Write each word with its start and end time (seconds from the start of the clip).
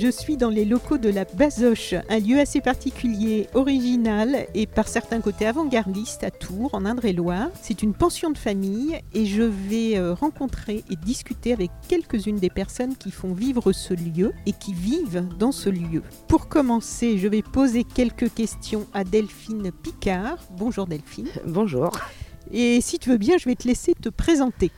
Je 0.00 0.12
suis 0.12 0.36
dans 0.36 0.48
les 0.48 0.64
locaux 0.64 0.96
de 0.96 1.08
la 1.08 1.24
Basoche, 1.24 1.94
un 2.08 2.20
lieu 2.20 2.38
assez 2.38 2.60
particulier, 2.60 3.48
original 3.54 4.46
et 4.54 4.68
par 4.68 4.86
certains 4.86 5.20
côtés 5.20 5.44
avant-gardiste 5.44 6.22
à 6.22 6.30
Tours, 6.30 6.72
en 6.72 6.84
Indre-et-Loire. 6.84 7.50
C'est 7.60 7.82
une 7.82 7.94
pension 7.94 8.30
de 8.30 8.38
famille 8.38 9.00
et 9.12 9.26
je 9.26 9.42
vais 9.42 9.98
euh, 9.98 10.14
rencontrer 10.14 10.84
et 10.88 10.94
discuter 10.94 11.52
avec 11.52 11.72
quelques-unes 11.88 12.38
des 12.38 12.48
personnes 12.48 12.94
qui 12.94 13.10
font 13.10 13.32
vivre 13.32 13.72
ce 13.72 13.92
lieu 13.92 14.32
et 14.46 14.52
qui 14.52 14.72
vivent 14.72 15.26
dans 15.36 15.50
ce 15.50 15.68
lieu. 15.68 16.04
Pour 16.28 16.46
commencer, 16.46 17.18
je 17.18 17.26
vais 17.26 17.42
poser 17.42 17.82
quelques 17.82 18.32
questions 18.32 18.86
à 18.94 19.02
Delphine 19.02 19.72
Picard. 19.82 20.38
Bonjour 20.56 20.86
Delphine. 20.86 21.26
Bonjour. 21.44 21.90
Et 22.52 22.80
si 22.80 23.00
tu 23.00 23.10
veux 23.10 23.18
bien, 23.18 23.36
je 23.36 23.46
vais 23.46 23.56
te 23.56 23.66
laisser 23.66 23.94
te 24.00 24.10
présenter. 24.10 24.70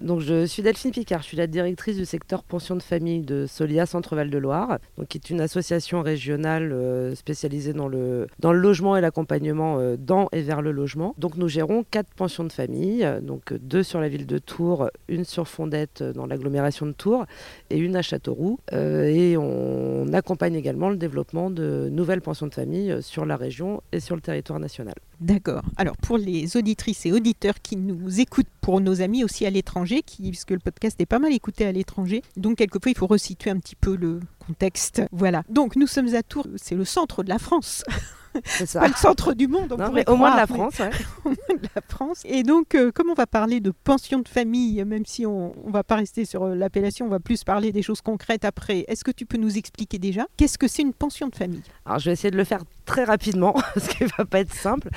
Donc, 0.00 0.20
je 0.20 0.46
suis 0.46 0.62
Delphine 0.62 0.92
Picard, 0.92 1.20
je 1.20 1.26
suis 1.26 1.36
la 1.36 1.46
directrice 1.46 1.96
du 1.96 2.06
secteur 2.06 2.42
pension 2.42 2.74
de 2.74 2.82
famille 2.82 3.20
de 3.20 3.44
Solia 3.46 3.84
Centre-Val 3.84 4.30
de 4.30 4.38
Loire, 4.38 4.78
donc, 4.96 5.08
qui 5.08 5.18
est 5.18 5.28
une 5.28 5.42
association 5.42 6.00
régionale 6.00 6.72
euh, 6.72 7.14
spécialisée 7.14 7.74
dans 7.74 7.86
le, 7.86 8.26
dans 8.38 8.52
le 8.52 8.60
logement 8.60 8.96
et 8.96 9.02
l'accompagnement 9.02 9.78
euh, 9.78 9.96
dans 9.98 10.28
et 10.32 10.40
vers 10.40 10.62
le 10.62 10.72
logement. 10.72 11.14
Donc 11.18 11.36
nous 11.36 11.48
gérons 11.48 11.84
quatre 11.90 12.08
pensions 12.14 12.44
de 12.44 12.52
famille, 12.52 13.04
euh, 13.04 13.20
donc 13.20 13.52
deux 13.52 13.82
sur 13.82 14.00
la 14.00 14.08
ville 14.08 14.26
de 14.26 14.38
Tours, 14.38 14.88
une 15.08 15.24
sur 15.24 15.46
Fondette 15.46 16.02
dans 16.02 16.26
l'agglomération 16.26 16.86
de 16.86 16.92
Tours 16.92 17.26
et 17.68 17.76
une 17.76 17.94
à 17.94 18.02
Châteauroux. 18.02 18.58
et 18.72 19.36
on 19.36 20.12
accompagne 20.14 20.54
également 20.54 20.88
le 20.88 20.96
développement 20.96 21.50
de 21.50 21.88
nouvelles 21.90 22.22
pensions 22.22 22.46
de 22.46 22.54
famille 22.54 22.96
sur 23.02 23.26
la 23.26 23.36
région 23.36 23.82
et 23.92 24.00
sur 24.00 24.14
le 24.14 24.22
territoire 24.22 24.60
national. 24.60 24.94
D'accord. 25.20 25.62
Alors 25.76 25.96
pour 25.98 26.16
les 26.16 26.56
auditrices 26.56 27.04
et 27.04 27.12
auditeurs 27.12 27.60
qui 27.62 27.76
nous 27.76 28.20
écoutent, 28.20 28.46
pour 28.60 28.80
nos 28.80 29.02
amis 29.02 29.24
aussi 29.24 29.46
à 29.46 29.50
l'étranger, 29.50 29.89
qui, 29.98 30.30
puisque 30.30 30.50
le 30.50 30.58
podcast 30.58 31.00
est 31.00 31.06
pas 31.06 31.18
mal 31.18 31.32
écouté 31.32 31.66
à 31.66 31.72
l'étranger, 31.72 32.22
donc 32.36 32.58
quelquefois 32.58 32.92
il 32.92 32.96
faut 32.96 33.06
resituer 33.06 33.50
un 33.50 33.58
petit 33.58 33.76
peu 33.76 33.96
le 33.96 34.20
contexte. 34.38 35.02
Voilà. 35.12 35.42
Donc 35.48 35.76
nous 35.76 35.86
sommes 35.86 36.14
à 36.14 36.22
Tours, 36.22 36.46
c'est 36.56 36.74
le 36.74 36.84
centre 36.84 37.22
de 37.22 37.28
la 37.28 37.38
France. 37.38 37.84
C'est 38.44 38.78
Pas 38.78 38.88
le 38.88 38.94
centre 38.94 39.34
du 39.34 39.48
monde, 39.48 39.72
on 39.72 39.76
Non, 39.76 39.90
mais 39.92 40.08
au 40.08 40.16
moins 40.16 40.32
de 40.32 40.36
la 40.36 40.46
France, 40.46 40.78
ouais. 40.78 40.90
mais 40.90 41.04
au 41.24 41.28
moins 41.28 41.58
de 41.60 41.68
la 41.74 41.82
France. 41.88 42.22
Et 42.24 42.42
donc, 42.42 42.74
euh, 42.74 42.90
comme 42.92 43.10
on 43.10 43.14
va 43.14 43.26
parler 43.26 43.60
de 43.60 43.72
pension 43.84 44.20
de 44.20 44.28
famille, 44.28 44.82
même 44.84 45.04
si 45.06 45.26
on 45.26 45.52
ne 45.66 45.72
va 45.72 45.82
pas 45.84 45.96
rester 45.96 46.24
sur 46.24 46.44
euh, 46.44 46.54
l'appellation, 46.54 47.06
on 47.06 47.10
va 47.10 47.20
plus 47.20 47.44
parler 47.44 47.72
des 47.72 47.82
choses 47.82 48.00
concrètes 48.00 48.44
après, 48.44 48.84
est-ce 48.88 49.04
que 49.04 49.10
tu 49.10 49.26
peux 49.26 49.38
nous 49.38 49.58
expliquer 49.58 49.98
déjà 49.98 50.26
qu'est-ce 50.36 50.58
que 50.58 50.68
c'est 50.68 50.82
une 50.82 50.92
pension 50.92 51.28
de 51.28 51.34
famille? 51.34 51.62
Alors 51.86 51.98
je 51.98 52.06
vais 52.06 52.12
essayer 52.12 52.30
de 52.30 52.36
le 52.36 52.44
faire 52.44 52.62
très 52.84 53.04
rapidement, 53.04 53.54
ce 53.76 53.88
qui 53.88 54.04
va 54.18 54.24
pas 54.24 54.40
être 54.40 54.54
simple. 54.54 54.88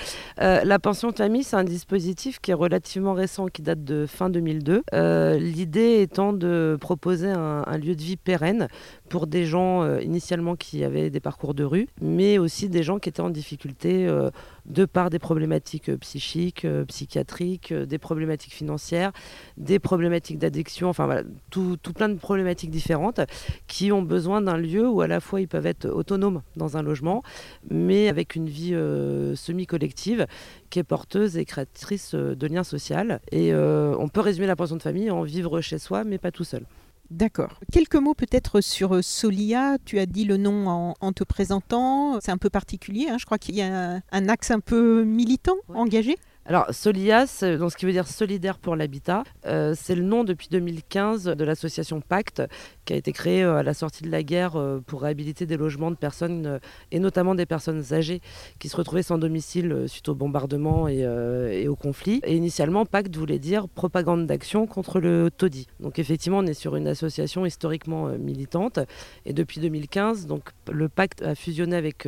Euh, 0.42 0.64
la 0.64 0.80
pension 0.80 1.10
de 1.12 1.16
famille, 1.16 1.44
c'est 1.44 1.56
un 1.56 1.64
dispositif 1.64 2.40
qui 2.40 2.52
est 2.52 2.56
relativement 2.56 3.14
récent, 3.14 3.48
qui 3.48 3.62
date 3.62 3.84
de 3.84 4.06
fin 4.06 4.30
2002. 4.30 4.84
Euh, 4.94 5.38
L'idée 5.38 6.02
étant 6.02 6.34
de 6.34 6.78
proposer 6.80 7.30
un, 7.30 7.64
un 7.66 7.78
lieu 7.78 7.96
de 7.96 8.02
vie 8.02 8.18
pérenne 8.18 8.68
pour 9.14 9.28
des 9.28 9.46
gens 9.46 9.84
euh, 9.84 10.02
initialement 10.02 10.56
qui 10.56 10.84
avaient 10.84 11.12
des 11.12 11.20
parcours 11.20 11.54
de 11.54 11.64
rue, 11.64 11.88
mais 12.02 12.40
aussi 12.40 12.68
des 12.68 12.82
gens 12.82 12.98
qui 12.98 13.10
étaient 13.10 13.22
en 13.22 13.30
difficulté 13.30 14.08
euh, 14.08 14.32
de 14.66 14.86
par 14.86 15.12
des 15.12 15.20
problématiques 15.20 15.90
euh, 15.90 15.98
psychiques, 15.98 16.66
psychiatriques, 16.88 17.72
des 17.72 18.00
problématiques 18.00 18.54
financières, 18.54 19.12
des 19.56 19.78
problématiques 19.78 20.40
d'addiction, 20.40 20.90
enfin 20.90 21.06
voilà, 21.06 21.22
tout, 21.52 21.78
tout 21.80 21.94
plein 21.94 22.10
de 22.10 22.16
problématiques 22.16 22.72
différentes 22.72 23.22
qui 23.68 23.92
ont 23.92 24.02
besoin 24.02 24.42
d'un 24.42 24.58
lieu 24.58 24.90
où 24.90 25.02
à 25.02 25.08
la 25.08 25.20
fois 25.20 25.42
ils 25.42 25.48
peuvent 25.48 25.68
être 25.68 25.88
autonomes 25.88 26.42
dans 26.56 26.76
un 26.78 26.82
logement, 26.82 27.22
mais 27.70 28.08
avec 28.08 28.34
une 28.34 28.50
vie 28.50 28.76
semi-collective 29.36 30.26
qui 30.72 30.80
est 30.80 30.84
porteuse 30.84 31.38
et 31.38 31.46
créatrice 31.46 32.16
de 32.16 32.48
liens 32.48 32.64
sociaux. 32.64 32.96
Et 33.32 33.54
on 33.54 34.08
peut 34.10 34.22
résumer 34.22 34.48
la 34.48 34.56
pension 34.56 34.76
de 34.76 34.82
famille 34.82 35.12
en 35.12 35.22
vivre 35.22 35.62
chez 35.62 35.78
soi, 35.78 36.04
mais 36.04 36.18
pas 36.18 36.32
tout 36.32 36.44
seul. 36.44 36.66
D'accord. 37.14 37.60
Quelques 37.72 37.96
mots 37.96 38.16
peut-être 38.16 38.60
sur 38.60 38.96
euh, 38.96 39.02
Solia. 39.04 39.78
Tu 39.86 40.00
as 40.00 40.06
dit 40.08 40.26
le 40.26 40.38
nom 40.38 40.68
en, 40.68 40.94
en 41.00 41.14
te 41.14 41.24
présentant. 41.24 42.20
C'est 42.22 42.32
un 42.32 42.38
peu 42.40 42.50
particulier. 42.50 43.08
hein. 43.10 43.18
Je 43.20 43.26
crois 43.26 43.38
qu'il 43.38 43.56
y 43.56 43.62
a 43.62 44.02
un, 44.12 44.28
axe 44.30 44.50
un 44.52 44.60
peu 44.60 45.04
militant, 45.04 45.56
Ouais. 45.70 45.78
engagé. 45.78 46.18
Alors, 46.46 46.66
Solias, 46.74 47.40
euh, 47.44 47.58
donc 47.58 47.72
ce 47.72 47.78
qui 47.78 47.86
veut 47.86 47.94
dire 47.94 48.06
Solidaire 48.08 48.58
pour 48.58 48.76
l'habitat, 48.76 49.24
euh, 49.46 49.74
c'est 49.80 49.96
le 49.96 50.02
nom 50.04 50.26
depuis 50.26 50.50
2015 50.52 51.24
de 51.26 51.44
l'association 51.46 52.02
Pacte, 52.02 52.42
qui 52.86 52.94
a 52.94 52.96
été 52.96 53.12
créée 53.12 53.44
euh, 53.44 53.58
à 53.58 53.64
la 53.64 53.74
sortie 53.74 54.04
de 54.04 54.10
la 54.10 54.24
guerre 54.24 54.56
euh, 54.56 54.82
pour 54.86 55.02
réhabiliter 55.02 55.46
des 55.46 55.58
logements 55.58 55.92
de 55.92 55.96
personnes, 55.96 56.46
euh, 56.46 56.60
et 56.92 57.00
notamment 57.00 57.36
des 57.36 57.46
personnes 57.46 57.84
âgées, 57.92 58.22
qui 58.60 58.70
se 58.70 58.76
retrouvaient 58.76 59.04
sans 59.04 59.18
domicile 59.18 59.86
suite 59.88 60.10
au 60.10 60.16
bombardement 60.16 60.88
et, 60.88 61.68
au 61.68 61.76
conflit. 61.76 62.22
Et 62.26 62.36
initialement, 62.36 62.86
Pacte 62.86 63.16
voulait 63.16 63.40
dire 63.40 63.68
propagande 63.68 64.26
d'action 64.26 64.68
contre 64.68 65.00
le 65.00 65.30
taudis. 65.36 65.68
Donc 65.80 66.00
effectivement, 66.00 66.40
on 66.40 66.46
est 66.46 66.54
sur 66.54 66.76
une 66.76 66.88
association 66.88 67.46
historiquement 67.46 68.08
militante, 68.18 68.80
et 69.26 69.34
depuis 69.34 69.60
2015, 69.60 70.28
donc, 70.28 70.50
le 70.72 70.90
Pacte 70.90 71.22
a 71.22 71.36
fusionné 71.36 71.76
avec 71.76 72.08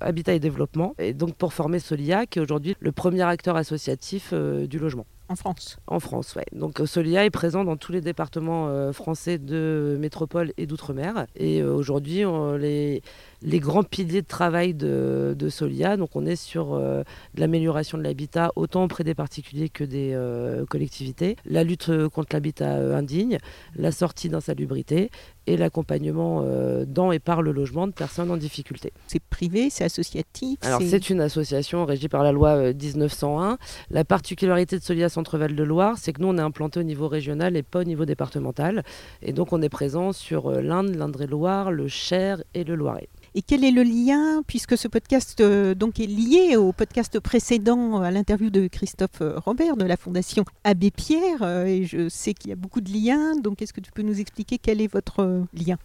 Habitat 0.00 0.34
et 0.34 0.40
Développement, 0.40 0.94
et 0.98 1.12
donc 1.12 1.34
pour 1.34 1.52
former 1.52 1.78
Solia, 1.78 2.26
qui 2.26 2.38
est 2.38 2.42
aujourd'hui 2.42 2.76
le 2.80 2.92
premier 2.92 3.22
acteur 3.22 3.56
associatif 3.56 4.32
du 4.32 4.78
logement. 4.78 5.06
En 5.30 5.36
France. 5.36 5.78
En 5.86 6.00
France, 6.00 6.34
ouais. 6.34 6.44
Donc 6.50 6.80
euh, 6.80 6.86
Solia 6.86 7.24
est 7.24 7.30
présent 7.30 7.62
dans 7.62 7.76
tous 7.76 7.92
les 7.92 8.00
départements 8.00 8.66
euh, 8.66 8.92
français 8.92 9.38
de 9.38 9.96
métropole 10.00 10.52
et 10.56 10.66
d'outre-mer. 10.66 11.26
Et 11.36 11.62
euh, 11.62 11.72
aujourd'hui, 11.72 12.24
on- 12.26 12.56
les, 12.56 13.00
les 13.42 13.60
grands 13.60 13.82
piliers 13.82 14.22
de 14.22 14.26
travail 14.26 14.74
de, 14.74 15.34
de 15.38 15.48
Solia, 15.48 15.96
donc 15.96 16.10
on 16.14 16.26
est 16.26 16.36
sur 16.36 16.74
euh, 16.74 17.02
de 17.34 17.40
l'amélioration 17.40 17.98
de 17.98 18.02
l'habitat, 18.02 18.52
autant 18.56 18.84
auprès 18.84 19.04
des 19.04 19.14
particuliers 19.14 19.68
que 19.68 19.84
des 19.84 20.12
euh, 20.14 20.66
collectivités, 20.66 21.36
la 21.46 21.64
lutte 21.64 21.88
euh, 21.88 22.08
contre 22.08 22.34
l'habitat 22.34 22.74
indigne, 22.96 23.38
la 23.76 23.92
sortie 23.92 24.28
d'insalubrité 24.28 25.10
et 25.46 25.56
l'accompagnement 25.56 26.42
euh, 26.44 26.84
dans 26.86 27.12
et 27.12 27.18
par 27.18 27.42
le 27.42 27.52
logement 27.52 27.86
de 27.86 27.92
personnes 27.92 28.30
en 28.30 28.36
difficulté. 28.36 28.92
C'est 29.06 29.22
privé, 29.22 29.68
c'est 29.70 29.84
associatif. 29.84 30.58
Alors 30.62 30.80
c'est 30.82 31.10
une 31.10 31.20
association 31.20 31.84
régie 31.84 32.08
par 32.08 32.22
la 32.22 32.32
loi 32.32 32.50
euh, 32.50 32.74
1901. 32.74 33.58
La 33.90 34.04
particularité 34.04 34.78
de 34.78 34.82
Solia 34.82 35.08
Centre-Val 35.08 35.54
de 35.54 35.62
Loire, 35.62 35.96
c'est 35.98 36.12
que 36.12 36.20
nous 36.20 36.28
on 36.28 36.38
est 36.38 36.42
implanté 36.42 36.80
au 36.80 36.84
niveau 36.84 37.08
régional 37.08 37.56
et 37.56 37.62
pas 37.62 37.80
au 37.80 37.84
niveau 37.84 38.04
départemental. 38.04 38.84
Et 39.22 39.32
donc 39.32 39.52
on 39.52 39.62
est 39.62 39.68
présent 39.68 40.12
sur 40.12 40.50
l'Inde, 40.50 40.94
l'Indre-et-Loire, 40.94 41.72
le 41.72 41.88
Cher 41.88 42.42
et 42.54 42.64
le 42.64 42.74
Loiret. 42.74 43.08
Et 43.36 43.42
quel 43.42 43.64
est 43.64 43.70
le 43.70 43.84
lien, 43.84 44.42
puisque 44.44 44.76
ce 44.76 44.88
podcast 44.88 45.40
euh, 45.40 45.76
donc 45.76 46.00
est 46.00 46.06
lié 46.06 46.56
au 46.56 46.72
podcast 46.72 47.20
précédent, 47.20 48.00
à 48.02 48.10
l'interview 48.10 48.50
de 48.50 48.66
Christophe 48.66 49.20
euh, 49.20 49.38
Robert 49.38 49.76
de 49.76 49.84
la 49.84 49.96
Fondation 49.96 50.44
Abbé 50.64 50.90
Pierre, 50.90 51.42
euh, 51.42 51.64
et 51.64 51.84
je 51.84 52.08
sais 52.08 52.34
qu'il 52.34 52.50
y 52.50 52.52
a 52.52 52.56
beaucoup 52.56 52.80
de 52.80 52.90
liens, 52.90 53.36
donc 53.36 53.62
est-ce 53.62 53.72
que 53.72 53.80
tu 53.80 53.92
peux 53.92 54.02
nous 54.02 54.18
expliquer 54.20 54.58
quel 54.58 54.80
est 54.80 54.92
votre 54.92 55.20
euh, 55.20 55.42
lien? 55.54 55.76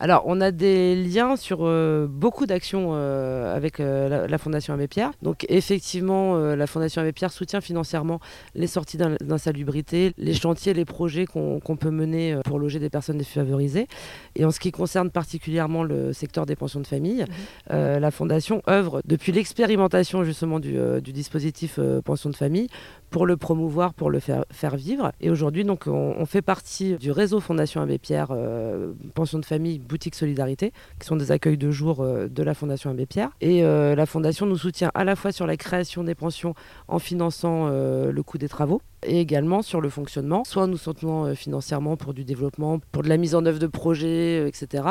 Alors 0.00 0.22
on 0.26 0.40
a 0.40 0.50
des 0.50 0.96
liens 0.96 1.36
sur 1.36 1.58
euh, 1.60 2.06
beaucoup 2.08 2.46
d'actions 2.46 2.92
euh, 2.92 3.54
avec 3.54 3.80
euh, 3.80 4.26
la, 4.26 4.38
Fondation 4.38 4.72
Abbé 4.72 4.88
Pierre. 4.88 5.10
Donc 5.20 5.44
effectivement, 5.50 6.36
euh, 6.36 6.56
la 6.56 6.66
Fondation 6.66 7.02
Abbé 7.02 7.12
Pierre 7.12 7.32
soutient 7.32 7.60
financièrement 7.60 8.18
les 8.54 8.66
sorties 8.66 8.96
d'in- 8.96 9.16
d'insalubrité, 9.20 10.14
les 10.16 10.32
chantiers, 10.34 10.72
les 10.72 10.86
projets 10.86 11.26
qu'on 11.26 11.60
peut 11.60 11.90
mener 11.90 12.32
euh, 12.32 12.40
pour 12.40 12.58
loger 12.58 12.78
des 12.78 12.88
personnes 12.88 13.18
défavorisées. 13.18 13.88
Et 14.36 14.46
en 14.46 14.50
ce 14.50 14.58
qui 14.58 14.72
concerne 14.72 15.10
particulièrement 15.10 15.82
le 15.82 16.14
secteur 16.14 16.46
des 16.46 16.56
pensions 16.56 16.77
de 16.80 16.86
famille, 16.86 17.24
euh, 17.70 17.98
la 17.98 18.10
Fondation 18.10 18.62
œuvre 18.68 19.02
depuis 19.04 19.32
l'expérimentation 19.32 20.24
justement 20.24 20.60
du, 20.60 20.78
euh, 20.78 21.00
du 21.00 21.12
dispositif 21.12 21.78
euh, 21.78 22.00
pension 22.00 22.30
de 22.30 22.36
famille 22.36 22.68
pour 23.10 23.26
le 23.26 23.36
promouvoir, 23.36 23.94
pour 23.94 24.10
le 24.10 24.20
faire, 24.20 24.44
vivre. 24.76 25.12
Et 25.20 25.30
aujourd'hui, 25.30 25.64
donc, 25.64 25.86
on, 25.86 26.26
fait 26.26 26.42
partie 26.42 26.96
du 26.96 27.10
réseau 27.10 27.40
Fondation 27.40 27.80
Abbé 27.80 27.98
Pierre, 27.98 28.28
euh, 28.30 28.92
pension 29.14 29.38
de 29.38 29.44
famille, 29.44 29.78
boutique 29.78 30.14
solidarité, 30.14 30.72
qui 31.00 31.06
sont 31.06 31.16
des 31.16 31.32
accueils 31.32 31.56
de 31.56 31.70
jour 31.70 32.00
euh, 32.00 32.28
de 32.28 32.42
la 32.42 32.54
Fondation 32.54 32.90
Abbé 32.90 33.06
Pierre. 33.06 33.30
Et 33.40 33.64
euh, 33.64 33.94
la 33.94 34.04
Fondation 34.04 34.46
nous 34.46 34.58
soutient 34.58 34.90
à 34.94 35.04
la 35.04 35.16
fois 35.16 35.32
sur 35.32 35.46
la 35.46 35.56
création 35.56 36.04
des 36.04 36.14
pensions 36.14 36.54
en 36.86 36.98
finançant 36.98 37.68
le 37.68 38.22
coût 38.22 38.38
des 38.38 38.48
travaux, 38.48 38.82
et 39.06 39.20
également 39.20 39.62
sur 39.62 39.80
le 39.80 39.88
fonctionnement, 39.88 40.44
soit 40.44 40.66
nous 40.66 40.76
soutenons 40.76 41.26
euh, 41.26 41.34
financièrement 41.34 41.96
pour 41.96 42.14
du 42.14 42.24
développement, 42.24 42.80
pour 42.92 43.02
de 43.02 43.08
la 43.08 43.16
mise 43.16 43.34
en 43.34 43.44
œuvre 43.46 43.58
de 43.58 43.66
projets, 43.66 44.46
etc. 44.48 44.84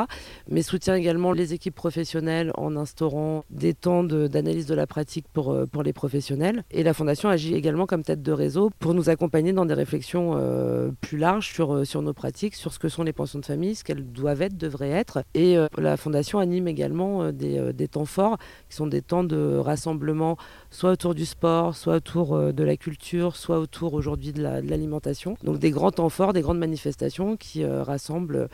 Mais 0.49 0.61
soutient 0.61 0.95
également 0.95 1.33
les 1.33 1.53
équipes 1.53 1.75
professionnelles 1.75 2.51
en 2.55 2.75
instaurant 2.75 3.43
des 3.49 3.73
temps 3.73 4.03
d'analyse 4.03 4.65
de, 4.65 4.75
la 4.75 4.87
pratique 4.87 5.25
pour, 5.33 5.55
pour 5.71 5.83
les 5.83 5.93
professionnels. 5.93 6.63
Et 6.71 6.83
la 6.83 6.93
Fondation 6.93 7.29
agit 7.29 7.55
également 7.55 7.85
comme 7.85 8.03
tête 8.07 8.21
de 8.21 8.31
réseau 8.31 8.69
pour 8.79 8.93
nous 8.93 9.09
accompagner 9.09 9.53
dans 9.53 9.65
des 9.65 9.73
réflexions 9.73 10.35
plus 11.01 11.17
larges 11.17 11.51
sur, 11.53 11.85
sur 11.85 12.01
nos 12.01 12.13
pratiques, 12.13 12.55
sur 12.55 12.73
ce 12.73 12.79
que 12.79 12.89
sont 12.89 13.03
les 13.03 13.13
pensions 13.13 13.39
de 13.39 13.45
famille, 13.45 13.75
ce 13.75 13.83
qu'elles 13.83 14.11
doivent 14.11 14.41
être, 14.41 14.57
devraient 14.57 14.89
être. 14.89 15.23
Et 15.33 15.57
la 15.77 15.97
Fondation 15.97 16.39
anime 16.39 16.67
également 16.67 17.31
des, 17.31 17.73
des 17.73 17.87
temps 17.87 18.05
forts 18.05 18.37
qui 18.69 18.75
sont 18.75 18.87
des 18.87 19.01
temps 19.01 19.23
de 19.23 19.57
rassemblement, 19.57 20.37
soit 20.71 20.91
autour 20.91 21.15
du 21.15 21.25
sport, 21.25 21.75
soit 21.75 21.95
autour 21.95 22.53
de 22.53 22.63
la 22.63 22.77
culture, 22.77 23.35
soit 23.35 23.59
autour 23.59 23.93
aujourd'hui 23.93 24.31
de 24.31 24.41
l'alimentation. 24.41 25.37
Donc 25.43 25.59
des 25.59 25.71
grands 25.71 25.91
temps 25.91 26.09
forts, 26.09 26.33
des 26.33 26.41
grandes 26.41 26.59
manifestations 26.59 27.37
qui 27.37 27.63
euh, 27.63 27.83
rassemblent 27.83 28.49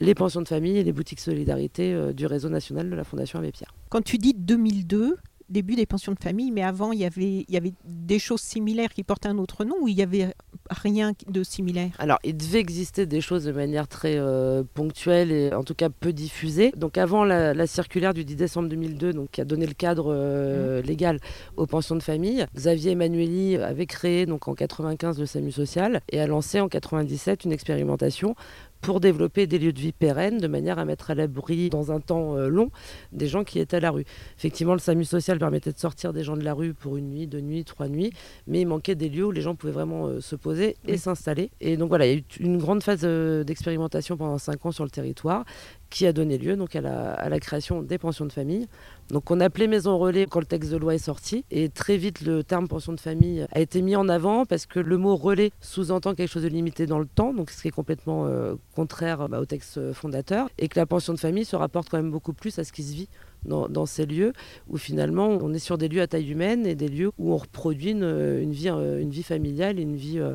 les 0.00 0.14
pensions 0.14 0.42
de 0.42 0.48
famille 0.48 0.78
et 0.78 0.84
les 0.84 0.92
boutiques 0.92 1.20
solidarité 1.20 1.92
euh, 1.92 2.12
du 2.12 2.26
réseau 2.26 2.48
national 2.48 2.90
de 2.90 2.94
la 2.94 3.04
Fondation 3.04 3.38
Abbé 3.38 3.52
Pierre. 3.52 3.74
Quand 3.88 4.02
tu 4.02 4.18
dis 4.18 4.34
2002, 4.34 5.16
début 5.48 5.74
des 5.74 5.86
pensions 5.86 6.12
de 6.12 6.18
famille, 6.18 6.50
mais 6.50 6.62
avant, 6.62 6.92
il 6.92 7.00
y 7.00 7.04
avait, 7.04 7.44
il 7.48 7.54
y 7.54 7.56
avait 7.56 7.72
des 7.84 8.18
choses 8.18 8.40
similaires 8.40 8.92
qui 8.92 9.02
portaient 9.02 9.28
un 9.28 9.38
autre 9.38 9.64
nom 9.64 9.76
ou 9.80 9.88
il 9.88 9.96
n'y 9.96 10.02
avait 10.02 10.34
rien 10.70 11.12
de 11.26 11.42
similaire? 11.42 11.90
Alors, 11.98 12.18
il 12.24 12.36
devait 12.36 12.60
exister 12.60 13.06
des 13.06 13.20
choses 13.20 13.44
de 13.44 13.52
manière 13.52 13.88
très 13.88 14.16
euh, 14.16 14.62
ponctuelle 14.74 15.32
et 15.32 15.52
en 15.52 15.64
tout 15.64 15.74
cas 15.74 15.88
peu 15.88 16.12
diffusée. 16.12 16.72
Donc, 16.76 16.98
avant 16.98 17.24
la, 17.24 17.66
circulaire 17.66 18.14
du 18.14 18.24
10 18.24 18.36
décembre 18.36 18.68
2002, 18.68 19.12
donc, 19.12 19.30
qui 19.30 19.40
a 19.40 19.44
donné 19.44 19.66
le 19.66 19.74
cadre 19.74 20.12
euh, 20.14 20.80
mmh. 20.80 20.86
légal 20.86 21.20
aux 21.56 21.66
pensions 21.66 21.96
de 21.96 22.02
famille, 22.02 22.46
Xavier 22.54 22.92
Emmanueli 22.92 23.56
avait 23.56 23.86
créé 23.86 24.26
donc, 24.26 24.48
en 24.48 24.54
95 24.54 25.18
le 25.18 25.26
SAMU 25.26 25.52
social 25.52 26.00
et 26.10 26.20
a 26.20 26.26
lancé 26.26 26.60
en 26.60 26.68
97 26.68 27.44
une 27.44 27.52
expérimentation 27.52 28.34
pour 28.80 29.00
développer 29.00 29.46
des 29.46 29.58
lieux 29.58 29.72
de 29.72 29.80
vie 29.80 29.92
pérennes 29.92 30.38
de 30.38 30.46
manière 30.46 30.78
à 30.78 30.84
mettre 30.84 31.10
à 31.10 31.14
l'abri 31.14 31.70
dans 31.70 31.92
un 31.92 32.00
temps 32.00 32.36
euh, 32.36 32.48
long 32.48 32.70
des 33.12 33.26
gens 33.26 33.44
qui 33.44 33.58
étaient 33.58 33.76
à 33.76 33.80
la 33.80 33.90
rue. 33.90 34.04
Effectivement, 34.36 34.72
le 34.72 34.78
SAMU 34.78 35.04
social 35.04 35.38
permettait 35.38 35.72
de 35.72 35.78
sortir 35.78 36.12
des 36.12 36.24
gens 36.24 36.36
de 36.36 36.44
la 36.44 36.54
rue 36.54 36.74
pour 36.74 36.96
une 36.96 37.10
nuit, 37.10 37.26
deux 37.26 37.40
nuits, 37.40 37.64
trois 37.64 37.88
nuits, 37.88 38.12
mais 38.46 38.60
il 38.60 38.66
manquait 38.66 38.94
des 38.94 39.08
lieux 39.08 39.26
où 39.26 39.30
les 39.30 39.40
gens 39.40 39.54
pouvaient 39.54 39.72
vraiment 39.72 40.06
euh, 40.06 40.20
se 40.20 40.36
poser 40.36 40.76
et 40.86 40.96
s'installer. 40.96 41.50
Et 41.60 41.76
donc 41.76 41.88
voilà, 41.88 42.06
il 42.06 42.12
y 42.12 42.16
a 42.16 42.18
eu 42.18 42.24
une 42.40 42.58
grande 42.58 42.82
phase 42.82 43.00
euh, 43.04 43.44
d'expérimentation 43.44 44.16
pendant 44.16 44.38
cinq 44.38 44.64
ans 44.66 44.72
sur 44.72 44.84
le 44.84 44.90
territoire 44.90 45.44
qui 45.90 46.06
a 46.06 46.12
donné 46.12 46.38
lieu 46.38 46.56
donc 46.56 46.76
à 46.76 46.80
la, 46.80 47.40
création 47.40 47.82
des 47.82 47.98
pensions 47.98 48.26
de 48.26 48.32
famille. 48.32 48.68
Donc 49.10 49.30
on 49.30 49.40
appelait 49.40 49.68
maison 49.68 49.96
relais 49.96 50.26
quand 50.26 50.40
le 50.40 50.46
texte 50.46 50.70
de 50.70 50.76
loi 50.76 50.94
est 50.94 50.98
sorti 50.98 51.44
et 51.50 51.70
très 51.70 51.96
vite 51.96 52.20
le 52.20 52.44
terme 52.44 52.68
pension 52.68 52.92
de 52.92 53.00
famille 53.00 53.46
a 53.52 53.60
été 53.60 53.80
mis 53.80 53.96
en 53.96 54.08
avant 54.08 54.44
parce 54.44 54.66
que 54.66 54.80
le 54.80 54.98
mot 54.98 55.16
relais 55.16 55.50
sous-entend 55.60 56.14
quelque 56.14 56.30
chose 56.30 56.42
de 56.42 56.48
limité 56.48 56.86
dans 56.86 56.98
le 56.98 57.06
temps, 57.06 57.32
donc 57.32 57.50
ce 57.50 57.62
qui 57.62 57.68
est 57.68 57.72
complètement 57.72 58.26
euh, 58.26 58.54
contraire 58.74 59.28
bah, 59.28 59.40
au 59.40 59.46
texte 59.46 59.92
fondateur 59.92 60.50
et 60.58 60.68
que 60.68 60.78
la 60.78 60.84
pension 60.84 61.14
de 61.14 61.18
famille 61.18 61.46
se 61.46 61.56
rapporte 61.56 61.88
quand 61.88 61.96
même 61.96 62.10
beaucoup 62.10 62.34
plus 62.34 62.58
à 62.58 62.64
ce 62.64 62.72
qui 62.72 62.82
se 62.82 62.94
vit 62.94 63.08
dans, 63.44 63.86
ces 63.86 64.04
lieux 64.04 64.32
où 64.68 64.76
finalement 64.76 65.28
on 65.28 65.54
est 65.54 65.60
sur 65.60 65.78
des 65.78 65.88
lieux 65.88 66.02
à 66.02 66.06
taille 66.06 66.30
humaine 66.30 66.66
et 66.66 66.74
des 66.74 66.88
lieux 66.88 67.12
où 67.18 67.32
on 67.32 67.36
reproduit 67.36 67.92
une, 67.92 68.02
euh, 68.02 69.04
vie 69.08 69.22
familiale, 69.22 69.78
une 69.78 69.96
vie, 69.96 70.18
euh, 70.18 70.34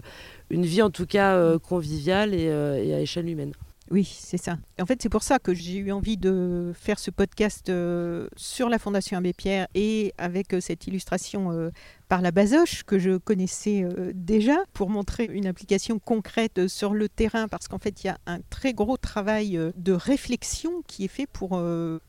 une 0.49 0.65
vie 0.65 0.81
en 0.81 0.89
tout 0.89 1.05
cas 1.05 1.57
conviviale 1.59 2.33
et 2.33 2.49
à 2.49 2.99
échelle 2.99 3.29
humaine. 3.29 3.53
Oui, 3.93 4.11
c'est 4.11 4.39
ça. 4.39 4.57
En 4.81 4.87
fait, 4.87 4.99
c'est 5.03 5.09
pour 5.09 5.21
ça 5.21 5.37
que 5.37 5.53
j'ai 5.53 5.77
eu 5.77 5.91
envie 5.91 6.17
de 6.17 6.71
faire 6.73 6.97
ce 6.97 7.11
podcast 7.11 7.69
euh, 7.69 8.27
sur 8.35 8.67
la 8.67 8.79
Fondation 8.79 9.19
Abbé 9.19 9.33
Pierre 9.33 9.67
et 9.75 10.15
avec 10.17 10.55
euh, 10.55 10.59
cette 10.59 10.87
illustration 10.87 11.51
euh, 11.51 11.69
par 12.09 12.21
la 12.21 12.31
Basoche 12.31 12.83
que 12.83 12.99
je 12.99 13.17
connaissais 13.17 13.85
déjà 14.13 14.57
pour 14.73 14.89
montrer 14.89 15.25
une 15.25 15.47
application 15.47 15.99
concrète 15.99 16.67
sur 16.67 16.93
le 16.93 17.09
terrain 17.09 17.47
parce 17.47 17.67
qu'en 17.67 17.79
fait, 17.79 18.03
il 18.03 18.07
y 18.07 18.09
a 18.09 18.17
un 18.25 18.39
très 18.49 18.73
gros 18.73 18.97
travail 18.97 19.59
de 19.75 19.91
réflexion 19.91 20.83
qui 20.87 21.05
est 21.05 21.09
fait 21.09 21.27
pour, 21.27 21.61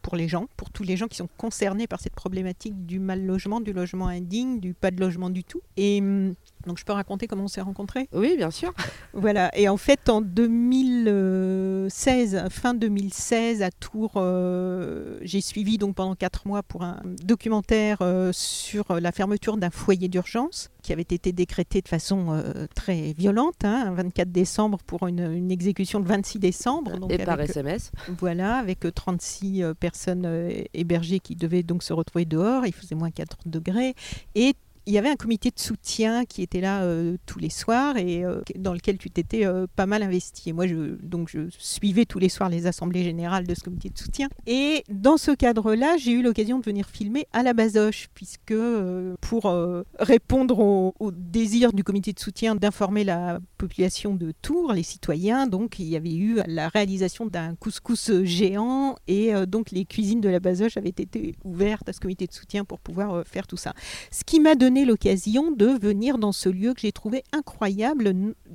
pour 0.02 0.16
les 0.16 0.28
gens, 0.28 0.46
pour 0.56 0.70
tous 0.70 0.82
les 0.82 0.96
gens 0.96 1.08
qui 1.08 1.16
sont 1.16 1.28
concernés 1.36 1.86
par 1.86 2.00
cette 2.00 2.14
problématique 2.14 2.86
du 2.86 2.98
mal 2.98 3.24
logement, 3.24 3.60
du 3.60 3.72
logement 3.72 4.08
indigne, 4.08 4.60
du 4.60 4.74
pas 4.74 4.90
de 4.90 5.00
logement 5.00 5.30
du 5.30 5.44
tout. 5.44 5.60
Et 5.76 6.00
hum, 6.00 6.34
donc 6.66 6.78
je 6.78 6.84
peux 6.84 6.92
raconter 6.92 7.26
comment 7.26 7.44
on 7.44 7.48
s'est 7.48 7.60
rencontrés? 7.60 8.08
Oui, 8.12 8.36
bien 8.36 8.50
sûr. 8.50 8.72
voilà. 9.12 9.56
Et 9.56 9.68
en 9.68 9.76
fait, 9.76 10.08
en 10.08 10.20
2016, 10.20 12.44
fin 12.50 12.74
2016, 12.74 13.62
à 13.62 13.70
Tours, 13.70 14.14
euh, 14.16 15.18
j'ai 15.22 15.40
suivi 15.40 15.78
donc 15.78 15.94
pendant 15.96 16.14
quatre 16.14 16.46
mois 16.46 16.62
pour 16.62 16.82
un 16.82 17.00
documentaire 17.22 17.98
euh, 18.00 18.30
sur 18.32 19.00
la 19.00 19.12
fermeture 19.12 19.56
d'un 19.56 19.70
foyer 19.84 20.08
d'urgence 20.08 20.70
qui 20.82 20.92
avait 20.92 21.02
été 21.02 21.32
décrété 21.32 21.82
de 21.82 21.88
façon 21.88 22.28
euh, 22.30 22.66
très 22.74 23.12
violente, 23.12 23.64
hein, 23.64 23.92
24 23.92 24.30
décembre 24.32 24.78
pour 24.86 25.06
une, 25.06 25.50
exécution 25.50 25.98
le 25.98 26.06
26 26.06 26.38
décembre. 26.38 26.98
Donc 26.98 27.12
Et 27.12 27.18
par 27.18 27.40
SMS. 27.40 27.92
Voilà, 28.18 28.56
avec 28.56 28.80
36 28.94 29.62
personnes 29.78 30.26
hébergées 30.72 31.20
qui 31.20 31.36
devaient 31.36 31.62
donc 31.62 31.82
se 31.82 31.92
retrouver 31.92 32.24
dehors. 32.24 32.66
Il 32.66 32.72
faisait 32.72 32.94
moins 32.94 33.10
4 33.10 33.36
degrés. 33.46 33.94
Et 34.34 34.54
il 34.86 34.92
y 34.92 34.98
avait 34.98 35.08
un 35.08 35.16
comité 35.16 35.50
de 35.50 35.58
soutien 35.58 36.24
qui 36.24 36.42
était 36.42 36.60
là 36.60 36.82
euh, 36.82 37.16
tous 37.26 37.38
les 37.38 37.48
soirs 37.48 37.96
et 37.96 38.24
euh, 38.24 38.40
dans 38.56 38.74
lequel 38.74 38.98
tu 38.98 39.10
t'étais 39.10 39.46
euh, 39.46 39.66
pas 39.74 39.86
mal 39.86 40.02
investi. 40.02 40.50
Et 40.50 40.52
moi, 40.52 40.66
je, 40.66 40.96
donc, 41.02 41.30
je 41.30 41.48
suivais 41.58 42.04
tous 42.04 42.18
les 42.18 42.28
soirs 42.28 42.48
les 42.48 42.66
assemblées 42.66 43.02
générales 43.02 43.46
de 43.46 43.54
ce 43.54 43.62
comité 43.62 43.88
de 43.88 43.98
soutien. 43.98 44.28
Et 44.46 44.84
dans 44.90 45.16
ce 45.16 45.30
cadre-là, 45.30 45.96
j'ai 45.96 46.12
eu 46.12 46.22
l'occasion 46.22 46.58
de 46.58 46.64
venir 46.64 46.88
filmer 46.88 47.26
à 47.32 47.42
la 47.42 47.54
Basoche, 47.54 48.08
puisque 48.14 48.54
pour 49.20 49.52
répondre 49.98 50.58
au, 50.58 50.94
au, 50.98 51.10
désir 51.10 51.72
du 51.72 51.82
comité 51.84 52.12
de 52.12 52.18
soutien 52.20 52.54
d'informer 52.54 53.04
la 53.04 53.40
population 53.56 54.14
de 54.14 54.32
Tours, 54.42 54.72
les 54.72 54.82
citoyens, 54.82 55.46
donc 55.46 55.78
il 55.78 55.86
y 55.86 55.96
avait 55.96 56.14
eu 56.14 56.40
la 56.46 56.68
réalisation 56.68 57.26
d'un 57.26 57.54
couscous 57.54 58.10
géant 58.24 58.96
et 59.06 59.32
donc 59.46 59.70
les 59.70 59.84
cuisines 59.84 60.20
de 60.20 60.28
la 60.28 60.40
Basoche 60.40 60.76
avaient 60.76 60.88
été 60.88 61.34
ouvertes 61.44 61.88
à 61.88 61.92
ce 61.92 62.00
comité 62.00 62.26
de 62.26 62.32
soutien 62.32 62.64
pour 62.64 62.80
pouvoir 62.80 63.24
faire 63.26 63.46
tout 63.46 63.56
ça. 63.56 63.72
Ce 64.10 64.24
qui 64.24 64.40
m'a 64.40 64.54
donné 64.54 64.73
l'occasion 64.82 65.52
de 65.52 65.66
venir 65.66 66.18
dans 66.18 66.32
ce 66.32 66.48
lieu 66.48 66.74
que 66.74 66.80
j'ai 66.80 66.92
trouvé 66.92 67.22
incroyable. 67.32 68.12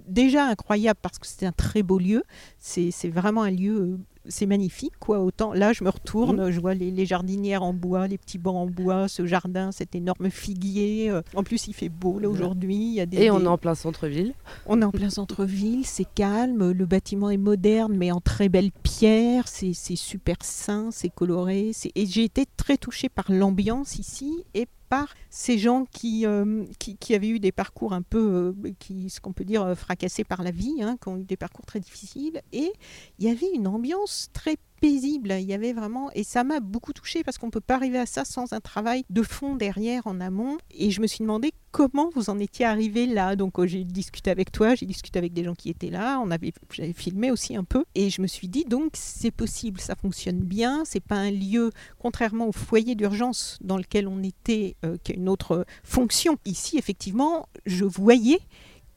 Déjà 0.07 0.45
incroyable 0.45 0.99
parce 1.01 1.19
que 1.19 1.27
c'est 1.27 1.45
un 1.45 1.51
très 1.51 1.83
beau 1.83 1.99
lieu. 1.99 2.23
C'est 2.57 2.91
vraiment 3.09 3.43
un 3.43 3.51
lieu 3.51 3.75
euh, 3.79 3.97
c'est 4.29 4.45
magnifique, 4.45 4.93
quoi. 4.99 5.19
Autant 5.19 5.53
là, 5.53 5.73
je 5.73 5.83
me 5.83 5.89
retourne, 5.89 6.47
mmh. 6.47 6.51
je 6.51 6.59
vois 6.59 6.73
les, 6.73 7.05
jardinières 7.05 7.63
en 7.63 7.73
bois, 7.73 8.07
les 8.07 8.17
petits 8.17 8.37
bancs 8.37 8.55
en 8.55 8.67
bois, 8.67 9.07
ce 9.07 9.25
jardin, 9.25 9.71
cet 9.71 9.95
énorme 9.95 10.29
figuier. 10.29 11.09
Euh, 11.09 11.21
en 11.35 11.43
plus, 11.43 11.67
il 11.67 11.73
fait 11.73 11.89
beau 11.89 12.19
là 12.19 12.29
aujourd'hui. 12.29 12.99
Et 13.11 13.31
on 13.31 13.41
est 13.41 13.47
en 13.47 13.57
plein 13.57 13.75
centre-ville. 13.75 14.33
On 14.65 14.81
est 14.81 14.85
en 14.85 14.91
plein 14.91 15.09
centre-ville, 15.09 15.85
c'est 15.85 16.07
calme. 16.15 16.71
Le 16.71 16.85
bâtiment 16.85 17.29
est 17.29 17.37
moderne, 17.37 17.95
mais 17.95 18.11
en 18.11 18.21
très 18.21 18.49
belle 18.49 18.71
pierre. 18.83 19.47
C'est 19.47 19.73
super 19.73 20.37
sain, 20.41 20.89
c'est 20.91 21.09
coloré. 21.09 21.71
Et 21.95 22.05
j'ai 22.05 22.23
été 22.23 22.45
très 22.57 22.77
touchée 22.77 23.09
par 23.09 23.25
l'ambiance 23.31 23.97
ici 23.97 24.45
et 24.53 24.67
par 24.89 25.13
ces 25.29 25.57
gens 25.57 25.85
qui, 25.91 26.25
euh, 26.25 26.65
qui, 26.79 27.15
avaient 27.15 27.29
eu 27.29 27.39
des 27.39 27.51
parcours 27.51 27.93
un 27.93 28.01
peu, 28.01 28.53
euh, 28.65 28.73
qui, 28.79 29.09
ce 29.09 29.21
qu'on 29.21 29.33
peut 29.33 29.45
dire, 29.45 29.61
euh, 29.61 29.75
fracassés 29.75 30.23
par 30.23 30.43
la 30.43 30.51
vie, 30.51 30.81
hein, 30.81 30.97
qui 31.01 31.07
ont 31.09 31.17
eu 31.17 31.23
des 31.23 31.37
parcours 31.37 31.65
très 31.65 31.79
difficiles. 31.79 32.41
Et 32.51 32.73
il 33.19 33.25
y 33.25 33.29
avait 33.29 33.49
une 33.53 33.67
ambiance 33.67 34.29
très 34.33 34.57
paisible. 34.79 35.35
Il 35.39 35.45
y 35.45 35.53
avait 35.53 35.73
vraiment, 35.73 36.09
et 36.13 36.23
ça 36.23 36.43
m'a 36.43 36.59
beaucoup 36.59 36.93
touché 36.93 37.23
parce 37.23 37.37
qu'on 37.37 37.47
ne 37.47 37.51
peut 37.51 37.59
pas 37.59 37.75
arriver 37.75 37.99
à 37.99 38.05
ça 38.05 38.25
sans 38.25 38.53
un 38.53 38.59
travail 38.59 39.03
de 39.09 39.21
fond 39.21 39.55
derrière, 39.55 40.07
en 40.07 40.19
amont. 40.19 40.57
Et 40.71 40.91
je 40.91 41.01
me 41.01 41.07
suis 41.07 41.19
demandé 41.19 41.51
comment 41.71 42.09
vous 42.13 42.29
en 42.29 42.39
étiez 42.39 42.65
arrivé 42.65 43.05
là. 43.05 43.35
Donc 43.35 43.59
oh, 43.59 43.65
j'ai 43.65 43.83
discuté 43.83 44.31
avec 44.31 44.51
toi, 44.51 44.75
j'ai 44.75 44.85
discuté 44.85 45.19
avec 45.19 45.33
des 45.33 45.43
gens 45.43 45.53
qui 45.53 45.69
étaient 45.69 45.89
là, 45.89 46.19
on 46.19 46.31
avait, 46.31 46.53
j'avais 46.71 46.93
filmé 46.93 47.31
aussi 47.31 47.55
un 47.55 47.63
peu, 47.63 47.85
et 47.95 48.09
je 48.09 48.21
me 48.21 48.27
suis 48.27 48.47
dit 48.47 48.65
donc 48.65 48.91
c'est 48.93 49.31
possible, 49.31 49.79
ça 49.79 49.95
fonctionne 49.95 50.39
bien. 50.39 50.83
C'est 50.85 50.99
pas 50.99 51.15
un 51.15 51.31
lieu, 51.31 51.71
contrairement 51.99 52.47
au 52.47 52.51
foyer 52.51 52.95
d'urgence 52.95 53.57
dans 53.61 53.77
lequel 53.77 54.07
on 54.07 54.23
était, 54.23 54.75
euh, 54.85 54.97
qui 55.03 55.13
a 55.13 55.15
une 55.15 55.29
autre 55.29 55.65
fonction. 55.83 56.37
Ici, 56.45 56.77
effectivement, 56.77 57.47
je 57.65 57.85
voyais 57.85 58.39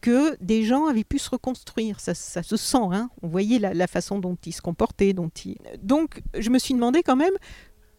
que 0.02 0.36
des 0.42 0.64
gens 0.64 0.86
avaient 0.86 1.04
pu 1.04 1.18
se 1.18 1.30
reconstruire. 1.30 1.98
Ça, 2.00 2.12
se 2.12 2.56
sent, 2.56 2.76
hein 2.92 3.08
on 3.22 3.28
voyait 3.28 3.58
la, 3.58 3.86
façon 3.86 4.18
dont 4.18 4.36
ils 4.44 4.52
se 4.52 4.60
comportaient. 4.60 5.14
Dont 5.14 5.30
ils... 5.46 5.56
Donc 5.82 6.22
je 6.38 6.50
me 6.50 6.58
suis 6.58 6.74
demandé 6.74 7.02
quand 7.02 7.16
même, 7.16 7.32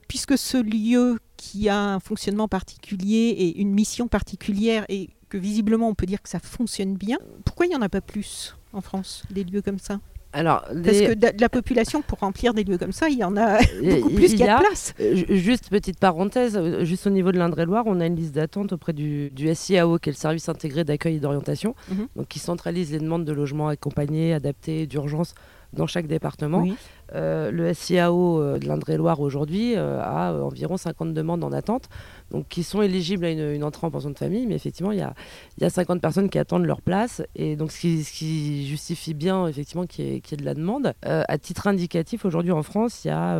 puisque 0.07 0.37
ce 0.37 0.57
lieu 0.57 1.19
qui 1.37 1.69
a 1.69 1.79
un 1.79 1.99
fonctionnement 1.99 2.47
particulier 2.47 3.29
et 3.29 3.59
une 3.59 3.71
mission 3.71 4.07
particulière, 4.07 4.85
et 4.89 5.09
que 5.29 5.37
visiblement 5.37 5.87
on 5.87 5.95
peut 5.95 6.05
dire 6.05 6.21
que 6.21 6.29
ça 6.29 6.39
fonctionne 6.39 6.95
bien, 6.95 7.17
pourquoi 7.45 7.65
il 7.65 7.69
n'y 7.69 7.75
en 7.75 7.81
a 7.81 7.89
pas 7.89 8.01
plus 8.01 8.55
en 8.73 8.81
France, 8.81 9.23
des 9.31 9.43
lieux 9.43 9.63
comme 9.63 9.79
ça? 9.79 9.99
Alors, 10.33 10.63
Parce 10.63 10.99
que 10.99 11.13
de, 11.13 11.27
la 11.39 11.49
population, 11.49 12.01
pour 12.01 12.19
remplir 12.19 12.53
des 12.53 12.63
lieux 12.63 12.77
comme 12.77 12.91
ça, 12.91 13.07
il 13.07 13.17
y 13.17 13.23
en 13.23 13.37
a 13.37 13.59
beaucoup 13.83 14.09
plus 14.09 14.29
qu'il 14.29 14.39
y 14.39 14.43
a 14.43 14.57
de 14.57 14.63
place. 14.63 14.93
Juste 15.29 15.69
petite 15.69 15.99
parenthèse, 15.99 16.59
juste 16.81 17.07
au 17.07 17.11
niveau 17.11 17.31
de 17.31 17.37
l'Indre-et-Loire, 17.37 17.83
on 17.85 17.99
a 17.99 18.05
une 18.07 18.15
liste 18.15 18.33
d'attente 18.33 18.73
auprès 18.73 18.93
du, 18.93 19.29
du, 19.29 19.53
SIAO, 19.53 19.99
qui 19.99 20.09
est 20.09 20.13
le 20.13 20.17
service 20.17 20.49
intégré 20.49 20.83
d'accueil 20.83 21.15
et 21.15 21.19
d'orientation, 21.19 21.75
mhm. 21.89 22.07
donc 22.15 22.27
qui 22.27 22.39
centralise 22.39 22.91
les 22.91 22.99
demandes 22.99 23.25
de 23.25 23.31
logements 23.31 23.67
accompagnés, 23.67 24.33
adaptés, 24.33 24.87
d'urgence 24.87 25.35
dans 25.73 25.87
chaque 25.87 26.07
département. 26.07 26.65
Euh, 27.13 27.51
le 27.51 27.73
SIAO 27.73 28.41
euh, 28.41 28.57
de 28.57 28.67
l'Indre-et-Loire 28.67 29.19
aujourd'hui 29.19 29.75
euh, 29.75 30.01
a 30.01 30.33
environ 30.33 30.77
50 30.77 31.13
demandes 31.13 31.43
en 31.43 31.51
attente, 31.51 31.89
donc 32.31 32.47
qui 32.47 32.63
sont 32.63 32.81
éligibles 32.81 33.25
à 33.25 33.29
une, 33.29 33.63
entrée 33.63 33.85
en 33.87 33.91
pension 33.91 34.09
de 34.09 34.17
famille, 34.17 34.47
mais 34.47 34.55
effectivement 34.55 34.91
il 34.91 34.99
y 34.99 35.01
a, 35.01 35.13
y 35.59 35.65
a, 35.65 35.69
50 35.69 36.01
personnes 36.01 36.29
qui 36.29 36.39
attendent 36.39 36.65
leur 36.65 36.81
place, 36.81 37.21
et 37.35 37.55
donc 37.55 37.71
ce 37.71 37.79
qui, 37.79 38.03
ce 38.03 38.11
qui 38.11 38.67
justifie 38.67 39.13
bien 39.13 39.47
effectivement 39.47 39.85
qu'il 39.85 40.05
y, 40.05 40.15
ait 40.15 40.37
de 40.37 40.45
la 40.45 40.53
demande. 40.53 40.93
à 41.03 41.37
titre 41.37 41.67
indicatif, 41.67 42.25
aujourd'hui 42.25 42.51
en 42.51 42.63
France, 42.63 43.05
il 43.05 43.09
y 43.09 43.11
a 43.11 43.37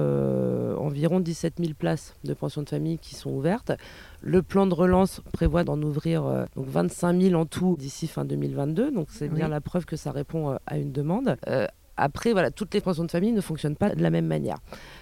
environ 0.78 1.20
17 1.20 1.56
000 1.60 1.74
places 1.78 2.16
de 2.24 2.34
pension 2.34 2.62
de 2.62 2.70
famille 2.70 3.00
qui 3.00 3.16
sont 3.16 3.32
ouvertes. 3.32 3.72
Le 4.22 4.42
plan 4.42 4.68
de 4.68 4.74
relance 4.74 5.22
prévoit 5.34 5.64
d'en 5.64 5.82
ouvrir 5.82 6.24
donc 6.56 6.68
25 6.68 7.22
000 7.22 7.40
en 7.40 7.46
tout 7.46 7.76
d'ici 7.80 8.08
fin 8.08 8.26
2022, 8.26 8.92
donc 8.92 9.08
c'est 9.10 9.30
bien 9.30 9.48
la 9.48 9.62
preuve 9.62 9.86
que 9.86 9.96
ça 9.96 10.12
répond 10.12 10.58
à 10.66 10.78
une 10.78 10.92
demande. 10.92 11.38
Après, 11.98 12.32
voilà, 12.32 12.52
toutes 12.52 12.74
les 12.74 12.82
pensions 12.82 13.04
de 13.04 13.12
famille 13.12 13.32
ne 13.32 13.42
fonctionnent 13.42 13.76
pas 13.76 13.90
de 13.90 14.02
la 14.02 14.10
même 14.10 14.28
manière. 14.28 14.58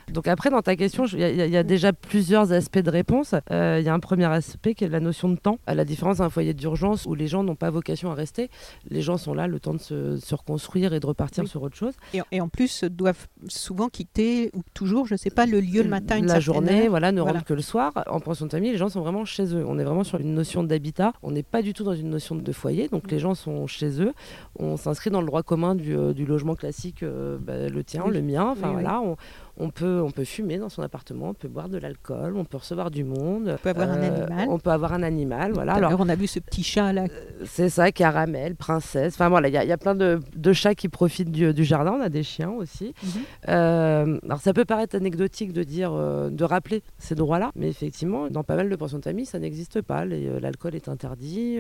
Donc 0.10 0.27
après, 0.27 0.50
dans 0.50 0.62
ta 0.62 0.75
question, 0.75 1.05
il 1.05 1.20
y, 1.20 1.58
a 1.58 1.63
déjà 1.63 1.93
plusieurs 1.93 2.51
aspects 2.51 2.79
de 2.79 2.89
réponse. 2.89 3.36
Euh, 3.51 3.77
il 3.79 3.86
y 3.86 3.89
a 3.89 3.93
un 3.93 4.00
premier 4.00 4.25
aspect 4.25 4.74
qui 4.74 4.84
est 4.84 4.89
la 4.89 5.00
notion 5.00 5.29
de 5.29 5.36
temps. 5.36 5.60
À 5.67 5.75
la 5.75 5.86
différence 5.86 6.17
d'un 6.17 6.29
foyer 6.29 6.53
d'urgence 6.53 7.05
où 7.05 7.15
les 7.15 7.27
gens 7.27 7.43
n'ont 7.43 7.55
pas 7.55 7.70
vocation 7.70 8.12
à 8.12 8.13
rester, 8.13 8.50
les 8.89 9.01
gens 9.01 9.17
sont 9.17 9.34
là 9.34 9.48
le 9.48 9.60
temps 9.60 9.74
de 9.74 9.79
se, 9.79 10.36
reconstruire 10.36 10.93
et 10.93 11.00
de 11.00 11.05
repartir 11.05 11.48
sur 11.48 11.62
autre 11.62 11.75
chose. 11.75 11.93
Et, 12.31 12.41
en 12.41 12.50
plus, 12.50 12.84
doivent 12.84 13.27
souvent 13.48 13.89
quitter, 13.89 14.50
ou 14.53 14.62
toujours, 14.74 15.08
je 15.08 15.13
ne 15.13 15.17
sais 15.17 15.29
pas, 15.29 15.46
le 15.46 15.60
lieu 15.60 15.84
le 15.84 15.89
matin. 15.89 16.20
la 16.22 16.39
journée, 16.39 16.88
voilà, 16.88 17.12
ne 17.12 17.22
rentrent 17.22 17.43
que 17.43 17.53
le 17.53 17.62
soir. 17.62 17.91
En 18.08 18.20
pension 18.20 18.46
de 18.46 18.51
famille, 18.51 18.72
les 18.72 18.77
gens 18.77 18.89
sont 18.89 19.01
vraiment 19.01 19.25
chez 19.25 19.55
eux. 19.55 19.63
On 19.67 19.79
est 19.79 19.84
vraiment 19.84 20.03
sur 20.03 20.20
une 20.20 20.34
notion 20.34 20.63
d'habitat. 20.63 21.13
On 21.24 21.31
n'est 21.31 21.43
pas 21.43 21.62
du 21.62 21.74
tout 21.74 21.84
dans 21.84 21.93
une 21.93 22.10
notion 22.10 22.36
de 22.36 22.51
foyer. 22.51 22.88
Donc 22.88 23.12
les 23.12 23.20
gens 23.20 23.36
sont 23.36 23.67
chez 23.67 24.01
eux. 24.01 24.13
On 24.58 24.77
s'inscrit 24.77 25.10
dans 25.10 25.22
le 25.22 25.27
droit 25.27 25.43
commun 25.43 25.75
du, 25.75 25.96
euh, 25.96 26.13
logement 26.25 26.55
classique, 26.55 27.03
euh, 27.03 27.38
bah, 27.39 27.70
le 27.70 27.84
tien, 27.84 28.08
le 28.08 28.22
mien. 28.22 28.50
Enfin 28.51 28.72
voilà, 28.72 29.01
on, 29.01 29.17
on 29.58 29.70
peut, 29.70 30.01
on 30.01 30.12
peut 30.12 30.24
fumer 30.24 30.58
dans 30.58 30.70
son 30.70 30.81
appartement, 30.81 31.29
on 31.29 31.34
peut 31.34 31.48
boire 31.48 31.70
de 31.70 31.77
l'alcool, 31.77 32.36
on 32.38 32.46
peut 32.46 32.58
recevoir 32.58 32.91
du 32.91 33.03
monde. 33.03 33.50
On 33.53 33.58
peut 33.58 33.70
avoir 33.70 33.89
un 33.89 33.98
euh, 33.98 34.25
animal. 34.25 34.48
On 34.50 34.60
peut 34.60 34.70
avoir 34.70 34.93
un 34.93 35.03
animal, 35.03 35.51
voilà. 35.53 35.74
Alors, 35.74 35.96
on 36.00 36.10
a 36.10 36.15
vu 36.15 36.27
ce 36.27 36.39
petit 36.39 36.63
chat 36.63 36.93
là. 36.93 37.03
Euh, 37.03 37.46
c'est 37.46 37.70
ça, 37.70 37.91
caramel, 37.91 38.55
princesse. 38.55 39.13
Enfin 39.13 39.29
voilà, 39.29 39.50
il 39.50 39.53
y, 39.53 39.72
a 39.72 39.77
plein 39.77 39.96
de, 39.96 40.20
chats 40.53 40.75
qui 40.75 40.89
profitent 40.89 41.31
du, 41.31 41.63
jardin. 41.63 41.93
On 42.00 42.01
a 42.01 42.10
des 42.10 42.24
chiens 42.24 42.51
aussi. 42.51 42.93
Mhm. 43.03 43.10
Euh, 43.50 44.20
alors 44.24 44.39
ça 44.39 44.53
peut 44.53 44.65
paraître 44.65 44.96
anecdotique 44.96 45.53
de 45.53 45.63
dire, 45.63 45.91
de 45.93 46.43
rappeler 46.43 46.81
ces 46.98 47.15
droits-là, 47.15 47.51
mais 47.55 47.67
effectivement, 47.67 48.29
dans 48.29 48.43
pas 48.43 48.55
mal 48.55 48.70
de 48.70 48.75
pensions 48.75 49.00
de 49.00 49.03
famille, 49.03 49.25
ça 49.25 49.39
n'existe 49.39 49.81
pas. 49.81 50.05
L'alcool 50.05 50.75
est 50.75 50.88
interdit. 50.88 51.60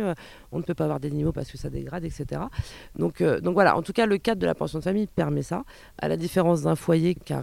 on 0.51 0.57
ne 0.57 0.63
peut 0.63 0.73
pas 0.73 0.85
avoir 0.85 0.99
d'animaux 0.99 1.31
parce 1.31 1.51
que 1.51 1.57
ça 1.57 1.69
dégrade, 1.69 2.05
etc. 2.05 2.41
Donc, 2.97 3.21
donc 3.21 3.53
voilà. 3.53 3.75
En 3.77 3.81
tout 3.81 3.93
cas, 3.93 4.05
le 4.05 4.17
cadre 4.17 4.41
de 4.41 4.45
la 4.45 4.55
pension 4.55 4.79
de 4.79 4.83
famille 4.83 5.07
permet 5.07 5.43
ça, 5.43 5.63
à 5.97 6.07
la 6.07 6.17
différence 6.17 6.61
d'un 6.61 6.75
foyer 6.75 7.15
qui 7.15 7.33
a 7.33 7.37
un 7.37 7.41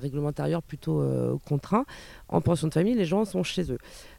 plutôt 0.66 1.00
euh, 1.00 1.36
contraint. 1.46 1.84
En 2.28 2.40
pension 2.40 2.68
de 2.68 2.74
famille, 2.74 2.94
les 2.94 3.04
gens 3.04 3.24
sont 3.24 3.42
chez 3.42 3.70
eux. 3.72 3.78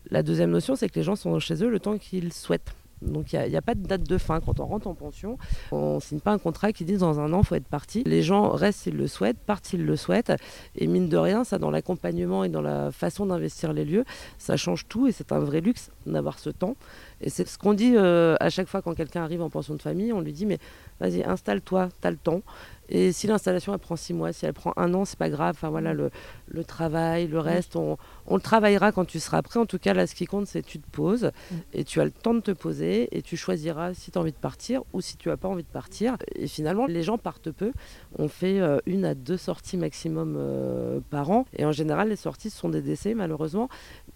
La 0.09 0.23
deuxième 0.23 0.51
notion, 0.51 0.75
c'est 0.75 0.89
que 0.89 0.95
les 0.95 1.03
gens 1.03 1.15
sont 1.15 1.39
chez 1.39 1.63
eux 1.63 1.69
le 1.69 1.79
temps 1.79 1.97
qu'ils 1.97 2.33
souhaitent. 2.33 2.73
Donc 3.01 3.33
il 3.33 3.49
n'y 3.49 3.55
a, 3.55 3.61
pas 3.61 3.75
de 3.75 3.85
date 3.85 4.03
de 4.03 4.17
fin. 4.17 4.39
Quand 4.41 4.59
on 4.59 4.65
rentre 4.65 4.88
en 4.88 4.93
pension, 4.93 5.38
on 5.71 5.95
ne 5.95 5.99
signe 5.99 6.19
pas 6.19 6.31
un 6.31 6.38
contrat 6.38 6.73
qui 6.73 6.83
dit 6.83 6.97
dans 6.97 7.19
un 7.19 7.31
an, 7.33 7.39
il 7.39 7.45
faut 7.45 7.55
être 7.55 7.67
parti. 7.67 8.03
Les 8.05 8.21
gens 8.21 8.49
restent 8.49 8.81
s'ils 8.81 8.97
le 8.97 9.07
souhaitent, 9.07 9.38
partent 9.38 9.65
s'ils 9.65 9.85
le 9.85 9.95
souhaitent. 9.95 10.33
Et 10.75 10.88
mine 10.88 11.07
de 11.07 11.17
rien, 11.17 11.43
ça 11.43 11.57
dans 11.59 11.71
l'accompagnement 11.71 12.43
et 12.43 12.49
dans 12.49 12.61
la 12.61 12.91
façon 12.91 13.25
d'investir 13.25 13.73
les 13.73 13.85
lieux, 13.85 14.03
ça 14.38 14.57
change 14.57 14.88
tout 14.88 15.07
et 15.07 15.11
c'est 15.11 15.31
un 15.31 15.39
vrai 15.39 15.61
luxe 15.61 15.91
d'avoir 16.05 16.39
ce 16.39 16.49
temps. 16.49 16.75
Et 17.21 17.29
c'est 17.29 17.47
ce 17.47 17.57
qu'on 17.57 17.73
dit 17.73 17.93
euh, 17.95 18.35
à 18.39 18.49
chaque 18.49 18.67
fois 18.67 18.81
quand 18.81 18.93
quelqu'un 18.93 19.23
arrive 19.23 19.41
en 19.41 19.49
pension 19.49 19.75
de 19.75 19.81
famille, 19.81 20.11
on 20.13 20.21
lui 20.21 20.33
dit 20.33 20.45
mais 20.45 20.59
vas-y, 20.99 21.23
installe-toi, 21.23 21.89
tu 22.01 22.07
as 22.07 22.11
le 22.11 22.17
temps. 22.17 22.41
Et 22.89 23.12
si 23.12 23.27
l'installation 23.27 23.74
elle 23.74 23.79
prend 23.79 23.96
six 23.96 24.13
mois, 24.13 24.34
si 24.34 24.46
elle 24.46 24.53
prend 24.53 24.74
un 24.75 24.93
an, 24.93 25.05
c'est 25.05 25.17
pas 25.17 25.29
grave. 25.29 25.55
Enfin 25.55 25.69
voilà, 25.69 25.93
le, 25.93 26.10
le 26.48 26.63
travail, 26.63 27.27
le 27.27 27.39
reste, 27.39 27.75
on, 27.75 27.98
on, 28.29 28.36
le 28.36 28.41
travaillera 28.41 28.91
quand 28.91 29.05
tu 29.05 29.19
seras 29.19 29.41
prêt. 29.41 29.59
En 29.59 29.65
tout 29.65 29.79
cas, 29.79 29.93
là, 29.93 30.07
ce 30.07 30.15
qui 30.15 30.25
compte, 30.25 30.48
c'est 30.48 30.62
que 30.62 30.67
tu 30.67 30.79
te 30.79 30.89
poses 30.89 31.31
mm. 31.51 31.55
et 31.74 31.83
tu 31.83 32.01
as 32.01 32.05
le 32.05 32.12
temps 32.12 32.33
de 32.33 32.39
te 32.39 32.51
poser 32.51 33.15
et 33.15 33.21
tu 33.21 33.38
choisiras 33.38 33.93
si 33.93 34.12
tu 34.12 34.17
as 34.17 34.21
envie 34.21 34.31
de 34.31 34.38
partir 34.38 34.83
ou 34.93 35.01
si 35.01 35.17
tu 35.17 35.29
n'as 35.29 35.38
pas 35.38 35.48
envie 35.48 35.63
de 35.63 35.69
partir. 35.69 36.17
Et 36.36 36.48
finalement, 36.48 36.86
les 36.86 37.03
gens 37.03 37.17
partent 37.17 37.51
peu. 37.51 37.71
On 38.17 38.27
fait 38.27 38.59
euh, 38.59 38.79
une 38.86 39.05
à 39.05 39.15
deux 39.15 39.38
sorties 39.38 39.77
maximum 39.77 40.36
euh, 40.38 41.00
par 41.09 41.31
an. 41.31 41.45
Et 41.57 41.65
en 41.65 41.71
général, 41.71 42.09
les 42.09 42.15
sorties 42.15 42.50
sont 42.50 42.69
des 42.69 42.81
décès, 42.81 43.13
malheureusement. 43.13 43.69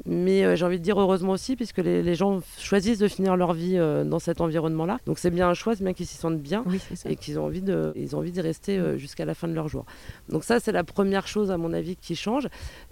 Mais 0.06 0.44
euh, 0.44 0.56
j'ai 0.56 0.66
envie 0.66 0.80
de 0.80 0.84
dire 0.84 1.00
heureusement 1.00 1.34
aussi, 1.34 1.56
puisque 1.56 1.80
les, 1.80 2.04
les 2.04 2.16
gens 2.16 2.42
choisissent 2.58 3.00
de 3.00 3.08
finir 3.08 3.36
leur 3.36 3.54
vie 3.54 3.78
dans 4.06 4.20
cet 4.20 4.42
environnement-là. 4.42 5.00
Donc 5.06 5.20
c'est 5.20 5.32
bien 5.32 5.50
un 5.50 5.54
choix, 5.54 5.76
c'est 5.76 5.84
bien 5.84 5.94
qu'ils 5.94 6.08
s'y 6.08 6.18
sentent 6.18 6.42
bien 6.42 6.64
et 7.06 7.16
qu'ils 7.16 7.40
ont 7.40 7.46
envie 7.46 7.62
de, 7.62 7.92
ils 7.96 8.16
ont 8.16 8.20
envie 8.20 8.32
d'y 8.32 8.42
rester 8.42 8.98
jusqu'à 8.98 9.26
la 9.26 9.34
fin 9.34 9.48
de 9.48 9.54
leur 9.54 9.68
jour. 9.68 9.86
Donc 10.30 10.44
ça, 10.44 10.60
c'est 10.60 10.72
la 10.72 10.84
première 10.84 11.28
chose, 11.28 11.52
à 11.52 11.58
mon 11.58 11.74
avis, 11.74 11.96
qui 11.96 12.16
change. 12.16 12.48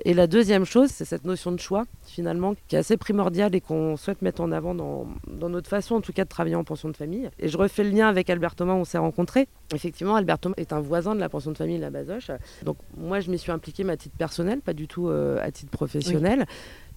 Et 0.05 0.13
la 0.13 0.27
deuxième 0.27 0.65
chose, 0.65 0.89
c'est 0.89 1.05
cette 1.11 1.25
notion 1.25 1.51
de 1.51 1.59
choix, 1.59 1.83
finalement, 2.05 2.55
qui 2.69 2.77
est 2.77 2.79
assez 2.79 2.95
primordiale 2.95 3.53
et 3.53 3.59
qu'on 3.59 3.97
souhaite 3.97 4.21
mettre 4.21 4.41
en 4.41 4.49
avant 4.53 4.73
dans, 4.73 5.05
notre 5.49 5.69
façon, 5.69 5.95
en 5.95 6.01
tout 6.01 6.13
cas, 6.13 6.23
de 6.23 6.29
travailler 6.29 6.55
en 6.55 6.63
pension 6.63 6.87
de 6.87 6.95
famille. 6.95 7.29
Et 7.37 7.49
je 7.49 7.57
refais 7.57 7.83
le 7.83 7.89
lien 7.89 8.07
avec 8.07 8.29
Albert 8.29 8.55
Thomas, 8.55 8.75
on 8.75 8.85
s'est 8.85 8.97
rencontrés. 8.97 9.49
Effectivement, 9.75 10.15
Albert 10.15 10.39
Thomas 10.39 10.55
est 10.55 10.71
un 10.71 10.79
voisin 10.79 11.13
de 11.13 11.19
la 11.19 11.27
pension 11.27 11.51
de 11.51 11.57
famille, 11.57 11.79
la 11.79 11.89
Bazoche. 11.89 12.31
Donc 12.63 12.77
moi, 12.95 13.19
je 13.19 13.29
m'y 13.29 13.37
suis 13.37 13.51
impliquée, 13.51 13.87
à 13.89 13.97
titre 13.97 14.15
personnel, 14.15 14.61
pas 14.61 14.73
du 14.73 14.87
tout 14.87 15.09
euh, 15.09 15.37
à 15.41 15.51
titre 15.51 15.71
professionnel. 15.71 16.45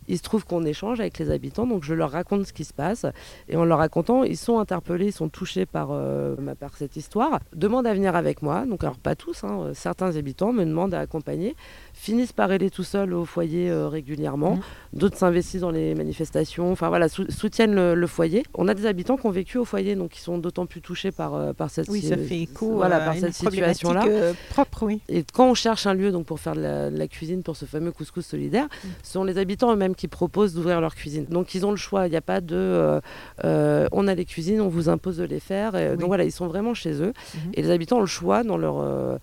Il 0.08 0.18
se 0.18 0.23
trouve 0.23 0.44
qu'on 0.44 0.64
échange 0.64 1.00
avec 1.00 1.18
les 1.18 1.30
habitants, 1.30 1.66
donc 1.66 1.84
je 1.84 1.94
leur 1.94 2.11
raconte 2.11 2.46
ce 2.46 2.52
qui 2.52 2.64
se 2.64 2.73
passe. 2.73 3.06
Et 3.49 3.56
en 3.56 3.64
leur 3.64 3.78
racontant, 3.78 4.25
ils 4.25 4.37
sont 4.37 4.58
interpellés, 4.58 5.06
ils 5.06 5.12
sont 5.12 5.28
touchés 5.28 5.66
par, 5.66 5.88
euh, 5.90 6.37
par 6.58 6.76
cette 6.76 6.96
histoire, 6.96 7.40
demandent 7.54 7.87
à 7.87 7.94
venir 7.94 8.16
avec 8.16 8.42
moi. 8.42 8.66
Donc, 8.66 8.84
alors 8.84 8.99
pas 8.99 9.14
tous, 9.14 9.44
hein, 9.44 9.70
certains 9.75 10.16
habitants 10.16 10.52
me 10.52 10.64
demandent 10.64 10.94
à 10.94 11.00
accompagner, 11.00 11.56
finissent 11.92 12.32
par 12.32 12.50
aller 12.50 12.70
tout 12.70 12.84
seuls 12.84 13.12
au 13.14 13.25
foyer 13.25 13.70
euh, 13.70 13.88
régulièrement. 13.88 14.56
Mmh. 14.56 14.62
D'autres 14.92 15.16
s'investissent 15.16 15.62
dans 15.62 15.70
les 15.70 15.94
manifestations, 15.94 16.70
enfin 16.73 16.88
voilà, 16.88 17.08
soutiennent 17.08 17.75
le, 17.75 18.06
foyer. 18.06 18.44
On 18.54 18.68
a 18.68 18.75
des 18.75 18.87
habitants 18.87 19.16
qui 19.16 19.26
ont 19.26 19.30
vécu 19.30 19.58
au 19.58 19.64
foyer, 19.64 19.96
donc 19.96 20.11
qui 20.11 20.20
sont 20.20 20.38
d'autant 20.38 20.66
plus 20.66 20.80
touchés 20.80 21.11
par, 21.11 21.34
euh, 21.34 21.52
par 21.52 21.70
cette, 21.70 21.88
oui, 21.88 22.02
ça 22.02 22.16
fait 22.16 22.40
écho 22.40 22.75
voilà, 22.75 23.00
par 23.00 23.16
cette 23.16 23.34
situation-là. 23.34 24.04
propre, 24.50 24.84
oui. 24.84 25.00
Et 25.08 25.25
quand 25.32 25.49
on 25.49 25.54
cherche 25.54 25.87
un 25.87 25.94
lieu 25.94 26.12
donc, 26.12 26.26
pour 26.26 26.38
faire 26.38 26.54
de 26.54 26.61
la, 26.61 27.08
cuisine 27.08 27.42
pour 27.42 27.56
ce 27.56 27.64
fameux 27.64 27.92
couscous 27.92 28.25
solidaire, 28.25 28.64
mmh. 28.64 28.88
ce 29.02 29.12
sont 29.12 29.25
les 29.25 29.38
habitants 29.38 29.73
eux-mêmes 29.73 29.94
qui 29.95 30.09
proposent 30.09 30.55
d'ouvrir 30.55 30.81
leur 30.81 30.95
cuisine. 30.95 31.27
Donc 31.27 31.55
ils 31.55 31.65
ont 31.65 31.71
le 31.71 31.77
choix, 31.77 32.07
il 32.07 32.11
n'y 32.11 32.17
a 32.17 32.23
pas 32.23 32.41
de 32.41 32.57
euh, 32.57 33.01
euh, 33.45 33.89
on 33.93 34.09
a 34.09 34.15
les 34.15 34.25
cuisines, 34.25 34.61
on 34.61 34.69
vous 34.69 34.89
impose 34.89 35.19
de 35.19 35.25
les 35.25 35.41
faire. 35.41 35.73
Donc 35.97 36.09
voilà, 36.09 36.25
ils 36.25 36.33
sont 36.33 36.47
vraiment 36.47 36.75
chez 36.75 37.03
eux. 37.03 37.13
Mhm. 37.35 37.53
Et 37.55 37.63
les 37.63 37.71
habitants 37.71 37.99
ont 37.99 38.01
le 38.01 38.07
choix 38.07 38.43
dans 38.45 38.57
leur... 38.57 38.81
Euh, 38.81 39.19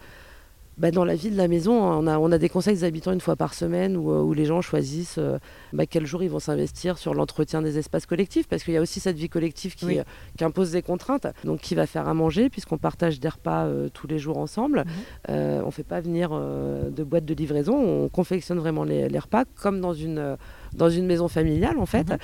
bah, 0.77 0.89
dans 0.89 1.05
la 1.05 1.15
vie 1.15 1.29
de 1.29 1.37
la 1.37 1.47
maison, 1.47 1.83
hein, 1.83 1.99
on 2.01 2.07
a, 2.07 2.17
on 2.17 2.31
a 2.31 2.39
des 2.39 2.49
conseils 2.49 2.73
des 2.73 2.85
habitants 2.85 3.11
une 3.11 3.21
fois 3.21 3.35
par 3.35 3.53
semaine 3.53 3.95
où, 3.97 4.09
où 4.09 4.33
les 4.33 4.45
gens 4.45 4.61
choisissent 4.61 5.19
bah, 5.73 5.85
quel 5.85 6.07
jour 6.07 6.23
ils 6.23 6.29
vont 6.29 6.39
s'investir 6.39 6.97
sur 6.97 7.13
l'entretien 7.13 7.61
des 7.61 7.77
espaces 7.77 8.07
collectifs, 8.07 8.47
parce 8.47 8.63
qu'il 8.63 8.73
y 8.73 8.77
a 8.77 8.81
aussi 8.81 8.99
cette 8.99 9.17
vie 9.17 9.29
collective 9.29 9.75
qui, 9.75 9.99
qui, 10.37 10.43
impose 10.43 10.71
des 10.71 10.81
contraintes. 10.81 11.27
Donc 11.43 11.59
qui 11.59 11.75
va 11.75 11.85
faire 11.85 12.07
à 12.07 12.13
manger, 12.15 12.49
puisqu'on 12.49 12.79
partage 12.79 13.19
des 13.19 13.27
repas 13.27 13.67
tous 13.93 14.07
les 14.07 14.17
jours 14.17 14.37
ensemble. 14.37 14.85
Mhm. 15.27 15.35
on 15.61 15.65
ne 15.67 15.71
fait 15.71 15.83
pas 15.83 15.99
venir 15.99 16.31
de 16.31 17.03
boîtes 17.03 17.25
de 17.25 17.33
livraison, 17.35 17.75
on 17.75 18.09
confectionne 18.09 18.57
vraiment 18.57 18.85
les, 18.85 19.07
les 19.07 19.19
repas 19.19 19.43
comme 19.61 19.81
dans 19.81 19.93
une 19.93 20.37
dans 20.73 20.89
une 20.89 21.05
maison 21.05 21.27
familiale 21.27 21.77
en 21.77 21.85
fait. 21.85 22.09
Mhm. 22.09 22.17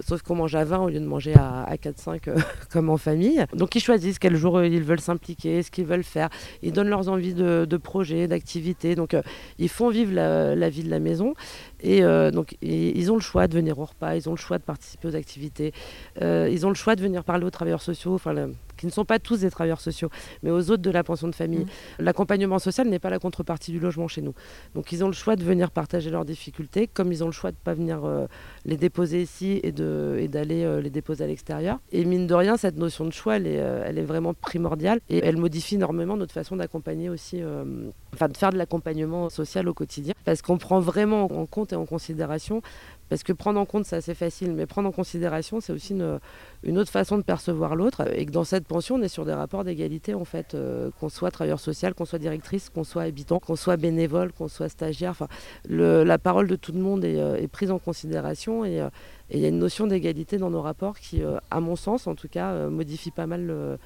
Sauf 0.00 0.22
qu'on 0.22 0.34
mange 0.34 0.54
à 0.54 0.64
20 0.64 0.78
au 0.80 0.88
lieu 0.88 1.00
de 1.00 1.06
manger 1.06 1.34
à, 1.34 1.74
4-5 1.76 2.28
euh, 2.28 2.36
comme 2.72 2.90
en 2.90 2.96
famille. 2.96 3.44
Donc 3.54 3.74
ils 3.74 3.80
choisissent 3.80 4.18
quel 4.18 4.36
jour 4.36 4.58
euh, 4.58 4.66
ils 4.66 4.82
veulent 4.82 5.00
s'impliquer, 5.00 5.62
ce 5.62 5.70
qu'ils 5.70 5.86
veulent 5.86 6.04
faire. 6.04 6.28
Ils 6.62 6.72
donnent 6.72 6.88
leurs 6.88 7.08
envies 7.08 7.34
de, 7.34 7.76
projets, 7.76 8.26
d'activités. 8.28 8.94
Donc 8.94 9.14
euh, 9.14 9.22
ils 9.58 9.68
font 9.68 9.90
vivre 9.90 10.12
la, 10.12 10.68
vie 10.70 10.82
de 10.82 10.90
la 10.90 10.98
maison. 10.98 11.34
Et 11.80 12.02
donc 12.32 12.56
ils 12.62 13.10
ont 13.10 13.16
le 13.16 13.20
choix 13.20 13.48
de 13.48 13.54
venir 13.54 13.78
au 13.78 13.84
repas, 13.84 14.14
ils 14.14 14.28
ont 14.28 14.32
le 14.32 14.38
choix 14.38 14.58
de 14.58 14.62
participer 14.62 15.08
aux 15.08 15.16
activités, 15.16 15.72
ils 16.20 16.64
ont 16.64 16.68
le 16.68 16.74
choix 16.76 16.94
de 16.94 17.02
venir 17.02 17.24
parler 17.24 17.44
aux 17.44 17.50
travailleurs 17.50 17.82
sociaux. 17.82 18.14
Enfin, 18.14 18.34
qui 18.82 18.86
ne 18.86 18.90
sont 18.90 19.04
pas 19.04 19.20
tous 19.20 19.38
des 19.40 19.50
travailleurs 19.50 19.80
sociaux, 19.80 20.10
mais 20.42 20.50
aux 20.50 20.72
autres 20.72 20.82
de 20.82 20.90
la 20.90 21.04
pension 21.04 21.28
de 21.28 21.34
famille. 21.36 21.66
Mmh. 21.66 22.02
L'accompagnement 22.02 22.58
social 22.58 22.88
n'est 22.88 22.98
pas 22.98 23.10
la 23.10 23.20
contrepartie 23.20 23.70
du 23.70 23.78
logement 23.78 24.08
chez 24.08 24.22
nous. 24.22 24.34
Donc 24.74 24.90
ils 24.90 25.04
ont 25.04 25.06
le 25.06 25.12
choix 25.12 25.36
de 25.36 25.44
venir 25.44 25.70
partager 25.70 26.10
leurs 26.10 26.24
difficultés, 26.24 26.88
comme 26.88 27.12
ils 27.12 27.22
ont 27.22 27.26
le 27.26 27.32
choix 27.32 27.52
de 27.52 27.56
ne 27.56 27.64
pas 27.64 27.74
venir 27.74 28.04
euh, 28.04 28.26
les 28.64 28.76
déposer 28.76 29.22
ici 29.22 29.60
et 29.62 29.70
d'aller 29.70 30.64
euh, 30.64 30.80
les 30.80 30.90
déposer 30.90 31.22
à 31.22 31.28
l'extérieur. 31.28 31.78
Et 31.92 32.04
mine 32.04 32.26
de 32.26 32.34
rien, 32.34 32.56
cette 32.56 32.76
notion 32.76 33.04
de 33.04 33.12
choix, 33.12 33.36
elle 33.36 33.46
est, 33.46 33.60
euh, 33.60 33.84
elle 33.86 33.98
est 33.98 34.04
vraiment 34.04 34.34
primordiale 34.34 34.98
et 35.08 35.18
elle 35.22 35.36
modifie 35.36 35.76
énormément 35.76 36.16
notre 36.16 36.34
façon 36.34 36.56
d'accompagner 36.56 37.08
aussi, 37.08 37.40
enfin 38.14 38.26
de 38.28 38.36
faire 38.36 38.50
de 38.50 38.58
l'accompagnement 38.58 39.30
social 39.30 39.68
au 39.68 39.74
quotidien, 39.74 40.14
parce 40.24 40.42
qu'on 40.42 40.58
prend 40.58 40.80
vraiment 40.80 41.26
en 41.26 41.46
compte 41.46 41.72
et 41.72 41.76
en 41.76 41.86
considération 41.86 42.62
Parce 43.08 43.22
que 43.22 43.32
prendre 43.32 43.60
en 43.60 43.66
compte, 43.66 43.84
c'est 43.84 43.96
assez 43.96 44.14
facile, 44.14 44.52
mais 44.52 44.66
prendre 44.66 44.88
en 44.88 44.92
considération, 44.92 45.60
c'est 45.60 45.72
aussi 45.72 45.92
une, 45.92 46.78
autre 46.78 46.90
façon 46.90 47.18
de 47.18 47.22
percevoir 47.22 47.76
l'autre. 47.76 48.08
Et 48.14 48.24
que 48.24 48.30
dans 48.30 48.44
cette 48.44 48.66
pension, 48.66 48.94
on 48.94 49.02
est 49.02 49.08
sur 49.08 49.24
des 49.24 49.34
rapports 49.34 49.64
d'égalité, 49.64 50.14
en 50.14 50.24
fait, 50.24 50.54
euh, 50.54 50.90
qu'on 50.98 51.08
soit 51.08 51.30
travailleur 51.30 51.60
social, 51.60 51.94
qu'on 51.94 52.06
soit 52.06 52.18
directrice, 52.18 52.70
qu'on 52.70 52.84
soit 52.84 53.02
habitant, 53.02 53.38
qu'on 53.38 53.56
soit 53.56 53.76
bénévole, 53.76 54.32
qu'on 54.32 54.48
soit 54.48 54.68
stagiaire. 54.68 55.10
Enfin, 55.10 55.28
la 55.68 56.18
parole 56.18 56.48
de 56.48 56.56
tout 56.56 56.72
le 56.72 56.80
monde 56.80 57.04
est, 57.04 57.20
euh, 57.20 57.46
prise 57.52 57.70
en 57.70 57.78
considération 57.78 58.64
et 58.64 58.82
il 59.30 59.40
y 59.40 59.44
a 59.44 59.48
une 59.48 59.58
notion 59.58 59.86
d'égalité 59.86 60.38
dans 60.38 60.48
nos 60.48 60.62
rapports 60.62 60.98
qui, 60.98 61.20
à 61.50 61.60
mon 61.60 61.76
sens, 61.76 62.06
en 62.06 62.14
tout 62.14 62.28
cas, 62.28 62.68
modifie 62.68 63.10
pas 63.10 63.26
mal 63.26 63.78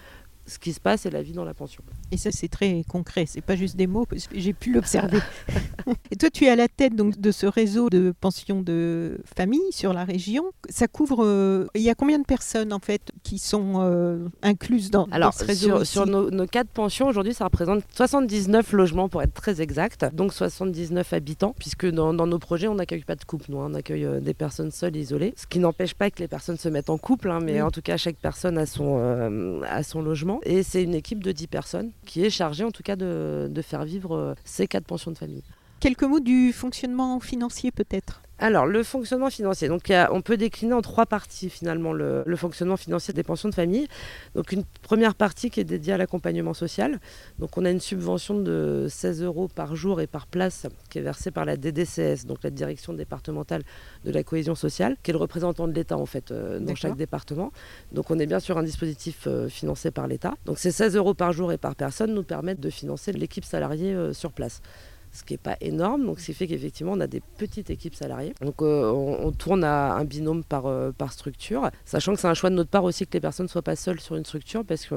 ce 0.47 0.59
qui 0.59 0.73
se 0.73 0.81
passe 0.81 1.07
et 1.07 1.11
la 1.11 1.23
vie 1.23 1.33
dans 1.33 1.45
la 1.45 1.55
pension. 1.55 1.83
Et 2.13 2.17
ça, 2.17 2.31
c'est 2.31 2.49
très 2.49 2.85
concret, 2.89 3.27
c'est 3.27 3.41
pas 3.41 3.57
juste 3.57 3.77
des 3.77 3.87
mots, 3.87 4.07
parce 4.07 4.29
que 4.29 4.39
j'ai 4.39 4.53
pu 4.53 4.73
l'observer. 4.73 5.19
et 6.11 6.17
toi, 6.17 6.31
tu 6.31 6.45
es 6.45 6.49
à 6.49 6.57
la 6.57 6.69
tête 6.69 6.95
donc, 6.95 7.19
de 7.21 7.31
ce 7.33 7.47
réseau 7.47 7.91
de 7.91 8.15
pensions 8.21 8.63
de 8.63 9.19
famille 9.37 9.73
sur 9.73 9.93
la 9.93 10.05
région. 10.05 10.45
Ça 10.69 10.87
couvre. 10.87 11.25
Euh, 11.25 11.67
il 11.75 11.83
y 11.83 11.91
a 11.91 11.95
combien 11.95 12.19
de 12.19 12.25
personnes, 12.25 12.73
en 12.73 12.79
fait, 12.79 13.11
qui 13.23 13.39
sont 13.39 13.75
euh, 13.77 14.29
incluses 14.43 14.91
dans, 14.91 15.07
Alors, 15.11 15.35
ce 15.35 15.45
réseau 15.45 15.85
Sur, 15.85 15.87
sur 15.87 16.07
nos, 16.07 16.31
nos, 16.31 16.47
quatre 16.47 16.71
pensions, 16.71 17.09
aujourd'hui, 17.09 17.35
ça 17.35 17.45
représente 17.45 17.83
79 17.93 18.73
logements, 18.73 19.09
pour 19.09 19.23
être 19.23 19.35
très 19.35 19.61
exact, 19.61 20.07
donc 20.15 20.33
79 20.33 21.13
habitants, 21.13 21.55
puisque 21.59 21.87
dans, 21.87 22.13
nos 22.13 22.39
projets, 22.39 22.69
on 22.69 22.77
n'accueille 22.77 23.05
pas 23.05 23.17
de 23.17 23.25
couple, 23.25 23.47
nous, 23.49 23.59
hein. 23.59 23.69
on 23.71 23.75
accueille 23.75 24.05
euh, 24.05 24.21
des 24.21 24.35
personnes 24.35 24.71
seules, 24.71 24.97
isolées, 24.97 25.35
ce 25.37 25.47
qui 25.47 25.59
n'empêche 25.59 25.95
pas 25.95 26.11
que 26.11 26.21
les 26.21 26.29
personnes 26.29 26.57
se 26.57 26.69
mettent 26.69 26.91
en 26.91 26.99
couple, 26.99 27.31
hein, 27.31 27.41
mais 27.43 27.61
en 27.63 27.71
tout 27.71 27.83
cas, 27.83 27.97
chaque 27.97 28.17
personne 28.17 28.59
a 28.59 28.67
son, 28.67 29.63
a 29.69 29.83
son 29.83 30.03
logement. 30.03 30.36
Et 30.45 30.63
c'est 30.63 30.83
une 30.83 30.95
équipe 30.95 31.23
de 31.23 31.33
10 31.33 31.47
personnes 31.47 31.91
qui 32.05 32.25
est 32.25 32.31
chargée 32.31 32.65
en 32.65 32.71
tout 32.71 32.83
cas 32.83 32.97
de, 32.97 33.49
de 33.51 33.63
faire 33.63 33.85
vivre 33.85 34.17
euh, 34.17 34.35
ces 34.45 34.67
quatre 34.67 34.85
pensions 34.85 35.11
de 35.11 35.19
famille. 35.19 35.43
Quelques 35.81 36.05
mots 36.05 36.21
du 36.21 36.53
fonctionnement 36.53 37.21
financier 37.21 37.71
peut-être? 37.71 38.23
Alors, 38.39 38.67
le 38.67 38.83
fonctionnement 38.83 39.31
financier. 39.31 39.69
Donc, 39.69 39.91
on 40.11 40.21
peut 40.21 40.37
décliner 40.37 40.75
en 40.75 40.83
trois 40.83 41.07
parties 41.07 41.49
finalement 41.49 41.95
le, 41.95 42.25
fonctionnement 42.37 42.77
financier 42.77 43.15
des 43.15 43.23
pensions 43.23 43.49
de 43.49 43.55
famille. 43.55 43.89
Donc, 44.35 44.53
une 44.53 44.65
première 44.83 45.15
partie 45.15 45.49
qui 45.49 45.61
est 45.61 45.65
dédiée 45.65 45.95
à 45.95 45.97
l'accompagnement 45.97 46.53
social. 46.53 47.01
Donc, 47.39 47.57
on 47.57 47.65
a 47.65 47.71
une 47.71 47.81
subvention 47.81 48.39
de 48.39 48.89
16 48.91 49.23
euros 49.23 49.49
par 49.49 49.75
jour 49.75 50.03
et 50.03 50.07
par 50.07 50.27
place 50.27 50.67
qui 50.91 50.99
est 50.99 51.03
versée 51.03 51.31
par 51.31 51.47
la 51.47 51.57
DDCS, 51.57 52.27
donc 52.27 52.43
la 52.43 52.51
Direction 52.51 52.93
départementale 52.93 53.63
de 54.05 54.11
la 54.11 54.23
cohésion 54.23 54.55
sociale, 54.55 54.97
qui 55.03 55.13
est 55.13 55.15
le 55.15 55.19
représentant 55.19 55.67
de 55.67 55.73
l'État 55.73 55.97
en 55.97 56.07
fait 56.07 56.31
euh, 56.31 56.59
dans 56.61 56.75
chaque 56.75 56.97
département. 56.97 57.53
Donc, 57.93 58.11
on 58.11 58.19
est 58.19 58.27
bien 58.27 58.41
sûr 58.41 58.59
un 58.59 58.63
dispositif 58.63 59.27
euh, 59.27 59.49
financé 59.49 59.91
par 59.91 60.07
l'État. 60.07 60.35
Donc, 60.45 60.59
ces 60.59 60.73
16 60.73 60.97
euros 60.97 61.15
par 61.15 61.33
jour 61.33 61.53
et 61.53 61.59
par 61.59 61.75
personne 61.75 62.13
nous 62.13 62.23
permettent 62.23 62.61
de 62.61 62.71
financer 62.71 63.13
l'équipe 63.13 63.47
salariée 63.47 63.95
euh, 63.95 64.13
sur 64.13 64.33
place 64.33 64.61
ce 65.17 65.25
qui 65.25 65.35
n'est 65.35 65.39
pas 65.39 65.57
énorme. 65.61 66.07
Donc, 66.07 66.21
ce 66.21 66.27
qui 66.27 66.35
fait 66.35 66.47
qu'effectivement, 66.47 66.93
on 66.93 67.01
a 67.01 67.07
des 67.07 67.21
petites 67.39 67.71
équipes 67.71 67.95
salariées. 67.95 68.35
Donc, 68.41 68.63
euh, 68.63 68.91
on, 68.91 69.33
tourne 69.33 69.65
à 69.65 69.95
un 69.95 70.05
binôme 70.05 70.45
par, 70.45 70.67
euh, 70.67 70.93
par 70.93 71.13
structure, 71.13 71.71
sachant 71.85 72.15
que 72.15 72.21
c'est 72.21 72.29
un 72.29 72.35
choix 72.35 72.51
de 72.51 72.55
notre 72.55 72.71
part 72.71 72.85
aussi 72.85 73.07
que 73.07 73.13
les 73.15 73.21
personnes 73.21 73.47
ne 73.47 73.51
soient 73.51 73.63
pas 73.63 73.77
seules 73.77 74.01
sur 74.01 74.17
une 74.17 74.25
structure, 74.25 74.65
parce 74.65 74.87
que 74.87 74.97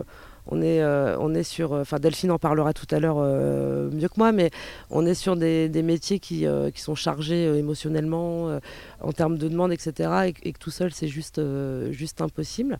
on 0.52 0.62
est, 0.62 0.82
euh, 0.82 1.16
on 1.20 1.34
est 1.36 1.44
sur, 1.44 1.74
enfin 1.74 2.00
Delphine 2.00 2.32
en 2.32 2.40
parlera 2.40 2.74
tout 2.74 2.88
à 2.92 3.00
l'heure 3.00 3.18
mieux 3.18 4.08
que 4.08 4.18
moi, 4.18 4.32
mais 4.32 4.50
on 4.90 5.06
est 5.06 5.14
sur 5.14 5.36
des, 5.36 5.70
métiers 5.84 6.20
qui, 6.20 6.46
qui, 6.74 6.82
sont 6.82 6.96
chargés 6.96 7.46
émotionnellement 7.58 8.60
en 9.02 9.12
termes 9.12 9.38
de 9.38 9.48
demande, 9.48 9.72
etc. 9.72 10.10
Et, 10.28 10.50
et 10.50 10.54
que 10.54 10.60
tout 10.60 10.72
seul, 10.72 10.92
c'est 10.92 11.08
juste, 11.08 11.42
juste 11.92 12.22
impossible. 12.22 12.80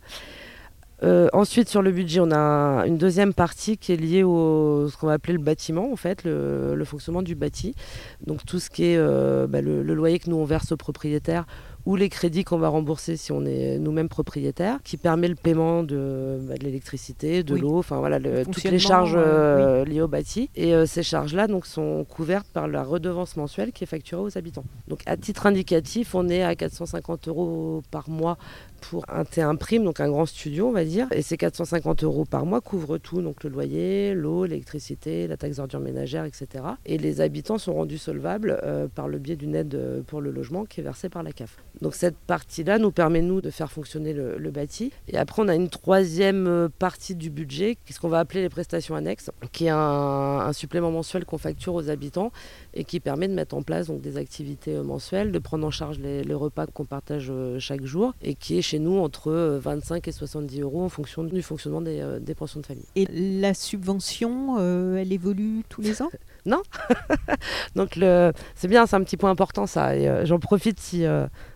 Euh, 1.02 1.28
ensuite, 1.32 1.68
sur 1.68 1.82
le 1.82 1.90
budget, 1.90 2.20
on 2.20 2.30
a 2.30 2.86
une 2.86 2.98
deuxième 2.98 3.32
partie 3.32 3.78
qui 3.78 3.92
est 3.92 3.96
liée 3.96 4.22
au 4.22 4.88
ce 4.90 4.96
qu'on 4.96 5.06
va 5.06 5.14
appeler 5.14 5.32
le 5.32 5.42
bâtiment, 5.42 5.90
en 5.92 5.96
fait, 5.96 6.24
le, 6.24 6.82
fonctionnement 6.84 7.22
du 7.22 7.34
bâti. 7.34 7.74
Donc 8.26 8.44
tout 8.44 8.58
ce 8.58 8.68
qui 8.68 8.84
est 8.84 8.96
euh, 8.96 9.46
bah, 9.46 9.60
le, 9.60 9.82
loyer 9.82 10.18
que 10.18 10.28
nous 10.28 10.36
on 10.36 10.44
verse 10.44 10.72
aux 10.72 10.76
propriétaires 10.76 11.46
ou 11.86 11.96
les 11.96 12.08
crédits 12.08 12.44
qu'on 12.44 12.58
va 12.58 12.68
rembourser 12.68 13.16
si 13.16 13.32
on 13.32 13.46
est 13.46 13.78
nous-mêmes 13.78 14.08
propriétaires, 14.08 14.80
qui 14.84 14.96
permet 14.98 15.28
le 15.28 15.34
paiement 15.34 15.82
de, 15.82 16.38
bah, 16.42 16.54
l'électricité, 16.60 17.42
de 17.42 17.54
l'eau, 17.54 17.78
enfin 17.78 17.98
voilà, 17.98 18.18
toutes 18.44 18.62
les 18.64 18.78
charges 18.78 19.14
euh, 19.16 19.84
liées 19.84 20.02
au 20.02 20.08
bâti. 20.08 20.50
Et 20.56 20.74
ces 20.86 21.02
charges-là 21.02 21.46
donc 21.46 21.66
sont 21.66 22.04
couvertes 22.04 22.46
par 22.52 22.68
la 22.68 22.82
redevance 22.82 23.36
mensuelle 23.36 23.72
qui 23.72 23.84
est 23.84 23.86
facturée 23.86 24.22
aux 24.22 24.36
habitants. 24.36 24.64
Donc 24.88 25.00
à 25.06 25.16
titre 25.16 25.46
indicatif, 25.46 26.14
on 26.14 26.28
est 26.28 26.42
à 26.42 26.54
450 26.54 27.28
euros 27.28 27.82
par 27.90 28.10
mois 28.10 28.36
pour 28.80 29.04
un 29.08 29.22
T1 29.22 29.56
prime, 29.56 29.84
donc 29.84 30.00
un 30.00 30.08
grand 30.08 30.26
studio, 30.26 30.68
on 30.68 30.72
va 30.72 30.84
dire. 30.84 31.06
Et 31.12 31.22
ces 31.22 31.36
450 31.36 32.04
euros 32.04 32.24
par 32.24 32.46
mois 32.46 32.60
couvrent 32.60 32.98
tout, 32.98 33.22
donc 33.22 33.44
le 33.44 33.50
loyer, 33.50 34.14
l'eau, 34.14 34.44
l'électricité, 34.44 35.26
la 35.26 35.36
taxe 35.36 35.56
d'ordure 35.56 35.80
ménagère, 35.80 36.24
etc. 36.24 36.64
Et 36.86 36.98
les 36.98 37.20
habitants 37.20 37.58
sont 37.58 37.74
rendus 37.74 37.98
solvables 37.98 38.58
euh, 38.64 38.88
par 38.88 39.08
le 39.08 39.18
biais 39.18 39.36
d'une 39.36 39.54
aide 39.54 40.02
pour 40.06 40.20
le 40.20 40.30
logement 40.30 40.64
qui 40.64 40.80
est 40.80 40.84
versée 40.84 41.08
par 41.08 41.22
la 41.22 41.32
CAF. 41.32 41.56
Donc 41.80 41.94
cette 41.94 42.16
partie-là 42.16 42.78
nous 42.78 42.90
permet, 42.90 43.22
nous, 43.22 43.40
de 43.40 43.50
faire 43.50 43.70
fonctionner 43.70 44.12
le, 44.12 44.50
bâti. 44.50 44.90
Et 45.08 45.16
après, 45.16 45.42
on 45.42 45.48
a 45.48 45.54
une 45.54 45.68
troisième 45.68 46.46
euh, 46.46 46.68
partie 46.68 47.14
du 47.14 47.30
budget, 47.30 47.78
ce 47.88 48.00
qu'on 48.00 48.08
va 48.08 48.18
appeler 48.18 48.42
les 48.42 48.48
prestations 48.48 48.96
annexes, 48.96 49.30
qui 49.52 49.66
est 49.66 49.72
un, 49.72 50.52
supplément 50.52 50.90
mensuel 50.90 51.24
qu'on 51.24 51.38
facture 51.38 51.74
aux 51.74 51.88
habitants 51.88 52.32
et 52.74 52.84
qui 52.84 52.98
permet 52.98 53.28
de 53.28 53.34
mettre 53.34 53.54
en 53.54 53.62
place 53.62 53.86
donc, 53.86 54.00
des 54.00 54.16
activités 54.16 54.74
euh, 54.74 54.82
mensuelles, 54.82 55.30
de 55.30 55.38
prendre 55.38 55.66
en 55.66 55.70
charge 55.70 55.98
les, 55.98 56.22
repas 56.34 56.66
qu'on 56.66 56.84
partage 56.84 57.28
euh, 57.30 57.58
chaque 57.58 57.84
jour 57.84 58.14
et 58.22 58.34
qui 58.34 58.58
est 58.58 58.62
chez 58.70 58.78
nous 58.78 58.98
entre 58.98 59.32
25 59.32 60.06
et 60.06 60.12
70 60.12 60.60
euros 60.60 60.82
en 60.82 60.88
fonction 60.88 61.24
du 61.24 61.42
fonctionnement 61.42 61.80
des, 61.80 62.18
des 62.20 62.34
pensions 62.34 62.60
de 62.60 62.66
famille. 62.66 62.86
Et 62.96 63.06
la 63.10 63.54
subvention, 63.54 64.58
elle 64.96 65.12
évolue 65.12 65.62
tous 65.68 65.80
les 65.80 66.02
ans? 66.02 66.10
Non. 66.46 66.62
donc 67.76 67.98
c'est 68.54 68.66
bien, 68.66 68.86
c'est 68.86 68.96
un 68.96 69.04
petit 69.04 69.18
point 69.18 69.28
important 69.28 69.66
ça. 69.66 69.94
Et 69.94 70.24
j'en 70.24 70.38
profite 70.38 70.80
si 70.80 71.04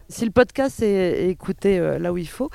si 0.08 0.24
le 0.24 0.30
podcast 0.30 0.82
est, 0.82 1.28
écouté 1.28 1.78
euh, 1.78 1.98
là 1.98 2.12
où 2.12 2.18
il 2.18 2.28
faut, 2.28 2.50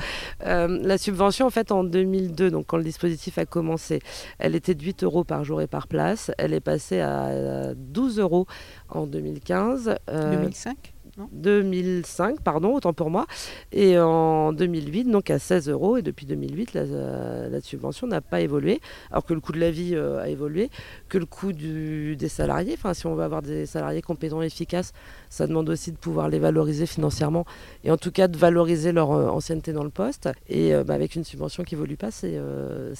euh, 0.45 0.79
la 0.81 0.97
subvention, 0.97 1.45
en 1.47 1.49
fait, 1.49 1.71
en 1.71 1.83
2002, 1.83 2.51
donc 2.51 2.67
quand 2.67 2.77
le 2.77 2.83
dispositif 2.83 3.37
a 3.37 3.45
commencé, 3.45 4.01
elle 4.37 4.55
était 4.55 4.75
de 4.75 4.83
8 4.83 5.03
euros 5.03 5.23
par 5.23 5.43
jour 5.43 5.61
et 5.61 5.67
par 5.67 5.87
place. 5.87 6.31
Elle 6.37 6.53
est 6.53 6.59
passée 6.59 6.99
à 6.99 7.73
12 7.75 8.19
euros 8.19 8.45
en 8.89 9.07
2015. 9.07 9.95
2005 10.07 10.93
2005, 11.31 12.41
pardon, 12.41 12.75
autant 12.75 12.93
pour 12.93 13.09
moi. 13.09 13.25
Et 13.71 13.99
en 13.99 14.53
2008, 14.53 15.05
donc 15.05 15.29
à 15.29 15.39
16 15.39 15.69
euros. 15.69 15.97
Et 15.97 16.01
depuis 16.01 16.25
2008, 16.25 16.73
la, 16.73 17.61
subvention 17.61 18.07
n'a 18.07 18.21
pas 18.21 18.41
évolué, 18.41 18.79
alors 19.11 19.25
que 19.25 19.33
le 19.33 19.41
coût 19.41 19.51
de 19.51 19.59
la 19.59 19.71
vie 19.71 19.95
euh, 19.95 20.21
a 20.21 20.29
évolué, 20.29 20.69
que 21.09 21.17
le 21.17 21.25
coût 21.25 21.51
des 21.51 22.29
salariés. 22.29 22.73
Enfin, 22.77 22.93
si 22.93 23.05
on 23.05 23.15
veut 23.15 23.23
avoir 23.23 23.41
des 23.41 23.65
salariés 23.65 24.01
compétents 24.01 24.41
et 24.41 24.45
efficaces, 24.45 24.93
ça 25.29 25.45
demande 25.47 25.69
aussi 25.69 25.91
de 25.91 25.97
pouvoir 25.97 26.29
les 26.29 26.39
valoriser 26.39 26.85
financièrement 26.85 27.45
et 27.83 27.91
en 27.91 27.97
tout 27.97 28.11
cas 28.11 28.27
de 28.27 28.37
valoriser 28.37 28.91
leur 28.91 29.11
euh, 29.11 29.27
ancienneté 29.27 29.73
dans 29.73 29.83
le 29.83 29.89
poste. 29.89 30.29
Et 30.47 30.73
euh, 30.73 30.83
bah, 30.83 30.93
avec 30.93 31.15
une 31.15 31.23
subvention 31.23 31.63
qui 31.63 31.75
évolue 31.75 31.97
pas, 31.97 32.11
c'est 32.11 32.37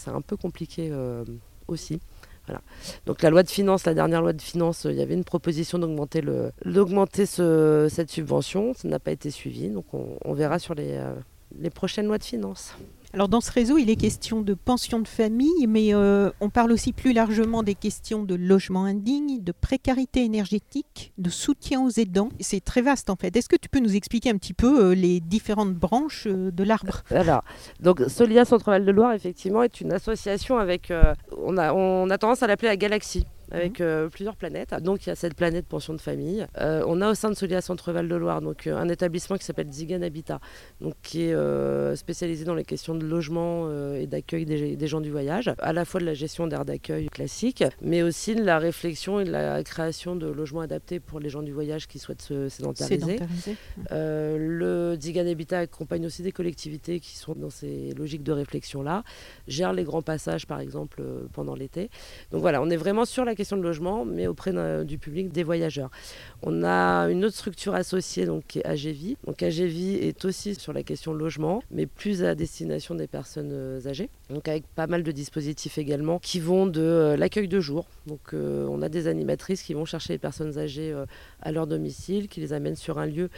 un 0.08 0.22
peu 0.22 0.36
compliqué 0.36 0.92
aussi. 1.68 2.00
Donc 3.06 3.22
la 3.22 3.30
loi 3.30 3.44
de 3.44 3.50
finances, 3.50 3.86
la 3.86 3.94
dernière 3.94 4.22
loi 4.22 4.34
de 4.34 4.42
finances, 4.42 4.86
il 4.90 4.96
y 4.96 5.02
avait 5.02 5.14
une 5.14 5.24
proposition 5.24 5.78
d'augmenter 5.78 7.26
cette 7.26 8.12
subvention. 8.12 8.74
Ça 8.74 8.88
n'a 8.88 9.00
pas 9.00 9.12
été 9.12 9.32
suivi. 9.32 9.70
Donc 9.70 9.86
on, 9.94 10.34
verra 10.34 10.60
sur 10.60 10.76
euh, 10.78 11.16
les 11.60 11.70
prochaines 11.70 12.08
lois 12.08 12.18
de 12.18 12.24
finances. 12.24 12.76
Alors 13.12 13.28
dans 13.28 13.42
ce 13.42 13.52
réseau, 13.52 13.80
il 13.80 13.90
est 13.90 13.96
question 13.96 14.42
de 14.42 14.54
pension 14.54 15.00
de 15.00 15.08
famille, 15.08 15.66
mais 15.68 15.96
euh, 15.96 16.30
on 16.42 16.50
parle 16.52 16.72
aussi 16.72 16.94
plus 16.94 17.12
largement 17.12 17.64
des 17.64 17.74
questions 17.74 18.24
de 18.24 18.36
logement 18.36 18.86
indigne, 18.86 19.44
de 19.44 19.52
précarité 19.52 20.24
énergétique, 20.24 21.12
de 21.18 21.32
soutien 21.32 21.82
aux 21.82 21.90
aidants. 21.90 22.30
C'est 22.40 22.64
très 22.64 22.82
vaste 22.82 23.10
en 23.10 23.16
fait. 23.16 23.36
Est-ce 23.36 23.50
que 23.50 23.56
tu 23.56 23.68
peux 23.68 23.80
nous 23.80 23.96
expliquer 23.96 24.30
un 24.30 24.38
petit 24.38 24.54
peu 24.54 24.92
euh, 24.92 24.94
les 24.94 25.22
différentes 25.22 25.74
branches 25.74 26.28
euh, 26.28 26.52
de 26.52 26.64
l'arbre? 26.64 27.02
Alors, 27.10 27.44
donc 27.80 28.02
Solia 28.08 28.46
Centre-Val 28.46 28.86
de 28.86 28.92
Loire, 28.92 29.14
effectivement, 29.14 29.64
est 29.64 29.82
une 29.82 29.92
association 29.92 30.60
avec, 30.60 30.94
on, 31.36 31.58
a, 31.58 31.74
on 31.74 32.12
a 32.12 32.18
tendance 32.20 32.44
à 32.44 32.48
l'appeler 32.48 32.68
la 32.68 32.78
galaxie 32.78 33.26
avec 33.52 33.80
mhm. 33.80 33.86
euh, 33.86 34.10
plusieurs 34.10 34.36
planètes. 34.36 34.74
Donc 34.82 35.06
il 35.06 35.10
y 35.10 35.12
a 35.12 35.16
cette 35.16 35.34
planète 35.34 35.66
pension 35.66 35.94
de 35.94 36.02
famille. 36.02 36.46
Euh, 36.60 36.84
on 36.88 37.02
a 37.02 37.10
au 37.10 37.14
sein 37.14 37.30
de 37.30 37.36
Solia 37.36 37.62
Centre-Val 37.62 38.08
de 38.08 38.16
Loire 38.16 38.42
donc, 38.42 38.68
euh, 38.68 38.78
un 38.78 38.90
établissement 38.90 39.38
qui 39.38 39.46
s'appelle 39.46 39.72
Zigan 39.72 40.02
Habitat, 40.02 40.40
donc, 40.82 40.96
qui 41.02 41.24
est 41.24 41.96
spécialisé 41.96 42.46
dans 42.46 42.56
les 42.56 42.64
questions 42.64 42.96
de 42.96 43.06
logement 43.06 43.70
et 43.94 44.08
d'accueil 44.08 44.46
des, 44.46 44.88
gens 44.88 45.02
du 45.02 45.12
voyage, 45.12 45.52
à 45.60 45.74
la 45.74 45.86
fois 45.86 46.00
de 46.00 46.06
la 46.06 46.14
gestion 46.14 46.48
d'air 46.48 46.66
d'accueil 46.66 47.08
classique, 47.10 47.64
mais 47.82 48.02
aussi 48.02 48.36
de 48.36 48.44
la 48.44 48.60
réflexion 48.60 49.20
et 49.20 49.26
de 49.26 49.32
la 49.32 49.64
création 49.64 50.16
de 50.16 50.28
logements 50.28 50.62
adaptés 50.62 51.00
pour 51.00 51.20
les 51.20 51.30
gens 51.30 51.42
du 51.42 51.52
voyage 51.52 51.88
qui 51.88 52.00
souhaitent 52.00 52.22
se 52.22 52.50
sédentariser. 52.50 53.20
le 53.92 54.98
Zigan 55.00 55.28
Habitat 55.28 55.60
accompagne 55.60 56.06
aussi 56.06 56.22
des 56.24 56.32
collectivités 56.32 57.00
qui 57.00 57.18
sont 57.18 57.34
dans 57.36 57.50
ces 57.50 57.94
logiques 57.98 58.24
de 58.24 58.32
réflexion-là, 58.32 59.04
gère 59.48 59.74
les 59.74 59.84
grands 59.84 60.02
passages 60.02 60.46
par 60.46 60.60
exemple 60.60 61.04
pendant 61.34 61.56
l'été. 61.56 61.90
Donc 62.32 62.42
voilà, 62.42 62.62
on 62.62 62.70
est 62.70 62.78
vraiment 62.78 63.06
sur 63.06 63.26
la 63.26 63.36
de 63.40 63.62
logement, 63.62 64.06
mais 64.06 64.28
auprès 64.28 64.54
du 64.84 64.98
public, 64.98 65.32
des 65.32 65.44
voyageurs. 65.44 65.90
On 66.44 66.64
a 66.64 67.10
une 67.10 67.24
autre 67.26 67.36
structure 67.36 67.74
associée 67.74 68.26
donc, 68.26 68.44
qui 68.48 68.60
est 68.60 68.66
AGVI. 68.66 69.18
Donc 69.26 69.42
AGVI 69.42 69.96
est 69.96 70.26
aussi 70.26 70.56
sur 70.56 70.74
la 70.74 70.84
question 70.84 71.14
logement, 71.14 71.64
mais 71.72 71.86
plus 71.86 72.24
à 72.24 72.36
destination 72.36 72.96
des 72.96 73.08
personnes 73.08 73.52
euh, 73.52 73.88
âgées. 73.88 74.10
donc 74.30 74.48
avec 74.48 74.66
pas 74.68 74.88
mal 74.88 75.04
de 75.04 75.12
dispositifs 75.12 75.78
également 75.78 76.20
qui 76.20 76.40
vont 76.40 76.68
de 76.68 77.16
l'accueil 77.18 77.48
de 77.48 77.60
jour. 77.60 77.88
Donc 78.08 78.34
on 78.34 78.82
a 78.82 78.90
des 78.90 79.08
animatrices 79.08 79.64
qui 79.64 79.74
vont 79.74 79.86
chercher 79.86 80.14
les 80.14 80.20
personnes 80.20 80.58
âgées 80.58 80.96
à 81.42 81.52
leur 81.52 81.68
domicile, 81.68 82.28
qui 82.28 82.40
les 82.40 82.54
amènent 82.54 82.76
sur 82.76 83.00
un 83.00 83.06
lieu 83.06 83.30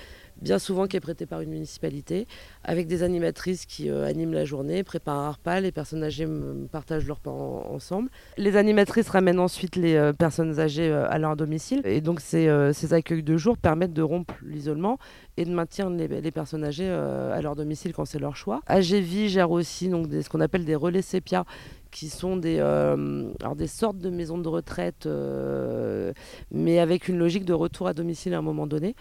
bien 0.42 0.60
souvent 0.60 0.88
qui 0.88 0.98
est 0.98 1.02
prêté 1.02 1.26
par 1.26 1.42
une 1.42 1.52
municipalité, 1.52 2.28
avec 2.64 2.88
des 2.88 3.04
animatrices 3.04 3.66
qui 3.66 3.90
euh, 3.90 4.06
animent 4.06 4.34
la 4.34 4.46
journée, 4.46 4.84
préparent 4.84 5.20
un 5.20 5.32
repas, 5.32 5.60
les 5.60 5.72
personnes 5.72 6.04
âgées 6.04 6.28
partagent 6.72 7.06
leur 7.06 7.18
repas 7.18 7.32
ensemble. 7.32 8.10
Les 8.38 8.58
animatrices 8.58 9.10
ramènent 9.10 9.40
ensuite 9.40 9.76
les 9.76 9.96
euh, 9.96 10.14
personnes 10.14 10.60
âgées 10.60 10.90
euh, 10.90 11.10
à 11.10 11.18
leur 11.18 11.36
domicile, 11.36 11.82
et 11.86 12.02
donc 12.02 12.20
ces, 12.20 12.50
ces, 12.74 12.94
accueils 12.94 13.24
de 13.24 13.38
jour 13.38 13.58
permettent 13.58 13.94
de 13.94 14.02
rompre 14.02 14.34
l'isolement 14.44 14.98
et 15.38 15.46
de 15.46 15.52
maintenir 15.52 15.90
les, 15.90 16.32
personnes 16.32 16.64
âgées 16.64 16.90
à 16.90 17.42
leur 17.42 17.56
domicile 17.56 17.94
quand 17.94 18.06
c'est 18.06 18.20
leur 18.20 18.36
choix. 18.36 18.62
AGV 18.68 19.28
gère 19.28 19.52
aussi 19.52 19.90
donc, 19.90 20.08
ce 20.12 20.28
qu'on 20.30 20.42
appelle 20.42 20.66
des 20.66 20.76
relais 20.76 21.02
sépia 21.02 21.46
qui 21.92 22.10
sont 22.10 22.38
des, 22.38 22.58
euh, 22.60 23.32
des 23.56 23.68
sortes 23.68 23.98
de 23.98 24.10
maisons 24.10 24.38
de 24.38 24.48
retraite, 24.48 25.06
euh, 25.06 26.14
mais 26.50 26.80
avec 26.80 27.08
une 27.08 27.18
logique 27.18 27.46
de 27.46 27.54
retour 27.54 27.88
à 27.88 27.94
domicile 27.94 28.34
à 28.34 28.38
un 28.38 28.42
moment 28.42 28.66
donné. 28.66 28.96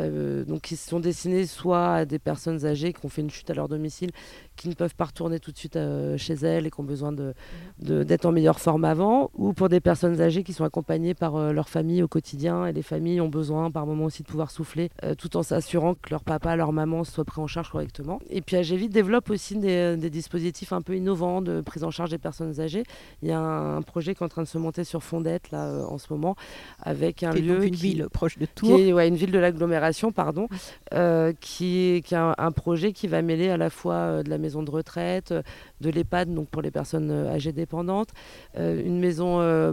Euh, 0.00 0.44
donc, 0.44 0.62
qui 0.62 0.76
sont 0.76 1.00
destinés 1.00 1.46
soit 1.46 1.94
à 1.94 2.04
des 2.04 2.18
personnes 2.18 2.64
âgées 2.64 2.92
qui 2.92 3.04
ont 3.04 3.08
fait 3.08 3.22
une 3.22 3.30
chute 3.30 3.50
à 3.50 3.54
leur 3.54 3.68
domicile, 3.68 4.10
qui 4.56 4.68
ne 4.68 4.74
peuvent 4.74 4.94
pas 4.94 5.06
retourner 5.06 5.38
tout 5.38 5.52
de 5.52 5.56
suite 5.56 5.78
chez 6.16 6.34
elles 6.34 6.66
et 6.66 6.70
qui 6.70 6.80
ont 6.80 6.84
besoin 6.84 7.12
d'être 7.12 7.34
de, 7.80 8.26
en 8.26 8.32
meilleure 8.32 8.60
forme 8.60 8.84
avant, 8.84 9.30
ou 9.34 9.52
pour 9.52 9.68
des 9.68 9.80
personnes 9.80 10.20
âgées 10.20 10.42
qui 10.42 10.52
sont 10.52 10.64
accompagnées 10.64 11.14
par 11.14 11.52
leur 11.52 11.68
famille 11.68 12.02
au 12.02 12.08
quotidien 12.08 12.66
et 12.66 12.72
les 12.72 12.82
familles 12.82 13.20
ont 13.20 13.28
besoin 13.28 13.70
par 13.70 13.86
moment 13.86 14.04
aussi 14.04 14.22
de 14.22 14.28
pouvoir 14.28 14.50
souffler, 14.50 14.90
tout 15.18 15.36
en 15.36 15.42
s'assurant 15.42 15.94
que 15.94 16.10
leur 16.10 16.24
papa, 16.24 16.56
leur 16.56 16.72
maman 16.72 17.04
soient 17.04 17.24
pris 17.24 17.40
en 17.40 17.46
charge 17.46 17.70
correctement. 17.70 18.20
Et 18.30 18.40
puis 18.40 18.56
AGV 18.56 18.88
développe 18.88 19.30
aussi 19.30 19.56
des, 19.56 19.96
des 19.96 20.10
dispositifs 20.10 20.72
un 20.72 20.82
peu 20.82 20.96
innovants 20.96 21.42
de 21.42 21.60
prise 21.60 21.84
en 21.84 21.90
charge 21.90 22.10
des 22.10 22.18
personnes 22.18 22.60
âgées. 22.60 22.84
Il 23.22 23.28
y 23.28 23.32
a 23.32 23.38
un, 23.38 23.82
projet 23.82 24.14
qui 24.14 24.22
est 24.22 24.26
en 24.26 24.28
train 24.28 24.42
de 24.42 24.48
se 24.48 24.58
monter 24.58 24.84
sur 24.84 25.02
Fondette 25.02 25.50
là, 25.50 25.66
euh, 25.66 25.84
en 25.84 25.98
ce 25.98 26.06
moment, 26.10 26.36
avec 26.80 27.22
un 27.22 27.32
lieu. 27.32 27.64
une 27.64 27.74
ville 27.74 28.06
proche 28.12 28.38
de 28.38 28.46
Tours. 28.46 28.76
Qui 28.76 28.92
ouais, 28.92 29.08
une 29.08 29.16
ville 29.16 29.30
de 29.30 29.38
l'agglomération, 29.38 30.12
pardon, 30.12 30.48
euh, 30.94 31.32
qui, 31.40 32.02
qui 32.04 32.14
a 32.14 32.34
un, 32.38 32.52
projet 32.52 32.92
qui 32.92 33.06
va 33.06 33.22
mêler 33.22 33.48
à 33.48 33.56
la 33.56 33.70
fois 33.70 33.94
euh, 33.94 34.22
de 34.22 34.30
la 34.30 34.38
maison 34.46 34.62
de 34.62 34.70
retraite, 34.70 35.34
de 35.80 35.90
l'EHPAD, 35.90 36.28
pour 36.50 36.62
les 36.62 36.70
personnes 36.70 37.10
âgées 37.10 37.52
dépendantes, 37.52 38.10
une 38.56 38.98
maison 38.98 39.30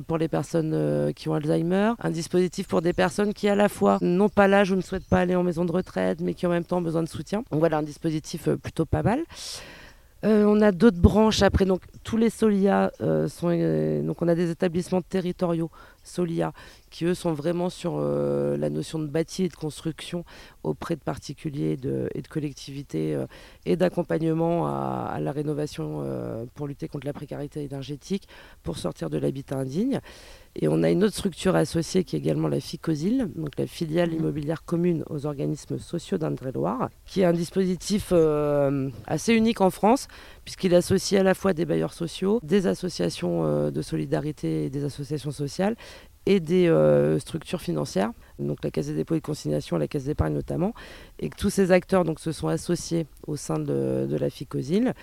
pour 0.07 0.17
les 0.17 0.27
personnes 0.27 1.13
qui 1.13 1.29
ont 1.29 1.33
Alzheimer, 1.33 1.93
un 1.99 2.11
dispositif 2.11 2.67
pour 2.67 2.81
des 2.81 2.93
personnes 2.93 3.33
qui 3.33 3.47
à 3.47 3.55
la 3.55 3.69
fois 3.69 3.97
n'ont 4.01 4.29
pas 4.29 4.47
l'âge 4.47 4.71
ou 4.71 4.75
ne 4.75 4.81
souhaitent 4.81 5.07
pas 5.07 5.19
aller 5.19 5.35
en 5.35 5.43
maison 5.43 5.65
de 5.65 5.71
retraite, 5.71 6.19
mais 6.21 6.33
qui 6.33 6.45
en 6.47 6.49
même 6.49 6.65
temps 6.65 6.77
ont 6.77 6.87
besoin 6.89 7.03
de 7.03 7.09
soutien. 7.09 7.43
Donc 7.51 7.59
voilà 7.59 7.77
un 7.77 7.83
dispositif 7.83 8.49
plutôt 8.63 8.85
pas 8.85 9.03
mal. 9.03 9.21
Euh, 10.23 10.45
on 10.45 10.61
a 10.61 10.71
d'autres 10.71 10.99
branches 10.99 11.41
après, 11.41 11.65
donc 11.65 11.81
tous 12.03 12.15
les 12.15 12.29
Solia 12.29 12.91
euh, 13.01 13.27
sont, 13.27 13.49
euh, 13.51 14.01
donc 14.01 14.21
on 14.21 14.27
a 14.29 14.35
des 14.35 14.49
établissements 14.51 15.01
territoriaux 15.01 15.69
Solia 16.03 16.53
qui 16.89 17.05
eux 17.05 17.15
sont 17.15 17.33
vraiment 17.33 17.69
sur 17.69 17.99
la 17.99 18.69
notion 18.69 18.99
de 18.99 19.07
bâti 19.07 19.45
et 19.45 19.49
de 19.49 19.55
construction 19.55 20.25
auprès 20.61 20.95
de 20.95 21.01
particuliers 21.01 21.71
et 21.71 21.77
de, 21.77 22.07
collectivités 22.29 23.17
et 23.65 23.75
d'accompagnement 23.75 24.67
à, 24.67 25.17
la 25.19 25.31
rénovation 25.31 26.05
pour 26.53 26.67
lutter 26.67 26.87
contre 26.87 27.07
la 27.07 27.13
précarité 27.13 27.63
énergétique, 27.63 28.27
pour 28.61 28.77
sortir 28.77 29.09
de 29.09 29.17
l'habitat 29.17 29.57
indigne. 29.57 30.01
Et 30.55 30.67
on 30.67 30.83
a 30.83 30.91
une 30.91 31.03
autre 31.03 31.15
structure 31.15 31.55
associée 31.55 32.03
qui 32.03 32.15
est 32.15 32.19
également 32.19 32.47
la 32.47 32.59
FICOSIL, 32.59 33.29
donc 33.35 33.57
la 33.57 33.65
filiale 33.65 34.11
mhm. 34.11 34.17
immobilière 34.17 34.63
commune 34.63 35.03
aux 35.09 35.25
organismes 35.25 35.79
sociaux 35.79 36.17
d'Indre-et-Loire, 36.17 36.89
qui 37.05 37.21
est 37.21 37.25
un 37.25 37.33
dispositif 37.33 38.09
euh, 38.11 38.89
assez 39.07 39.33
unique 39.33 39.61
en 39.61 39.71
France, 39.71 40.07
puisqu'il 40.43 40.75
associe 40.75 41.19
à 41.19 41.23
la 41.23 41.33
fois 41.33 41.53
des 41.53 41.65
bailleurs 41.65 41.93
sociaux, 41.93 42.39
des 42.43 42.67
associations 42.67 43.45
euh, 43.45 43.71
de 43.71 43.81
solidarité 43.81 44.65
et 44.65 44.69
des 44.69 44.83
associations 44.83 45.31
sociales, 45.31 45.75
et 46.25 46.39
des 46.39 46.67
euh, 46.67 47.19
structures 47.19 47.61
financières, 47.61 48.11
donc 48.39 48.63
la 48.63 48.71
Caisse 48.71 48.87
des 48.87 48.93
dépôts 48.93 49.15
et 49.15 49.19
de 49.19 49.25
consignation, 49.25 49.77
la 49.77 49.87
Caisse 49.87 50.05
d'épargne 50.05 50.33
notamment, 50.33 50.73
et 51.19 51.29
que 51.29 51.35
tous 51.35 51.49
ces 51.49 51.71
acteurs 51.71 52.05
donc, 52.05 52.19
se 52.19 52.31
sont 52.31 52.47
associés 52.47 53.07
au 53.27 53.35
sein 53.35 53.59
de, 53.59 54.07
la 54.09 54.29
FICOSIL 54.29 54.93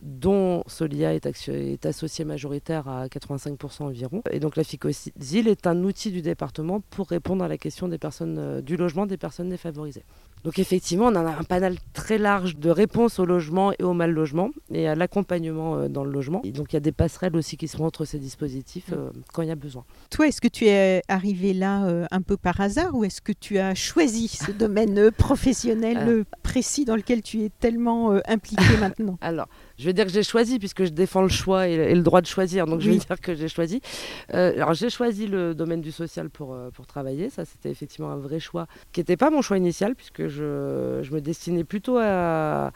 dont 0.00 0.64
Solia 0.66 1.12
est, 1.12 1.26
est, 1.26 1.84
associé 1.84 2.24
majoritaire 2.24 2.88
à 2.88 3.06
85% 3.08 3.82
environ. 3.82 4.22
Et 4.30 4.40
donc 4.40 4.56
la 4.56 4.64
FICOSIL 4.64 5.46
est 5.46 5.66
un 5.66 5.84
outil 5.84 6.10
du 6.10 6.22
département 6.22 6.80
pour 6.80 7.08
répondre 7.08 7.44
à 7.44 7.48
la 7.48 7.58
question 7.58 7.90
euh, 7.90 8.62
du 8.62 8.78
logement 8.78 9.04
des 9.04 9.18
personnes 9.18 9.50
défavorisées. 9.50 10.04
Donc 10.44 10.58
effectivement, 10.58 11.06
on 11.06 11.14
a 11.14 11.20
un 11.20 11.44
panel 11.44 11.76
très 11.92 12.16
large 12.16 12.56
de 12.56 12.70
réponses 12.70 13.18
au 13.18 13.26
logement 13.26 13.72
et 13.78 13.82
au 13.82 13.92
mal 13.92 14.10
logement 14.10 14.50
et 14.72 14.88
à 14.88 14.94
l'accompagnement 14.94 15.76
euh, 15.76 15.88
dans 15.88 16.02
le 16.02 16.10
logement. 16.10 16.40
Et 16.44 16.52
donc 16.52 16.72
il 16.72 16.76
y 16.76 16.78
a 16.78 16.80
des 16.80 16.92
passerelles 16.92 17.36
aussi 17.36 17.56
qui 17.56 17.68
se 17.68 17.76
font 17.76 17.84
entre 17.84 18.06
ces 18.06 18.18
dispositifs 18.18 18.90
euh, 18.92 19.10
quand 19.34 19.42
il 19.42 19.48
y 19.48 19.52
a 19.52 19.56
besoin. 19.56 19.84
Toi, 20.08 20.28
est-ce 20.28 20.40
que 20.40 20.48
tu 20.48 20.66
es 20.66 21.02
arrivé 21.08 21.52
là 21.52 21.84
euh, 21.84 22.06
un 22.10 22.22
peu 22.22 22.38
par 22.38 22.58
hasard 22.60 22.94
ou 22.94 23.04
est-ce 23.04 23.20
que 23.20 23.32
tu 23.32 23.58
as 23.58 23.74
choisi 23.74 24.28
ce 24.28 24.50
domaine 24.58 25.10
professionnel 25.10 26.24
précis 26.42 26.86
dans 26.86 26.96
lequel 26.96 27.22
tu 27.22 27.42
es 27.42 27.50
tellement 27.50 28.18
impliqué 28.26 28.64
maintenant? 28.80 29.18
Alors, 29.20 29.48
je 29.78 29.84
vais 29.84 29.92
dire 29.92 30.06
que 30.06 30.12
j'ai 30.12 30.22
choisi 30.22 30.58
puisque 30.58 30.84
je 30.84 30.90
défends 30.90 31.22
le 31.22 31.28
choix 31.28 31.68
et, 31.68 31.94
le 31.94 32.02
droit 32.02 32.22
de 32.22 32.26
choisir. 32.26 32.66
Donc 32.66 32.80
je 32.80 32.90
vais 32.90 32.96
dire 32.96 33.20
que 33.20 33.34
j'ai 33.34 33.48
choisi. 33.48 33.80
alors 34.32 34.72
j'ai 34.72 34.90
choisi 34.90 35.26
le 35.26 35.54
domaine 35.54 35.82
du 35.82 35.92
social 35.92 36.30
pour, 36.30 36.56
pour 36.72 36.86
travailler. 36.86 37.28
Ça, 37.28 37.44
c'était 37.44 37.70
effectivement 37.70 38.10
un 38.10 38.16
vrai 38.16 38.40
choix 38.40 38.66
qui 38.92 39.00
n'était 39.00 39.16
pas 39.18 39.30
mon 39.30 39.42
choix 39.42 39.58
initial 39.58 39.94
puisque 39.94 40.29
je, 40.30 41.12
me 41.12 41.20
destinais 41.20 41.64
plutôt 41.64 41.98
à, 41.98 42.72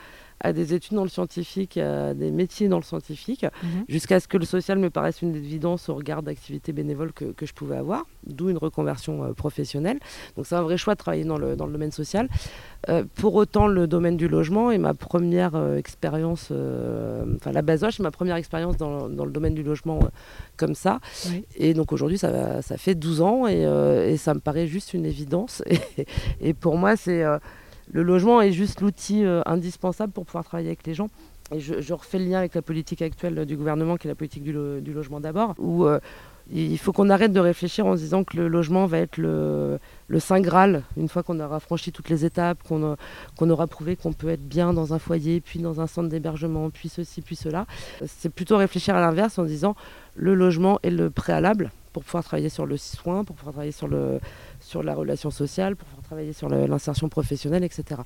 des 0.52 0.74
études 0.74 0.94
dans 0.94 1.04
le 1.04 1.08
scientifique, 1.08 1.76
à 1.76 2.14
des 2.14 2.30
métiers 2.30 2.68
dans 2.68 2.76
le 2.76 2.82
scientifique, 2.82 3.44
mhm. 3.44 3.84
jusqu'à 3.88 4.20
ce 4.20 4.28
que 4.28 4.36
le 4.36 4.44
social 4.44 4.78
me 4.78 4.90
paraisse 4.90 5.22
une 5.22 5.34
évidence 5.34 5.88
au 5.88 5.94
regard 5.94 6.22
d'activités 6.22 6.72
bénévoles 6.72 7.12
que, 7.12 7.34
je 7.44 7.52
pouvais 7.52 7.76
avoir, 7.76 8.04
d'où 8.26 8.50
une 8.50 8.58
reconversion 8.58 9.24
euh, 9.24 9.32
professionnelle. 9.32 9.98
Donc 10.36 10.46
c'est 10.46 10.54
un 10.54 10.62
vrai 10.62 10.76
choix 10.76 10.94
de 10.94 10.98
travailler 10.98 11.24
dans 11.24 11.38
le, 11.38 11.56
domaine 11.56 11.92
social. 11.92 12.28
Euh, 12.88 13.04
pour 13.14 13.34
autant, 13.34 13.66
le 13.66 13.86
domaine 13.86 14.16
du 14.16 14.28
logement 14.28 14.70
est 14.70 14.78
ma 14.78 14.94
première 14.94 15.54
euh, 15.54 15.76
expérience, 15.76 16.52
enfin 17.36 17.52
la 17.52 17.62
basoche, 17.62 17.96
c'est 17.96 18.02
ma 18.02 18.10
première 18.10 18.36
expérience 18.36 18.76
dans, 18.76 19.06
le 19.08 19.30
domaine 19.30 19.54
du 19.54 19.62
logement 19.62 20.00
comme 20.56 20.74
ça. 20.74 21.00
Et 21.56 21.74
donc 21.74 21.92
aujourd'hui, 21.92 22.18
ça, 22.18 22.62
ça, 22.62 22.76
fait 22.76 22.94
12 22.94 23.20
ans 23.20 23.46
et, 23.46 24.16
ça 24.16 24.34
me 24.34 24.40
paraît 24.40 24.66
juste 24.66 24.94
une 24.94 25.06
évidence. 25.06 25.62
et 26.40 26.54
pour 26.54 26.76
moi, 26.76 26.96
c'est 26.96 27.24
le 27.92 28.02
logement 28.02 28.40
est 28.40 28.52
juste 28.52 28.80
l'outil 28.80 29.24
euh, 29.24 29.42
indispensable 29.46 30.12
pour 30.12 30.24
pouvoir 30.24 30.44
travailler 30.44 30.68
avec 30.68 30.86
les 30.86 30.94
gens. 30.94 31.08
Et 31.52 31.60
je, 31.60 31.92
refais 31.92 32.18
le 32.18 32.24
lien 32.24 32.38
avec 32.38 32.54
la 32.54 32.62
politique 32.62 33.02
actuelle 33.02 33.44
du 33.44 33.56
gouvernement, 33.56 33.96
qui 33.96 34.06
est 34.06 34.10
la 34.10 34.14
politique 34.14 34.44
du, 34.44 34.52
logement 34.52 35.20
d'abord, 35.20 35.54
où 35.58 35.84
euh, 35.84 36.00
il 36.50 36.78
faut 36.78 36.92
qu'on 36.92 37.10
arrête 37.10 37.32
de 37.32 37.40
réfléchir 37.40 37.86
en 37.86 37.96
se 37.96 38.02
disant 38.02 38.24
que 38.24 38.36
le 38.38 38.48
logement 38.48 38.86
va 38.86 38.98
être 38.98 39.18
le, 39.18 39.78
Saint 40.18 40.40
Graal, 40.40 40.82
une 40.96 41.08
fois 41.08 41.22
qu'on 41.22 41.38
aura 41.40 41.60
franchi 41.60 41.92
toutes 41.92 42.08
les 42.08 42.24
étapes, 42.24 42.62
qu'on 42.62 43.50
aura 43.50 43.66
prouvé 43.66 43.96
qu'on 43.96 44.14
peut 44.14 44.30
être 44.30 44.46
bien 44.46 44.72
dans 44.72 44.94
un 44.94 44.98
foyer, 44.98 45.42
puis 45.42 45.58
dans 45.58 45.82
un 45.82 45.86
centre 45.86 46.08
d'hébergement, 46.08 46.70
puis 46.70 46.88
ceci, 46.88 47.20
puis 47.20 47.36
cela. 47.36 47.66
C'est 48.06 48.30
plutôt 48.30 48.56
réfléchir 48.56 48.94
à 48.96 49.00
l'inverse 49.00 49.38
en 49.38 49.44
disant 49.44 49.74
le 50.16 50.34
logement 50.34 50.78
est 50.82 50.90
le 50.90 51.10
préalable 51.10 51.72
pour 51.92 52.04
pouvoir 52.04 52.24
travailler 52.24 52.48
sur 52.48 52.66
le 52.66 52.76
soin, 52.76 53.24
pour 53.24 53.36
pouvoir 53.36 53.52
travailler 53.52 53.72
sur, 53.72 53.86
le, 53.86 54.18
sur 54.64 54.82
la 54.82 54.94
relation 54.94 55.30
sociale, 55.30 55.76
pour 55.76 55.86
pouvoir 55.86 56.04
travailler 56.04 56.32
sur 56.32 56.48
l'insertion 56.48 57.08
professionnelle, 57.08 57.64
etc. 57.64 58.00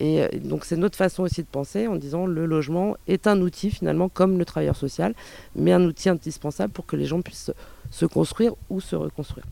Et 0.00 0.22
euh, 0.22 0.28
donc 0.42 0.64
c'est 0.64 0.76
notre 0.76 0.96
façon 0.96 1.22
aussi 1.22 1.42
de 1.42 1.46
penser 1.46 1.86
en 1.86 1.96
disant 1.96 2.26
le 2.26 2.44
logement 2.44 2.96
est 3.06 3.26
un 3.26 3.40
outil 3.40 3.70
finalement 3.70 4.08
comme 4.08 4.38
le 4.38 4.44
travailleur 4.44 4.76
social, 4.76 5.14
mais 5.54 5.72
un 5.72 5.84
outil 5.84 6.08
indispensable 6.08 6.72
pour 6.72 6.86
que 6.86 6.96
les 6.96 7.06
gens 7.06 7.22
puissent 7.22 7.52
se 7.90 8.06
construire 8.06 8.54
ou 8.68 8.80
se 8.80 8.96
reconstruire. 8.96 9.44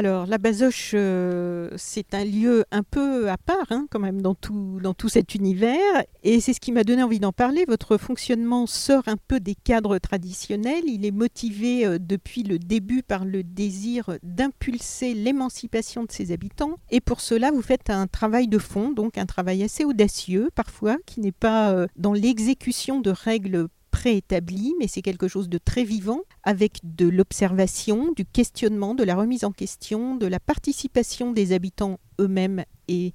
Alors, 0.00 0.24
la 0.24 0.38
Basoche, 0.38 0.92
euh, 0.94 1.68
c'est 1.76 2.14
un 2.14 2.24
lieu 2.24 2.64
un 2.70 2.82
peu 2.82 3.28
à 3.28 3.36
part, 3.36 3.66
hein, 3.68 3.86
quand 3.90 3.98
même, 3.98 4.22
dans 4.22 4.34
tout, 4.34 4.78
dans 4.82 4.94
tout 4.94 5.10
cet 5.10 5.34
univers. 5.34 5.76
Et 6.22 6.40
c'est 6.40 6.54
ce 6.54 6.60
qui 6.60 6.72
m'a 6.72 6.84
donné 6.84 7.02
envie 7.02 7.20
d'en 7.20 7.32
parler. 7.32 7.66
Votre 7.68 7.98
fonctionnement 7.98 8.66
sort 8.66 9.02
un 9.08 9.18
peu 9.18 9.40
des 9.40 9.54
cadres 9.54 9.98
traditionnels. 9.98 10.84
Il 10.86 11.04
est 11.04 11.10
motivé 11.10 11.84
euh, 11.84 11.98
depuis 12.00 12.44
le 12.44 12.58
début 12.58 13.02
par 13.02 13.26
le 13.26 13.42
désir 13.42 14.16
d'impulser 14.22 15.12
l'émancipation 15.12 16.04
de 16.04 16.10
ses 16.10 16.32
habitants. 16.32 16.78
Et 16.90 17.02
pour 17.02 17.20
cela, 17.20 17.50
vous 17.50 17.60
faites 17.60 17.90
un 17.90 18.06
travail 18.06 18.48
de 18.48 18.56
fond, 18.56 18.92
donc 18.92 19.18
un 19.18 19.26
travail 19.26 19.62
assez 19.62 19.84
audacieux 19.84 20.48
parfois, 20.54 20.96
qui 21.04 21.20
n'est 21.20 21.30
pas 21.30 21.72
euh, 21.72 21.86
dans 21.96 22.14
l'exécution 22.14 23.00
de 23.00 23.10
règles 23.10 23.68
préétabli, 23.90 24.74
mais 24.78 24.86
c'est 24.88 25.02
quelque 25.02 25.28
chose 25.28 25.48
de 25.48 25.58
très 25.58 25.84
vivant, 25.84 26.20
avec 26.42 26.78
de 26.82 27.08
l'observation, 27.08 28.12
du 28.16 28.24
questionnement, 28.24 28.94
de 28.94 29.04
la 29.04 29.14
remise 29.14 29.44
en 29.44 29.52
question, 29.52 30.16
de 30.16 30.26
la 30.26 30.40
participation 30.40 31.32
des 31.32 31.52
habitants 31.52 31.98
eux-mêmes 32.20 32.64
et 32.88 33.12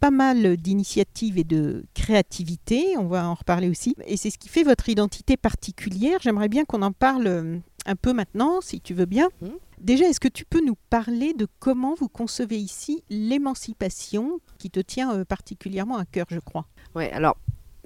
pas 0.00 0.10
mal 0.10 0.56
d'initiatives 0.56 1.38
et 1.38 1.44
de 1.44 1.84
créativité, 1.94 2.96
on 2.98 3.06
va 3.06 3.28
en 3.28 3.34
reparler 3.34 3.68
aussi, 3.68 3.96
et 4.06 4.16
c'est 4.16 4.30
ce 4.30 4.38
qui 4.38 4.48
fait 4.48 4.62
votre 4.62 4.88
identité 4.88 5.36
particulière. 5.36 6.18
J'aimerais 6.22 6.48
bien 6.48 6.64
qu'on 6.64 6.82
en 6.82 6.92
parle 6.92 7.26
euh, 7.26 7.58
un 7.86 7.96
peu 7.96 8.12
maintenant, 8.12 8.60
si 8.60 8.80
tu 8.80 8.94
veux 8.94 9.06
bien. 9.06 9.28
Mmh. 9.40 9.48
Déjà, 9.80 10.06
est-ce 10.06 10.20
que 10.20 10.28
tu 10.28 10.44
peux 10.44 10.64
nous 10.64 10.76
parler 10.90 11.32
de 11.34 11.46
comment 11.58 11.94
vous 11.94 12.08
concevez 12.08 12.58
ici 12.58 13.04
l'émancipation 13.10 14.40
qui 14.58 14.70
te 14.70 14.80
tient 14.80 15.14
euh, 15.14 15.24
particulièrement 15.24 15.96
à 15.96 16.04
cœur, 16.04 16.26
je 16.30 16.40
crois? 16.40 16.66
Oui, 16.94 17.04
alors 17.06 17.36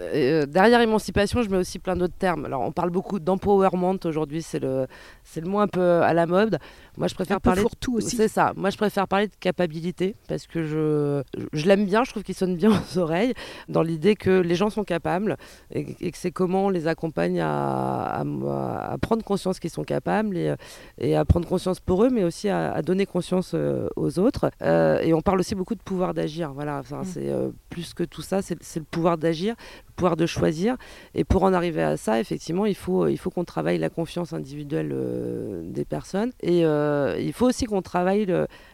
Euh, 0.01 0.47
derrière 0.47 0.81
émancipation, 0.81 1.43
je 1.43 1.51
mets 1.51 1.59
aussi 1.59 1.79
plein 1.79 1.97
d'autres 1.97 2.17
termes. 2.19 2.45
Alors, 2.45 2.63
on 2.63 2.73
parle 2.73 2.91
beaucoup 2.91 3.21
d'empowerment 3.21 3.99
aujourd'hui, 4.05 4.43
c'est 4.43 4.59
le, 4.59 4.87
c'est 5.25 5.41
le 5.41 5.49
mot 5.49 5.61
un 5.61 5.69
peu 5.69 6.03
à 6.03 6.15
la 6.15 6.27
mode. 6.27 6.59
Moi, 6.97 7.09
je 7.09 7.15
préfère 7.15 7.41
parler. 7.41 7.63
tout 7.81 7.97
aussi. 7.97 8.17
C'est 8.17 8.29
ça. 8.29 8.53
Moi, 8.57 8.71
je 8.71 8.77
préfère 8.77 9.07
parler 9.09 9.29
de 9.29 9.35
capacité 9.39 10.17
parce 10.29 10.47
que 10.47 10.65
je, 10.65 11.23
je 11.53 11.67
l'aime 11.67 11.87
bien. 11.87 12.05
Je 12.05 12.11
trouve 12.11 12.23
qu'il 12.23 12.35
sonne 12.35 12.57
bien 12.57 12.71
aux 12.95 12.99
oreilles 12.99 13.35
dans 13.69 13.83
l'idée 13.83 14.17
que 14.17 14.41
les 14.41 14.55
gens 14.55 14.71
sont 14.71 14.85
capables 14.85 15.37
et, 15.73 15.85
que 15.85 16.19
c'est 16.19 16.31
comment 16.31 16.67
on 16.67 16.69
les 16.69 16.87
accompagne 16.87 17.41
à, 17.41 18.21
à, 18.21 18.99
prendre 19.01 19.25
conscience 19.25 19.61
qu'ils 19.61 19.71
sont 19.71 19.85
capables 19.85 20.37
et, 20.37 20.55
et, 20.99 21.17
à 21.17 21.25
prendre 21.25 21.49
conscience 21.49 21.81
pour 21.81 22.05
eux, 22.05 22.11
mais 22.11 22.25
aussi 22.25 22.49
à, 22.49 22.81
donner 22.83 23.07
conscience 23.07 23.53
euh, 23.55 23.89
aux 23.97 24.19
autres. 24.19 24.51
Euh, 24.63 25.01
et 25.01 25.15
on 25.15 25.21
parle 25.21 25.41
aussi 25.41 25.55
beaucoup 25.55 25.75
de 25.75 25.83
pouvoir 25.83 26.15
d'agir. 26.15 26.53
Voilà. 26.53 26.79
Enfin, 26.79 27.03
mm. 27.03 27.05
c'est 27.05 27.31
plus 27.69 27.95
que 27.95 28.03
tout 28.03 28.23
ça, 28.23 28.43
c'est 28.43 28.77
le 28.77 28.85
pouvoir 28.85 29.19
d'agir 29.19 29.55
pouvoir 30.01 30.17
de 30.17 30.25
choisir. 30.25 30.77
Et 31.15 31.25
pour 31.25 31.43
en 31.43 31.53
arriver 31.53 31.83
à 31.83 31.99
ça, 31.99 32.21
effectivement, 32.21 32.65
il 32.65 32.75
faut, 32.75 33.07
il 33.07 33.19
faut 33.19 33.29
qu'on 33.29 33.45
travaille 33.45 33.77
la 33.77 33.91
confiance 33.91 34.33
individuelle 34.33 34.93
euh, 34.95 35.61
des 35.63 35.85
personnes. 35.85 36.33
Et 36.41 36.65
euh, 36.65 37.19
il 37.21 37.35
faut 37.35 37.47
aussi 37.47 37.67
qu'on 37.67 37.83
travaille 37.83 38.27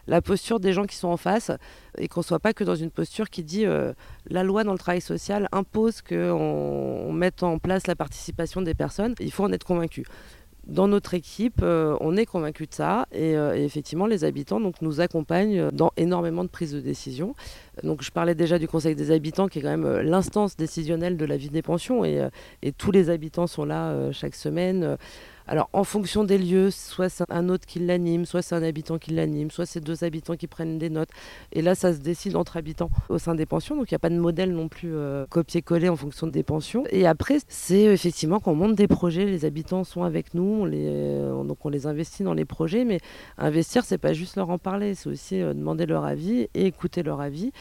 la 0.07 0.21
posture 0.21 0.61
des 0.61 0.71
gens 0.71 0.85
qui 0.85 0.95
sont 0.95 1.09
en 1.09 1.17
face 1.17 1.51
et 1.97 2.07
qu'on 2.07 2.21
ne 2.21 2.25
soit 2.25 2.39
pas 2.39 2.53
que 2.53 2.63
dans 2.63 2.75
une 2.75 2.91
posture 2.91 3.29
qui 3.29 3.43
dit 3.43 3.65
euh, 3.65 3.91
la 4.29 4.43
loi 4.43 4.63
dans 4.63 4.71
le 4.71 4.77
travail 4.77 5.01
social 5.01 5.49
impose 5.51 6.01
qu'on 6.01 6.15
on 7.09 7.11
mette 7.11 7.43
en 7.43 7.59
place 7.59 7.87
la 7.87 7.95
participation 7.97 8.61
des 8.61 8.73
personnes. 8.73 9.13
Il 9.19 9.31
faut 9.33 9.43
en 9.43 9.51
être 9.51 9.65
convaincu 9.65 10.05
dans 10.67 10.87
notre 10.87 11.13
équipe, 11.13 11.61
on 11.63 12.17
est 12.17 12.25
convaincu 12.25 12.67
de 12.67 12.73
ça 12.73 13.07
et, 13.11 13.31
et, 13.31 13.63
effectivement, 13.63 14.05
les 14.05 14.23
habitants 14.23 14.59
nous 14.81 15.01
accompagnent 15.01 15.71
dans 15.71 15.91
énormément 15.97 16.43
de 16.43 16.49
prises 16.49 16.73
de 16.73 16.79
décision. 16.79 17.35
Donc 17.83 18.01
je 18.01 18.11
parlais 18.11 18.35
déjà 18.35 18.57
du 18.59 18.67
Conseil 18.67 18.95
des 18.95 19.11
habitants 19.11 19.47
qui 19.47 19.59
est 19.59 19.61
quand 19.61 19.69
même 19.69 19.85
euh, 19.85 20.01
l'instance 20.01 20.57
décisionnelle 20.57 21.17
de 21.17 21.25
la 21.25 21.37
vie 21.37 21.49
des 21.49 21.61
pensions 21.61 22.03
et, 22.03 22.19
euh, 22.19 22.29
tous 22.77 22.91
les 22.91 23.09
habitants 23.09 23.47
sont 23.47 23.65
là 23.65 23.91
euh, 23.91 24.11
chaque 24.11 24.35
semaine. 24.35 24.97
Alors 25.47 25.69
en 25.73 25.83
fonction 25.83 26.23
des 26.23 26.37
lieux, 26.37 26.71
soit 26.71 27.09
c'est 27.09 27.23
un 27.29 27.49
autre 27.49 27.65
qui 27.65 27.79
l'anime, 27.79 28.25
soit 28.25 28.41
c'est 28.41 28.55
un 28.55 28.63
habitant 28.63 28.97
qui 28.97 29.11
l'anime, 29.11 29.51
soit 29.51 29.65
c'est 29.65 29.79
deux 29.79 30.03
habitants 30.03 30.35
qui 30.35 30.47
prennent 30.47 30.77
des 30.77 30.89
notes. 30.89 31.09
Et 31.51 31.61
là, 31.61 31.75
ça 31.75 31.93
se 31.93 31.99
décide 31.99 32.35
entre 32.35 32.57
habitants 32.57 32.89
au 33.09 33.17
sein 33.17 33.35
des 33.35 33.45
pensions. 33.45 33.75
Donc 33.75 33.91
il 33.91 33.93
n'y 33.93 33.97
a 33.97 33.99
pas 33.99 34.09
de 34.09 34.19
modèle 34.19 34.53
non 34.53 34.67
plus 34.67 34.93
copier-coller 35.29 35.89
en 35.89 35.95
fonction 35.95 36.27
des 36.27 36.43
pensions. 36.43 36.83
Et 36.91 37.07
après, 37.07 37.37
c'est 37.47 37.83
effectivement 37.83 38.39
qu'on 38.39 38.55
monte 38.55 38.75
des 38.75 38.87
projets, 38.87 39.25
les 39.25 39.45
habitants 39.45 39.83
sont 39.83 40.03
avec 40.03 40.33
nous, 40.33 40.65
les, 40.65 41.29
donc 41.45 41.65
on 41.65 41.69
les 41.69 41.87
investit 41.87 42.23
dans 42.23 42.33
les 42.33 42.45
projets. 42.45 42.85
Mais 42.85 42.99
investir, 43.37 43.83
c'est 43.85 43.97
pas 43.97 44.13
juste 44.13 44.35
leur 44.35 44.49
en 44.49 44.57
parler, 44.57 44.95
c'est 44.95 45.09
aussi 45.09 45.39
demander 45.39 45.85
leur 45.85 46.05
avis 46.05 46.47
et 46.53 46.65
écouter 46.65 47.03
leur 47.03 47.21
avis. 47.21 47.51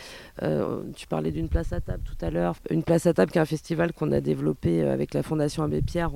Euh, 0.43 0.83
tu 0.95 1.07
parlais 1.07 1.31
d'une 1.31 1.49
place 1.49 1.73
à 1.73 1.81
table 1.81 2.03
tout 2.05 2.25
à 2.25 2.31
l'heure. 2.31 2.57
Une 2.71 2.83
place 2.83 3.07
à 3.07 3.15
table 3.15 3.31
qui 3.31 3.39
est 3.39 3.41
un 3.41 3.47
festival 3.47 3.93
qu'on 3.93 4.13
a 4.13 4.21
développé 4.21 4.83
euh, 4.83 4.93
avec 4.93 5.15
la 5.15 5.23
Fondation 5.23 5.63
Abbé 5.63 5.83
Pierre 5.83 6.11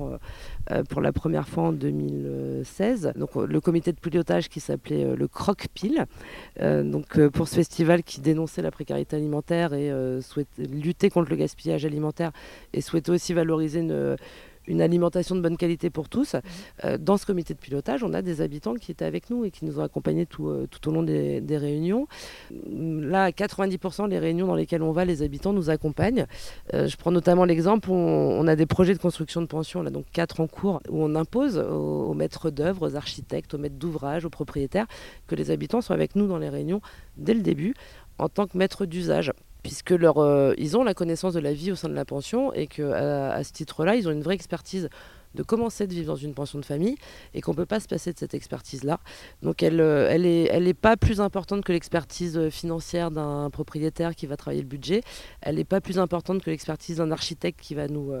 euh, 0.71 0.83
pour 0.89 1.01
la 1.01 1.11
première 1.11 1.47
fois 1.47 1.60
en 1.61 1.71
2016. 1.71 3.13
Donc 3.15 3.35
le 3.35 3.61
comité 3.61 3.91
de 3.91 3.99
pilotage 3.99 4.49
qui 4.49 4.59
s'appelait 4.59 5.15
le 5.15 5.27
Croque-Pile. 5.27 6.05
donc 6.59 7.27
pour 7.29 7.47
ce 7.47 7.55
festival 7.55 8.03
qui 8.03 8.21
dénonçait 8.21 8.61
la 8.61 8.71
précarité 8.71 9.15
alimentaire 9.15 9.73
et 9.73 9.91
souhaitait 10.21 10.63
lutter 10.63 11.09
contre 11.09 11.29
le 11.29 11.35
gaspillage 11.35 11.85
alimentaire 11.85 12.31
et 12.73 12.81
souhaitait 12.81 13.11
aussi 13.11 13.33
valoriser 13.33 13.79
une 13.79 14.17
une 14.67 14.81
alimentation 14.81 15.35
de 15.35 15.41
bonne 15.41 15.57
qualité 15.57 15.89
pour 15.89 16.09
tous. 16.09 16.33
Mhm. 16.33 16.41
Euh, 16.85 16.97
dans 16.97 17.17
ce 17.17 17.25
comité 17.25 17.53
de 17.53 17.59
pilotage, 17.59 18.03
on 18.03 18.13
a 18.13 18.21
des 18.21 18.41
habitants 18.41 18.75
qui 18.75 18.91
étaient 18.91 19.05
avec 19.05 19.29
nous 19.29 19.45
et 19.45 19.51
qui 19.51 19.65
nous 19.65 19.79
ont 19.79 19.83
accompagnés 19.83 20.25
tout, 20.25 20.49
euh, 20.49 20.67
tout 20.69 20.89
au 20.89 20.91
long 20.91 21.03
des, 21.03 21.41
réunions. 21.51 22.07
Là, 22.69 23.25
à 23.25 23.31
90%, 23.31 24.07
les 24.07 24.17
réunions 24.17 24.47
dans 24.47 24.55
lesquelles 24.55 24.81
on 24.81 24.91
va, 24.91 25.03
les 25.03 25.21
habitants 25.21 25.53
nous 25.53 25.69
accompagnent. 25.69 26.25
Euh, 26.73 26.87
je 26.87 26.95
prends 26.95 27.11
notamment 27.11 27.45
l'exemple, 27.45 27.91
on, 27.91 28.47
a 28.47 28.55
des 28.55 28.65
projets 28.65 28.93
de 28.93 28.99
construction 28.99 29.41
de 29.41 29.47
pensions, 29.47 29.83
là, 29.83 29.89
donc 29.89 30.05
quatre 30.13 30.39
en 30.39 30.47
cours, 30.47 30.81
où 30.89 31.03
on 31.03 31.13
impose 31.15 31.57
aux, 31.57 32.13
maîtres 32.13 32.49
d'œuvre, 32.49 32.87
aux 32.87 32.95
architectes, 32.95 33.53
aux 33.53 33.57
maîtres 33.57 33.75
d'ouvrage, 33.75 34.25
aux 34.25 34.29
propriétaires, 34.29 34.87
que 35.27 35.35
les 35.35 35.51
habitants 35.51 35.81
soient 35.81 35.95
avec 35.95 36.15
nous 36.15 36.27
dans 36.27 36.37
les 36.37 36.49
réunions 36.49 36.81
dès 37.17 37.33
le 37.33 37.41
début 37.41 37.73
en 38.17 38.29
tant 38.29 38.47
que 38.47 38.57
maîtres 38.57 38.85
d'usage 38.85 39.33
puisque 39.63 39.91
leur, 39.91 40.17
euh, 40.17 40.53
ils 40.57 40.77
ont 40.77 40.83
la 40.83 40.93
connaissance 40.93 41.33
de 41.33 41.39
la 41.39 41.53
vie 41.53 41.71
au 41.71 41.75
sein 41.75 41.89
de 41.89 41.93
la 41.93 42.05
pension 42.05 42.53
et 42.53 42.67
qu'à 42.67 43.31
à 43.33 43.43
ce 43.43 43.51
titre-là, 43.51 43.95
ils 43.95 44.07
ont 44.07 44.11
une 44.11 44.23
vraie 44.23 44.35
expertise 44.35 44.89
de 45.35 45.43
comment 45.43 45.67
de 45.67 45.85
vivre 45.85 46.07
dans 46.07 46.15
une 46.15 46.33
pension 46.33 46.59
de 46.59 46.65
famille 46.65 46.97
et 47.33 47.41
qu'on 47.41 47.51
ne 47.51 47.57
peut 47.57 47.65
pas 47.65 47.79
se 47.79 47.87
passer 47.87 48.11
de 48.11 48.19
cette 48.19 48.33
expertise-là. 48.33 48.99
Donc 49.41 49.63
elle, 49.63 49.79
euh, 49.79 50.07
elle 50.09 50.23
n'est 50.23 50.45
elle 50.45 50.75
pas 50.75 50.97
plus 50.97 51.21
importante 51.21 51.63
que 51.63 51.71
l'expertise 51.71 52.37
euh, 52.37 52.49
financière 52.49 53.11
d'un 53.11 53.49
propriétaire 53.49 54.15
qui 54.15 54.25
va 54.25 54.35
travailler 54.37 54.61
le 54.61 54.67
budget, 54.67 55.01
elle 55.41 55.55
n'est 55.55 55.63
pas 55.63 55.81
plus 55.81 55.99
importante 55.99 56.43
que 56.43 56.49
l'expertise 56.49 56.97
d'un 56.97 57.11
architecte 57.11 57.59
qui 57.61 57.75
va 57.75 57.87
nous, 57.87 58.13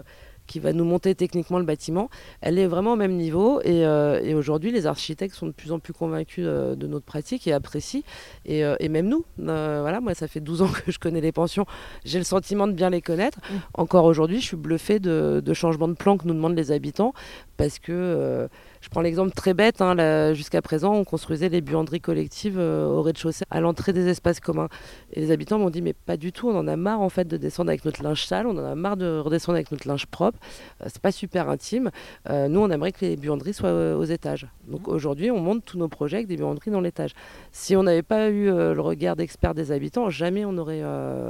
qui 0.51 0.59
va 0.59 0.73
nous 0.73 0.83
monter 0.83 1.15
techniquement 1.15 1.59
le 1.59 1.65
bâtiment, 1.65 2.09
elle 2.41 2.59
est 2.59 2.67
vraiment 2.67 2.93
au 2.93 2.95
même 2.97 3.13
niveau. 3.13 3.61
Et, 3.61 3.85
euh, 3.85 4.37
aujourd'hui, 4.37 4.71
les 4.71 4.85
architectes 4.85 5.33
sont 5.33 5.47
de 5.47 5.53
plus 5.53 5.71
en 5.71 5.79
plus 5.79 5.93
convaincus 5.93 6.43
euh, 6.45 6.75
de 6.75 6.87
notre 6.87 7.05
pratique 7.05 7.47
et 7.47 7.53
apprécient. 7.53 8.01
Et, 8.45 8.65
euh, 8.65 8.75
même 8.89 9.07
nous, 9.07 9.23
voilà, 9.37 10.01
moi, 10.01 10.13
ça 10.13 10.27
fait 10.27 10.41
12 10.41 10.61
ans 10.63 10.67
que 10.67 10.91
je 10.91 10.99
connais 10.99 11.21
les 11.21 11.31
pensions. 11.31 11.65
J'ai 12.03 12.17
le 12.17 12.25
sentiment 12.25 12.67
de 12.67 12.73
bien 12.73 12.89
les 12.89 13.01
connaître. 13.01 13.39
Mmh. 13.39 13.55
Encore 13.75 14.03
aujourd'hui, 14.03 14.41
je 14.41 14.45
suis 14.45 14.57
bluffée 14.57 14.99
de, 14.99 15.41
de 15.43 15.53
changements 15.53 15.87
de 15.87 15.93
plan 15.93 16.17
que 16.17 16.27
nous 16.27 16.33
demandent 16.33 16.57
les 16.57 16.73
habitants 16.73 17.13
parce 17.55 17.79
que 17.79 18.49
je 18.81 18.89
prends 18.89 19.01
l'exemple 19.01 19.31
très 19.31 19.53
bête, 19.53 19.79
hein, 19.81 20.33
jusqu'à 20.33 20.61
présent, 20.61 20.93
on 20.95 21.03
construisait 21.03 21.49
les 21.49 21.61
buanderies 21.61 22.01
collectives 22.01 22.57
euh, 22.57 22.87
au 22.87 23.03
rez-de-chaussée, 23.03 23.45
à 23.51 23.61
l'entrée 23.61 23.93
des 23.93 24.07
espaces 24.07 24.39
communs. 24.39 24.69
Et 25.13 25.21
les 25.21 25.31
habitants 25.31 25.59
m'ont 25.59 25.69
dit, 25.69 25.83
mais 25.83 25.93
pas 25.93 26.17
du 26.17 26.31
tout, 26.31 26.49
on 26.49 26.57
en 26.57 26.67
a 26.67 26.75
marre 26.75 26.99
en 26.99 27.09
fait 27.09 27.27
de 27.27 27.37
descendre 27.37 27.69
avec 27.69 27.85
notre 27.85 28.01
linge 28.01 28.25
sale, 28.25 28.47
on 28.47 28.57
en 28.57 28.65
a 28.65 28.73
marre 28.73 28.97
de 28.97 29.19
redescendre 29.19 29.55
avec 29.55 29.71
notre 29.71 29.87
linge 29.87 30.07
propre, 30.07 30.39
euh, 30.81 30.85
c'est 30.87 31.01
pas 31.01 31.11
super 31.11 31.47
intime. 31.47 31.91
Euh, 32.29 32.47
nous, 32.47 32.59
on 32.59 32.71
aimerait 32.71 32.91
que 32.91 33.05
les 33.05 33.17
buanderies 33.17 33.53
soient 33.53 33.95
aux 33.95 34.03
étages. 34.03 34.47
Donc 34.67 34.87
mmh. 34.87 34.91
aujourd'hui, 34.91 35.31
on 35.31 35.39
monte 35.39 35.63
tous 35.63 35.77
nos 35.77 35.87
projets 35.87 36.17
avec 36.17 36.27
des 36.27 36.37
buanderies 36.37 36.71
dans 36.71 36.81
l'étage. 36.81 37.11
Si 37.51 37.75
on 37.75 37.83
n'avait 37.83 38.01
pas 38.01 38.29
eu 38.29 38.45
le 38.45 38.81
regard 38.81 39.15
d'experts 39.15 39.53
des 39.53 39.71
habitants, 39.71 40.09
jamais 40.09 40.43
on 40.43 40.57
aurait, 40.57 40.81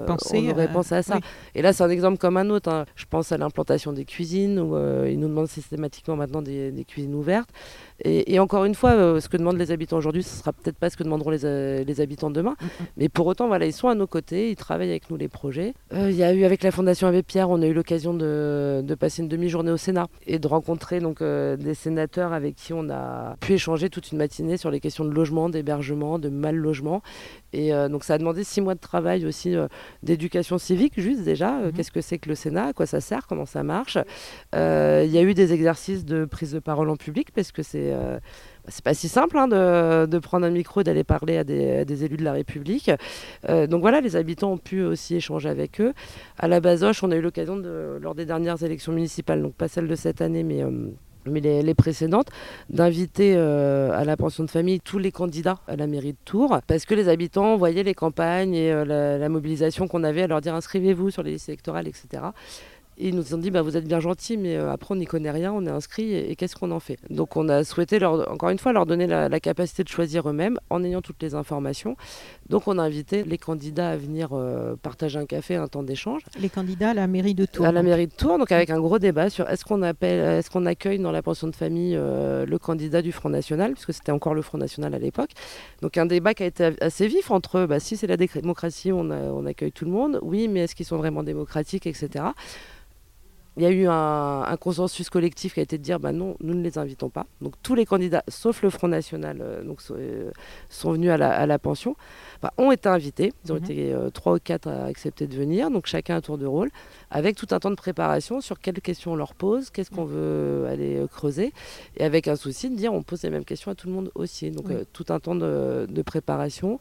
pensé, 0.07 0.41
on 0.47 0.51
aurait 0.51 0.71
pensé 0.71 0.95
à 0.95 1.03
ça. 1.03 1.19
Et 1.53 1.61
là, 1.61 1.73
c'est 1.73 1.83
un 1.83 1.89
exemple 1.89 2.17
comme 2.17 2.37
un 2.37 2.49
autre. 2.49 2.69
Hein. 2.69 2.85
Je 2.95 3.05
pense 3.05 3.31
à 3.31 3.37
l'implantation 3.37 3.91
des 3.91 4.05
cuisines, 4.05 4.59
où 4.59 4.77
ils 5.05 5.19
nous 5.19 5.27
demandent 5.27 5.47
systématiquement 5.47 6.15
maintenant 6.15 6.41
des 6.41 6.85
cuisines 6.87 7.15
ouvertes 7.15 7.40
découverte. 7.41 7.49
Et, 8.03 8.39
encore 8.39 8.65
une 8.65 8.73
fois, 8.73 8.91
euh, 8.91 9.19
ce 9.19 9.29
que 9.29 9.37
demandent 9.37 9.57
les 9.57 9.71
habitants 9.71 9.97
aujourd'hui, 9.97 10.23
ce 10.23 10.35
sera 10.37 10.53
peut-être 10.53 10.77
pas 10.77 10.89
ce 10.89 10.97
que 10.97 11.03
demanderont 11.03 11.29
les, 11.29 11.45
euh, 11.45 11.83
habitants 11.99 12.31
demain. 12.31 12.55
Mm, 12.59 12.65
mm. 12.65 12.85
Mais 12.97 13.09
pour 13.09 13.27
autant, 13.27 13.47
voilà, 13.47 13.65
ils 13.65 13.73
sont 13.73 13.89
à 13.89 13.95
nos 13.95 14.07
côtés, 14.07 14.49
ils 14.49 14.55
travaillent 14.55 14.89
avec 14.89 15.09
nous 15.09 15.17
les 15.17 15.27
projets. 15.27 15.73
Euh, 15.93 16.09
il 16.09 16.15
y 16.15 16.23
a 16.23 16.33
eu 16.33 16.43
avec 16.43 16.63
la 16.63 16.71
Fondation 16.71 17.07
Abbé 17.07 17.21
Pierre, 17.21 17.49
on 17.49 17.61
a 17.61 17.67
eu 17.67 17.73
l'occasion 17.73 18.13
de, 18.13 18.83
passer 18.99 19.21
une 19.21 19.29
demi-journée 19.29 19.71
au 19.71 19.77
Sénat 19.77 20.07
et 20.27 20.37
de 20.37 20.47
rencontrer 20.47 20.99
donc 20.99 21.23
des 21.23 21.73
sénateurs 21.73 22.33
avec 22.33 22.55
qui 22.55 22.73
on 22.73 22.89
a 22.89 23.35
pu 23.39 23.53
échanger 23.53 23.89
toute 23.89 24.11
une 24.11 24.19
matinée 24.19 24.57
sur 24.57 24.69
les 24.69 24.79
questions 24.79 25.05
de 25.05 25.09
logement, 25.09 25.49
d'hébergement, 25.49 26.19
de 26.19 26.29
mal 26.29 26.55
logement. 26.55 27.01
Et 27.53 27.71
donc 27.89 28.03
ça 28.03 28.15
a 28.15 28.17
demandé 28.17 28.43
six 28.43 28.61
mois 28.61 28.75
de 28.75 28.79
travail 28.79 29.25
aussi 29.25 29.55
d'éducation 30.03 30.57
civique, 30.57 30.93
juste 30.97 31.23
déjà. 31.23 31.51
Mm-hmm. 31.51 31.71
Qu'est-ce 31.71 31.91
que 31.91 32.01
c'est 32.01 32.19
que 32.19 32.29
le 32.29 32.35
Sénat 32.35 32.67
À 32.67 32.73
quoi 32.73 32.85
ça 32.85 33.01
sert 33.01 33.25
Comment 33.27 33.45
ça 33.45 33.63
marche 33.63 33.97
Il 34.53 34.59
y 35.11 35.17
a 35.17 35.21
eu 35.23 35.33
des 35.33 35.53
exercices 35.53 36.05
de 36.05 36.25
prise 36.25 36.51
de 36.51 36.59
parole 36.59 36.89
en 36.89 36.97
public 36.97 37.31
parce 37.33 37.51
que 37.51 37.63
c'est 37.63 37.90
euh, 37.91 38.19
c'est 38.67 38.83
pas 38.83 38.93
si 38.93 39.07
simple 39.07 39.37
hein, 39.37 39.47
de, 39.47 40.19
prendre 40.19 40.45
un 40.45 40.49
micro 40.49 40.81
et 40.81 40.83
d'aller 40.83 41.03
parler 41.03 41.37
à 41.37 41.43
des, 41.43 42.03
élus 42.03 42.17
de 42.17 42.23
la 42.23 42.33
République. 42.33 42.91
Euh, 43.49 43.67
donc 43.67 43.81
voilà, 43.81 44.01
les 44.01 44.15
habitants 44.15 44.53
ont 44.53 44.57
pu 44.57 44.83
aussi 44.83 45.15
échanger 45.15 45.49
avec 45.49 45.81
eux. 45.81 45.93
À 46.37 46.47
la 46.47 46.59
Basoche, 46.59 47.03
on 47.03 47.11
a 47.11 47.15
eu 47.15 47.21
l'occasion, 47.21 47.61
lors 48.01 48.15
des 48.15 48.25
dernières 48.25 48.63
élections 48.63 48.91
municipales, 48.91 49.41
donc 49.41 49.53
pas 49.55 49.67
celle 49.67 49.87
de 49.87 49.95
cette 49.95 50.21
année, 50.21 50.43
mais 50.43 50.63
euh, 50.63 50.69
mais 51.27 51.39
les, 51.39 51.75
précédentes, 51.75 52.29
d'inviter 52.71 53.37
à 53.37 54.03
la 54.03 54.17
pension 54.17 54.43
de 54.43 54.49
famille 54.49 54.79
tous 54.79 54.97
les 54.97 55.11
candidats 55.11 55.59
à 55.67 55.75
la 55.75 55.85
mairie 55.85 56.13
de 56.13 56.17
Tours, 56.25 56.61
parce 56.65 56.85
que 56.85 56.95
les 56.95 57.09
habitants 57.09 57.57
voyaient 57.57 57.83
les 57.83 57.93
campagnes 57.93 58.55
et 58.55 58.73
la, 58.83 59.29
mobilisation 59.29 59.87
qu'on 59.87 60.03
avait 60.03 60.23
à 60.23 60.27
leur 60.27 60.41
dire 60.41 60.55
inscrivez-vous 60.55 61.11
sur 61.11 61.21
les 61.21 61.33
listes 61.33 61.49
électorales, 61.49 61.87
etc 61.87 62.23
ils 62.97 63.15
nous 63.15 63.33
ont 63.33 63.37
dit 63.37 63.51
bah, 63.51 63.61
vous 63.61 63.77
êtes 63.77 63.87
bien 63.87 63.99
gentils, 63.99 64.37
mais 64.37 64.55
euh, 64.55 64.71
après 64.71 64.93
on 64.93 64.97
n'y 64.97 65.05
connaît 65.05 65.31
rien, 65.31 65.51
on 65.51 65.65
est 65.65 65.71
inscrit 65.71 66.13
et, 66.13 66.35
qu'est-ce 66.35 66.55
qu'on 66.55 66.71
en 66.71 66.79
fait? 66.79 66.99
Donc 67.09 67.35
on 67.35 67.49
a 67.49 67.63
souhaité 67.63 67.99
leur, 67.99 68.31
encore 68.31 68.49
une 68.49 68.59
fois 68.59 68.73
leur 68.73 68.85
donner 68.85 69.07
la, 69.07 69.39
capacité 69.39 69.83
de 69.83 69.89
choisir 69.89 70.29
eux-mêmes 70.29 70.59
en 70.69 70.83
ayant 70.83 71.01
toutes 71.01 71.21
les 71.21 71.33
informations. 71.33 71.95
Donc 72.49 72.67
on 72.67 72.77
a 72.77 72.83
invité 72.83 73.23
les 73.23 73.37
candidats 73.37 73.89
à 73.89 73.97
venir 73.97 74.29
euh, 74.33 74.75
partager 74.81 75.17
un 75.17 75.25
café, 75.25 75.55
un 75.55 75.67
temps 75.67 75.83
d'échange. 75.83 76.21
Les 76.39 76.49
candidats 76.49 76.91
à 76.91 76.93
la 76.93 77.07
mairie 77.07 77.33
de 77.33 77.45
Tours. 77.45 77.65
À 77.65 77.71
la 77.71 77.81
mairie 77.81 78.07
de 78.07 78.13
Tours, 78.13 78.37
donc 78.37 78.51
avec 78.51 78.69
un 78.69 78.79
gros 78.79 78.99
débat 78.99 79.29
sur 79.29 79.49
est-ce 79.49 79.65
qu'on 79.65 79.81
appelle, 79.81 80.37
est-ce 80.37 80.51
qu'on 80.51 80.65
accueille 80.65 80.99
dans 80.99 81.11
la 81.11 81.23
pension 81.23 81.47
de 81.47 81.55
famille 81.55 81.95
euh, 81.95 82.45
le 82.45 82.59
candidat 82.59 83.01
du 83.01 83.11
Front 83.11 83.29
National, 83.29 83.73
puisque 83.73 83.93
c'était 83.93 84.11
encore 84.11 84.35
le 84.35 84.41
Front 84.41 84.57
National 84.57 84.93
à 84.93 84.99
l'époque. 84.99 85.31
Donc 85.81 85.97
un 85.97 86.05
débat 86.05 86.33
qui 86.33 86.43
a 86.43 86.45
été 86.45 86.71
assez 86.81 87.07
vif 87.07 87.31
entre 87.31 87.65
bah, 87.65 87.79
si 87.79 87.97
c'est 87.97 88.07
la 88.07 88.17
démocratie, 88.17 88.91
on, 88.91 89.09
on 89.09 89.45
accueille 89.45 89.71
tout 89.71 89.85
le 89.85 89.91
monde, 89.91 90.19
oui, 90.21 90.47
mais 90.47 90.61
est-ce 90.61 90.75
qu'ils 90.75 90.85
sont 90.85 90.97
vraiment 90.97 91.23
démocratiques, 91.23 91.87
etc. 91.87 92.25
il 93.57 93.63
y 93.63 93.65
a 93.65 93.69
eu 93.69 93.85
un, 93.87 94.55
consensus 94.59 95.09
collectif 95.09 95.53
qui 95.53 95.59
a 95.59 95.63
été 95.63 95.77
de 95.77 95.83
dire 95.83 95.99
bah 95.99 96.13
non, 96.13 96.37
nous 96.39 96.53
ne 96.53 96.63
les 96.63 96.77
invitons 96.77 97.09
pas. 97.09 97.25
Donc 97.41 97.55
tous 97.61 97.75
les 97.75 97.85
candidats, 97.85 98.23
sauf 98.29 98.61
le 98.61 98.69
Front 98.69 98.87
National, 98.87 99.39
euh, 99.41 99.63
donc, 99.63 99.81
euh, 99.91 100.31
sont 100.69 100.93
venus 100.93 101.09
à 101.09 101.17
la, 101.17 101.59
pension, 101.59 101.97
bah, 102.41 102.53
ont 102.57 102.71
été 102.71 102.87
invités. 102.87 103.33
Ils 103.43 103.51
ont 103.51 103.55
mhm. 103.55 103.63
été 103.63 103.93
euh, 103.93 104.09
trois 104.09 104.35
ou 104.35 104.39
quatre 104.41 104.67
à 104.67 104.85
accepter 104.85 105.27
de 105.27 105.35
venir, 105.35 105.69
donc 105.69 105.85
chacun 105.85 106.15
un 106.15 106.21
tour 106.21 106.37
de 106.37 106.45
rôle, 106.45 106.69
avec 107.09 107.35
tout 107.35 107.47
un 107.51 107.59
temps 107.59 107.71
de 107.71 107.75
préparation 107.75 108.39
sur 108.39 108.59
quelles 108.59 108.79
questions 108.79 109.11
on 109.13 109.15
leur 109.15 109.35
pose, 109.35 109.69
qu'est-ce 109.69 109.91
qu'on 109.91 110.05
veut 110.05 110.65
aller 110.67 111.03
creuser, 111.11 111.51
et 111.97 112.05
avec 112.05 112.29
un 112.29 112.37
souci 112.37 112.69
de 112.69 112.75
dire 112.75 112.93
on 112.93 113.03
pose 113.03 113.23
les 113.23 113.29
mêmes 113.29 113.45
questions 113.45 113.71
à 113.71 113.75
tout 113.75 113.87
le 113.87 113.93
monde 113.93 114.11
aussi. 114.15 114.51
Donc 114.51 114.67
tout 114.93 115.05
un 115.09 115.19
temps 115.19 115.35
de, 115.35 115.87
de 115.89 116.01
préparation. 116.01 116.79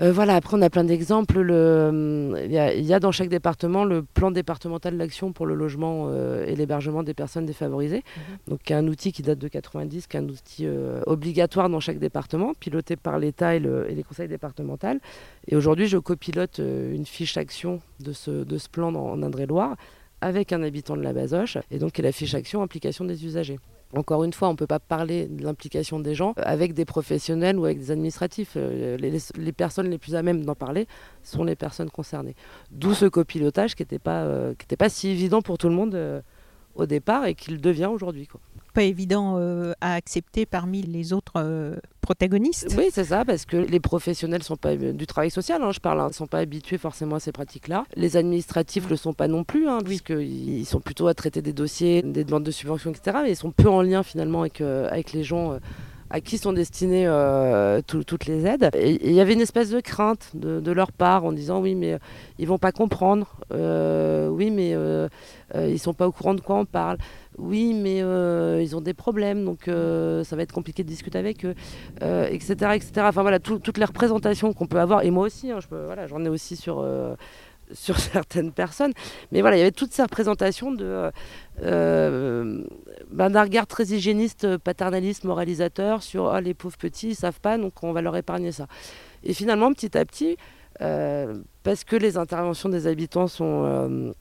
Euh, 0.00 0.12
voilà, 0.12 0.34
après 0.36 0.56
on 0.56 0.62
a 0.62 0.70
plein 0.70 0.84
d'exemples. 0.84 1.38
Il 1.40 2.52
y, 2.52 2.92
a 2.94 3.00
dans 3.00 3.12
chaque 3.12 3.28
département 3.28 3.84
le 3.84 4.02
plan 4.02 4.30
départemental 4.30 4.96
d'action 4.96 5.32
pour 5.32 5.46
le 5.46 5.54
logement 5.54 6.08
euh, 6.08 6.46
et 6.46 6.56
l'hébergement 6.56 7.02
des 7.02 7.14
personnes 7.14 7.46
défavorisées. 7.46 8.02
Mhm. 8.16 8.36
Donc 8.48 8.70
un 8.70 8.86
outil 8.86 9.12
qui 9.12 9.22
date 9.22 9.38
de 9.38 9.48
90, 9.48 10.06
qui 10.06 10.16
est 10.16 10.20
un 10.20 10.28
outil 10.28 10.66
euh, 10.66 11.02
obligatoire 11.06 11.68
dans 11.68 11.80
chaque 11.80 11.98
département, 11.98 12.54
piloté 12.54 12.96
par 12.96 13.18
l'État 13.18 13.54
et, 13.54 13.60
les 13.60 14.02
conseils 14.02 14.28
départementaux. 14.28 14.80
Et 15.48 15.56
aujourd'hui, 15.56 15.86
je 15.86 15.98
copilote 15.98 16.58
une 16.58 17.04
fiche 17.04 17.36
action 17.36 17.80
de 17.98 18.12
ce, 18.12 18.30
de 18.30 18.58
ce 18.58 18.68
plan 18.68 18.94
en 18.94 19.22
Indre-et-Loire 19.22 19.76
avec 20.20 20.52
un 20.52 20.62
habitant 20.62 20.96
de 20.96 21.02
la 21.02 21.12
Basoche, 21.12 21.58
et 21.70 21.78
donc 21.78 21.92
qui 21.92 22.00
est 22.00 22.04
la 22.04 22.12
fiche 22.12 22.34
action 22.34 22.62
implication 22.62 23.04
des 23.04 23.24
usagers. 23.24 23.58
Encore 23.94 24.22
une 24.22 24.32
fois, 24.32 24.48
on 24.48 24.52
ne 24.52 24.56
peut 24.56 24.68
pas 24.68 24.78
parler 24.78 25.26
de 25.26 25.42
l'implication 25.42 25.98
des 25.98 26.14
gens 26.14 26.34
avec 26.36 26.74
des 26.74 26.84
professionnels 26.84 27.58
ou 27.58 27.64
avec 27.64 27.78
des 27.78 27.90
administratifs. 27.90 28.52
Euh, 28.56 28.96
les, 28.96 29.52
personnes 29.52 29.90
les 29.90 29.98
plus 29.98 30.14
à 30.14 30.22
même 30.22 30.44
d'en 30.44 30.54
parler 30.54 30.86
sont 31.24 31.42
les 31.42 31.56
personnes 31.56 31.90
concernées. 31.90 32.36
D'où 32.70 32.94
ce 32.94 33.06
copilotage 33.06 33.74
qui 33.74 33.82
n'était 33.82 33.98
pas, 33.98 34.22
euh, 34.22 34.54
pas 34.78 34.88
si 34.88 35.08
évident 35.08 35.42
pour 35.42 35.58
tout 35.58 35.68
le 35.68 35.74
monde 35.74 35.96
euh, 35.96 36.20
au 36.76 36.86
départ 36.86 37.26
et 37.26 37.34
qu'il 37.34 37.60
devient 37.60 37.90
aujourd'hui 37.92 38.28
pas 38.80 38.84
évident 38.84 39.34
euh, 39.36 39.74
à 39.82 39.92
accepter 39.92 40.46
parmi 40.46 40.80
les 40.80 41.12
autres 41.12 41.34
euh, 41.36 41.76
protagonistes. 42.00 42.74
Oui, 42.78 42.86
c'est 42.90 43.04
ça, 43.04 43.26
parce 43.26 43.44
que 43.44 43.58
les 43.58 43.78
professionnels 43.78 44.42
sont 44.42 44.56
pas 44.56 44.74
du 44.74 45.06
travail 45.06 45.30
social, 45.30 45.62
hein, 45.62 45.70
je 45.70 45.80
parle, 45.80 45.98
ne 45.98 46.04
hein, 46.04 46.12
sont 46.12 46.26
pas 46.26 46.38
habitués 46.38 46.78
forcément 46.78 47.16
à 47.16 47.20
ces 47.20 47.30
pratiques-là. 47.30 47.84
Les 47.94 48.16
administratifs 48.16 48.84
ne 48.84 48.90
le 48.90 48.96
sont 48.96 49.12
pas 49.12 49.28
non 49.28 49.44
plus, 49.44 49.68
hein, 49.68 49.80
puisqu'ils 49.84 50.64
sont 50.64 50.80
plutôt 50.80 51.08
à 51.08 51.14
traiter 51.14 51.42
des 51.42 51.52
dossiers, 51.52 52.00
des 52.00 52.24
demandes 52.24 52.44
de 52.44 52.50
subventions, 52.50 52.90
etc. 52.90 53.18
Mais 53.22 53.32
ils 53.32 53.36
sont 53.36 53.50
peu 53.50 53.68
en 53.68 53.82
lien 53.82 54.02
finalement 54.02 54.40
avec, 54.40 54.62
euh, 54.62 54.88
avec 54.90 55.12
les 55.12 55.24
gens 55.24 55.58
à 56.08 56.22
qui 56.22 56.38
sont 56.38 56.54
destinées 56.54 57.06
toutes 57.86 58.26
les 58.26 58.46
aides. 58.46 58.70
Et 58.74 58.98
il 59.06 59.12
y 59.12 59.20
avait 59.20 59.34
une 59.34 59.42
espèce 59.42 59.68
de 59.68 59.80
crainte 59.80 60.30
de, 60.34 60.72
leur 60.72 60.90
part 60.90 61.24
en 61.24 61.32
disant 61.32 61.60
oui 61.60 61.76
mais 61.76 61.98
ils 62.38 62.48
vont 62.48 62.58
pas 62.58 62.72
comprendre, 62.72 63.36
oui 63.52 64.50
mais 64.50 64.74
ils 65.54 65.78
sont 65.78 65.94
pas 65.94 66.08
au 66.08 66.12
courant 66.12 66.34
de 66.34 66.40
quoi 66.40 66.56
on 66.56 66.64
parle 66.64 66.98
oui, 67.40 67.72
mais 67.74 68.02
euh, 68.02 68.62
ils 68.62 68.76
ont 68.76 68.80
des 68.80 68.94
problèmes, 68.94 69.44
donc 69.44 69.66
euh, 69.66 70.22
ça 70.24 70.36
va 70.36 70.42
être 70.42 70.52
compliqué 70.52 70.84
de 70.84 70.88
discuter 70.88 71.18
avec 71.18 71.44
eux, 71.44 71.54
etc., 71.96 72.56
euh, 72.62 72.72
etc. 72.72 72.90
Enfin 72.98 73.22
voilà, 73.22 73.38
toutes 73.38 73.78
les 73.78 73.84
représentations 73.84 74.52
qu'on 74.52 74.66
peut 74.66 74.80
avoir, 74.80 75.02
et 75.02 75.10
moi 75.10 75.26
aussi, 75.26 75.50
hein, 75.50 75.58
voilà, 75.70 76.06
j'en 76.06 76.24
ai 76.24 76.28
aussi 76.28 76.56
sur, 76.56 76.86
sur 77.72 77.98
certaines 77.98 78.52
personnes, 78.52 78.92
mais 79.32 79.40
voilà, 79.40 79.56
il 79.56 79.60
y 79.60 79.62
avait 79.62 79.70
toutes 79.72 79.92
ces 79.92 80.02
représentations 80.02 80.70
de 80.72 81.10
ben, 81.60 83.30
d'un 83.30 83.42
regard 83.42 83.66
très 83.66 83.84
hygiéniste, 83.84 84.58
paternaliste, 84.58 85.24
moralisateur 85.24 86.02
sur 86.02 86.32
oh, 86.34 86.40
les 86.40 86.54
pauvres 86.54 86.78
petits, 86.78 87.10
ils 87.10 87.14
savent 87.16 87.40
pas, 87.40 87.58
donc 87.58 87.82
on 87.82 87.92
va 87.92 88.02
leur 88.02 88.16
épargner 88.16 88.52
ça. 88.52 88.66
Et 89.24 89.34
finalement, 89.34 89.72
petit 89.72 89.96
à 89.96 90.04
petit, 90.04 90.36
parce 90.78 91.84
que 91.84 91.96
les 91.96 92.16
interventions 92.16 92.68
des 92.68 92.86
habitants 92.86 93.28
sont 93.28 94.12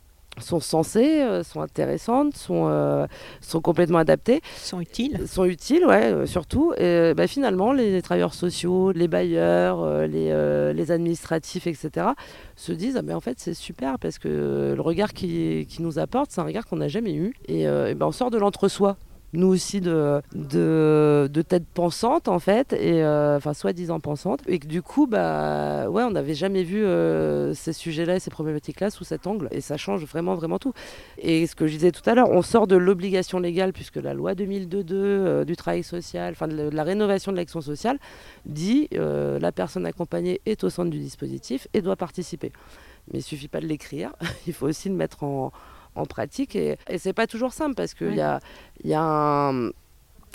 sont 0.42 0.60
sensées, 0.60 1.22
euh, 1.22 1.44
sont 1.44 1.62
intéressantes, 1.62 2.36
sont, 2.36 2.68
euh, 2.68 3.08
sont 3.42 3.62
complètement 3.62 3.98
adaptées. 3.98 4.42
Sont 4.58 4.80
utiles. 4.80 5.28
Sont 5.28 5.46
utiles, 5.46 5.86
ouais, 5.86 6.12
euh, 6.12 6.26
surtout. 6.26 6.74
Et 6.78 7.14
bah, 7.16 7.28
finalement, 7.28 7.74
les, 7.74 8.02
travailleurs 8.02 8.34
sociaux, 8.34 8.92
les 8.92 9.08
bailleurs, 9.08 10.08
les, 10.08 10.74
les, 10.74 10.92
administratifs, 10.92 11.68
etc., 11.68 12.08
se 12.56 12.72
disent 12.72 12.98
ah, 12.98 13.02
mais 13.02 13.14
en 13.14 13.20
fait, 13.20 13.40
c'est 13.40 13.54
super 13.54 14.00
parce 14.00 14.18
que 14.18 14.74
le 14.76 14.82
regard 14.82 15.14
qui, 15.14 15.68
qui 15.70 15.82
nous 15.82 16.00
apporte, 16.00 16.32
c'est 16.32 16.42
un 16.42 16.46
regard 16.46 16.66
qu'on 16.66 16.78
n'a 16.78 16.88
jamais 16.88 17.14
eu. 17.14 17.34
Et, 17.48 17.64
et 17.64 17.94
ben, 17.96 18.08
on 18.08 18.12
sort 18.12 18.32
de 18.32 18.38
l'entre-soi 18.38 18.98
nous 19.34 19.48
aussi 19.48 19.82
de, 19.82 20.22
de, 20.34 21.30
de 21.32 21.42
tête 21.42 21.66
pensante 21.74 22.28
en 22.28 22.40
fait, 22.40 22.74
et 22.74 23.04
euh, 23.04 23.38
enfin 23.38 23.54
soi-disant 23.54 24.00
pensante, 24.00 24.42
et 24.48 24.60
que 24.60 24.68
du 24.68 24.82
coup, 24.82 25.08
bah 25.08 25.90
ouais, 25.90 26.04
on 26.04 26.12
n'avait 26.12 26.34
jamais 26.34 26.64
vu 26.64 26.84
euh, 26.84 27.54
ces 27.54 27.74
sujets-là 27.74 28.16
et 28.16 28.20
ces 28.20 28.32
problématiques-là 28.32 28.90
sous 28.90 29.04
cet 29.04 29.28
angle, 29.28 29.48
et 29.52 29.62
ça 29.62 29.78
change 29.78 30.04
vraiment, 30.06 30.36
vraiment 30.36 30.60
tout. 30.60 30.74
Et 31.20 31.46
ce 31.48 31.56
que 31.56 31.68
je 31.68 31.74
disais 31.74 31.92
tout 31.92 32.08
à 32.10 32.16
l'heure, 32.16 32.30
on 32.32 32.42
sort 32.42 32.68
de 32.68 32.76
l'obligation 32.76 33.40
légale, 33.40 33.74
puisque 33.74 33.98
la 33.98 34.14
loi 34.14 34.36
2002 34.36 34.96
euh, 34.96 35.46
du 35.46 35.56
travail 35.56 35.84
social, 35.84 36.32
enfin 36.32 36.48
de 36.48 36.70
la 36.70 36.84
rénovation 36.84 37.32
de 37.32 37.38
l'action 37.38 37.62
sociale, 37.62 38.00
dit 38.46 38.88
la 38.92 39.52
personne 39.52 39.86
accompagnée 39.86 40.42
est 40.46 40.64
au 40.64 40.70
centre 40.70 40.90
du 40.90 41.00
dispositif 41.00 41.68
et 41.74 41.82
doit 41.82 41.96
participer. 41.96 42.52
Mais 43.12 43.20
il 43.20 43.24
suffit 43.24 43.48
pas 43.48 43.60
de 43.60 43.66
l'écrire, 43.66 44.14
il 44.48 44.54
faut 44.54 44.68
aussi 44.68 44.90
le 44.90 44.96
mettre 44.96 45.24
en 45.24 45.52
en 46.00 46.06
pratique. 46.06 46.56
Et, 46.56 46.78
et 46.88 46.98
c'est 46.98 47.14
pas 47.14 47.28
toujours 47.28 47.54
simple 47.54 47.76
parce 47.76 47.94
qu'il 47.94 48.16
y, 48.16 48.22
a, 48.22 48.40
y 48.84 48.94
a 48.94 49.02
un 49.02 49.72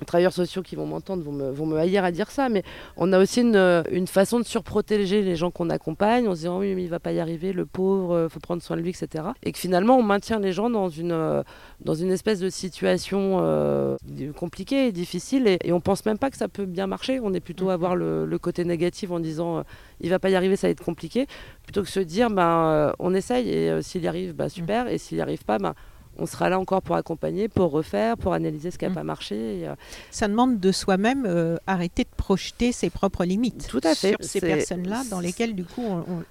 travailleurs 0.06 0.32
sociaux 0.32 0.62
qui 0.62 0.76
vont 0.76 0.86
m'entendre 0.86 1.22
vont 1.22 1.32
me, 1.32 1.50
vont 1.50 1.66
me 1.66 1.78
haïr 1.78 2.04
à 2.04 2.10
dire 2.10 2.30
ça, 2.30 2.48
mais 2.48 2.62
on 2.96 3.12
a 3.12 3.18
aussi 3.18 3.40
une, 3.42 3.84
une 3.90 4.06
façon 4.06 4.38
de 4.40 4.44
surprotéger 4.44 5.22
les 5.22 5.36
gens 5.36 5.50
qu'on 5.50 5.70
accompagne 5.70 6.28
en 6.28 6.34
se 6.34 6.40
disant 6.40 6.58
oui 6.58 6.74
mais 6.74 6.82
il 6.82 6.90
va 6.90 7.00
pas 7.00 7.12
y 7.12 7.20
arriver, 7.20 7.52
le 7.52 7.66
pauvre, 7.66 8.24
il 8.24 8.30
faut 8.30 8.40
prendre 8.40 8.62
soin 8.62 8.76
de 8.76 8.82
lui, 8.82 8.90
etc. 8.90 9.24
Et 9.42 9.52
que 9.52 9.58
finalement 9.58 9.96
on 9.96 10.02
maintient 10.02 10.38
les 10.38 10.52
gens 10.52 10.70
dans 10.70 10.88
une, 10.88 11.44
dans 11.80 11.94
une 11.94 12.10
espèce 12.10 12.40
de 12.40 12.50
situation 12.50 13.38
euh, 13.40 13.96
compliquée 14.36 14.88
et 14.88 14.92
difficile 14.92 15.46
et, 15.46 15.72
on 15.72 15.80
pense 15.80 16.06
même 16.06 16.18
pas 16.18 16.30
que 16.30 16.36
ça 16.36 16.48
peut 16.48 16.66
bien 16.66 16.86
marcher, 16.86 17.18
on 17.20 17.34
est 17.34 17.40
plutôt 17.40 17.70
à 17.70 17.76
voir 17.76 17.96
le, 17.96 18.26
le 18.26 18.38
côté 18.38 18.64
négatif 18.64 19.10
en 19.10 19.18
disant 19.18 19.64
il 20.00 20.10
va 20.10 20.18
pas 20.18 20.30
y 20.30 20.36
arriver, 20.36 20.56
ça 20.56 20.66
va 20.66 20.72
être 20.72 20.84
compliqué, 20.84 21.26
plutôt 21.62 21.82
que 21.82 21.88
se 21.88 22.00
dire 22.00 22.30
ben, 22.30 22.66
euh, 22.66 22.92
on 22.98 23.14
essaye 23.14 23.48
et 23.48 23.70
euh, 23.70 23.82
s'il 23.82 24.02
y 24.02 24.08
arrive, 24.08 24.34
bah, 24.34 24.48
super, 24.48 24.88
et 24.88 24.98
s'il 24.98 25.16
n'y 25.16 25.22
arrive 25.22 25.44
pas, 25.44 25.58
ben, 25.58 25.74
on 26.18 26.26
sera 26.26 26.48
là 26.48 26.58
encore 26.58 26.82
pour 26.82 26.96
accompagner, 26.96 27.48
pour 27.48 27.70
refaire, 27.70 28.16
pour 28.16 28.32
analyser 28.32 28.70
ce 28.70 28.78
qui 28.78 28.84
n'a 28.84 28.90
mm. 28.90 28.94
pas 28.94 29.04
marché. 29.04 29.66
Euh, 29.66 29.74
Ça 30.10 30.28
demande 30.28 30.60
de 30.60 30.72
soi-même 30.72 31.28
arrêter 31.66 32.04
de 32.04 32.08
projeter 32.16 32.72
ses 32.72 32.90
propres 32.90 33.24
limites 33.24 33.66
Tout 33.68 33.80
à 33.82 33.94
fait. 33.94 34.10
sur 34.10 34.16
ces 34.20 34.40
personnes-là 34.40 35.02
dans 35.10 35.20
lesquelles 35.20 35.54
du 35.54 35.64
coup 35.64 35.84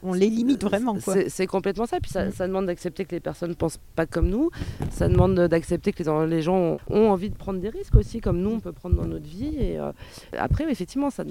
on, 0.04 0.14
les 0.14 0.30
limite 0.30 0.64
vraiment. 0.64 0.98
C'est 1.28 1.48
complètement 1.48 1.86
ça. 1.86 2.00
Puis 2.00 2.12
ça, 2.12 2.26
mm. 2.26 2.48
demande 2.48 2.66
d'accepter 2.68 3.06
que 3.06 3.12
les 3.16 3.20
personnes 3.20 3.50
ne 3.50 3.56
pensent 3.56 3.80
pas 3.96 4.06
comme 4.06 4.30
nous. 4.30 4.50
Ça 4.92 5.08
demande 5.08 5.36
d'accepter 5.36 5.94
que 5.94 6.04
les, 6.26 6.42
gens 6.42 6.78
ont, 6.90 7.10
envie 7.10 7.30
de 7.30 7.36
prendre 7.36 7.60
des 7.60 7.70
risques 7.70 7.96
aussi, 7.96 8.22
comme 8.22 8.40
nous 8.40 8.52
on 8.52 8.60
peut 8.60 8.72
prendre 8.72 8.96
dans 8.96 9.06
notre 9.06 9.28
vie. 9.28 9.56
Et 9.60 9.80
après, 10.38 10.70
effectivement, 10.70 11.10
ça, 11.10 11.24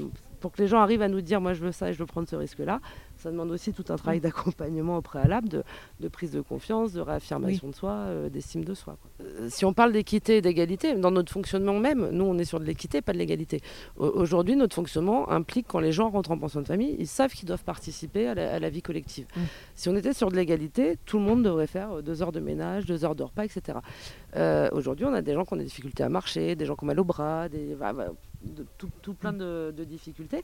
pour 0.43 0.53
que 0.53 0.61
les 0.61 0.69
gens 0.69 0.81
arrivent 0.81 1.03
à 1.03 1.09
nous 1.09 1.21
dire 1.23 1.41
moi 1.41 1.55
je 1.55 1.61
veux 1.61 1.73
ça 1.73 1.89
et 1.89 1.93
je 1.95 1.99
veux 1.99 2.07
prendre 2.07 2.29
ce 2.29 2.37
risque-là, 2.37 2.81
ça 3.23 3.31
demande 3.31 3.53
aussi 3.53 3.73
tout 3.73 3.85
un 3.89 3.97
travail 3.97 4.19
mm. 4.19 4.23
d'accompagnement 4.23 4.97
au 4.97 5.03
préalable, 5.03 5.49
de, 5.49 6.09
prise 6.09 6.33
de 6.33 6.41
confiance, 6.41 6.93
de 6.93 7.01
réaffirmation 7.01 7.69
de 7.69 7.75
soi, 7.75 7.93
euh, 7.93 8.29
d'estime 8.29 8.65
de 8.65 8.75
soi. 8.75 8.97
Euh, 9.21 9.49
si 9.49 9.65
on 9.65 9.73
parle 9.73 9.93
d'équité 9.93 10.39
et 10.39 10.43
d'égalité, 10.43 10.95
dans 10.95 11.13
notre 11.13 11.33
fonctionnement 11.33 11.79
même, 11.79 12.11
nous 12.11 12.25
on 12.25 12.37
est 12.39 12.45
sur 12.45 12.59
de 12.59 12.65
l'équité, 12.65 13.01
pas 13.01 13.13
de 13.13 13.19
l'égalité. 13.19 13.61
Aujourd'hui, 13.97 14.57
notre 14.57 14.75
fonctionnement 14.75 15.31
implique 15.31 15.67
quand 15.69 15.79
les 15.79 15.93
gens 15.93 16.11
rentrent 16.11 16.33
en 16.33 16.39
pension 16.39 16.61
de 16.61 16.67
famille, 16.67 16.97
ils 16.99 17.07
savent 17.07 17.33
qu'ils 17.33 17.47
doivent 17.47 17.65
participer 17.65 18.27
à 18.27 18.35
la, 18.59 18.71
vie 18.71 18.83
collective. 18.83 19.27
Mm. 19.37 19.41
Si 19.77 19.89
on 19.89 19.97
était 19.97 20.13
sur 20.13 20.31
de 20.31 20.37
l'égalité, 20.37 20.99
tout 21.07 21.19
le 21.19 21.25
monde 21.25 21.43
devrait 21.45 21.67
faire 21.69 21.93
euh, 21.99 22.03
deux 22.03 22.23
heures 22.23 22.33
de 22.33 22.41
ménage, 22.41 22.87
deux 22.87 23.05
heures 23.05 23.15
de 23.15 23.23
repas, 23.23 23.45
etc. 23.45 23.79
Aujourd'hui, 24.73 25.05
on 25.05 25.15
a 25.15 25.23
des 25.23 25.35
gens 25.35 25.45
qui 25.45 25.53
ont 25.53 25.57
des 25.57 25.65
difficultés 25.65 26.03
à 26.03 26.09
marcher, 26.09 26.57
des 26.57 26.65
gens 26.65 26.75
qui 26.75 26.85
ont 26.85 26.87
mal 26.87 26.99
au 26.99 27.05
bras, 27.05 27.49
des, 27.49 27.77
tout, 28.79 29.15
plein 29.15 29.33
de, 29.33 29.73
de 29.77 29.85
difficultés. 29.85 30.43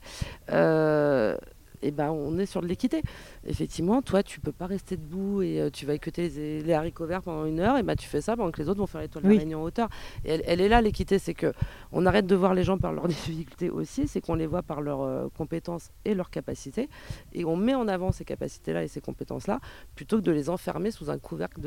Euh, 0.51 1.37
et 1.81 1.91
ben 1.91 2.09
on 2.11 2.37
est 2.37 2.45
sur 2.45 2.61
de 2.61 2.67
l'équité. 2.67 3.01
Effectivement, 3.47 4.01
toi, 4.01 4.23
tu 4.23 4.39
peux 4.39 4.51
pas 4.51 4.65
rester 4.65 4.97
debout 4.97 5.41
et 5.41 5.59
euh, 5.59 5.69
tu 5.69 5.85
vas 5.85 5.93
écouter 5.93 6.29
les, 6.29 6.73
haricots 6.73 7.05
verts 7.05 7.21
pendant 7.21 7.45
une 7.45 7.59
heure, 7.59 7.77
et 7.77 7.83
ben 7.83 7.95
tu 7.95 8.07
fais 8.07 8.21
ça 8.21 8.35
pendant 8.35 8.51
que 8.51 8.61
les 8.61 8.69
autres 8.69 8.79
vont 8.79 8.87
faire 8.87 9.01
l'étoile 9.01 9.23
de 9.23 9.29
la 9.29 9.37
réunion 9.37 9.61
en 9.61 9.63
hauteur. 9.63 9.89
Et 10.25 10.41
elle, 10.45 10.61
est 10.61 10.69
là 10.69 10.81
l'équité, 10.81 11.19
c'est 11.19 11.33
que 11.33 11.53
on 11.91 12.05
arrête 12.05 12.25
de 12.25 12.35
voir 12.35 12.53
les 12.53 12.63
gens 12.63 12.77
par 12.77 12.93
leurs 12.93 13.07
difficultés 13.09 13.69
aussi, 13.69 14.07
c'est 14.07 14.21
qu'on 14.21 14.35
les 14.35 14.47
voit 14.47 14.63
par 14.63 14.81
leurs 14.81 15.01
euh, 15.01 15.27
compétences 15.37 15.91
et 16.05 16.13
leurs 16.13 16.29
capacités, 16.29 16.89
et 17.33 17.45
on 17.45 17.55
met 17.55 17.75
en 17.75 17.87
avant 17.87 18.11
ces 18.11 18.25
capacités-là 18.25 18.83
et 18.83 18.87
ces 18.87 19.01
compétences-là 19.01 19.59
plutôt 19.95 20.17
que 20.17 20.23
de 20.23 20.31
les 20.31 20.49
enfermer 20.49 20.91
sous 20.91 21.09
un 21.09 21.17
couvercle 21.17 21.61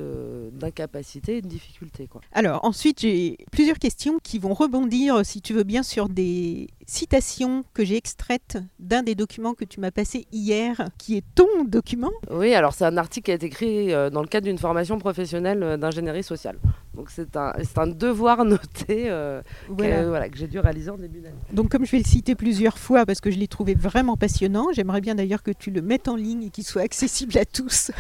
d'incapacité 0.53 1.39
et 1.39 1.43
de 1.43 1.49
difficulté. 1.49 2.07
Quoi. 2.07 2.21
Alors 2.33 2.65
ensuite, 2.65 3.01
j'ai 3.01 3.39
plusieurs 3.51 3.79
questions 3.79 4.19
qui 4.23 4.39
vont 4.39 4.55
rebondir, 4.55 5.25
si 5.25 5.41
tu 5.41 5.55
veux 5.55 5.65
bien, 5.65 5.83
sur 5.83 6.09
des 6.09 6.69
citation 6.87 7.65
que 7.75 7.85
j'ai 7.85 7.97
extraite 7.97 8.59
d'un 8.79 9.03
des 9.03 9.15
documents 9.15 9.55
que 9.55 9.65
tu 9.65 9.81
m'as 9.81 9.91
passé 9.91 10.27
hier, 10.33 10.89
qui 10.99 11.17
est 11.17 11.25
ton 11.35 11.65
document. 11.65 12.11
Oui, 12.31 12.55
alors 12.55 12.75
c'est 12.75 12.85
un 12.85 12.97
article 12.97 13.27
qui 13.27 13.31
a 13.31 13.35
été 13.35 13.47
écrit 13.47 13.93
euh, 13.93 14.11
dans 14.11 14.21
le 14.21 14.29
cadre 14.29 14.47
d'une 14.47 14.59
formation 14.59 14.99
professionnelle 14.99 15.63
euh, 15.63 15.77
d'ingénierie 15.77 16.23
sociale. 16.23 16.59
Donc 16.95 17.11
c'est 17.11 17.37
un, 17.37 17.53
un, 17.77 17.87
devoir 17.87 18.45
noté 18.47 19.11
euh, 19.11 19.41
Que, 19.67 20.29
que 20.29 20.37
j'ai 20.37 20.47
dû 20.47 20.59
réaliser 20.59 20.91
en 20.91 20.99
début 20.99 21.21
d'année. 21.21 21.35
Donc 21.53 21.71
comme 21.71 21.87
je 21.87 21.93
vais 21.93 21.99
le 21.99 22.05
citer 22.05 22.35
plusieurs 22.35 22.79
fois 22.79 23.07
parce 23.07 23.21
que 23.21 23.31
je 23.31 23.39
l'ai 23.39 23.49
trouvé 23.49 23.75
vraiment 23.75 24.17
passionnant, 24.17 24.67
j'aimerais 24.73 25.01
bien 25.01 25.15
d'ailleurs 25.15 25.43
que 25.43 25.53
tu 25.53 25.71
le 25.71 25.81
mettes 25.81 26.09
en 26.09 26.17
ligne 26.17 26.45
et 26.45 26.51
qu'il 26.51 26.65
soit 26.65 26.83
accessible 26.93 27.39
à 27.39 27.45
tous. 27.45 27.91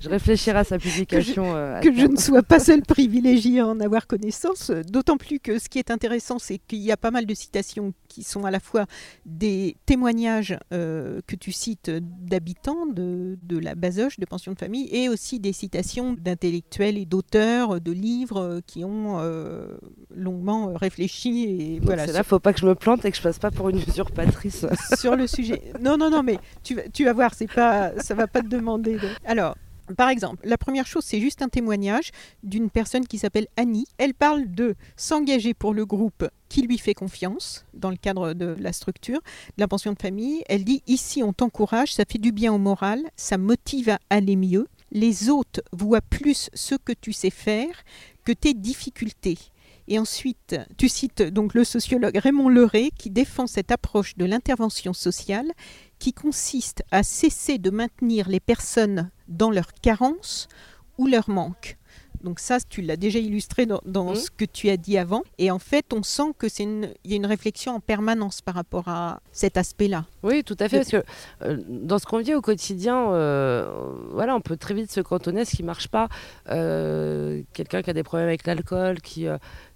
Je 0.00 0.08
réfléchirai 0.08 0.58
à 0.58 0.64
sa 0.64 0.78
publication. 0.78 1.52
Que 1.82 1.94
je, 1.94 2.06
ne 2.06 2.16
sois 2.16 2.42
pas 2.42 2.58
seule 2.58 2.82
privilégiée 2.82 3.60
à 3.60 3.66
en 3.66 3.80
avoir 3.80 4.06
connaissance. 4.06 4.70
D'autant 4.70 5.16
plus 5.16 5.38
que 5.38 5.58
ce 5.58 5.68
qui 5.68 5.78
est 5.78 5.90
intéressant, 5.90 6.38
c'est 6.38 6.58
qu'il 6.58 6.78
y 6.78 6.90
a 6.90 6.96
pas 6.96 7.10
mal 7.10 7.26
de 7.26 7.34
citations 7.34 7.92
qui 8.08 8.22
sont 8.22 8.44
à 8.44 8.50
la 8.50 8.60
fois 8.60 8.86
des 9.26 9.76
témoignages 9.86 10.58
que 10.70 11.36
tu 11.38 11.52
cites 11.52 11.90
d'habitants 11.90 12.86
de, 12.86 13.38
de, 13.42 13.58
la 13.58 13.74
Basoche, 13.74 14.18
de 14.18 14.26
pension 14.26 14.52
de 14.52 14.58
famille, 14.58 14.88
et 14.92 15.08
aussi 15.08 15.38
des 15.38 15.52
citations 15.52 16.14
d'intellectuels 16.14 16.98
et 16.98 17.04
d'auteurs 17.04 17.80
de 17.80 17.92
livres 17.92 18.60
qui 18.66 18.84
ont 18.84 19.20
longuement 20.14 20.72
réfléchi. 20.74 21.44
Et 21.44 21.80
voilà. 21.82 22.06
Faut 22.22 22.38
pas 22.38 22.52
que 22.52 22.60
je 22.60 22.66
me 22.66 22.74
plante 22.74 23.04
et 23.04 23.10
que 23.10 23.16
je 23.16 23.22
passe 23.22 23.38
pas 23.38 23.50
pour 23.50 23.68
une 23.68 23.78
usurpatrice. 23.78 24.66
Sur 24.98 25.16
le 25.16 25.26
sujet. 25.26 25.62
Non, 25.80 25.96
non, 25.96 26.10
non, 26.10 26.22
mais 26.22 26.38
tu, 26.62 26.78
tu 26.92 27.04
vas 27.04 27.12
voir, 27.12 27.34
c'est 27.34 27.52
pas, 27.52 27.92
ça 27.98 28.14
va 28.14 28.26
pas 28.26 28.40
te 28.42 28.48
demander. 28.48 28.98
Alors, 29.24 29.56
par 29.96 30.08
exemple, 30.08 30.46
la 30.46 30.58
première 30.58 30.86
chose, 30.86 31.04
c'est 31.04 31.20
juste 31.20 31.42
un 31.42 31.48
témoignage 31.48 32.10
d'une 32.42 32.70
personne 32.70 33.06
qui 33.06 33.18
s'appelle 33.18 33.48
Annie. 33.56 33.86
Elle 33.98 34.14
parle 34.14 34.50
de 34.50 34.74
s'engager 34.96 35.54
pour 35.54 35.74
le 35.74 35.86
groupe 35.86 36.28
qui 36.48 36.62
lui 36.62 36.78
fait 36.78 36.94
confiance 36.94 37.64
dans 37.74 37.90
le 37.90 37.96
cadre 37.96 38.34
de 38.34 38.56
la 38.58 38.72
structure 38.72 39.20
de 39.56 39.60
la 39.60 39.68
pension 39.68 39.92
de 39.92 39.98
famille. 40.00 40.42
Elle 40.48 40.64
dit 40.64 40.82
ici 40.86 41.22
on 41.22 41.32
t'encourage, 41.32 41.94
ça 41.94 42.04
fait 42.06 42.18
du 42.18 42.32
bien 42.32 42.52
au 42.52 42.58
moral, 42.58 43.02
ça 43.16 43.38
motive 43.38 43.90
à 43.90 43.98
aller 44.10 44.36
mieux. 44.36 44.66
Les 44.92 45.30
autres 45.30 45.62
voient 45.72 46.00
plus 46.00 46.50
ce 46.52 46.74
que 46.74 46.92
tu 46.92 47.12
sais 47.12 47.30
faire 47.30 47.84
que 48.24 48.32
tes 48.32 48.54
difficultés. 48.54 49.38
Et 49.88 49.98
ensuite, 49.98 50.56
tu 50.76 50.88
cites 50.88 51.22
donc 51.22 51.54
le 51.54 51.64
sociologue 51.64 52.16
Raymond 52.16 52.48
Leray 52.48 52.90
qui 52.96 53.10
défend 53.10 53.48
cette 53.48 53.72
approche 53.72 54.16
de 54.16 54.24
l'intervention 54.24 54.92
sociale 54.92 55.50
qui 56.00 56.12
consiste 56.12 56.82
à 56.90 57.04
cesser 57.04 57.58
de 57.58 57.70
maintenir 57.70 58.28
les 58.28 58.40
personnes 58.40 59.10
dans 59.28 59.50
leur 59.50 59.72
carence 59.74 60.48
ou 60.98 61.06
leur 61.06 61.30
manque. 61.30 61.76
Donc 62.22 62.38
ça, 62.38 62.58
tu 62.68 62.82
l'as 62.82 62.96
déjà 62.96 63.18
illustré 63.18 63.66
dans, 63.66 63.80
mmh. 64.12 64.14
ce 64.14 64.30
que 64.30 64.44
tu 64.44 64.68
as 64.68 64.76
dit 64.76 64.98
avant. 64.98 65.22
Et 65.38 65.50
en 65.50 65.58
fait, 65.58 65.86
on 65.92 66.02
sent 66.02 66.34
que 66.38 66.48
c'est 66.48 66.64
y 67.04 67.12
a 67.12 67.16
une 67.16 67.26
réflexion 67.26 67.74
en 67.74 67.80
permanence 67.80 68.42
par 68.42 68.54
rapport 68.54 68.88
à 68.88 69.20
cet 69.32 69.56
aspect-là. 69.56 70.04
Oui, 70.22 70.44
tout 70.44 70.56
à 70.60 70.68
fait. 70.68 70.78
Parce 70.78 70.90
que 70.90 71.02
euh, 71.42 71.58
dans 71.66 71.98
ce 71.98 72.04
qu'on 72.04 72.18
vit 72.18 72.34
au 72.34 72.42
quotidien, 72.42 73.12
euh, 73.12 73.94
voilà, 74.12 74.36
on 74.36 74.40
peut 74.40 74.56
très 74.56 74.74
vite 74.74 74.92
se 74.92 75.00
cantonner 75.00 75.42
à 75.42 75.44
ce 75.44 75.56
qui 75.56 75.62
marche 75.62 75.88
pas. 75.88 76.08
Euh, 76.50 77.42
quelqu'un 77.54 77.80
qui 77.82 77.90
a 77.90 77.94
des 77.94 78.02
problèmes 78.02 78.28
avec 78.28 78.46
l'alcool, 78.46 79.00
qui 79.00 79.26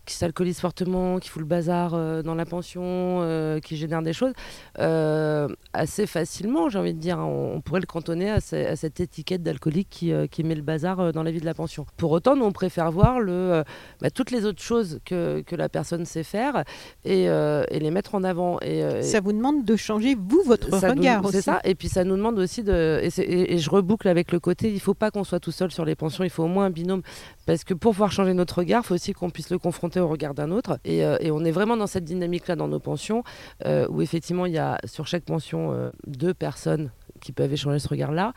qui 0.04 0.14
s'alcoolise 0.14 0.60
fortement, 0.60 1.18
qui 1.18 1.28
fout 1.28 1.40
le 1.40 1.46
bazar 1.46 1.92
euh, 1.94 2.22
dans 2.22 2.34
la 2.34 2.44
pension, 2.44 2.82
euh, 2.84 3.60
qui 3.60 3.76
génère 3.76 4.02
des 4.02 4.12
choses, 4.12 4.32
euh, 4.78 5.48
assez 5.72 6.06
facilement, 6.06 6.68
j'ai 6.68 6.78
envie 6.78 6.94
de 6.94 6.98
dire, 6.98 7.18
on, 7.18 7.60
pourrait 7.60 7.80
le 7.80 7.86
cantonner 7.86 8.30
à, 8.30 8.40
cette 8.40 9.00
étiquette 9.00 9.42
d'alcoolique 9.42 9.88
qui, 9.90 10.12
qui, 10.30 10.44
met 10.44 10.54
le 10.54 10.62
bazar 10.62 11.12
dans 11.12 11.22
la 11.22 11.30
vie 11.30 11.40
de 11.40 11.44
la 11.44 11.54
pension. 11.54 11.86
Pour 11.96 12.12
autant, 12.12 12.36
nous, 12.36 12.44
on 12.44 12.52
préfère 12.52 12.90
voir 12.90 13.20
le, 13.20 13.64
bah, 14.00 14.10
toutes 14.10 14.30
les 14.30 14.44
autres 14.44 14.62
choses 14.62 15.00
que, 15.04 15.40
que, 15.40 15.56
la 15.56 15.68
personne 15.68 16.04
sait 16.04 16.24
faire 16.24 16.64
et, 17.04 17.24
et 17.24 17.78
les 17.78 17.90
mettre 17.90 18.14
en 18.14 18.24
avant. 18.24 18.58
Et, 18.60 19.02
ça 19.02 19.20
vous 19.20 19.32
demande 19.32 19.64
de 19.64 19.76
changer, 19.76 20.14
vous, 20.14 20.42
votre 20.44 20.70
regard 20.70 21.24
aussi. 21.24 21.36
C'est 21.36 21.42
ça, 21.42 21.60
et 21.64 21.74
puis 21.74 21.88
ça 21.88 22.04
nous 22.04 22.16
demande 22.16 22.38
aussi 22.38 22.62
de... 22.62 23.00
Et, 23.02 23.54
et 23.54 23.58
je 23.58 23.70
reboucle 23.70 24.08
avec 24.08 24.32
le 24.32 24.40
côté, 24.40 24.68
il 24.68 24.74
ne 24.74 24.80
faut 24.80 24.94
pas 24.94 25.10
qu'on 25.10 25.24
soit 25.24 25.40
tout 25.40 25.52
seul 25.52 25.70
sur 25.70 25.84
les 25.84 25.94
pensions, 25.94 26.24
il 26.24 26.30
faut 26.30 26.44
au 26.44 26.48
moins 26.48 26.66
un 26.66 26.70
binôme, 26.70 27.02
parce 27.46 27.64
que 27.64 27.72
pour 27.74 27.92
pouvoir 27.92 28.12
changer 28.12 28.34
notre 28.34 28.58
regard, 28.58 28.82
il 28.84 28.86
faut 28.86 28.94
aussi 28.94 29.12
qu'on 29.12 29.30
puisse 29.30 29.50
le 29.50 29.58
confronter 29.58 29.93
au 30.00 30.08
regard 30.08 30.34
d'un 30.34 30.50
autre. 30.50 30.78
Euh, 30.86 31.16
et, 31.20 31.30
on 31.30 31.44
est 31.44 31.50
vraiment 31.50 31.76
dans 31.76 31.86
cette 31.86 32.04
dynamique-là 32.04 32.56
dans 32.56 32.68
nos 32.68 32.80
pensions, 32.80 33.24
euh, 33.64 33.86
où 33.90 34.02
effectivement, 34.02 34.46
il 34.46 34.52
y 34.52 34.58
a 34.58 34.78
sur 34.84 35.06
chaque 35.06 35.24
pension 35.24 35.72
euh, 35.72 35.90
deux 36.06 36.34
personnes 36.34 36.90
qui 37.20 37.32
peuvent 37.32 37.52
échanger 37.52 37.78
ce 37.78 37.88
regard-là. 37.88 38.34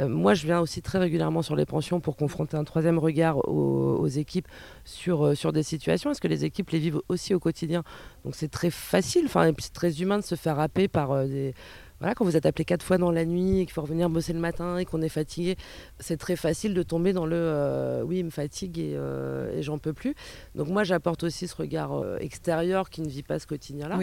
moi, 0.00 0.32
je 0.32 0.46
viens 0.46 0.60
aussi 0.60 0.80
très 0.80 0.98
régulièrement 0.98 1.42
sur 1.42 1.56
les 1.56 1.66
pensions 1.66 2.00
pour 2.00 2.16
confronter 2.16 2.56
un 2.56 2.64
troisième 2.64 2.98
regard 2.98 3.36
aux, 3.48 4.06
équipes 4.06 4.48
sur, 4.84 5.36
sur 5.36 5.52
des 5.52 5.62
situations. 5.62 6.10
Est-ce 6.10 6.22
que 6.22 6.28
les 6.28 6.46
équipes 6.46 6.70
les 6.70 6.78
vivent 6.78 7.02
aussi 7.08 7.34
au 7.34 7.38
quotidien? 7.38 7.82
Donc 8.24 8.34
c'est 8.34 8.48
très 8.48 8.70
facile, 8.70 9.24
enfin, 9.26 9.50
c'est 9.58 9.74
très 9.74 10.00
humain 10.00 10.16
de 10.16 10.24
se 10.24 10.36
faire 10.36 10.58
happer 10.58 10.88
par 10.88 11.26
des 11.26 11.54
voilà, 12.00 12.14
quand 12.14 12.24
vous 12.24 12.36
êtes 12.36 12.46
appelé 12.46 12.64
quatre 12.64 12.82
fois 12.82 12.98
dans 12.98 13.10
la 13.10 13.26
nuit 13.26 13.60
et 13.60 13.66
qu'il 13.66 13.74
faut 13.74 13.82
revenir 13.82 14.08
bosser 14.08 14.32
le 14.32 14.40
matin 14.40 14.78
et 14.78 14.86
qu'on 14.86 15.02
est 15.02 15.10
fatigué, 15.10 15.56
c'est 15.98 16.16
très 16.16 16.34
facile 16.34 16.72
de 16.72 16.82
tomber 16.82 17.12
dans 17.12 17.26
le 17.26 17.36
euh, 17.36 18.02
oui, 18.02 18.20
il 18.20 18.24
me 18.24 18.30
fatigue 18.30 18.78
et, 18.78 18.94
euh, 18.94 19.56
et 19.56 19.62
j'en 19.62 19.78
peux 19.78 19.92
plus. 19.92 20.14
Donc 20.54 20.68
moi, 20.68 20.82
j'apporte 20.82 21.22
aussi 21.24 21.46
ce 21.46 21.54
regard 21.54 21.92
euh, 21.92 22.16
extérieur 22.18 22.88
qui 22.88 23.02
ne 23.02 23.08
vit 23.08 23.22
pas 23.22 23.38
ce 23.38 23.46
quotidien-là. 23.46 23.98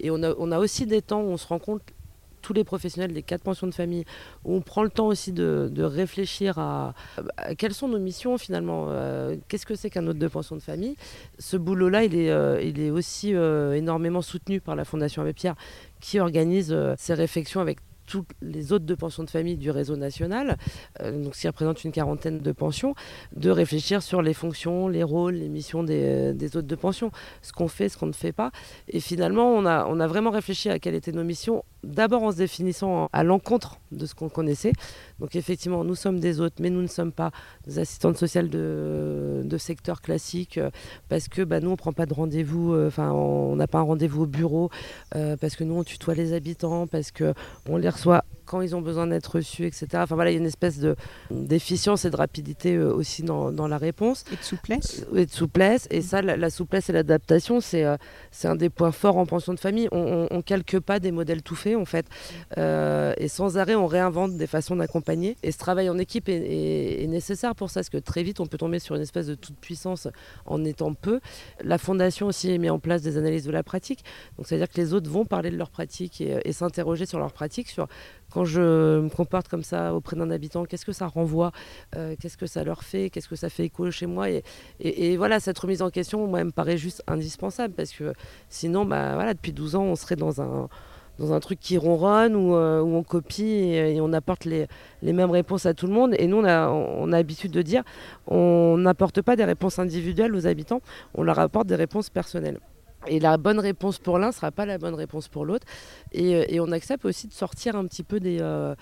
Et 0.00 0.10
on 0.10 0.22
a, 0.22 0.34
on 0.38 0.50
a 0.50 0.58
aussi 0.58 0.86
des 0.86 1.02
temps 1.02 1.20
où 1.20 1.26
on 1.26 1.36
se 1.36 1.46
rend 1.46 1.58
compte 1.58 1.82
tous 2.42 2.52
les 2.52 2.64
professionnels 2.64 3.12
des 3.12 3.22
quatre 3.22 3.42
pensions 3.42 3.66
de 3.66 3.74
famille, 3.74 4.04
où 4.44 4.54
on 4.54 4.60
prend 4.60 4.82
le 4.82 4.90
temps 4.90 5.06
aussi 5.06 5.32
de, 5.32 5.82
réfléchir 5.82 6.58
à, 6.58 6.94
quelles 7.58 7.74
sont 7.74 7.88
nos 7.88 7.98
missions 7.98 8.38
finalement, 8.38 8.86
euh, 8.88 9.36
qu'est-ce 9.48 9.66
que 9.66 9.74
c'est 9.74 9.90
qu'un 9.90 10.06
autre 10.06 10.18
de 10.18 10.28
pension 10.28 10.56
de 10.56 10.60
famille. 10.60 10.96
Ce 11.38 11.56
boulot-là, 11.56 12.04
il, 12.04 12.16
est, 12.16 12.30
euh, 12.30 12.92
aussi 12.92 13.34
euh, 13.34 13.72
énormément 13.72 14.22
soutenu 14.22 14.60
par 14.60 14.76
la 14.76 14.84
Fondation 14.84 15.22
Abbé 15.22 15.32
Pierre, 15.32 15.54
qui 16.00 16.18
organise 16.18 16.76
ces 16.96 17.14
réflexions 17.14 17.60
avec 17.60 17.78
tous 18.06 18.24
les 18.40 18.72
autres 18.72 18.84
de 18.84 18.94
pensions 18.94 19.24
de 19.24 19.30
famille 19.30 19.56
du 19.56 19.70
réseau 19.70 19.96
national, 19.96 20.58
euh, 21.00 21.22
donc 21.24 21.34
qui 21.34 21.46
représente 21.46 21.84
une 21.84 21.92
quarantaine 21.92 22.40
de 22.40 22.52
pensions, 22.52 22.94
de 23.34 23.50
réfléchir 23.50 24.02
sur 24.02 24.22
les 24.22 24.34
fonctions, 24.34 24.88
les 24.88 25.02
rôles, 25.02 25.34
les 25.34 25.48
missions 25.48 25.82
des, 25.82 26.34
des 26.34 26.56
autres 26.56 26.68
de 26.68 26.74
pension, 26.74 27.10
ce 27.42 27.52
qu'on 27.52 27.68
fait, 27.68 27.88
ce 27.88 27.96
qu'on 27.96 28.06
ne 28.06 28.12
fait 28.12 28.32
pas. 28.32 28.50
Et 28.88 29.00
finalement, 29.00 29.54
on 29.54 29.64
a, 29.66 29.86
on 29.86 30.00
a 30.00 30.06
vraiment 30.06 30.30
réfléchi 30.30 30.68
à 30.68 30.78
quelles 30.78 30.94
étaient 30.94 31.12
nos 31.12 31.24
missions, 31.24 31.64
d'abord 31.84 32.22
en 32.22 32.32
se 32.32 32.36
définissant 32.36 33.08
à 33.12 33.24
l'encontre 33.24 33.78
de 33.90 34.06
ce 34.06 34.14
qu'on 34.14 34.28
connaissait. 34.28 34.72
Donc 35.20 35.36
effectivement, 35.36 35.84
nous 35.84 35.94
sommes 35.94 36.20
des 36.20 36.40
autres, 36.40 36.56
mais 36.60 36.70
nous 36.70 36.82
ne 36.82 36.86
sommes 36.86 37.12
pas 37.12 37.30
des 37.66 37.78
assistantes 37.78 38.16
sociales 38.16 38.48
de, 38.48 39.56
secteur 39.58 40.00
classique, 40.00 40.58
euh, 40.58 40.70
parce 41.08 41.28
que 41.28 41.42
bah, 41.42 41.60
nous, 41.60 41.68
on 41.68 41.72
ne 41.72 41.76
prend 41.76 41.92
pas 41.92 42.06
de 42.06 42.14
rendez-vous, 42.14 42.72
euh, 42.72 42.88
enfin, 42.88 43.12
on 43.12 43.54
n'a 43.54 43.66
pas 43.66 43.78
un 43.78 43.82
rendez-vous 43.82 44.22
au 44.22 44.26
bureau, 44.26 44.70
parce 45.10 45.56
que 45.56 45.64
nous, 45.64 45.74
on 45.74 45.84
tutoie 45.84 46.14
les 46.14 46.32
habitants, 46.32 46.86
parce 46.86 47.12
qu'on 47.12 47.76
les 47.76 47.90
soit 47.92 48.24
quand 48.52 48.60
ils 48.60 48.76
ont 48.76 48.82
besoin 48.82 49.06
d'être 49.06 49.36
reçus, 49.36 49.64
etc. 49.64 49.86
Enfin 49.94 50.14
voilà, 50.14 50.30
il 50.30 50.34
y 50.34 50.36
a 50.36 50.40
une 50.40 50.46
espèce 50.46 50.78
de 50.78 50.94
d'efficience 51.30 52.04
et 52.04 52.10
de 52.10 52.16
rapidité 52.16 52.74
euh, 52.74 52.92
aussi 52.92 53.22
dans, 53.22 53.50
dans, 53.50 53.66
la 53.66 53.78
réponse. 53.78 54.24
Et 54.30 54.36
de 54.36 54.42
souplesse. 54.42 55.06
Et 55.16 55.24
de 55.24 55.30
souplesse. 55.30 55.88
Et 55.90 56.02
ça, 56.02 56.20
la, 56.20 56.50
souplesse 56.50 56.90
et 56.90 56.92
l'adaptation, 56.92 57.62
c'est 57.62 57.84
euh, 57.84 57.96
c'est 58.30 58.48
un 58.48 58.56
des 58.56 58.68
points 58.68 58.92
forts 58.92 59.16
en 59.16 59.24
pension 59.24 59.54
de 59.54 59.58
famille. 59.58 59.88
On, 59.90 60.28
ne 60.30 60.42
calque 60.42 60.78
pas 60.80 61.00
des 61.00 61.12
modèles 61.12 61.42
tout 61.42 61.54
faits 61.54 61.76
en 61.76 61.86
fait. 61.86 62.04
Euh, 62.58 63.14
et 63.16 63.28
sans 63.28 63.56
arrêt, 63.56 63.74
on 63.74 63.86
réinvente 63.86 64.36
des 64.36 64.46
façons 64.46 64.76
d'accompagner. 64.76 65.38
Et 65.42 65.50
ce 65.50 65.56
travail 65.56 65.88
en 65.88 65.96
équipe 65.96 66.28
est, 66.28 67.02
est, 67.02 67.06
nécessaire 67.06 67.54
pour 67.54 67.70
ça, 67.70 67.80
parce 67.80 67.88
que 67.88 67.96
très 67.96 68.22
vite, 68.22 68.38
on 68.38 68.46
peut 68.46 68.58
tomber 68.58 68.80
sur 68.80 68.94
une 68.96 69.02
espèce 69.02 69.28
de 69.28 69.34
toute 69.34 69.56
puissance 69.56 70.08
en 70.44 70.62
étant 70.66 70.92
peu. 70.92 71.20
La 71.64 71.78
fondation 71.78 72.26
aussi 72.26 72.58
met 72.58 72.68
en 72.68 72.78
place 72.78 73.00
des 73.00 73.16
analyses 73.16 73.44
de 73.44 73.50
la 73.50 73.62
pratique. 73.62 74.04
Donc 74.36 74.46
c'est 74.46 74.56
à 74.56 74.58
dire 74.58 74.68
que 74.68 74.78
les 74.78 74.92
autres 74.92 75.08
vont 75.08 75.24
parler 75.24 75.50
de 75.50 75.56
leur 75.56 75.70
pratique 75.70 76.20
et, 76.20 76.38
et 76.44 76.52
s'interroger 76.52 77.06
sur 77.06 77.18
leur 77.18 77.32
pratique, 77.32 77.70
sur 77.70 77.88
quand 78.32 78.44
je 78.44 79.00
me 79.00 79.08
comporte 79.08 79.48
comme 79.48 79.62
ça 79.62 79.94
auprès 79.94 80.16
d'un 80.16 80.30
habitant, 80.30 80.64
qu'est-ce 80.64 80.86
que 80.86 80.92
ça 80.92 81.06
renvoie, 81.06 81.52
euh, 81.96 82.16
qu'est-ce 82.18 82.36
que 82.36 82.46
ça 82.46 82.64
leur 82.64 82.82
fait, 82.82 83.10
qu'est-ce 83.10 83.28
que 83.28 83.36
ça 83.36 83.48
fait 83.48 83.64
écho 83.64 83.90
chez 83.90 84.06
moi. 84.06 84.26
Et, 84.80 85.16
voilà, 85.16 85.40
cette 85.40 85.58
remise 85.58 85.82
en 85.82 85.90
question, 85.90 86.26
moi, 86.26 86.42
me 86.44 86.50
paraît 86.50 86.78
juste 86.78 87.02
indispensable 87.06 87.74
parce 87.74 87.92
que 87.92 88.12
sinon, 88.48 88.84
bah, 88.84 89.14
voilà, 89.14 89.34
depuis 89.34 89.52
12 89.52 89.76
ans, 89.76 89.84
on 89.84 89.96
serait 89.96 90.16
dans 90.16 90.40
un, 90.40 90.68
truc 91.40 91.60
qui 91.60 91.76
ronronne 91.78 92.34
euh, 92.34 92.80
où, 92.80 92.96
on 92.96 93.02
copie 93.02 93.44
et, 93.44 94.00
on 94.00 94.12
apporte 94.12 94.44
les, 94.44 94.66
les, 95.02 95.12
mêmes 95.12 95.30
réponses 95.30 95.66
à 95.66 95.74
tout 95.74 95.86
le 95.86 95.92
monde. 95.92 96.14
Et 96.18 96.26
nous, 96.26 96.38
on 96.38 96.44
a, 96.44 96.68
on 96.68 97.12
a 97.12 97.16
l'habitude 97.16 97.52
de 97.52 97.62
dire, 97.62 97.82
on 98.26 98.76
n'apporte 98.78 99.22
pas 99.22 99.36
des 99.36 99.44
réponses 99.44 99.78
individuelles 99.78 100.34
aux 100.34 100.46
habitants, 100.46 100.80
on 101.14 101.22
leur 101.22 101.38
apporte 101.38 101.66
des 101.66 101.76
réponses 101.76 102.10
personnelles. 102.10 102.58
Et 103.06 103.20
la 103.20 103.36
bonne 103.36 103.58
réponse 103.58 103.98
pour 103.98 104.18
l'un 104.18 104.28
ne 104.28 104.32
sera 104.32 104.50
pas 104.50 104.66
la 104.66 104.78
bonne 104.78 104.94
réponse 104.94 105.28
pour 105.28 105.44
l'autre. 105.44 105.66
Et, 106.12 106.36
euh, 106.36 106.44
et, 106.48 106.60
on 106.60 106.70
accepte 106.70 107.04
aussi 107.04 107.26
de 107.26 107.32
sortir 107.32 107.74
un 107.76 107.86
petit 107.86 108.02
peu 108.02 108.20
des, 108.20 108.38
euh, 108.40 108.74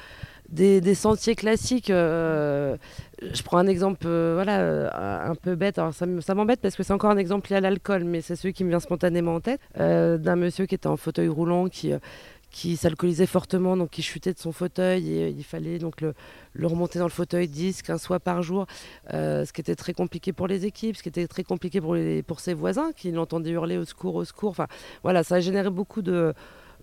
des, 0.50 0.94
sentiers 0.94 1.34
classiques. 1.34 1.90
Euh, 1.90 2.76
je 3.22 3.42
prends 3.42 3.58
un 3.58 3.66
exemple 3.66 4.06
voilà, 4.06 5.24
un 5.26 5.34
peu 5.34 5.54
bête. 5.54 5.78
Alors 5.78 5.94
ça 5.94 6.34
m'embête 6.34 6.60
parce 6.60 6.76
que 6.76 6.82
c'est 6.82 6.92
encore 6.92 7.10
un 7.10 7.18
exemple 7.18 7.50
lié 7.50 7.56
à 7.56 7.60
l'alcool, 7.60 8.04
mais 8.04 8.20
c'est 8.20 8.36
celui 8.36 8.52
qui 8.52 8.64
me 8.64 8.70
vient 8.70 8.80
spontanément 8.80 9.36
en 9.36 9.40
tête. 9.40 9.60
D'un 9.76 10.36
monsieur 10.36 10.66
qui 10.66 10.74
était 10.74 10.86
en 10.86 10.96
fauteuil 10.96 11.28
roulant, 11.28 11.68
qui, 11.68 11.92
qui 12.50 12.76
s'alcoolisait 12.76 13.26
fortement, 13.26 13.76
donc 13.76 13.90
qui 13.90 14.02
chutait 14.02 14.32
de 14.32 14.38
son 14.38 14.52
fauteuil 14.52 15.12
et 15.12 15.28
il 15.28 15.44
fallait 15.44 15.78
donc 15.78 16.00
le, 16.00 16.14
remonter 16.66 16.98
dans 16.98 17.06
le 17.06 17.10
fauteuil 17.10 17.48
10, 17.48 17.82
15 17.82 18.04
fois 18.04 18.20
par 18.20 18.42
jour, 18.42 18.66
euh, 19.14 19.44
ce 19.44 19.52
qui 19.52 19.60
était 19.60 19.76
très 19.76 19.92
compliqué 19.92 20.32
pour 20.32 20.48
les 20.48 20.66
équipes, 20.66 20.96
ce 20.96 21.02
qui 21.02 21.08
était 21.08 21.28
très 21.28 21.44
compliqué 21.44 21.80
pour, 21.80 21.96
pour 22.26 22.40
ses 22.40 22.54
voisins 22.54 22.92
qui 22.92 23.12
l'entendaient 23.12 23.50
hurler 23.50 23.76
au 23.76 23.84
secours, 23.84 24.16
au 24.16 24.24
secours. 24.24 24.50
Enfin, 24.50 24.66
voilà, 25.02 25.22
ça 25.22 25.36
a 25.36 25.40
généré 25.40 25.70
beaucoup 25.70 26.02
de, 26.02 26.34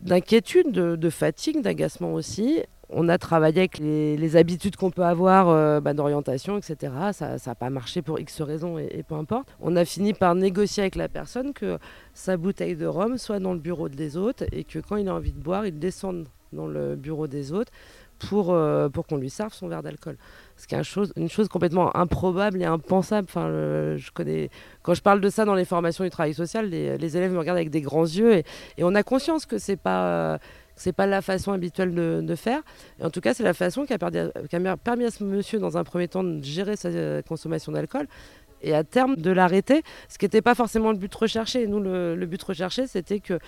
d'inquiétude, 0.01 0.71
de, 0.71 1.09
fatigue, 1.09 1.61
d'agacement 1.61 2.13
aussi. 2.13 2.61
On 2.89 3.09
a 3.09 3.17
travaillé 3.17 3.59
avec 3.59 3.79
les, 3.79 4.35
habitudes 4.37 4.77
qu'on 4.77 4.91
peut 4.91 5.03
avoir 5.03 5.49
euh, 5.49 5.81
bah, 5.81 5.93
d'orientation, 5.93 6.57
etc. 6.57 6.93
Ça 7.11 7.35
n'a 7.45 7.55
pas 7.55 7.69
marché 7.69 8.01
pour 8.01 8.19
X 8.19 8.41
raisons 8.41 8.77
et, 8.77 9.03
peu 9.03 9.15
importe. 9.15 9.49
On 9.59 9.75
a 9.75 9.83
fini 9.83 10.13
par 10.13 10.35
négocier 10.35 10.83
avec 10.83 10.95
la 10.95 11.09
personne 11.09 11.53
que 11.53 11.79
sa 12.13 12.37
bouteille 12.37 12.75
de 12.75 12.85
rhum 12.85 13.17
soit 13.17 13.39
dans 13.39 13.53
le 13.53 13.59
bureau 13.59 13.89
des 13.89 14.15
autres 14.15 14.45
et 14.53 14.63
que 14.63 14.79
quand 14.79 14.95
il 14.95 15.09
a 15.09 15.13
envie 15.13 15.33
de 15.33 15.39
boire, 15.39 15.65
il 15.65 15.77
descende 15.77 16.27
dans 16.53 16.67
le 16.67 16.95
bureau 16.95 17.27
des 17.27 17.51
autres 17.51 17.73
pour, 18.19 18.53
euh, 18.53 18.87
pour 18.87 19.05
qu'on 19.05 19.17
lui 19.17 19.29
serve 19.29 19.53
son 19.53 19.67
verre 19.67 19.83
d'alcool. 19.83 20.15
Ce 20.55 20.65
qui 20.65 20.73
est 20.73 20.77
une 20.77 20.83
chose, 20.85 21.11
une 21.17 21.29
chose 21.29 21.49
complètement 21.49 21.95
improbable 21.95 22.61
et 22.61 22.65
impensable. 22.65 23.27
Je 23.27 24.11
connais, 24.11 24.49
quand 24.81 24.93
je 24.93 25.01
parle 25.01 25.19
de 25.19 25.29
ça 25.29 25.43
dans 25.43 25.55
les 25.55 25.65
formations 25.65 26.05
du 26.05 26.09
travail 26.09 26.33
social, 26.33 26.69
les, 26.69 27.17
élèves 27.17 27.33
me 27.33 27.39
regardent 27.39 27.57
avec 27.57 27.69
des 27.69 27.81
grands 27.81 28.05
yeux 28.05 28.33
et, 28.33 28.45
et 28.77 28.85
on 28.85 28.95
a 28.95 29.03
conscience 29.03 29.45
que 29.45 29.57
c'est 29.57 29.75
pas 29.75 30.39
c'est 30.77 30.93
pas 30.93 31.05
la 31.07 31.21
façon 31.21 31.51
habituelle 31.51 31.93
de, 31.93 32.35
faire. 32.35 32.61
Et 32.99 33.03
en 33.03 33.09
tout 33.09 33.19
cas, 33.19 33.33
c'est 33.33 33.43
la 33.43 33.53
façon 33.53 33.85
qui 33.85 33.93
a, 33.93 33.97
permis, 33.97 35.03
à 35.03 35.11
ce 35.11 35.23
monsieur, 35.23 35.59
dans 35.59 35.77
un 35.77 35.83
premier 35.83 36.07
temps, 36.07 36.23
de 36.23 36.43
gérer 36.43 36.75
sa 36.75 36.89
euh, 36.89 37.21
consommation 37.21 37.71
d'alcool 37.71 38.07
et 38.61 38.73
à 38.73 38.83
terme 38.83 39.15
de 39.17 39.29
l'arrêter, 39.29 39.83
ce 40.09 40.17
qui 40.17 40.25
n'était 40.25 40.41
pas 40.41 40.55
forcément 40.55 40.91
le 40.91 40.97
but 40.97 41.13
recherché. 41.13 41.67
Nous, 41.67 41.79
le, 41.79 42.15
le 42.15 42.25
but 42.25 42.41
recherché, 42.41 42.87
c'était 42.87 43.19
que 43.19 43.39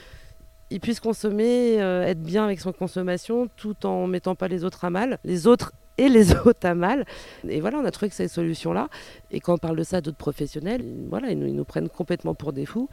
il 0.72 0.80
puisse 0.80 1.00
consommer, 1.00 1.82
euh, 1.82 2.04
être 2.04 2.22
bien 2.22 2.44
avec 2.44 2.60
son 2.60 2.72
consommation, 2.72 3.50
tout 3.56 3.86
en 3.86 4.08
mettant 4.08 4.36
pas 4.36 4.48
les 4.48 4.64
autres 4.64 4.86
à 4.86 4.90
mal, 4.90 5.18
les 5.24 5.48
autres 5.48 5.74
et 5.98 6.10
les 6.10 6.32
autres 6.46 6.66
à 6.66 6.76
mal. 6.76 7.06
Et 7.48 7.60
voilà, 7.60 7.80
on 7.80 7.86
a 7.86 7.92
trouvé 7.92 8.10
que 8.10 8.16
ces 8.16 8.28
solutions-là. 8.28 8.88
Et 9.32 9.40
quand 9.40 9.56
on 9.56 9.58
parle 9.58 9.78
de 9.78 9.84
ça 9.84 9.98
à 9.98 10.02
d'autres 10.02 10.18
professionnels, 10.18 10.84
voilà, 11.10 11.32
ils 11.32 11.40
nous, 11.40 11.48
ils 11.48 11.56
nous, 11.56 11.66
prennent 11.66 11.90
complètement 11.90 12.36
pour 12.36 12.54
des 12.54 12.66
fous. 12.66 12.90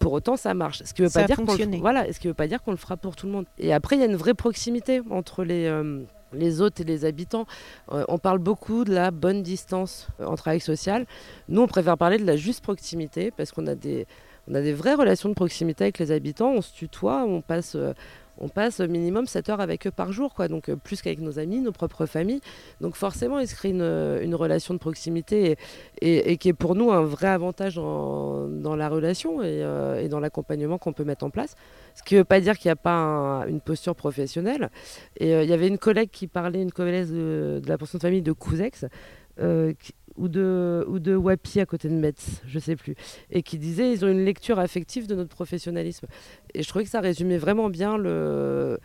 Pour 0.00 0.12
autant, 0.12 0.36
ça 0.36 0.54
marche. 0.54 0.82
Ce 0.84 0.92
qui 0.92 1.02
veut 1.02 1.10
pas 1.10 1.24
dire 1.24 1.36
qu'on 1.36 1.54
le, 1.54 1.76
voilà, 1.78 2.12
ce 2.12 2.18
qui 2.18 2.26
veut 2.26 2.34
pas 2.34 2.48
dire 2.48 2.62
qu'on 2.62 2.72
le 2.72 2.76
fera 2.76 2.96
pour 2.96 3.14
tout 3.14 3.26
le 3.26 3.32
monde. 3.32 3.44
Et 3.58 3.72
après, 3.72 3.96
il 3.96 4.00
y 4.00 4.02
a 4.02 4.06
une 4.06 4.16
vraie 4.16 4.34
proximité 4.34 5.02
entre 5.10 5.44
les 5.44 5.66
euh, 5.66 6.02
les 6.32 6.60
hôtes 6.60 6.80
et 6.80 6.84
les 6.84 7.04
habitants. 7.04 7.46
Euh, 7.92 8.04
on 8.08 8.18
parle 8.18 8.38
beaucoup 8.38 8.84
de 8.84 8.92
la 8.92 9.10
bonne 9.10 9.42
distance 9.42 10.08
euh, 10.20 10.26
en 10.26 10.36
travail 10.36 10.60
social. 10.60 11.06
Nous, 11.48 11.60
on 11.60 11.66
préfère 11.66 11.98
parler 11.98 12.18
de 12.18 12.24
la 12.24 12.36
juste 12.36 12.62
proximité 12.62 13.30
parce 13.30 13.52
qu'on 13.52 13.66
a 13.66 13.74
des, 13.74 14.06
on 14.48 14.54
a 14.54 14.60
des 14.60 14.72
vraies 14.72 14.94
relations 14.94 15.28
de 15.28 15.34
proximité 15.34 15.84
avec 15.84 15.98
les 15.98 16.12
habitants. 16.12 16.50
On 16.50 16.62
se 16.62 16.72
tutoie, 16.72 17.24
on 17.24 17.40
passe, 17.40 17.76
on 18.38 18.48
passe 18.48 18.80
minimum 18.80 19.26
7 19.26 19.48
heures 19.50 19.60
avec 19.60 19.86
eux 19.86 19.90
par 19.90 20.12
jour, 20.12 20.34
quoi. 20.34 20.48
donc 20.48 20.68
euh, 20.68 20.76
plus 20.76 21.02
qu'avec 21.02 21.20
nos 21.20 21.38
amis, 21.38 21.60
nos 21.60 21.72
propres 21.72 22.06
familles. 22.06 22.40
Donc 22.80 22.96
forcément, 22.96 23.38
il 23.38 23.48
se 23.48 23.54
crée 23.54 23.70
une, 23.70 24.18
une 24.22 24.34
relation 24.34 24.74
de 24.74 24.78
proximité 24.78 25.56
et, 26.00 26.36
qui 26.38 26.48
est 26.48 26.54
pour 26.54 26.74
nous 26.74 26.90
un 26.90 27.02
vrai 27.02 27.28
avantage 27.28 27.76
dans 27.76 28.76
la 28.76 28.88
relation 28.88 29.42
et, 29.42 29.62
euh, 29.62 30.00
et 30.00 30.08
dans 30.08 30.20
l'accompagnement 30.20 30.78
qu'on 30.78 30.92
peut 30.92 31.04
mettre 31.04 31.24
en 31.24 31.30
place. 31.30 31.54
Ce 31.94 32.02
qui 32.02 32.14
ne 32.14 32.20
veut 32.20 32.24
pas 32.24 32.40
dire 32.40 32.58
qu'il 32.58 32.68
n'y 32.68 32.72
a 32.72 32.76
pas 32.76 32.92
un, 32.92 33.46
une 33.46 33.60
posture 33.60 33.94
professionnelle. 33.94 34.70
Et 35.18 35.34
euh, 35.34 35.42
il 35.42 35.50
y 35.50 35.52
avait 35.52 35.68
une 35.68 35.78
collègue 35.78 36.10
qui 36.10 36.26
parlait, 36.26 36.62
une 36.62 36.72
collègue 36.72 37.08
de, 37.08 37.60
de 37.62 37.68
la 37.68 37.78
pension 37.78 37.98
de 37.98 38.02
famille 38.02 38.22
de 38.22 38.32
Cousex, 38.32 38.86
euh, 39.40 39.72
ou 40.16 40.28
de, 40.28 40.84
ou 40.88 40.98
de 40.98 41.14
Wapi 41.14 41.60
à 41.60 41.66
côté 41.66 41.88
de 41.88 41.94
Metz, 41.94 42.42
je 42.46 42.58
sais 42.58 42.76
plus, 42.76 42.94
et 43.30 43.42
qui 43.42 43.58
disait 43.58 43.92
ils 43.92 44.04
ont 44.04 44.08
une 44.08 44.24
lecture 44.24 44.58
affective 44.58 45.06
de 45.06 45.14
notre 45.14 45.34
professionnalisme. 45.34 46.06
Et 46.54 46.62
je 46.62 46.68
trouvais 46.68 46.84
que 46.84 46.90
ça 46.90 47.00
résumait 47.00 47.38
vraiment 47.38 47.70
bien 47.70 47.96
le, 47.96 48.78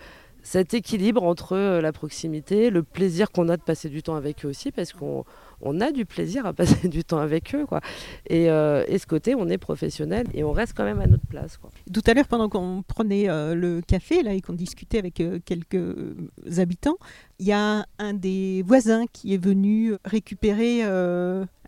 cet 0.45 0.75
équilibre 0.75 1.23
entre 1.23 1.53
euh, 1.53 1.81
la 1.81 1.91
proximité, 1.91 2.69
le 2.69 2.83
plaisir 2.83 3.31
qu'on 3.31 3.49
a 3.49 3.57
de 3.57 3.63
passer 3.63 3.89
du 3.89 4.03
temps 4.03 4.15
avec 4.15 4.45
eux 4.45 4.49
aussi, 4.49 4.71
parce 4.71 4.93
qu'on 4.93 5.25
on 5.59 5.81
a 5.81 5.91
du 5.91 6.05
plaisir 6.05 6.45
à 6.45 6.53
passer 6.59 6.87
du 6.87 7.03
temps 7.03 7.17
avec 7.17 7.55
eux. 7.55 7.65
Quoi. 7.65 7.81
Et, 8.29 8.51
euh, 8.51 8.83
et, 8.87 8.99
ce 8.99 9.07
côté, 9.07 9.33
on 9.33 9.49
est 9.49 9.57
professionnel 9.57 10.27
et 10.35 10.43
on 10.43 10.51
reste 10.51 10.73
quand 10.77 10.83
même 10.83 11.01
à 11.01 11.07
notre 11.07 11.25
place. 11.25 11.57
Quoi. 11.57 11.71
Tout 11.91 12.03
à 12.05 12.13
l'heure, 12.13 12.27
pendant 12.27 12.47
qu'on 12.47 12.83
prenait 12.87 13.27
euh, 13.27 13.55
le 13.55 13.81
café 13.81 14.21
là, 14.21 14.35
et 14.35 14.41
qu'on 14.41 14.53
discutait 14.53 14.99
avec 14.99 15.15
quelques 15.45 16.59
habitants, 16.59 16.97
il 17.39 17.47
y 17.47 17.51
a 17.51 17.87
un 17.97 18.13
des 18.13 18.63
voisins 18.67 19.05
qui 19.11 19.33
est 19.33 19.43
venu 19.43 19.95
récupérer 20.05 20.83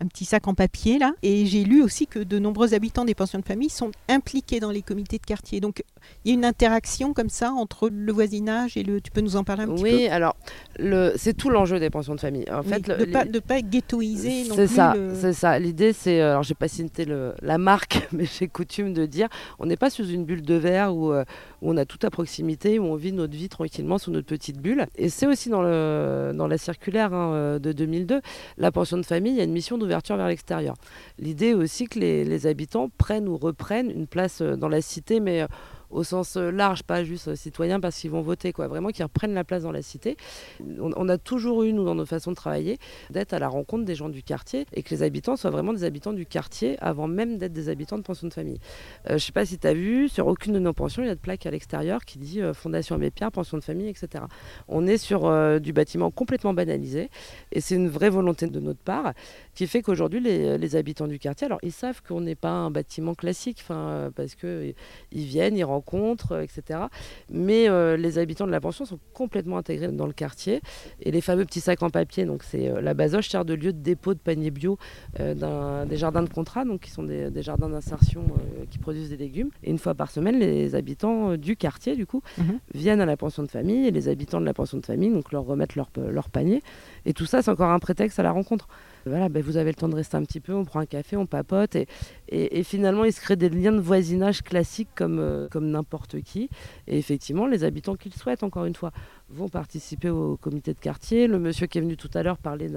petit 0.08 0.24
sac 0.24 0.48
en 0.48 0.54
papier 0.54 0.98
là. 0.98 1.12
Et 1.22 1.46
j'ai 1.46 1.64
lu 1.64 1.82
aussi 1.82 2.06
que 2.06 2.18
de 2.18 2.38
nombreux 2.38 2.74
habitants 2.74 3.04
des 3.04 3.14
pensions 3.14 3.38
de 3.38 3.44
famille 3.44 3.70
sont 3.70 3.90
impliqués 4.08 4.60
dans 4.60 4.70
les 4.70 4.82
comités 4.82 5.18
de 5.18 5.26
quartier. 5.26 5.60
Donc 5.60 5.82
il 6.24 6.30
y 6.30 6.30
a 6.32 6.34
une 6.34 6.44
interaction 6.44 7.12
comme 7.12 7.28
ça 7.28 7.52
entre 7.52 7.88
le 7.88 8.12
voisinage 8.12 8.76
et 8.76 8.82
le. 8.82 9.00
Tu 9.00 9.10
peux 9.10 9.20
nous 9.20 9.36
en 9.36 9.44
parler 9.44 9.64
un 9.64 9.68
petit 9.68 9.82
oui, 9.82 9.90
peu? 9.90 9.96
Oui, 9.96 10.08
alors 10.08 10.36
c'est 11.16 11.36
tout 11.36 11.50
l'enjeu 11.50 11.78
des 11.80 11.90
pensions 11.90 12.14
de 12.14 12.20
famille. 12.20 12.44
En 12.50 12.60
oui, 12.60 12.68
fait, 12.68 12.80
de 12.80 13.04
le, 13.04 13.10
pas, 13.10 13.24
de 13.24 13.38
pas 13.38 13.60
ghettoiser. 13.60 14.44
C'est 14.44 14.66
ça, 14.66 14.94
le... 14.94 15.14
c'est 15.14 15.32
ça. 15.32 15.58
L'idée, 15.58 15.92
c'est, 15.92 16.20
alors 16.20 16.42
j'ai 16.42 16.54
pas 16.54 16.68
cité 16.68 17.04
le, 17.04 17.34
la 17.42 17.58
marque, 17.58 18.08
mais 18.12 18.24
j'ai 18.24 18.48
coutume 18.48 18.92
de 18.92 19.06
dire, 19.06 19.28
on 19.58 19.66
n'est 19.66 19.76
pas 19.76 19.90
sous 19.90 20.08
une 20.08 20.24
bulle 20.24 20.42
de 20.42 20.54
verre 20.54 20.94
où, 20.94 21.12
euh, 21.12 21.24
où, 21.62 21.70
on 21.70 21.76
a 21.76 21.84
tout 21.84 21.98
à 22.02 22.10
proximité, 22.10 22.78
où 22.78 22.84
on 22.84 22.96
vit 22.96 23.12
notre 23.12 23.34
vie 23.34 23.48
tranquillement 23.48 23.98
sous 23.98 24.10
notre 24.10 24.26
petite 24.26 24.60
bulle. 24.60 24.86
Et 24.96 25.08
c'est 25.08 25.26
aussi 25.26 25.48
dans, 25.48 25.62
le, 25.62 26.32
dans 26.34 26.46
la 26.46 26.58
circulaire 26.58 27.12
hein, 27.12 27.58
de 27.58 27.72
2002, 27.72 28.20
la 28.56 28.72
pension 28.72 28.96
de 28.96 29.04
famille, 29.04 29.32
il 29.32 29.38
y 29.38 29.40
a 29.40 29.44
une 29.44 29.52
mission 29.52 29.78
d'ouverture 29.78 29.97
vers 30.16 30.28
l'extérieur. 30.28 30.76
L'idée 31.18 31.54
aussi 31.54 31.86
que 31.86 31.98
les, 31.98 32.24
les, 32.24 32.46
habitants 32.46 32.90
prennent 32.96 33.28
ou 33.28 33.36
reprennent 33.36 33.90
une 33.90 34.06
place 34.06 34.40
euh, 34.40 34.56
dans 34.56 34.68
la 34.68 34.80
cité, 34.80 35.20
mais 35.20 35.46
au 35.90 36.04
sens 36.04 36.36
large, 36.36 36.82
pas 36.82 37.04
juste 37.04 37.34
citoyens 37.34 37.80
parce 37.80 37.98
qu'ils 37.98 38.10
vont 38.10 38.22
voter, 38.22 38.52
quoi. 38.52 38.68
Vraiment 38.68 38.90
qu'ils 38.90 39.04
reprennent 39.04 39.34
la 39.34 39.44
place 39.44 39.62
dans 39.62 39.72
la 39.72 39.82
cité. 39.82 40.16
On, 40.80 41.08
a 41.08 41.18
toujours 41.18 41.62
eu, 41.62 41.72
nous, 41.72 41.84
dans 41.84 41.94
nos 41.94 42.06
façons 42.06 42.30
de 42.30 42.36
travailler, 42.36 42.78
d'être 43.10 43.32
à 43.32 43.38
la 43.38 43.48
rencontre 43.48 43.84
des 43.84 43.94
gens 43.94 44.08
du 44.08 44.22
quartier 44.22 44.66
et 44.74 44.82
que 44.82 44.90
les 44.90 45.02
habitants 45.02 45.36
soient 45.36 45.50
vraiment 45.50 45.72
des 45.72 45.84
habitants 45.84 46.12
du 46.12 46.26
quartier 46.26 46.76
avant 46.80 47.08
même 47.08 47.38
d'être 47.38 47.52
des 47.52 47.68
habitants 47.68 47.96
de 47.96 48.02
pension 48.02 48.28
de 48.28 48.32
famille. 48.32 48.60
Euh, 49.08 49.18
je 49.18 49.24
sais 49.24 49.32
pas 49.32 49.46
si 49.46 49.58
tu 49.58 49.66
as 49.66 49.74
vu, 49.74 50.08
sur 50.08 50.26
aucune 50.26 50.52
de 50.52 50.58
nos 50.58 50.72
pensions, 50.72 51.02
il 51.02 51.06
y 51.06 51.10
a 51.10 51.14
de 51.14 51.20
plaques 51.20 51.46
à 51.46 51.50
l'extérieur 51.50 52.04
qui 52.04 52.18
dit 52.18 52.42
euh, 52.42 52.52
Fondation 52.54 52.96
Abbé 52.96 53.10
pension 53.32 53.58
de 53.58 53.64
famille, 53.64 53.88
etc. 53.88 54.24
On 54.68 54.86
est 54.86 54.98
sur 54.98 55.26
euh, 55.26 55.58
du 55.58 55.72
bâtiment 55.72 56.10
complètement 56.10 56.54
banalisé 56.54 57.10
et 57.52 57.60
c'est 57.60 57.74
une 57.74 57.88
vraie 57.88 58.10
volonté 58.10 58.46
de 58.46 58.60
notre 58.60 58.80
part 58.80 59.12
qui 59.54 59.66
fait 59.66 59.82
qu'aujourd'hui, 59.82 60.20
les, 60.20 60.58
les, 60.58 60.76
habitants 60.76 61.08
du 61.08 61.18
quartier, 61.18 61.46
alors 61.46 61.58
ils 61.62 61.72
savent 61.72 62.02
qu'on 62.02 62.20
n'est 62.20 62.34
pas 62.34 62.50
un 62.50 62.70
bâtiment 62.70 63.14
classique, 63.14 63.64
parce 63.66 64.34
qu'ils 64.34 64.74
viennent, 65.10 65.56
ils 65.56 65.64
rencontrent 65.64 65.77
rencontres, 65.78 66.40
etc. 66.40 66.80
Mais 67.30 67.68
euh, 67.68 67.96
les 67.96 68.18
habitants 68.18 68.46
de 68.46 68.50
la 68.50 68.60
pension 68.60 68.84
sont 68.84 68.98
complètement 69.12 69.58
intégrés 69.58 69.88
dans 69.88 70.06
le 70.06 70.12
quartier. 70.12 70.60
Et 71.00 71.10
les 71.10 71.20
fameux 71.20 71.44
petits 71.44 71.60
sacs 71.60 71.82
en 71.82 71.90
papier, 71.90 72.24
donc 72.24 72.42
c'est 72.42 72.68
euh, 72.68 72.80
la 72.80 72.94
basoche 72.94 73.28
sert 73.28 73.44
de 73.44 73.54
lieu 73.54 73.72
de 73.72 73.78
dépôt 73.78 74.14
de 74.14 74.18
paniers 74.18 74.50
bio 74.50 74.78
euh, 75.20 75.84
des 75.84 75.96
jardins 75.96 76.22
de 76.22 76.28
contrat, 76.28 76.64
donc 76.64 76.80
qui 76.80 76.90
sont 76.90 77.02
des, 77.02 77.30
des 77.30 77.42
jardins 77.42 77.68
d'insertion 77.68 78.22
euh, 78.22 78.64
qui 78.70 78.78
produisent 78.78 79.10
des 79.10 79.16
légumes. 79.16 79.50
Et 79.62 79.70
une 79.70 79.78
fois 79.78 79.94
par 79.94 80.10
semaine, 80.10 80.38
les 80.38 80.74
habitants 80.74 81.36
du 81.36 81.56
quartier, 81.56 81.96
du 81.96 82.06
coup, 82.06 82.22
mmh. 82.38 82.42
viennent 82.74 83.00
à 83.00 83.06
la 83.06 83.16
pension 83.16 83.42
de 83.42 83.48
famille 83.48 83.86
et 83.86 83.90
les 83.90 84.08
habitants 84.08 84.40
de 84.40 84.46
la 84.46 84.54
pension 84.54 84.78
de 84.78 84.86
famille 84.86 85.10
donc 85.10 85.32
leur 85.32 85.44
remettent 85.44 85.76
leur, 85.76 85.90
leur 85.96 86.30
panier. 86.30 86.62
Et 87.06 87.12
tout 87.12 87.26
ça, 87.26 87.42
c'est 87.42 87.50
encore 87.50 87.70
un 87.70 87.78
prétexte 87.78 88.18
à 88.18 88.22
la 88.22 88.32
rencontre 88.32 88.68
voilà, 89.08 89.28
ben 89.28 89.42
vous 89.42 89.56
avez 89.56 89.70
le 89.70 89.74
temps 89.74 89.88
de 89.88 89.94
rester 89.94 90.16
un 90.16 90.22
petit 90.22 90.40
peu, 90.40 90.54
on 90.54 90.64
prend 90.64 90.80
un 90.80 90.86
café, 90.86 91.16
on 91.16 91.26
papote. 91.26 91.76
Et, 92.30 92.62
finalement, 92.62 93.04
il 93.04 93.12
se 93.12 93.20
crée 93.20 93.36
des 93.36 93.48
liens 93.48 93.72
de 93.72 93.80
voisinage 93.80 94.42
classiques 94.42 94.90
comme, 94.94 95.18
euh, 95.18 95.48
comme 95.48 95.70
n'importe 95.70 96.20
qui. 96.20 96.48
Et 96.86 96.98
effectivement, 96.98 97.46
les 97.46 97.64
habitants 97.64 97.96
qui 97.96 98.10
le 98.10 98.14
souhaitent, 98.14 98.42
encore 98.42 98.66
une 98.66 98.74
fois, 98.74 98.92
vont 99.30 99.48
participer 99.48 100.10
au 100.10 100.36
comité 100.36 100.72
de 100.74 100.78
quartier. 100.78 101.26
Le 101.26 101.38
monsieur 101.38 101.66
qui 101.66 101.78
est 101.78 101.80
venu 101.80 101.96
tout 101.96 102.10
à 102.14 102.22
l'heure 102.22 102.38
parlait 102.38 102.70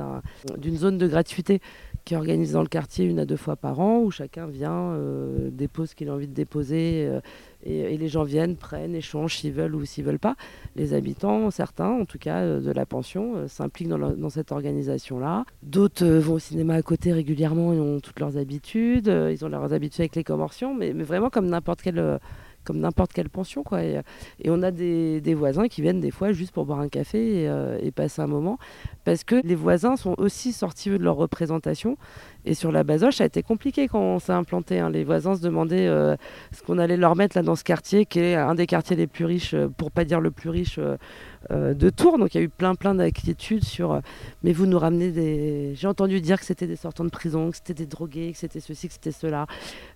d'une 0.57 0.77
zone 0.77 0.97
de 0.97 1.07
gratuité 1.07 1.61
qui 2.05 2.15
organise 2.15 2.53
dans 2.53 2.61
le 2.61 2.67
quartier 2.67 3.05
une 3.05 3.19
à 3.19 3.25
deux 3.25 3.37
fois 3.37 3.55
par 3.55 3.79
an, 3.79 3.99
où 3.99 4.11
chacun 4.11 4.47
vient, 4.47 4.93
euh, 4.93 5.49
dépose 5.51 5.91
ce 5.91 5.95
qu'il 5.95 6.09
a 6.09 6.13
envie 6.13 6.27
de 6.27 6.33
déposer, 6.33 7.05
euh, 7.07 7.19
et, 7.63 7.97
les 7.97 8.07
gens 8.07 8.23
viennent, 8.23 8.55
prennent, 8.55 8.95
échangent 8.95 9.37
s'ils 9.37 9.53
veulent 9.53 9.75
ou 9.75 9.85
s'ils 9.85 10.03
veulent 10.03 10.19
pas. 10.19 10.35
Les 10.75 10.93
habitants, 10.93 11.51
certains 11.51 11.89
en 11.89 12.05
tout 12.05 12.17
cas 12.17 12.39
euh, 12.39 12.59
de 12.59 12.71
la 12.71 12.85
pension, 12.85 13.47
s'impliquent 13.47 13.89
dans, 13.89 14.29
cette 14.29 14.51
organisation-là. 14.51 15.45
D'autres 15.63 16.05
vont 16.05 16.35
au 16.35 16.39
cinéma 16.39 16.75
à 16.75 16.81
côté 16.81 17.13
régulièrement, 17.13 17.73
ils 17.73 17.79
ont 17.79 17.99
toutes 17.99 18.19
leurs 18.19 18.37
habitudes, 18.37 19.07
ils 19.07 19.45
ont 19.45 19.49
leurs 19.49 19.73
habitudes 19.73 20.01
avec 20.01 20.15
les 20.15 20.23
commerciants, 20.23 20.73
mais, 20.73 20.93
mais 20.93 21.03
vraiment 21.03 21.29
comme 21.29 21.47
n'importe 21.47 21.81
quel 21.81 22.19
comme 22.63 22.79
n'importe 22.79 23.13
quelle 23.13 23.29
pension. 23.29 23.63
Quoi. 23.63 23.83
Et, 23.83 24.01
et 24.41 24.49
on 24.49 24.61
a 24.61 24.71
des, 24.71 25.33
voisins 25.33 25.67
qui 25.67 25.81
viennent 25.81 26.01
des 26.01 26.11
fois 26.11 26.31
juste 26.31 26.51
pour 26.51 26.65
boire 26.65 26.79
un 26.79 26.89
café 26.89 27.47
euh, 27.47 27.77
et, 27.81 27.91
passer 27.91 28.21
un 28.21 28.27
moment. 28.27 28.57
Parce 29.03 29.23
que 29.23 29.35
les 29.43 29.55
voisins 29.55 29.95
sont 29.95 30.15
aussi 30.17 30.53
sortis 30.53 30.89
de 30.89 30.97
leur 30.97 31.15
représentation. 31.15 31.97
Et 32.45 32.53
sur 32.53 32.71
la 32.71 32.83
Basoche, 32.83 33.17
ça 33.17 33.23
a 33.23 33.27
été 33.27 33.43
compliqué 33.43 33.87
quand 33.87 33.99
on 33.99 34.19
s'est 34.19 34.31
implanté. 34.31 34.79
Hein. 34.79 34.89
Les 34.89 35.03
voisins 35.03 35.35
se 35.35 35.41
demandaient 35.41 35.87
euh, 35.87 36.15
ce 36.51 36.63
qu'on 36.63 36.79
allait 36.79 36.97
leur 36.97 37.15
mettre 37.15 37.37
là 37.37 37.43
dans 37.43 37.55
ce 37.55 37.63
quartier, 37.63 38.05
qui 38.05 38.19
est 38.19 38.35
un 38.35 38.55
des 38.55 38.65
quartiers 38.65 38.95
les 38.95 39.07
plus 39.07 39.25
riches, 39.25 39.53
euh, 39.53 39.67
pour 39.69 39.91
pas 39.91 40.05
dire 40.05 40.19
le 40.19 40.31
plus 40.31 40.49
riche 40.49 40.79
euh, 40.79 41.73
de 41.73 41.89
Tours. 41.89 42.17
Donc 42.17 42.33
il 42.33 42.37
y 42.39 42.41
a 42.41 42.43
eu 42.43 42.49
plein 42.49 42.75
plein 42.75 42.95
d'inquiétudes 42.95 43.63
sur. 43.63 43.91
Euh, 43.91 43.99
mais 44.43 44.53
vous 44.53 44.65
nous 44.65 44.79
ramenez 44.79 45.11
des. 45.11 45.73
J'ai 45.75 45.87
entendu 45.87 46.19
dire 46.19 46.39
que 46.39 46.45
c'était 46.45 46.67
des 46.67 46.75
sortants 46.75 47.03
de 47.03 47.09
prison, 47.09 47.51
que 47.51 47.57
c'était 47.57 47.75
des 47.75 47.85
drogués, 47.85 48.31
que 48.31 48.37
c'était 48.39 48.59
ceci, 48.59 48.87
que 48.87 48.93
c'était 48.93 49.11
cela. 49.11 49.45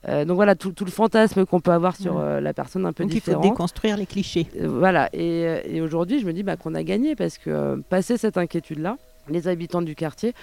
Donc 0.08 0.36
voilà 0.36 0.56
tout, 0.56 0.72
tout 0.72 0.86
le 0.86 0.92
fantasme 0.92 1.46
qu'on 1.46 1.60
peut 1.60 1.72
avoir 1.72 1.96
sur 1.96 2.20
la 2.20 2.54
personne 2.54 2.86
un 2.86 2.94
peu 2.94 3.04
donc 3.04 3.12
différente. 3.12 3.44
Il 3.44 3.48
faut 3.48 3.54
déconstruire 3.54 3.98
les 3.98 4.06
clichés. 4.06 4.48
voilà. 4.62 5.10
Et, 5.14 5.62
et 5.66 5.82
aujourd'hui, 5.82 6.20
je 6.20 6.26
me 6.26 6.34
dis 6.34 6.44
bah, 6.44 6.58
qu'on 6.58 6.76
a 6.76 6.84
gagné 6.84 7.16
parce 7.16 7.38
que 7.38 7.82
passer 7.90 8.18
cette 8.18 8.38
inquiétude 8.38 8.80
là, 8.80 8.98
les 9.30 9.48
habitants 9.48 9.82
du 9.82 9.96
quartier 9.96 10.34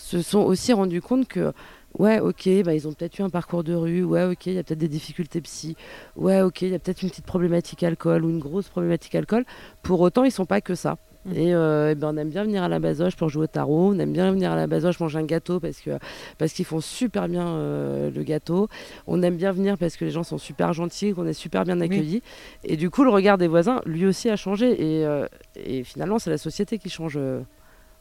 se 0.00 0.22
sont 0.22 0.40
aussi 0.40 0.72
rendus 0.72 1.02
compte 1.02 1.28
que 1.28 1.52
ouais, 1.98 2.20
ok, 2.20 2.48
bah, 2.64 2.74
ils 2.74 2.88
ont 2.88 2.92
peut-être 2.92 3.18
eu 3.18 3.22
un 3.22 3.30
parcours 3.30 3.64
de 3.64 3.74
rue, 3.74 4.02
ouais, 4.02 4.24
ok, 4.24 4.46
il 4.46 4.54
y 4.54 4.58
a 4.58 4.62
peut-être 4.62 4.78
des 4.78 4.88
difficultés 4.88 5.40
psy, 5.40 5.76
ouais, 6.16 6.40
ok, 6.40 6.62
il 6.62 6.68
y 6.68 6.74
a 6.74 6.78
peut-être 6.78 7.02
une 7.02 7.10
petite 7.10 7.26
problématique 7.26 7.82
alcool 7.82 8.24
ou 8.24 8.30
une 8.30 8.38
grosse 8.38 8.68
problématique 8.68 9.14
alcool. 9.14 9.44
Pour 9.82 10.00
autant, 10.00 10.24
ils 10.24 10.32
sont 10.32 10.46
pas 10.46 10.60
que 10.60 10.74
ça. 10.74 10.96
Mm. 11.26 11.32
Et, 11.34 11.54
euh, 11.54 11.94
ben, 11.94 12.14
on 12.14 12.16
aime 12.16 12.30
bien 12.30 12.44
venir 12.44 12.62
à 12.62 12.68
la 12.68 12.78
Basoche 12.78 13.14
pour 13.14 13.28
jouer 13.28 13.44
au 13.44 13.46
tarot. 13.46 13.92
On 13.92 13.98
aime 13.98 14.12
bien 14.12 14.32
venir 14.32 14.52
à 14.52 14.56
la 14.56 14.66
Basoche 14.66 14.98
manger 15.00 15.18
un 15.18 15.24
gâteau 15.24 15.60
parce 15.60 15.80
que 15.80 15.90
parce 16.38 16.54
qu'ils 16.54 16.64
font 16.64 16.80
super 16.80 17.28
bien 17.28 17.46
euh, 17.46 18.10
le 18.10 18.22
gâteau. 18.22 18.68
On 19.06 19.22
aime 19.22 19.36
bien 19.36 19.52
venir 19.52 19.76
parce 19.76 19.98
que 19.98 20.06
les 20.06 20.10
gens 20.10 20.22
sont 20.22 20.38
super 20.38 20.72
gentils, 20.72 21.12
qu'on 21.12 21.26
est 21.26 21.34
super 21.34 21.64
bien 21.64 21.78
accueillis. 21.82 22.22
Et 22.64 22.78
du 22.78 22.88
coup, 22.88 23.04
le 23.04 23.10
regard 23.10 23.36
des 23.36 23.48
voisins, 23.48 23.82
lui 23.84 24.06
aussi, 24.06 24.30
a 24.30 24.36
changé. 24.36 24.70
Et, 24.72 25.04
euh, 25.04 25.26
et 25.56 25.84
finalement, 25.84 26.18
c'est 26.18 26.30
la 26.30 26.38
société 26.38 26.78
qui 26.78 26.88
change 26.88 27.18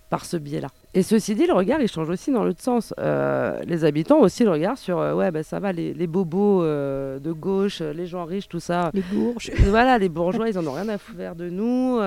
par 0.09 0.25
ce 0.25 0.37
biais-là. 0.37 0.69
Et 0.95 1.03
ceci 1.03 1.35
dit, 1.35 1.45
le 1.45 1.53
regard, 1.53 1.79
il 1.81 1.87
change 1.87 2.09
aussi 2.09 2.31
dans 2.31 2.43
l'autre 2.43 2.63
sens. 2.63 2.93
Euh, 2.99 3.61
les 3.65 3.85
habitants 3.85 4.19
aussi 4.19 4.43
le 4.43 4.49
regard 4.49 4.77
sur, 4.77 4.97
euh, 4.97 5.13
ouais, 5.13 5.29
bah, 5.29 5.43
ça 5.43 5.59
va, 5.59 5.71
les, 5.71 6.07
bobos 6.07 6.63
euh, 6.63 7.19
de 7.19 7.31
gauche, 7.31 7.81
les 7.81 8.07
gens 8.07 8.25
riches, 8.25 8.47
tout 8.47 8.59
ça. 8.59 8.89
Les 8.93 9.03
bourges. 9.03 9.51
voilà, 9.67 9.99
les 9.99 10.09
bourgeois, 10.09 10.49
ils 10.49 10.57
en 10.57 10.65
ont 10.65 10.71
rien 10.71 10.89
à 10.89 10.97
faire 10.97 11.35
de 11.35 11.49
nous, 11.49 11.99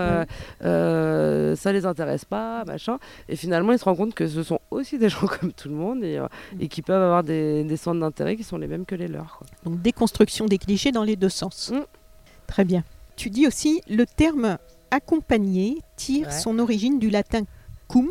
ça 0.62 1.72
les 1.72 1.86
intéresse 1.86 2.24
pas, 2.24 2.64
machin. 2.64 2.98
Et 3.28 3.36
finalement, 3.36 3.72
ils 3.72 3.78
se 3.78 3.84
rendent 3.84 3.96
compte 3.96 4.14
que 4.14 4.26
ce 4.26 4.42
sont 4.42 4.58
aussi 4.70 4.98
des 4.98 5.08
gens 5.08 5.26
comme 5.26 5.52
tout 5.52 5.68
le 5.68 5.74
monde 5.74 6.02
et, 6.02 6.20
et 6.58 6.68
qui 6.68 6.82
peuvent 6.82 7.02
avoir 7.02 7.22
des, 7.22 7.76
centres 7.76 8.00
d'intérêt 8.00 8.36
qui 8.36 8.44
sont 8.44 8.58
les 8.58 8.66
mêmes 8.66 8.84
que 8.84 8.96
les 8.96 9.08
leurs. 9.08 9.40
Donc 9.64 9.80
déconstruction 9.80 10.46
des 10.46 10.58
clichés 10.58 10.92
dans 10.92 11.04
les 11.04 11.16
deux 11.16 11.28
sens. 11.28 11.70
Mm. 11.72 11.82
Très 12.48 12.64
bien. 12.64 12.82
Tu 13.16 13.30
dis 13.30 13.46
aussi, 13.46 13.80
le 13.88 14.04
terme 14.06 14.58
accompagné 14.90 15.78
tire 15.96 16.32
son 16.32 16.58
origine 16.58 16.98
du 16.98 17.08
latin 17.08 17.44
cum, 17.92 18.08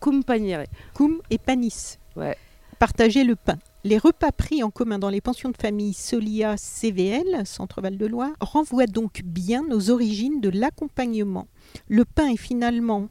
Compagniere. 0.00 0.66
Cum 0.94 1.20
et 1.30 1.38
panis. 1.38 1.98
Ouais. 2.16 2.36
Partager 2.78 3.24
le 3.24 3.36
pain. 3.36 3.58
Les 3.84 3.98
repas 3.98 4.32
pris 4.32 4.62
en 4.62 4.70
commun 4.70 4.98
dans 4.98 5.08
les 5.08 5.20
pensions 5.20 5.50
de 5.50 5.56
famille 5.56 5.92
Solia 5.92 6.56
CVL, 6.56 7.46
Centre 7.46 7.80
Val 7.80 7.96
de 7.96 8.06
Loire, 8.06 8.32
renvoient 8.40 8.86
donc 8.86 9.22
bien 9.24 9.64
aux 9.70 9.90
origines 9.90 10.40
de 10.40 10.48
l'accompagnement. 10.48 11.46
Le 11.88 12.04
pain 12.04 12.28
est 12.28 12.36
finalement 12.36 13.08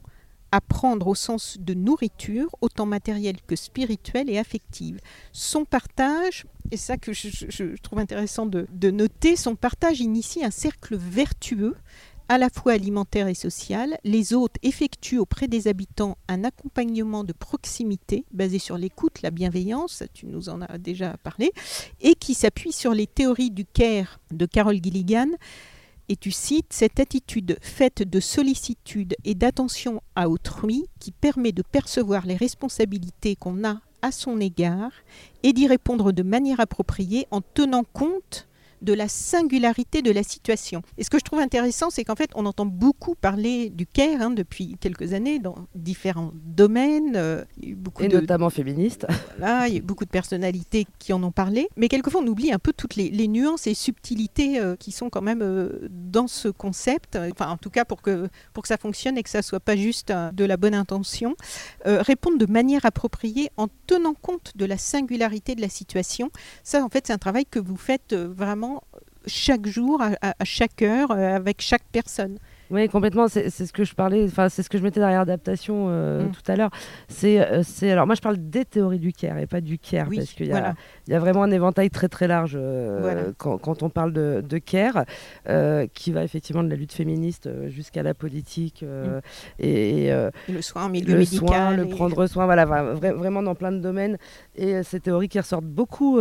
à 0.51 0.61
prendre 0.61 1.07
au 1.07 1.15
sens 1.15 1.57
de 1.59 1.73
nourriture, 1.73 2.55
autant 2.61 2.85
matérielle 2.85 3.37
que 3.45 3.55
spirituelle 3.55 4.29
et 4.29 4.37
affective. 4.37 4.99
Son 5.31 5.65
partage, 5.65 6.45
et 6.71 6.77
ça 6.77 6.97
que 6.97 7.11
je, 7.11 7.75
trouve 7.81 7.99
intéressant 7.99 8.45
de, 8.45 8.65
de, 8.71 8.91
noter, 8.91 9.35
son 9.35 9.55
partage 9.55 9.99
initie 9.99 10.45
un 10.45 10.51
cercle 10.51 10.95
vertueux 10.95 11.75
à 12.29 12.37
la 12.37 12.49
fois 12.49 12.73
alimentaire 12.73 13.27
et 13.27 13.33
social. 13.33 13.97
Les 14.03 14.33
hôtes 14.33 14.57
effectuent 14.63 15.19
auprès 15.19 15.47
des 15.47 15.67
habitants 15.67 16.17
un 16.27 16.43
accompagnement 16.43 17.23
de 17.23 17.33
proximité 17.33 18.25
basé 18.31 18.59
sur 18.59 18.77
l'écoute, 18.77 19.21
la 19.21 19.31
bienveillance, 19.31 20.03
tu 20.13 20.25
nous 20.25 20.49
en 20.49 20.61
as 20.61 20.77
déjà 20.77 21.15
parlé, 21.23 21.51
et 22.01 22.15
qui 22.15 22.33
s'appuie 22.33 22.73
sur 22.73 22.93
les 22.93 23.07
théories 23.07 23.51
du 23.51 23.65
care 23.65 24.19
de 24.31 24.45
Carol 24.45 24.79
Gilligan. 24.81 25.29
Et 26.09 26.15
tu 26.15 26.31
cites 26.31 26.71
cette 26.71 27.01
attitude 27.01 27.57
faite 27.61 28.01
de 28.01 28.19
sollicitude 28.21 29.15
et 29.25 29.35
d'attention 29.35 30.01
à 30.15 30.29
autrui 30.29 30.85
qui 30.99 31.11
permet 31.11 31.51
de 31.51 31.63
percevoir 31.63 32.25
les 32.25 32.37
responsabilités 32.37 33.35
qu'on 33.35 33.65
a 33.65 33.81
à 34.01 34.11
son 34.11 34.39
égard 34.39 34.91
et 35.43 35.53
d'y 35.53 35.67
répondre 35.67 36.11
de 36.11 36.23
manière 36.23 36.59
appropriée 36.59 37.27
en 37.31 37.41
tenant 37.41 37.83
compte 37.83 38.46
de 38.81 38.93
la 38.93 39.07
singularité 39.07 40.01
de 40.01 40.11
la 40.11 40.23
situation. 40.23 40.81
Et 40.97 41.03
ce 41.03 41.09
que 41.09 41.19
je 41.19 41.23
trouve 41.23 41.39
intéressant, 41.39 41.89
c'est 41.89 42.03
qu'en 42.03 42.15
fait, 42.15 42.29
on 42.35 42.45
entend 42.45 42.65
beaucoup 42.65 43.15
parler 43.15 43.69
du 43.69 43.85
CARE 43.85 44.21
hein, 44.21 44.29
depuis 44.31 44.77
quelques 44.79 45.13
années 45.13 45.39
dans 45.39 45.55
différents 45.75 46.31
domaines. 46.33 47.15
Euh, 47.15 47.43
beaucoup 47.75 48.03
et 48.03 48.07
notamment 48.07 48.49
féministes. 48.49 49.05
Voilà, 49.37 49.67
il 49.67 49.75
y 49.75 49.77
a 49.77 49.81
beaucoup 49.81 50.05
de 50.05 50.09
personnalités 50.09 50.87
qui 50.97 51.13
en 51.13 51.21
ont 51.21 51.31
parlé. 51.31 51.69
Mais 51.75 51.89
quelquefois, 51.89 52.21
on 52.23 52.27
oublie 52.27 52.51
un 52.51 52.57
peu 52.57 52.73
toutes 52.73 52.95
les, 52.95 53.27
nuances 53.27 53.67
et 53.67 53.73
subtilités 53.73 54.59
euh, 54.59 54.75
qui 54.75 54.91
sont 54.91 55.09
quand 55.09 55.21
même 55.21 55.41
euh, 55.43 55.87
dans 55.91 56.27
ce 56.27 56.47
concept. 56.47 57.17
Enfin, 57.31 57.49
en 57.49 57.57
tout 57.57 57.69
cas, 57.69 57.85
pour 57.85 58.01
que, 58.01 58.29
pour 58.53 58.63
que 58.63 58.67
ça 58.67 58.77
fonctionne 58.77 59.17
et 59.17 59.23
que 59.23 59.29
ça 59.29 59.41
soit 59.41 59.59
pas 59.59 59.75
juste 59.75 60.11
de 60.11 60.45
la 60.45 60.57
bonne 60.57 60.73
intention. 60.73 61.35
répondre 61.85 62.37
de 62.37 62.45
manière 62.45 62.85
appropriée 62.85 63.49
en 63.57 63.67
tenant 63.85 64.13
compte 64.13 64.53
de 64.55 64.65
la 64.65 64.77
singularité 64.77 65.55
de 65.55 65.61
la 65.61 65.69
situation. 65.69 66.31
Ça, 66.63 66.83
en 66.83 66.89
fait, 66.89 67.07
c'est 67.07 67.13
un 67.13 67.17
travail 67.17 67.45
que 67.45 67.59
vous 67.59 67.77
faites 67.77 68.13
vraiment 68.13 68.66
chaque 69.27 69.67
jour, 69.67 70.01
à, 70.01 70.33
chaque 70.43 70.81
heure, 70.81 71.11
euh, 71.11 71.35
avec 71.35 71.61
chaque 71.61 71.83
personne. 71.91 72.37
Oui, 72.69 72.89
complètement. 72.89 73.27
C'est 73.27 73.49
ce 73.49 73.71
que 73.71 73.83
je 73.83 73.93
parlais. 73.93 74.25
Enfin, 74.25 74.49
c'est 74.49 74.63
ce 74.63 74.69
que 74.69 74.77
je 74.77 74.83
mettais 74.83 74.99
derrière 74.99 75.21
adaptation 75.21 75.87
euh, 75.89 76.23
mm. 76.23 76.31
tout 76.31 76.51
à 76.51 76.55
l'heure. 76.55 76.69
Euh, 77.23 77.61
c'est 77.63 77.91
alors 77.91 78.05
moi 78.05 78.15
je 78.15 78.21
parle 78.21 78.37
des 78.37 78.65
théories 78.65 78.99
du 78.99 79.13
care 79.13 79.37
et 79.37 79.47
pas 79.47 79.61
du 79.61 79.77
care 79.77 80.07
parce 80.13 80.33
qu'il 80.33 80.47
y, 80.47 80.49
y, 80.49 81.13
a 81.13 81.19
vraiment 81.19 81.43
un 81.43 81.51
éventail 81.51 81.89
très 81.89 82.07
très 82.07 82.27
large 82.27 82.57
euh, 82.59 83.31
quand, 83.37 83.57
quand, 83.57 83.83
on 83.83 83.89
parle 83.89 84.13
de, 84.13 84.43
de 84.47 84.57
care 84.57 85.05
qui 85.93 86.11
va 86.11 86.23
effectivement 86.23 86.63
de 86.63 86.69
la 86.69 86.75
lutte 86.75 86.93
féministe 86.93 87.49
jusqu'à 87.69 88.03
la 88.03 88.13
politique 88.13 88.83
mm. 88.83 89.19
et, 89.59 90.11
le 90.49 90.61
soin, 90.61 90.89
milieu 90.89 91.13
le 91.13 91.19
médical, 91.19 91.47
soin, 91.47 91.75
le 91.75 91.87
prendre 91.87 92.27
soin. 92.27 92.45
Voilà, 92.45 92.65
vraiment 92.65 93.43
dans 93.43 93.55
plein 93.55 93.71
de 93.71 93.79
domaines 93.79 94.17
et 94.55 94.83
ces 94.83 94.99
théories 94.99 95.29
qui 95.29 95.39
ressortent 95.39 95.65
beaucoup 95.65 96.19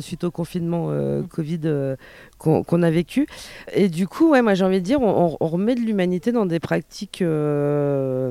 suite 0.00 0.24
au 0.24 0.30
confinement 0.30 0.88
mm. 0.88 1.28
Covid 1.28 1.96
qu'on 2.38 2.82
a 2.82 2.90
vécu. 2.90 3.26
Et 3.72 3.88
du 3.88 4.06
coup, 4.06 4.30
ouais, 4.30 4.42
moi 4.42 4.54
j'ai 4.54 4.64
envie 4.64 4.80
de 4.80 4.84
dire, 4.84 5.00
on, 5.00 5.36
on 5.38 5.46
remet 5.46 5.63
de 5.64 5.80
l'humanité 5.80 6.32
dans 6.32 6.44
des 6.44 6.60
pratiques, 6.60 7.22
euh, 7.22 8.30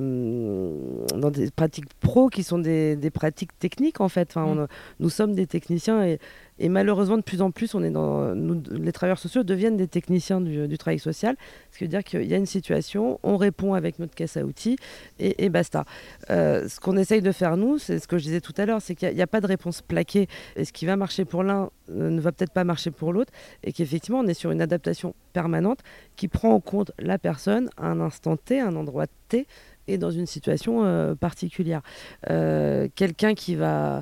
dans 1.17 1.31
des 1.31 1.49
pratiques 1.49 1.85
pro 1.99 2.29
qui 2.29 2.43
sont 2.43 2.59
des, 2.59 2.95
des 2.95 3.09
pratiques 3.09 3.57
techniques 3.57 3.99
en 3.99 4.09
fait. 4.09 4.29
Enfin, 4.35 4.53
mm. 4.53 4.67
nous 4.99 5.09
sommes 5.09 5.33
des 5.33 5.47
techniciens 5.47 6.05
et, 6.05 6.19
et 6.63 6.69
malheureusement, 6.69 7.17
de 7.17 7.23
plus 7.23 7.41
en 7.41 7.51
plus, 7.51 7.75
les 7.75 8.91
travailleurs 8.93 9.19
sociaux 9.19 9.43
deviennent 9.43 9.75
des 9.75 9.89
techniciens 9.89 10.39
du, 10.39 10.77
travail 10.77 10.97
social. 10.97 11.35
Ce 11.73 11.77
qui 11.77 11.83
veut 11.83 11.89
dire 11.89 12.05
qu'il 12.05 12.23
y 12.23 12.33
a 12.33 12.37
une 12.37 12.45
situation, 12.45 13.19
on 13.21 13.35
répond 13.35 13.73
avec 13.73 13.99
notre 13.99 14.15
caisse 14.15 14.37
à 14.37 14.45
outils 14.45 14.77
et, 15.19 15.49
basta. 15.49 15.83
Euh, 16.29 16.69
ce 16.69 16.79
qu'on 16.79 16.95
essaye 16.95 17.21
de 17.21 17.33
faire, 17.33 17.57
nous, 17.57 17.79
c'est 17.79 17.99
ce 17.99 18.07
que 18.07 18.17
je 18.17 18.23
disais 18.23 18.39
tout 18.39 18.53
à 18.55 18.65
l'heure, 18.65 18.81
c'est 18.81 18.95
qu'il 18.95 19.13
n'y 19.13 19.21
a, 19.21 19.27
pas 19.27 19.41
de 19.41 19.45
réponse 19.45 19.81
plaquée. 19.81 20.29
Et 20.55 20.63
ce 20.63 20.71
qui 20.71 20.85
va 20.85 20.95
marcher 20.95 21.25
pour 21.25 21.43
l'un 21.43 21.69
euh, 21.89 22.09
ne 22.09 22.21
va 22.21 22.31
peut-être 22.31 22.53
pas 22.53 22.63
marcher 22.63 22.91
pour 22.91 23.11
l'autre. 23.11 23.33
Et 23.65 23.73
qu'effectivement, 23.73 24.19
on 24.19 24.27
est 24.27 24.33
sur 24.33 24.51
une 24.51 24.61
adaptation 24.61 25.15
permanente 25.33 25.79
qui 26.15 26.29
prend 26.29 26.53
en 26.53 26.61
compte 26.61 26.93
la 26.97 27.17
personne 27.19 27.69
à 27.75 27.87
un 27.87 27.99
instant 27.99 28.37
T, 28.37 28.61
un 28.61 28.77
endroit 28.77 29.07
T 29.27 29.47
et 29.89 29.97
dans 29.97 30.11
une 30.11 30.27
situation 30.27 30.85
euh, 30.85 31.13
particulière. 31.13 31.81
Quelqu'un 32.25 33.33
qui 33.33 33.55
va 33.55 34.01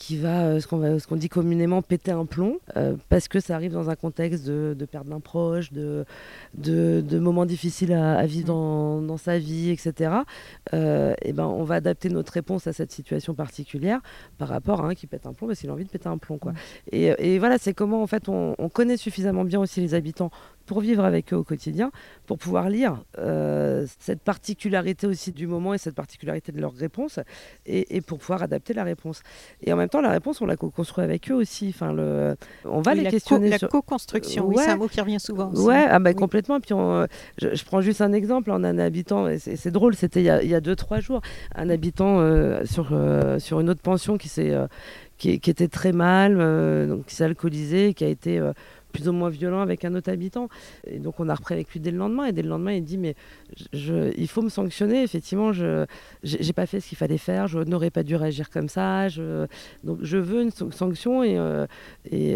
qui 0.00 0.16
va, 0.16 0.46
euh, 0.46 0.60
ce 0.60 0.66
qu'on 1.06 1.16
dit 1.16 1.28
communément, 1.28 1.82
péter 1.82 2.10
un 2.10 2.24
plomb, 2.24 2.56
euh, 2.78 2.96
parce 3.10 3.28
que 3.28 3.38
ça 3.38 3.54
arrive 3.54 3.72
dans 3.72 3.90
un 3.90 3.96
contexte 3.96 4.46
de, 4.46 4.74
de 4.76 4.84
perte 4.86 5.06
d'un 5.06 5.20
proche, 5.20 5.72
de, 5.72 6.06
de, 6.54 7.18
moments 7.18 7.44
difficiles 7.44 7.92
à, 7.92 8.24
vivre 8.24 8.46
dans, 8.46 9.02
dans, 9.02 9.18
sa 9.18 9.38
vie, 9.38 9.68
etc. 9.68 10.12
Euh, 10.72 11.12
et 11.20 11.34
ben, 11.34 11.44
on 11.44 11.64
va 11.64 11.74
adapter 11.74 12.08
notre 12.08 12.32
réponse 12.32 12.66
à 12.66 12.72
cette 12.72 12.92
situation 12.92 13.34
particulière 13.34 14.00
par 14.38 14.48
rapport 14.48 14.82
à 14.82 14.88
un 14.88 14.94
qui 14.94 15.06
pète 15.06 15.26
un 15.26 15.34
plomb 15.34 15.48
parce 15.48 15.60
qu'il 15.60 15.68
a 15.68 15.74
envie 15.74 15.84
de 15.84 15.90
péter 15.90 16.08
un 16.08 16.16
plomb. 16.16 16.38
Quoi. 16.38 16.54
Et, 16.90 17.12
et, 17.18 17.38
voilà, 17.38 17.58
c'est 17.58 17.74
comment 17.74 18.02
en 18.02 18.06
fait 18.06 18.30
on, 18.30 18.54
on, 18.58 18.70
connaît 18.70 18.96
suffisamment 18.96 19.44
bien 19.44 19.60
aussi 19.60 19.82
les 19.82 19.92
habitants 19.92 20.30
pour 20.70 20.82
vivre 20.82 21.04
avec 21.04 21.32
eux 21.32 21.36
au 21.36 21.42
quotidien, 21.42 21.90
pour 22.26 22.38
pouvoir 22.38 22.70
lire 22.70 23.02
euh, 23.18 23.86
cette 23.98 24.20
particularité 24.20 25.08
aussi 25.08 25.32
du 25.32 25.48
moment 25.48 25.74
et 25.74 25.78
cette 25.78 25.96
particularité 25.96 26.52
de 26.52 26.60
leur 26.60 26.72
réponse, 26.72 27.18
et, 27.66 28.00
pour 28.02 28.18
pouvoir 28.18 28.44
adapter 28.44 28.72
la 28.72 28.84
réponse. 28.84 29.24
Et 29.64 29.72
en 29.72 29.76
même 29.76 29.88
temps, 29.88 30.00
la 30.00 30.12
réponse, 30.12 30.40
on 30.40 30.46
la 30.46 30.56
co-construit 30.56 31.02
avec 31.02 31.28
eux 31.28 31.34
aussi. 31.34 31.72
Enfin, 31.74 31.92
le, 31.92 32.36
on 32.64 32.82
va 32.82 32.94
les 32.94 33.02
questionner. 33.10 33.48
la 33.48 33.58
co-construction, 33.58 34.46
oui, 34.46 34.58
c'est 34.58 34.70
un 34.70 34.76
mot 34.76 34.86
qui 34.86 35.00
revient 35.00 35.18
souvent. 35.18 35.50
Aussi. 35.50 35.64
Ouais, 35.64 35.86
ah 35.90 35.98
bah, 35.98 36.14
complètement. 36.14 36.60
Puis 36.60 36.72
je, 37.38 37.64
prends 37.64 37.80
juste 37.80 38.00
un 38.00 38.12
exemple, 38.12 38.52
en 38.52 38.62
un 38.62 38.78
habitant, 38.78 39.26
et 39.26 39.40
c'est 39.40 39.72
drôle, 39.72 39.96
c'était 39.96 40.20
il, 40.20 40.48
y 40.48 40.54
a 40.54 40.60
deux, 40.60 40.76
trois 40.76 41.00
jours, 41.00 41.20
un 41.56 41.68
habitant 41.68 42.20
euh, 42.20 42.64
sur, 42.64 42.90
euh, 42.92 43.40
sur 43.40 43.58
une 43.58 43.70
autre 43.70 43.82
pension 43.82 44.18
qui 44.18 44.28
s'est... 44.28 44.54
Qui, 45.18 45.38
qui, 45.38 45.50
était 45.50 45.68
très 45.68 45.92
mal, 45.92 46.38
donc 46.88 47.04
qui 47.04 47.14
s'est 47.14 47.24
alcoolisé, 47.24 47.92
qui 47.92 48.04
a 48.04 48.08
été 48.08 48.40
plus 48.92 49.08
ou 49.08 49.12
moins 49.12 49.30
violent 49.30 49.60
avec 49.60 49.84
un 49.84 49.94
autre 49.94 50.10
habitant. 50.10 50.48
Et 50.86 50.98
donc 50.98 51.20
on 51.20 51.28
a 51.28 51.34
repris 51.34 51.54
avec 51.54 51.70
lui 51.72 51.80
dès 51.80 51.90
le 51.90 51.98
lendemain. 51.98 52.26
Et 52.26 52.32
dès 52.32 52.42
le 52.42 52.48
lendemain, 52.48 52.72
il 52.72 52.84
dit 52.84 52.98
mais 52.98 53.14
il 53.72 54.28
faut 54.28 54.42
me 54.42 54.48
sanctionner. 54.48 55.02
Effectivement, 55.02 55.52
je 55.52 55.86
j'ai 56.22 56.52
pas 56.52 56.66
fait 56.66 56.80
ce 56.80 56.88
qu'il 56.88 56.98
fallait 56.98 57.18
faire. 57.18 57.48
Je 57.48 57.58
n'aurais 57.60 57.90
pas 57.90 58.02
dû 58.02 58.16
réagir 58.16 58.50
comme 58.50 58.68
ça. 58.68 59.08
Donc 59.84 59.98
je 60.02 60.16
veux 60.16 60.42
une 60.42 60.50
sanction 60.50 61.22
et, 61.24 61.38
euh, 61.38 61.66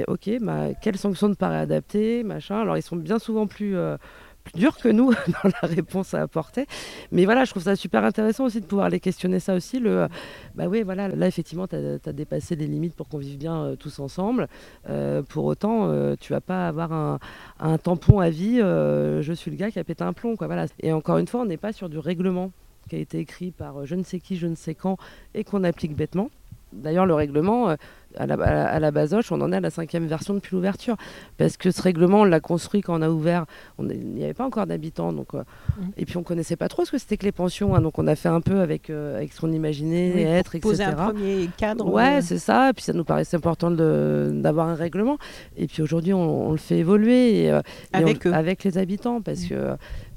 ok, 0.09 0.30
bah, 0.40 0.74
quelle 0.80 0.96
sanction 0.96 1.30
te 1.30 1.36
paraît 1.36 1.59
adaptée, 1.59 2.22
machin. 2.22 2.61
Alors 2.61 2.76
ils 2.76 2.82
sont 2.82 2.96
bien 2.96 3.18
souvent 3.18 3.46
plus 3.46 3.76
euh, 3.76 3.96
plus 4.45 4.59
dur 4.59 4.76
que 4.76 4.88
nous 4.88 5.11
dans 5.28 5.51
la 5.62 5.68
réponse 5.68 6.14
à 6.14 6.22
apporter. 6.22 6.66
Mais 7.11 7.24
voilà, 7.24 7.45
je 7.45 7.51
trouve 7.51 7.62
ça 7.62 7.74
super 7.76 8.05
intéressant 8.05 8.45
aussi 8.45 8.61
de 8.61 8.66
pouvoir 8.66 8.90
les 8.90 9.01
questionner 9.01 9.40
ça 9.40 9.55
aussi. 9.55 9.80
Le, 9.80 10.07
bah 10.55 10.66
oui, 10.68 10.82
voilà, 10.82 11.09
là 11.09 11.26
effectivement, 11.26 11.66
tu 11.66 11.76
as, 11.76 12.12
dépassé 12.12 12.55
les 12.55 12.66
limites 12.66 12.95
pour 12.95 13.09
qu'on 13.09 13.18
vive 13.18 13.38
bien 13.38 13.57
euh, 13.57 13.76
tous 13.76 13.99
ensemble. 13.99 14.49
Euh, 14.88 15.22
pour 15.22 15.45
autant, 15.47 15.88
euh, 15.88 16.14
tu 16.18 16.32
vas 16.32 16.40
pas 16.40 16.68
avoir 16.68 16.92
un, 16.92 17.78
tampon 17.78 18.20
à 18.20 18.30
vie, 18.30 18.59
je 18.59 19.32
suis 19.34 19.51
le 19.51 19.57
gars 19.57 19.70
qui 19.70 19.78
a 19.78 19.84
pété 19.84 20.05
un 20.05 20.12
plomb. 20.12 20.36
Quoi. 20.36 20.49
Et 20.80 20.92
encore 20.92 21.18
une 21.18 21.26
fois, 21.26 21.40
on 21.40 21.47
n'est 21.47 21.57
pas 21.57 21.72
sur 21.72 21.88
du 21.88 21.99
règlement 21.99 22.53
qui 22.88 22.97
a 22.97 22.99
été 22.99 23.18
écrit 23.18 23.51
par 23.51 23.86
je 23.86 23.95
ne 23.95 24.03
sais 24.03 24.20
qui, 24.20 24.36
je 24.36 24.47
ne 24.47 24.55
sais 24.55 24.74
quand, 24.74 24.99
et 25.34 25.42
qu'on 25.42 25.64
applique 25.64 25.97
bêtement. 25.97 26.30
D'ailleurs, 26.72 27.07
le 27.07 27.14
règlement, 27.14 27.74
à 28.16 28.26
la, 28.26 28.34
à 28.34 28.78
la 28.78 28.90
Basoche, 28.90 29.32
on 29.32 29.40
en 29.40 29.52
est 29.52 29.56
à 29.56 29.60
la 29.60 29.70
cinquième 29.70 30.06
version 30.06 30.34
depuis 30.34 30.54
l'ouverture. 30.54 30.96
Parce 31.36 31.56
que 31.56 31.70
ce 31.70 31.82
règlement, 31.82 32.20
on 32.20 32.24
l'a 32.24 32.40
construit 32.40 32.80
quand 32.80 32.98
on 32.98 33.02
a 33.02 33.08
ouvert. 33.08 33.46
Il 33.78 33.86
n'y 33.86 34.24
avait 34.24 34.34
pas 34.34 34.44
encore 34.44 34.66
d'habitants. 34.66 35.12
Donc, 35.12 35.34
euh, 35.34 35.38
mmh. 35.40 35.82
Et 35.96 36.04
puis, 36.04 36.16
on 36.16 36.20
ne 36.20 36.24
connaissait 36.24 36.56
pas 36.56 36.68
trop 36.68 36.84
ce 36.84 36.92
que 36.92 36.98
c'était 36.98 37.16
que 37.16 37.24
les 37.24 37.32
pensions. 37.32 37.74
Hein, 37.74 37.80
donc, 37.80 37.98
on 37.98 38.06
a 38.06 38.16
fait 38.16 38.28
un 38.28 38.40
peu 38.40 38.60
avec, 38.60 38.90
euh, 38.90 39.16
avec 39.16 39.32
ce 39.32 39.40
qu'on 39.40 39.52
imaginait 39.52 40.22
être, 40.22 40.54
etc. 40.54 40.60
Poser 40.68 40.84
un 40.84 40.92
premier 40.92 41.48
cadre. 41.56 41.90
Ouais, 41.90 42.20
c'est 42.22 42.38
ça. 42.38 42.70
Et 42.70 42.72
puis, 42.72 42.84
ça 42.84 42.92
nous 42.92 43.04
paraissait 43.04 43.36
important 43.36 43.70
d'avoir 43.70 44.68
un 44.68 44.74
règlement. 44.74 45.18
Et 45.56 45.66
puis, 45.66 45.82
aujourd'hui, 45.82 46.12
on, 46.12 46.52
le 46.52 46.58
fait 46.58 46.78
évoluer. 46.78 47.44
Et, 47.44 47.60
avec, 47.92 48.26
avec 48.26 48.64
les 48.64 48.78
habitants. 48.78 49.20
Parce 49.20 49.44
mmh. 49.44 49.48
que 49.48 49.76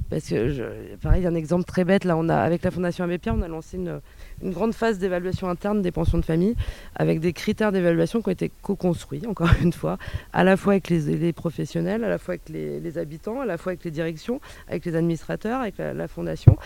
parce 0.10 0.30
que, 0.30 0.48
je, 0.48 0.64
pareil, 1.02 1.26
un 1.26 1.36
exemple 1.36 1.66
très 1.66 1.84
bête, 1.84 2.06
là, 2.06 2.16
on 2.16 2.30
a, 2.30 2.38
avec 2.38 2.64
la 2.64 2.72
Fondation 2.72 3.04
Abbé 3.04 3.18
Pierre, 3.18 3.36
on 3.38 3.42
a 3.42 3.48
lancé 3.50 3.76
une, 3.76 4.00
une 4.42 4.52
grande 4.52 4.74
phase 4.74 5.00
d'évaluation 5.00 5.50
interne 5.50 5.82
des 5.82 5.92
pensions 5.92 6.18
de 6.18 6.26
famille, 6.26 6.56
avec 6.96 7.20
des 7.20 7.34
critères 7.34 7.72
d'évaluation 7.72 8.22
qui 8.22 8.30
ont 8.30 8.32
été 8.32 8.52
co-construits, 8.62 9.26
encore 9.28 9.50
une 9.62 9.74
fois, 9.74 9.98
à 10.34 10.44
la 10.44 10.58
fois 10.58 10.74
avec 10.74 10.90
les, 10.90 11.34
professionnels, 11.34 12.04
à 12.04 12.10
la 12.10 12.18
fois 12.18 12.36
avec 12.36 12.50
les, 12.50 12.98
habitants, 12.98 13.42
à 13.42 13.46
la 13.46 13.58
fois 13.58 13.72
avec 13.72 13.84
les 13.84 13.92
directions, 13.92 14.40
avec 14.68 14.86
les 14.86 14.96
administrateurs, 14.96 15.62
avec 15.62 15.78
la, 15.78 16.08
Fondation. 16.08 16.58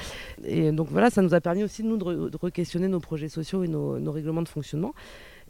Et 0.45 0.71
donc 0.71 0.87
voilà, 0.91 1.09
ça 1.09 1.21
nous 1.21 1.33
a 1.33 1.41
permis 1.41 1.63
aussi, 1.63 1.83
nous, 1.83 1.97
de, 1.97 2.37
re-questionner 2.37 2.87
nos 2.87 2.99
projets 2.99 3.29
sociaux 3.29 3.63
et 3.63 3.67
nos 3.67 4.11
règlements 4.11 4.43
de 4.43 4.49
fonctionnement. 4.49 4.93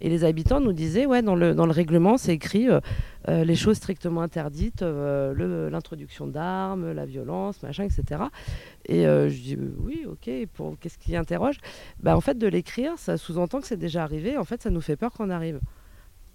Et 0.02 0.10
les 0.10 0.24
habitants 0.24 0.60
nous 0.60 0.74
disaient, 0.74 1.06
ouais, 1.06 1.22
dans 1.22 1.36
le, 1.36 1.72
règlement, 1.72 2.18
c'est 2.18 2.34
écrit 2.34 2.68
euh, 2.68 2.80
euh, 3.30 3.44
les 3.44 3.56
choses 3.56 3.78
strictement 3.78 4.22
interdites, 4.22 4.82
euh, 4.82 5.70
l'introduction 5.70 6.26
d'armes, 6.26 6.92
la 6.92 7.06
violence, 7.06 7.62
machin, 7.62 7.84
etc. 7.84 8.24
Et 8.86 9.04
je 9.04 9.42
dis, 9.42 9.58
oui, 9.80 10.06
ok, 10.08 10.30
pour 10.54 10.78
qu'est-ce 10.80 10.98
qui 10.98 11.16
interroge? 11.16 11.58
Bah, 12.00 12.18
En 12.18 12.22
fait, 12.22 12.38
de 12.38 12.48
l'écrire, 12.48 12.98
ça 12.98 13.18
sous-entend 13.18 13.62
que 13.62 13.68
c'est 13.68 13.78
déjà 13.78 14.04
arrivé. 14.04 14.38
En 14.38 14.44
fait, 14.44 14.64
ça 14.64 14.72
nous 14.72 14.82
fait 14.82 14.96
peur 14.96 15.12
qu'on 15.12 15.30
arrive. 15.30 15.60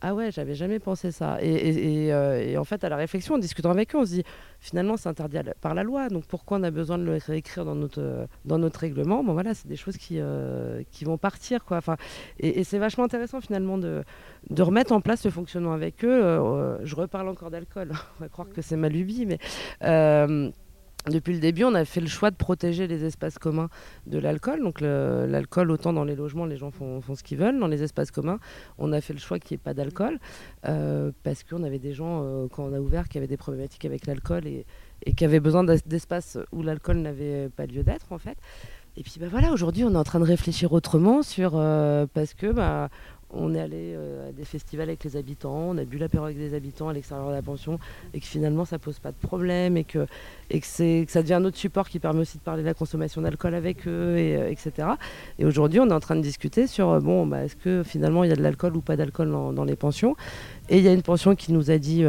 Ah 0.03 0.15
ouais, 0.15 0.31
j'avais 0.31 0.55
jamais 0.55 0.79
pensé 0.79 1.11
ça. 1.11 1.39
Euh, 1.43 2.41
et, 2.41 2.59
en 2.59 2.65
fait, 2.65 2.85
à 2.85 2.91
la 2.91 2.97
réflexion, 2.97 3.37
en 3.37 3.39
discutant 3.39 3.71
avec 3.71 3.95
eux, 3.95 3.99
on 3.99 4.05
se 4.05 4.11
dit 4.11 4.25
finalement, 4.61 4.97
c'est 4.99 5.09
interdit 5.09 5.39
par 5.63 5.75
la 5.75 5.85
loi. 5.85 6.09
Donc 6.09 6.27
pourquoi 6.27 6.59
on 6.59 6.63
a 6.65 6.71
besoin 6.71 6.99
de 6.99 7.05
le 7.05 7.17
réécrire 7.17 7.65
dans 7.65 7.75
notre, 7.75 8.29
dans 8.45 8.59
notre 8.59 8.81
règlement? 8.81 9.25
Bon 9.25 9.33
voilà, 9.33 9.55
c'est 9.55 9.69
des 9.69 9.77
choses 9.77 9.97
qui, 9.97 10.19
euh, 10.21 10.83
qui 10.91 11.05
vont 11.05 11.17
partir. 11.17 11.65
Quoi. 11.65 11.79
Enfin, 11.79 11.97
et, 12.39 12.63
c'est 12.63 12.79
vachement 12.79 13.05
intéressant 13.05 13.41
finalement 13.41 13.79
de, 13.79 14.05
de 14.51 14.63
remettre 14.63 14.93
en 14.93 15.01
place 15.01 15.23
ce 15.23 15.31
fonctionnement 15.31 15.73
avec 15.73 16.05
eux. 16.05 16.25
Euh, 16.25 16.85
je 16.85 16.95
reparle 16.95 17.29
encore 17.29 17.51
d'alcool. 17.51 17.93
on 18.21 18.23
va 18.23 18.29
croire 18.29 18.49
que 18.51 18.61
c'est 18.61 18.77
ma 18.77 18.91
lubie, 18.91 19.25
mais 19.25 19.39
depuis 21.11 21.35
le 21.35 21.41
début, 21.41 21.65
on 21.65 21.75
a 21.75 21.85
fait 21.85 22.01
le 22.01 22.09
choix 22.09 22.31
de 22.31 22.37
protéger 22.37 22.87
les 22.87 23.05
espaces 23.05 23.39
communs 23.39 23.69
de 24.07 24.19
l'alcool. 24.19 24.63
Donc 24.63 24.81
l'alcool, 24.81 25.71
autant 25.71 25.93
dans 25.93 26.05
les 26.05 26.17
logements, 26.17 26.47
les 26.47 26.57
gens 26.57 26.71
font, 26.71 27.01
ce 27.15 27.23
qu'ils 27.23 27.39
veulent. 27.39 27.59
Dans 27.59 27.69
les 27.69 27.83
espaces 27.83 28.11
communs, 28.11 28.39
on 28.79 28.93
a 28.93 29.01
fait 29.01 29.13
le 29.13 29.19
choix 29.19 29.39
qu'il 29.39 29.55
n'y 29.55 29.61
ait 29.61 29.65
pas 29.65 29.75
d'alcool 29.75 30.19
euh, 30.67 31.13
parce 31.23 31.45
qu'on 31.45 31.63
avait 31.63 31.79
des 31.79 31.93
gens, 31.93 32.23
euh, 32.25 32.47
quand 32.51 32.65
on 32.65 32.73
a 32.73 32.81
ouvert, 32.81 33.09
qui 33.09 33.19
avaient 33.19 33.27
des 33.27 33.37
problématiques 33.37 33.85
avec 33.85 34.07
l'alcool 34.07 34.47
et, 34.47 34.67
qui 35.17 35.25
avaient 35.25 35.41
besoin 35.41 35.63
d'espaces 35.63 36.39
où 36.53 36.63
l'alcool 36.63 36.99
n'avait 36.99 37.51
pas 37.51 37.67
lieu 37.67 37.83
d'être 37.83 38.13
en 38.13 38.19
fait. 38.19 38.39
Et 38.99 39.03
puis 39.03 39.17
bah 39.21 39.27
voilà, 39.31 39.53
aujourd'hui, 39.53 39.85
on 39.85 39.93
est 39.93 39.97
en 39.97 40.05
train 40.05 40.21
de 40.21 40.25
réfléchir 40.25 40.73
autrement 40.73 41.23
sur 41.23 41.53
euh, 41.55 42.07
parce 42.15 42.33
que 42.33 42.51
bah, 42.51 42.89
on 43.39 43.55
est 43.55 43.61
allé 43.61 43.95
euh, 43.95 44.29
à 44.29 44.33
des 44.33 44.45
festivals 44.45 44.89
avec 44.89 45.05
les 45.05 45.17
habitants, 45.17 45.71
on 45.71 45.79
a 45.79 45.85
bu 45.85 45.99
l'apéro 45.99 46.25
avec 46.25 46.39
des 46.39 46.55
habitants 46.55 46.89
à 46.89 46.93
l'extérieur 46.93 47.29
de 47.29 47.35
la 47.35 47.43
pension 47.43 47.79
et 48.15 48.21
que 48.21 48.27
finalement 48.27 48.65
ça 48.65 48.79
pose 48.79 48.99
pas 48.99 49.13
de 49.13 49.17
problème 49.17 49.77
et 49.77 49.85
que, 49.85 50.07
ça 50.63 51.23
devient 51.23 51.35
un 51.35 51.45
autre 51.45 51.57
support 51.57 51.89
qui 51.89 51.99
permet 51.99 52.21
aussi 52.21 52.39
de 52.39 52.43
parler 52.43 52.63
de 52.63 52.67
la 52.67 52.75
consommation 52.75 53.21
d'alcool 53.21 53.55
avec 53.55 53.87
eux, 53.87 54.17
et, 54.17 54.37
euh, 54.37 54.51
etc. 54.51 54.89
Et 55.39 55.45
aujourd'hui 55.45 55.81
on 55.81 55.89
est 55.89 55.95
en 55.95 56.01
train 56.01 56.17
de 56.17 56.23
discuter 56.23 56.67
sur 56.67 56.91
euh, 56.91 57.01
bon, 57.01 57.27
bah, 57.27 57.45
est-ce 57.45 57.57
que 57.57 57.83
finalement 57.83 58.25
il 58.25 58.31
y 58.31 58.33
a 58.33 58.37
de 58.37 58.43
l'alcool 58.43 58.77
ou 58.77 58.81
pas 58.81 58.97
d'alcool 58.97 59.31
dans, 59.31 59.65
les 59.65 59.77
pensions? 59.77 60.17
Et 60.69 60.79
il 60.79 60.85
y 60.85 60.89
a 60.89 60.93
une 60.93 61.03
pension 61.03 61.35
qui 61.35 61.53
nous 61.53 61.71
a 61.71 61.79
dit 61.79 62.05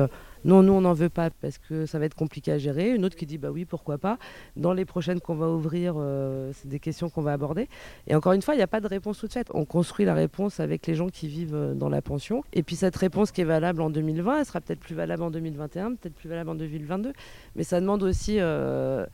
non, 0.47 0.63
nous 0.63 0.71
on 0.71 0.79
n'en 0.79 0.93
veut 0.93 1.09
pas 1.09 1.29
parce 1.29 1.57
que 1.57 1.85
ça 1.85 1.99
va 1.99 2.05
être 2.05 2.15
compliqué 2.15 2.53
à 2.53 2.57
gérer. 2.57 2.91
Une 2.91 3.03
autre 3.03 3.17
qui 3.17 3.25
dit 3.25 3.37
bah 3.37 3.51
oui, 3.51 3.65
pourquoi 3.65 3.97
pas. 3.97 4.17
Dans 4.55 4.71
les 4.71 4.85
prochaines 4.85 5.19
qu'on 5.19 5.35
va 5.35 5.49
ouvrir, 5.49 5.95
euh, 5.97 6.51
c'est 6.53 6.69
des 6.69 6.79
questions 6.79 7.09
qu'on 7.09 7.21
va 7.21 7.33
aborder. 7.33 7.67
Et 8.07 8.15
encore 8.15 8.31
une 8.31 8.41
fois, 8.41 8.53
il 8.53 8.57
n'y 8.57 8.63
a 8.63 8.67
pas 8.67 8.79
de 8.79 8.87
réponse 8.87 9.19
toute 9.19 9.33
faite. 9.33 9.49
On 9.53 9.65
construit 9.65 10.05
la 10.05 10.13
réponse 10.13 10.61
avec 10.61 10.87
les 10.87 10.95
gens 10.95 11.09
qui 11.09 11.27
vivent 11.27 11.53
euh, 11.53 11.73
dans 11.73 11.89
la 11.89 12.01
pension. 12.01 12.45
Et 12.53 12.63
puis 12.63 12.77
cette 12.77 12.95
réponse 12.95 13.33
qui 13.33 13.41
est 13.41 13.43
valable 13.43 13.81
en 13.81 13.89
2020, 13.89 14.39
elle 14.39 14.45
sera 14.45 14.61
peut-être 14.61 14.79
plus 14.79 14.95
valable 14.95 15.21
en 15.21 15.31
2021, 15.31 15.95
peut-être 15.95 16.15
plus 16.15 16.29
valable 16.29 16.49
en 16.49 16.55
2022. 16.55 17.11
Mais 17.57 17.63
ça 17.65 17.81
demande 17.81 18.01
aussi 18.03 18.37
euh, 18.39 19.05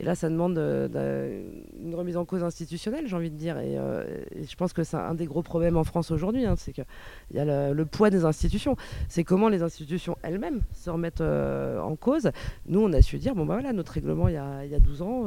et 0.00 0.02
là, 0.02 0.14
ça 0.14 0.30
demande 0.30 0.56
euh, 0.56 1.42
une 1.78 1.94
remise 1.94 2.16
en 2.16 2.24
cause 2.24 2.42
institutionnelle, 2.42 3.06
j'ai 3.06 3.14
envie 3.14 3.30
de 3.30 3.36
dire. 3.36 3.58
Et, 3.58 3.76
euh, 3.76 4.24
je 4.34 4.56
pense 4.56 4.72
que 4.72 4.82
c'est 4.82 4.96
un 4.96 5.12
des 5.12 5.26
gros 5.26 5.42
problèmes 5.42 5.76
en 5.76 5.84
France 5.84 6.10
aujourd'hui, 6.10 6.46
hein, 6.46 6.54
c'est 6.56 6.72
qu'il 6.72 6.86
y 7.34 7.38
a 7.38 7.74
le, 7.74 7.84
poids 7.84 8.08
des 8.08 8.24
institutions. 8.24 8.76
C'est 9.08 9.24
comment 9.24 9.50
les 9.50 9.62
institutions 9.62 10.16
elles-mêmes 10.22 10.62
se 10.72 10.88
remettent 10.88 11.20
euh, 11.20 11.78
en 11.80 11.96
cause. 11.96 12.30
Nous, 12.64 12.80
on 12.80 12.90
a 12.94 13.02
su 13.02 13.18
dire, 13.18 13.34
bon, 13.34 13.44
bah 13.44 13.52
voilà, 13.52 13.74
notre 13.74 13.92
règlement, 13.92 14.28
il 14.28 14.34
y 14.34 14.38
a, 14.38 14.64
il 14.64 14.70
y 14.70 14.74
a 14.74 14.80
12 14.80 15.02
ans, 15.02 15.24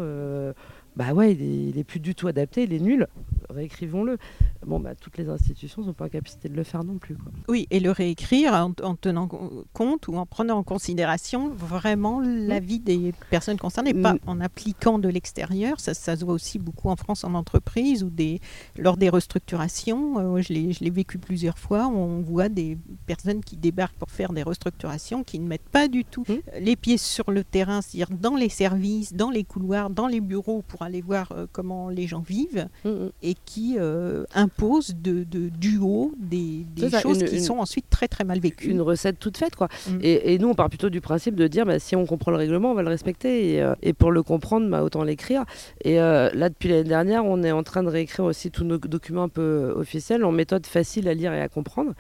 bah 0.95 1.13
ouais, 1.13 1.33
il 1.33 1.77
est, 1.77 1.83
plus 1.83 1.99
du 1.99 2.13
tout 2.13 2.27
adapté, 2.27 2.63
il 2.63 2.73
est 2.73 2.79
nul, 2.79 3.07
réécrivons-le. 3.49 4.17
Bon, 4.65 4.79
bah, 4.79 4.95
toutes 4.95 5.17
les 5.17 5.27
institutions 5.27 5.81
ne 5.81 5.87
sont 5.87 5.93
pas 5.93 6.05
en 6.05 6.09
capacité 6.09 6.49
de 6.49 6.55
le 6.55 6.63
faire 6.63 6.83
non 6.83 6.97
plus. 6.97 7.15
Quoi. 7.15 7.31
Oui, 7.47 7.67
et 7.71 7.79
le 7.79 7.91
réécrire 7.91 8.53
en, 8.53 8.95
tenant 8.95 9.27
compte 9.73 10.07
ou 10.07 10.15
en 10.15 10.25
prenant 10.25 10.57
en 10.57 10.63
considération 10.63 11.49
vraiment 11.49 12.21
l'avis 12.21 12.79
des 12.79 13.13
personnes 13.29 13.57
concernées, 13.57 13.93
pas 13.93 14.15
en 14.27 14.39
appliquant 14.39 14.99
de 14.99 15.09
l'extérieur. 15.09 15.79
Ça, 15.79 15.93
ça, 15.93 16.15
se 16.15 16.23
voit 16.23 16.33
aussi 16.33 16.59
beaucoup 16.59 16.89
en 16.89 16.95
France 16.95 17.23
en 17.23 17.33
entreprise 17.33 18.03
ou 18.03 18.09
des, 18.09 18.39
lors 18.77 18.97
des 18.97 19.09
restructurations. 19.09 20.37
Euh, 20.37 20.41
je 20.41 20.53
l'ai 20.53 20.89
vécu 20.89 21.17
plusieurs 21.17 21.57
fois. 21.57 21.87
On 21.87 22.21
voit 22.21 22.49
des 22.49 22.77
personnes 23.05 23.43
qui 23.43 23.57
débarquent 23.57 23.97
pour 23.97 24.11
faire 24.11 24.31
des 24.31 24.43
restructurations 24.43 25.23
qui 25.23 25.39
ne 25.39 25.47
mettent 25.47 25.69
pas 25.69 25.87
du 25.87 26.05
tout 26.05 26.23
mmh. 26.29 26.59
les 26.59 26.75
pieds 26.75 26.97
sur 26.97 27.31
le 27.31 27.43
terrain, 27.43 27.81
c'est-à-dire 27.81 28.15
dans 28.15 28.35
les 28.35 28.49
services, 28.49 29.13
dans 29.13 29.29
les 29.29 29.43
couloirs, 29.43 29.89
dans 29.89 30.07
les 30.07 30.21
bureaux 30.21 30.63
pour 30.67 30.82
aller 30.83 31.01
voir 31.01 31.31
euh, 31.31 31.45
comment 31.51 31.89
les 31.89 32.07
gens 32.07 32.21
vivent 32.21 32.67
mm, 32.85 32.89
mm. 32.89 33.09
et 33.21 33.35
qui 33.45 33.75
euh, 33.77 34.25
impose 34.33 34.95
de, 34.95 35.23
de, 35.23 35.49
du 35.49 35.77
haut 35.77 36.13
des, 36.17 36.65
choses 37.01 37.23
qui 37.23 37.41
sont 37.41 37.57
ensuite 37.57 37.85
très 37.89 38.07
très 38.07 38.23
mal 38.23 38.39
vécues. 38.39 38.69
Une 38.69 38.81
recette 38.81 39.19
toute 39.19 39.37
faite 39.37 39.55
quoi. 39.55 39.67
Mm. 39.89 39.99
Et, 40.01 40.37
nous 40.39 40.49
on 40.49 40.55
part 40.55 40.69
plutôt 40.69 40.89
du 40.89 41.01
principe 41.01 41.35
de 41.35 41.47
dire 41.47 41.65
bah, 41.65 41.79
si 41.79 41.95
on 41.95 42.05
comprend 42.05 42.31
le 42.31 42.37
règlement 42.37 42.71
on 42.71 42.75
va 42.75 42.83
le 42.83 42.89
respecter 42.89 43.55
et, 43.55 43.61
euh, 43.61 43.75
et 43.81 43.93
pour 43.93 44.11
le 44.11 44.23
comprendre 44.23 44.69
bah, 44.69 44.83
autant 44.83 45.03
l'écrire. 45.03 45.45
Et 45.83 45.95
là 45.95 46.49
depuis 46.49 46.69
l'année 46.69 46.83
dernière 46.83 47.25
on 47.25 47.43
est 47.43 47.51
en 47.51 47.63
train 47.63 47.83
de 47.83 47.89
réécrire 47.89 48.25
aussi 48.25 48.51
tous 48.51 48.63
nos 48.63 48.77
documents 48.77 49.23
un 49.23 49.29
peu 49.29 49.73
officiels 49.75 50.23
en 50.23 50.31
méthode 50.31 50.65
facile 50.65 51.07
à 51.07 51.13
lire 51.13 51.33
et 51.33 51.41
à 51.41 51.49
comprendre. 51.49 51.93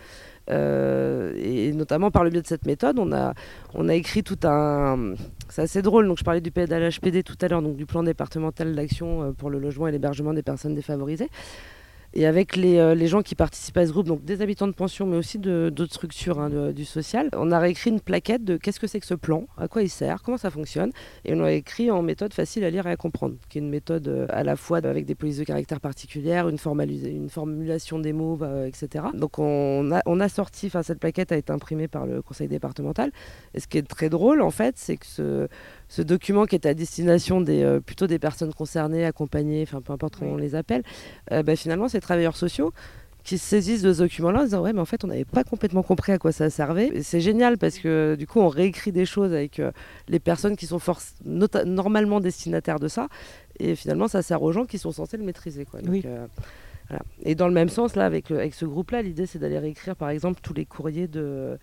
Euh, 0.49 1.33
et 1.37 1.71
notamment 1.71 2.11
par 2.11 2.23
le 2.23 2.29
biais 2.29 2.41
de 2.41 2.47
cette 2.47 2.65
méthode, 2.65 2.99
on 2.99 3.11
a, 3.13 3.33
on 3.73 3.87
a 3.87 3.95
écrit 3.95 4.23
tout 4.23 4.39
un. 4.43 5.13
C'est 5.49 5.61
assez 5.61 5.81
drôle, 5.81 6.07
donc 6.07 6.17
je 6.17 6.23
parlais 6.23 6.41
du 6.41 6.51
PDLHPD 6.51 7.23
tout 7.23 7.37
à 7.41 7.47
l'heure, 7.47 7.61
donc 7.61 7.75
du 7.75 7.85
plan 7.85 8.03
départemental 8.03 8.75
d'action 8.75 9.23
euh, 9.23 9.31
pour 9.31 9.49
le 9.49 9.59
logement 9.59 9.87
et 9.87 9.91
l'hébergement 9.91 10.33
des 10.33 10.43
personnes 10.43 10.75
défavorisées. 10.75 11.29
Et 12.15 12.27
avec 12.27 12.57
euh, 12.57 12.93
les, 12.93 13.07
gens 13.07 13.23
qui 13.23 13.33
participent 13.33 13.77
à 13.77 13.87
ce 13.87 13.91
groupe, 13.91 14.05
donc 14.05 14.23
des 14.23 14.41
habitants 14.41 14.67
de 14.67 14.73
pension, 14.73 15.07
mais 15.07 15.17
aussi 15.17 15.39
d'autres 15.39 15.93
structures 15.93 16.39
hein, 16.39 16.71
du 16.71 16.85
social, 16.85 17.29
on 17.35 17.51
a 17.51 17.57
réécrit 17.57 17.89
une 17.89 18.01
plaquette 18.01 18.43
de 18.43 18.55
qu'est-ce 18.55 18.79
que 18.79 18.85
c'est 18.85 18.99
que 18.99 19.05
ce 19.05 19.15
plan, 19.15 19.47
à 19.57 19.67
quoi 19.67 19.81
il 19.81 19.89
sert, 19.89 20.21
comment 20.21 20.37
ça 20.37 20.51
fonctionne. 20.51 20.91
Et 21.25 21.33
on 21.33 21.39
l'a 21.39 21.53
écrit 21.53 21.89
en 21.89 22.03
méthode 22.03 22.33
facile 22.33 22.63
à 22.65 22.69
lire 22.69 22.85
et 22.85 22.91
à 22.91 22.97
comprendre, 22.97 23.35
qui 23.49 23.57
est 23.57 23.61
une 23.61 23.69
méthode 23.69 24.07
euh, 24.07 24.27
à 24.29 24.43
la 24.43 24.55
fois 24.55 24.77
avec 24.77 25.05
des 25.05 25.15
polices 25.15 25.37
de 25.37 25.43
caractère 25.43 25.79
particulières, 25.79 26.47
une, 26.49 26.59
une 27.05 27.29
formulation 27.29 27.97
des 27.97 28.13
mots, 28.13 28.37
euh, 28.43 28.67
etc. 28.67 29.05
Donc 29.15 29.39
on 29.39 29.91
a, 29.91 30.01
on 30.05 30.19
a 30.19 30.29
sorti, 30.29 30.67
enfin 30.67 30.83
cette 30.83 30.99
plaquette 30.99 31.31
a 31.31 31.37
été 31.37 31.51
imprimée 31.51 31.87
par 31.87 32.05
le 32.05 32.21
conseil 32.21 32.47
départemental. 32.47 33.11
Et 33.55 33.59
ce 33.59 33.67
qui 33.67 33.79
est 33.79 33.87
très 33.87 34.09
drôle, 34.09 34.43
en 34.43 34.51
fait, 34.51 34.75
c'est 34.77 34.97
que 34.97 35.05
ce, 35.07 35.47
ce 35.93 36.01
document 36.01 36.47
qui 36.47 36.55
est 36.55 36.65
à 36.65 36.73
destination 36.73 37.39
des, 37.39 37.61
euh, 37.61 37.79
plutôt 37.79 38.07
des 38.07 38.17
personnes 38.17 38.51
concernées, 38.51 39.05
accompagnées, 39.05 39.61
enfin 39.61 39.79
peu 39.79 39.93
importe 39.93 40.15
comment 40.17 40.31
on 40.31 40.37
les 40.37 40.55
appelle, 40.55 40.81
euh, 41.31 41.43
bah, 41.43 41.55
finalement, 41.55 41.87
ces 41.87 42.01
travailleurs 42.01 42.35
sociaux 42.35 42.73
qui 43.23 43.37
se 43.37 43.45
saisissent 43.45 43.83
de 43.83 43.93
ce 43.93 43.99
document-là 43.99 44.39
en 44.39 44.43
disant 44.43 44.61
ouais 44.63 44.73
mais 44.73 44.81
en 44.81 44.85
fait 44.85 45.05
on 45.05 45.07
n'avait 45.07 45.23
pas 45.23 45.43
complètement 45.43 45.83
compris 45.83 46.11
à 46.11 46.17
quoi 46.17 46.31
ça 46.31 46.49
servait. 46.49 47.03
C'est 47.03 47.21
génial 47.21 47.59
parce 47.59 47.77
que 47.77 48.15
du 48.17 48.25
coup 48.25 48.39
on 48.39 48.49
réécrit 48.49 48.91
des 48.91 49.05
choses 49.05 49.33
avec 49.33 49.59
euh, 49.59 49.71
les 50.09 50.19
personnes 50.19 50.57
qui 50.57 50.65
sont 50.65 50.79
normalement 51.23 52.19
destinataires 52.19 52.79
de 52.79 52.87
ça 52.87 53.07
et 53.59 53.75
finalement 53.75 54.07
ça 54.07 54.23
sert 54.23 54.41
aux 54.41 54.51
gens 54.51 54.65
qui 54.65 54.79
sont 54.79 54.91
censés 54.91 55.15
le 55.15 55.23
maîtriser. 55.23 55.63
Quoi. 55.63 55.79
Et 57.23 57.35
dans 57.35 57.47
le 57.47 57.53
même 57.53 57.69
sens 57.69 57.95
là 57.95 58.05
avec, 58.05 58.29
avec 58.31 58.55
ce 58.55 58.65
groupe-là 58.65 59.03
l'idée 59.03 59.25
c'est 59.25 59.39
d'aller 59.39 59.59
réécrire 59.59 59.95
par 59.95 60.09
exemple 60.09 60.41
tous 60.41 60.53
les 60.53 60.65
courriers 60.65 61.07
de 61.07 61.57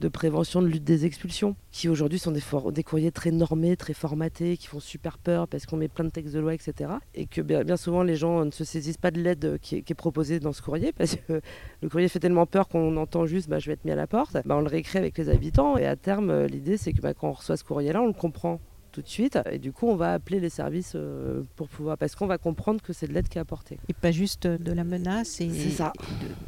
de 0.00 0.08
prévention 0.08 0.62
de 0.62 0.68
lutte 0.68 0.84
des 0.84 1.04
expulsions, 1.04 1.56
qui 1.72 1.88
aujourd'hui 1.88 2.18
sont 2.18 2.30
des, 2.30 2.42
des, 2.72 2.82
courriers 2.82 3.10
très 3.10 3.30
normés, 3.30 3.76
très 3.76 3.94
formatés, 3.94 4.56
qui 4.56 4.66
font 4.66 4.80
super 4.80 5.18
peur 5.18 5.48
parce 5.48 5.66
qu'on 5.66 5.76
met 5.76 5.88
plein 5.88 6.04
de 6.04 6.10
textes 6.10 6.34
de 6.34 6.40
loi, 6.40 6.54
etc. 6.54 6.90
Et 7.14 7.26
que 7.26 7.40
bien, 7.40 7.76
souvent 7.76 8.02
les 8.02 8.16
gens 8.16 8.44
ne 8.44 8.50
se 8.50 8.64
saisissent 8.64 8.98
pas 8.98 9.10
de 9.10 9.20
l'aide 9.20 9.58
qui, 9.60 9.76
est 9.76 9.94
proposée 9.94 10.40
dans 10.40 10.52
ce 10.52 10.62
courrier 10.62 10.92
parce 10.92 11.16
que 11.16 11.40
le 11.82 11.88
courrier 11.88 12.08
fait 12.08 12.20
tellement 12.20 12.46
peur 12.46 12.68
qu'on 12.68 12.96
entend 12.96 13.26
juste 13.26 13.48
bah, 13.48 13.58
je 13.58 13.66
vais 13.66 13.72
être 13.74 13.84
mis 13.84 13.90
à 13.90 13.96
la 13.96 14.06
porte. 14.06 14.36
Bah, 14.44 14.56
on 14.56 14.60
le 14.60 14.68
réécrit 14.68 14.98
avec 14.98 15.18
les 15.18 15.28
habitants 15.28 15.76
et 15.76 15.86
à 15.86 15.96
terme, 15.96 16.30
euh, 16.30 16.46
l'idée 16.46 16.76
c'est 16.76 16.92
que 16.92 17.00
bah, 17.00 17.14
quand 17.14 17.28
on 17.28 17.32
reçoit 17.32 17.56
ce 17.56 17.64
courrier-là, 17.64 18.02
on 18.02 18.06
le 18.06 18.12
comprend 18.12 18.60
tout 18.92 19.02
de 19.02 19.08
suite. 19.08 19.38
Et 19.50 19.58
du 19.58 19.72
coup, 19.72 19.86
on 19.86 19.96
va 19.96 20.12
appeler 20.14 20.40
les 20.40 20.50
services 20.50 20.92
euh, 20.94 21.42
pour 21.56 21.68
pouvoir. 21.68 21.98
Parce 21.98 22.14
qu'on 22.14 22.26
va 22.26 22.38
comprendre 22.38 22.80
que 22.82 22.92
c'est 22.92 23.06
de 23.06 23.12
l'aide 23.12 23.28
qui 23.28 23.38
est 23.38 23.40
apportée. 23.40 23.78
Et 23.88 23.92
pas 23.92 24.10
juste 24.10 24.46
de 24.46 24.72
la 24.72 24.84
menace. 24.84 25.28
C'est 25.28 25.70
ça. 25.70 25.92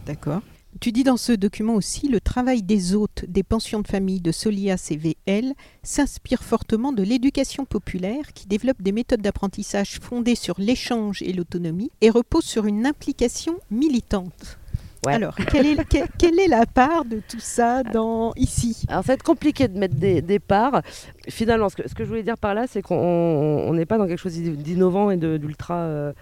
D'accord. 0.07 0.41
Tu 0.79 0.93
dis 0.93 1.03
dans 1.03 1.17
ce 1.17 1.33
document 1.33 1.75
aussi, 1.75 2.09
le 2.09 2.21
travail 2.21 2.63
des 2.63 2.95
hôtes 2.95 3.25
des 3.27 3.43
pensions 3.43 3.81
de 3.81 3.89
famille 3.89 4.21
de 4.21 4.31
Solia 4.31 4.77
CVL 4.77 5.53
s'inspire 5.83 6.45
fortement 6.45 6.93
de 6.93 7.03
l'éducation 7.03 7.65
populaire 7.65 8.33
qui 8.35 8.47
développe 8.47 8.81
des 8.81 8.93
méthodes 8.93 9.21
d'apprentissage 9.21 9.99
fondées 10.01 10.37
sur 10.37 10.61
l'échange 10.61 11.23
et 11.23 11.33
l'autonomie 11.33 11.91
et 12.01 12.09
repose 12.09 12.45
sur 12.45 12.67
une 12.67 12.87
implication 12.87 13.59
militante. 13.71 14.59
Alors, 15.07 15.35
quelle 15.35 15.67
est, 15.67 16.49
la 16.49 16.67
part 16.67 17.05
de 17.05 17.21
tout 17.27 17.41
ça 17.41 17.83
dans 17.83 18.33
ici? 18.37 18.85
Alors, 18.89 19.03
ça 19.03 19.09
va 19.09 19.15
être 19.15 19.23
compliqué 19.23 19.67
de 19.67 19.79
mettre 19.79 19.97
des, 19.97 20.39
parts. 20.39 20.83
Finalement, 21.29 21.69
ce 21.69 21.77
que, 21.77 21.83
je 21.99 22.05
voulais 22.05 22.23
dire 22.23 22.39
par 22.39 22.55
là, 22.55 22.67
c'est 22.69 22.83
qu'on 22.83 23.73
n'est 23.73 23.87
pas 23.87 23.99
dans 23.99 24.07
quelque 24.07 24.19
chose 24.19 24.35
d'innovant 24.35 25.11
et 25.11 25.17
d'ultra 25.17 25.77
euh, 25.79 26.13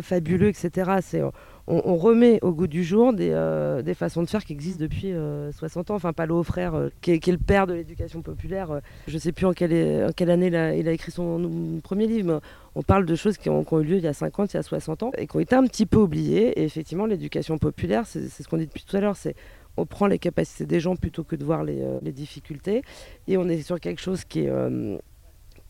fabuleux, 0.00 0.48
etc. 0.48 0.98
C'est 1.02 1.22
on, 1.70 1.96
remet 1.96 2.38
au 2.42 2.52
goût 2.52 2.66
du 2.66 2.82
jour 2.82 3.12
des, 3.12 3.30
euh, 3.30 3.82
façons 3.94 4.22
de 4.22 4.28
faire 4.28 4.44
qui 4.44 4.54
existent 4.54 4.80
depuis 4.80 5.12
60 5.52 5.90
euh, 5.90 5.92
ans. 5.92 5.96
Enfin, 5.96 6.12
Palo 6.12 6.42
Frère, 6.42 6.74
euh, 6.74 6.88
qui, 7.02 7.12
est, 7.12 7.26
le 7.26 7.36
père 7.36 7.66
de 7.66 7.74
l'éducation 7.74 8.22
populaire, 8.22 8.80
je 9.06 9.14
ne 9.14 9.18
sais 9.18 9.32
plus 9.32 9.44
en 9.44 9.52
quelle, 9.52 10.30
année 10.30 10.46
il 10.46 10.88
a, 10.88 10.92
écrit 10.92 11.12
son 11.12 11.80
premier 11.82 12.06
livre, 12.06 12.32
mais 12.32 12.40
on 12.74 12.82
parle 12.82 13.04
de 13.04 13.14
choses 13.14 13.36
qui 13.36 13.50
ont, 13.50 13.64
eu 13.70 13.84
lieu 13.84 13.96
il 13.98 14.04
y 14.04 14.08
a 14.08 14.14
50, 14.14 14.54
il 14.54 14.56
y 14.56 14.60
a 14.60 14.62
60 14.62 15.02
ans, 15.02 15.10
et 15.18 15.26
qui 15.26 15.36
ont 15.36 15.40
été 15.40 15.54
un 15.54 15.64
petit 15.64 15.84
peu 15.84 15.98
oubliées. 15.98 16.58
Et 16.58 16.64
effectivement, 16.64 17.04
l'éducation 17.04 17.58
populaire, 17.58 18.06
c'est 18.06 18.28
ce 18.28 18.48
qu'on 18.48 18.56
dit 18.56 18.66
depuis 18.66 18.84
tout 18.84 18.96
à 18.96 19.00
l'heure, 19.00 19.16
c'est 19.16 19.34
on 19.76 19.86
prend 19.86 20.06
les 20.06 20.18
capacités 20.18 20.66
des 20.66 20.80
gens 20.80 20.96
plutôt 20.96 21.22
que 21.22 21.36
de 21.36 21.44
voir 21.44 21.62
les, 21.64 22.12
difficultés, 22.12 22.82
et 23.26 23.36
on 23.36 23.46
est 23.48 23.60
sur 23.60 23.78
quelque 23.78 24.00
chose 24.00 24.24
qui 24.24 24.40
est... 24.40 24.52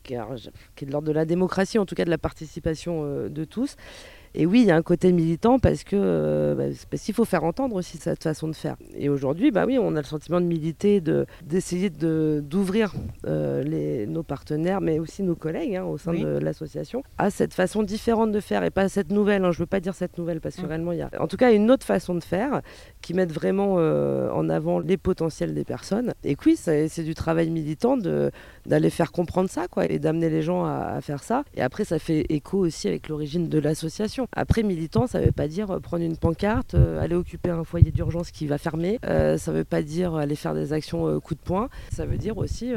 qui 0.04 0.14
est, 0.14 0.86
de 0.86 0.92
l'ordre 0.92 1.08
de 1.08 1.12
la 1.12 1.24
démocratie, 1.24 1.78
en 1.78 1.86
tout 1.86 1.96
cas 1.96 2.04
de 2.04 2.10
la 2.10 2.18
participation 2.18 3.28
de 3.28 3.44
tous. 3.44 3.76
Et 4.34 4.46
oui, 4.46 4.60
il 4.60 4.66
y 4.66 4.70
a 4.70 4.76
un 4.76 4.82
côté 4.82 5.12
militant 5.12 5.58
parce 5.58 5.84
que 5.84 5.96
euh, 5.96 6.54
bah, 6.54 6.64
parce 6.90 7.02
qu'il 7.02 7.14
faut 7.14 7.24
faire 7.24 7.44
entendre 7.44 7.76
aussi 7.76 7.98
cette 7.98 8.22
façon 8.22 8.48
de 8.48 8.54
faire. 8.54 8.76
Et 8.96 9.08
aujourd'hui, 9.08 9.50
bah 9.50 9.64
oui, 9.66 9.78
on 9.80 9.94
a 9.96 10.00
le 10.00 10.06
sentiment 10.06 10.40
de 10.40 10.46
militer, 10.46 11.00
de 11.00 11.26
d'essayer 11.44 11.90
de 11.90 12.42
d'ouvrir 12.44 12.92
euh, 13.26 14.06
nos 14.06 14.22
partenaires, 14.22 14.80
mais 14.80 14.98
aussi 14.98 15.22
nos 15.22 15.34
collègues 15.34 15.76
hein, 15.76 15.84
au 15.84 15.98
sein 15.98 16.12
de 16.12 16.38
l'association 16.38 17.02
à 17.16 17.30
cette 17.30 17.54
façon 17.54 17.82
différente 17.82 18.32
de 18.32 18.40
faire 18.40 18.64
et 18.64 18.70
pas 18.70 18.88
cette 18.88 19.10
nouvelle. 19.10 19.44
Hein, 19.44 19.52
je 19.52 19.58
veux 19.58 19.66
pas 19.66 19.80
dire 19.80 19.94
cette 19.94 20.18
nouvelle 20.18 20.40
parce 20.40 20.56
que 20.56 20.62
mm. 20.62 20.68
réellement 20.68 20.92
il 20.92 20.98
y 20.98 21.02
a, 21.02 21.10
en 21.18 21.26
tout 21.26 21.36
cas, 21.36 21.52
une 21.52 21.70
autre 21.70 21.86
façon 21.86 22.14
de 22.14 22.22
faire 22.22 22.62
qui 23.00 23.14
met 23.14 23.26
vraiment 23.26 23.76
euh, 23.78 24.30
en 24.30 24.48
avant 24.48 24.78
les 24.78 24.96
potentiels 24.96 25.54
des 25.54 25.64
personnes. 25.64 26.14
Et 26.24 26.36
oui, 26.44 26.56
c'est 26.56 27.02
du 27.02 27.14
travail 27.14 27.50
militant 27.50 27.98
d'aller 28.66 28.90
faire 28.90 29.12
comprendre 29.12 29.50
ça, 29.50 29.68
quoi, 29.68 29.84
et 29.84 29.98
d'amener 29.98 30.30
les 30.30 30.42
gens 30.42 30.64
à, 30.64 30.94
à 30.96 31.00
faire 31.00 31.22
ça. 31.22 31.44
Et 31.54 31.60
après, 31.60 31.84
ça 31.84 31.98
fait 31.98 32.24
écho 32.30 32.58
aussi 32.58 32.88
avec 32.88 33.08
l'origine 33.08 33.48
de 33.48 33.58
l'association. 33.58 34.26
Après, 34.32 34.62
militant, 34.62 35.06
ça 35.06 35.20
ne 35.20 35.26
veut 35.26 35.32
pas 35.32 35.48
dire 35.48 35.70
euh, 35.70 35.80
prendre 35.80 36.04
une 36.04 36.16
pancarte, 36.16 36.74
euh, 36.74 37.00
aller 37.00 37.14
occuper 37.14 37.50
un 37.50 37.64
foyer 37.64 37.90
d'urgence 37.90 38.30
qui 38.30 38.46
va 38.46 38.58
fermer. 38.58 38.98
Euh, 39.04 39.38
ça 39.38 39.52
ne 39.52 39.58
veut 39.58 39.64
pas 39.64 39.82
dire 39.82 40.14
aller 40.14 40.36
faire 40.36 40.54
des 40.54 40.72
actions 40.72 41.18
coup 41.20 41.34
de 41.34 41.40
poing. 41.40 41.68
Ça 41.90 42.06
veut 42.06 42.18
dire 42.18 42.36
aussi 42.38 42.72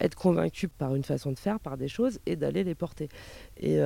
être 0.00 0.14
convaincu 0.14 0.68
par 0.68 0.94
une 0.94 1.04
façon 1.04 1.32
de 1.32 1.38
faire, 1.38 1.60
par 1.60 1.76
des 1.76 1.88
choses, 1.88 2.18
et 2.26 2.36
d'aller 2.36 2.64
les 2.64 2.74
porter. 2.74 3.08
Et, 3.58 3.78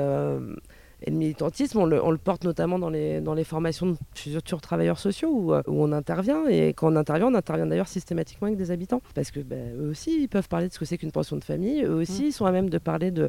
le 1.06 1.12
militantisme, 1.12 1.78
on 1.78 1.84
le, 1.84 2.16
porte 2.16 2.44
notamment 2.44 2.78
dans 2.78 2.88
les, 2.88 3.20
dans 3.20 3.34
les 3.34 3.44
formations 3.44 3.86
de 3.86 3.96
futurs 4.14 4.62
travailleurs 4.62 4.98
sociaux 4.98 5.28
où, 5.28 5.52
on 5.66 5.92
intervient. 5.92 6.46
Et 6.48 6.68
quand 6.72 6.90
on 6.90 6.96
intervient, 6.96 7.26
on 7.26 7.34
intervient 7.34 7.66
d'ailleurs 7.66 7.88
systématiquement 7.88 8.46
avec 8.46 8.58
des 8.58 8.70
habitants. 8.70 9.02
Parce 9.14 9.30
que 9.30 9.40
ben, 9.40 9.76
eux 9.78 9.90
aussi, 9.90 10.22
ils 10.22 10.28
peuvent 10.28 10.48
parler 10.48 10.68
de 10.68 10.72
ce 10.72 10.78
que 10.78 10.86
c'est 10.86 10.96
qu'une 10.96 11.12
pension 11.12 11.36
de 11.36 11.44
famille. 11.44 11.82
Eux 11.82 11.94
aussi, 11.94 12.22
mmh. 12.22 12.26
ils 12.26 12.32
sont 12.32 12.46
à 12.46 12.52
même 12.52 12.70
de 12.70 12.78
parler 12.78 13.10
de 13.10 13.28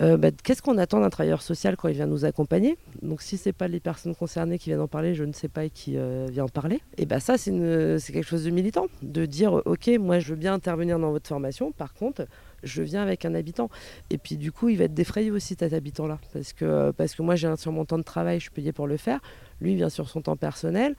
euh, 0.00 0.16
bah, 0.16 0.30
qu'est-ce 0.30 0.62
qu'on 0.62 0.78
attend 0.78 1.00
d'un 1.00 1.10
travailleur 1.10 1.42
social 1.42 1.76
quand 1.76 1.88
il 1.88 1.94
vient 1.94 2.06
nous 2.06 2.24
accompagner? 2.24 2.78
Donc 3.02 3.20
si 3.20 3.36
ce 3.36 3.48
n'est 3.48 3.52
pas 3.52 3.68
les 3.68 3.80
personnes 3.80 4.14
concernées 4.14 4.58
qui 4.58 4.70
viennent 4.70 4.80
en 4.80 4.88
parler, 4.88 5.14
je 5.14 5.24
ne 5.24 5.32
sais 5.32 5.48
pas 5.48 5.68
qui 5.68 5.96
euh, 5.96 6.26
vient 6.30 6.44
en 6.44 6.48
parler. 6.48 6.80
Et 6.96 7.04
bien 7.04 7.16
bah, 7.16 7.20
ça, 7.20 7.36
c'est 7.36 7.52
quelque 8.12 8.26
chose 8.26 8.44
de 8.44 8.50
militant, 8.50 8.86
de 9.02 9.26
dire, 9.26 9.60
ok, 9.64 9.90
moi 10.00 10.18
je 10.18 10.30
veux 10.30 10.36
bien 10.36 10.54
intervenir 10.54 10.98
dans 10.98 11.10
votre 11.10 11.28
formation, 11.28 11.72
par 11.72 11.92
contre, 11.92 12.26
je 12.62 12.82
viens 12.82 13.02
avec 13.02 13.24
un 13.24 13.34
habitant. 13.34 13.68
Et 14.10 14.18
puis 14.18 14.36
du 14.36 14.50
coup, 14.50 14.68
il 14.70 14.78
va 14.78 14.84
être 14.84 14.94
défrayé 14.94 15.30
aussi 15.30 15.56
cet 15.58 15.72
habitant-là, 15.72 16.18
parce 16.32 16.52
que, 16.52 16.90
parce 16.92 17.14
que 17.14 17.22
moi 17.22 17.36
j'ai 17.36 17.48
un 17.48 17.56
sur 17.56 17.72
mon 17.72 17.84
temps 17.84 17.98
de 17.98 18.02
travail, 18.02 18.38
je 18.38 18.44
suis 18.44 18.50
payé 18.50 18.72
pour 18.72 18.86
le 18.86 18.96
faire, 18.96 19.20
lui 19.60 19.74
vient 19.74 19.90
sur 19.90 20.08
son 20.08 20.22
temps 20.22 20.36
personnel. 20.36 20.96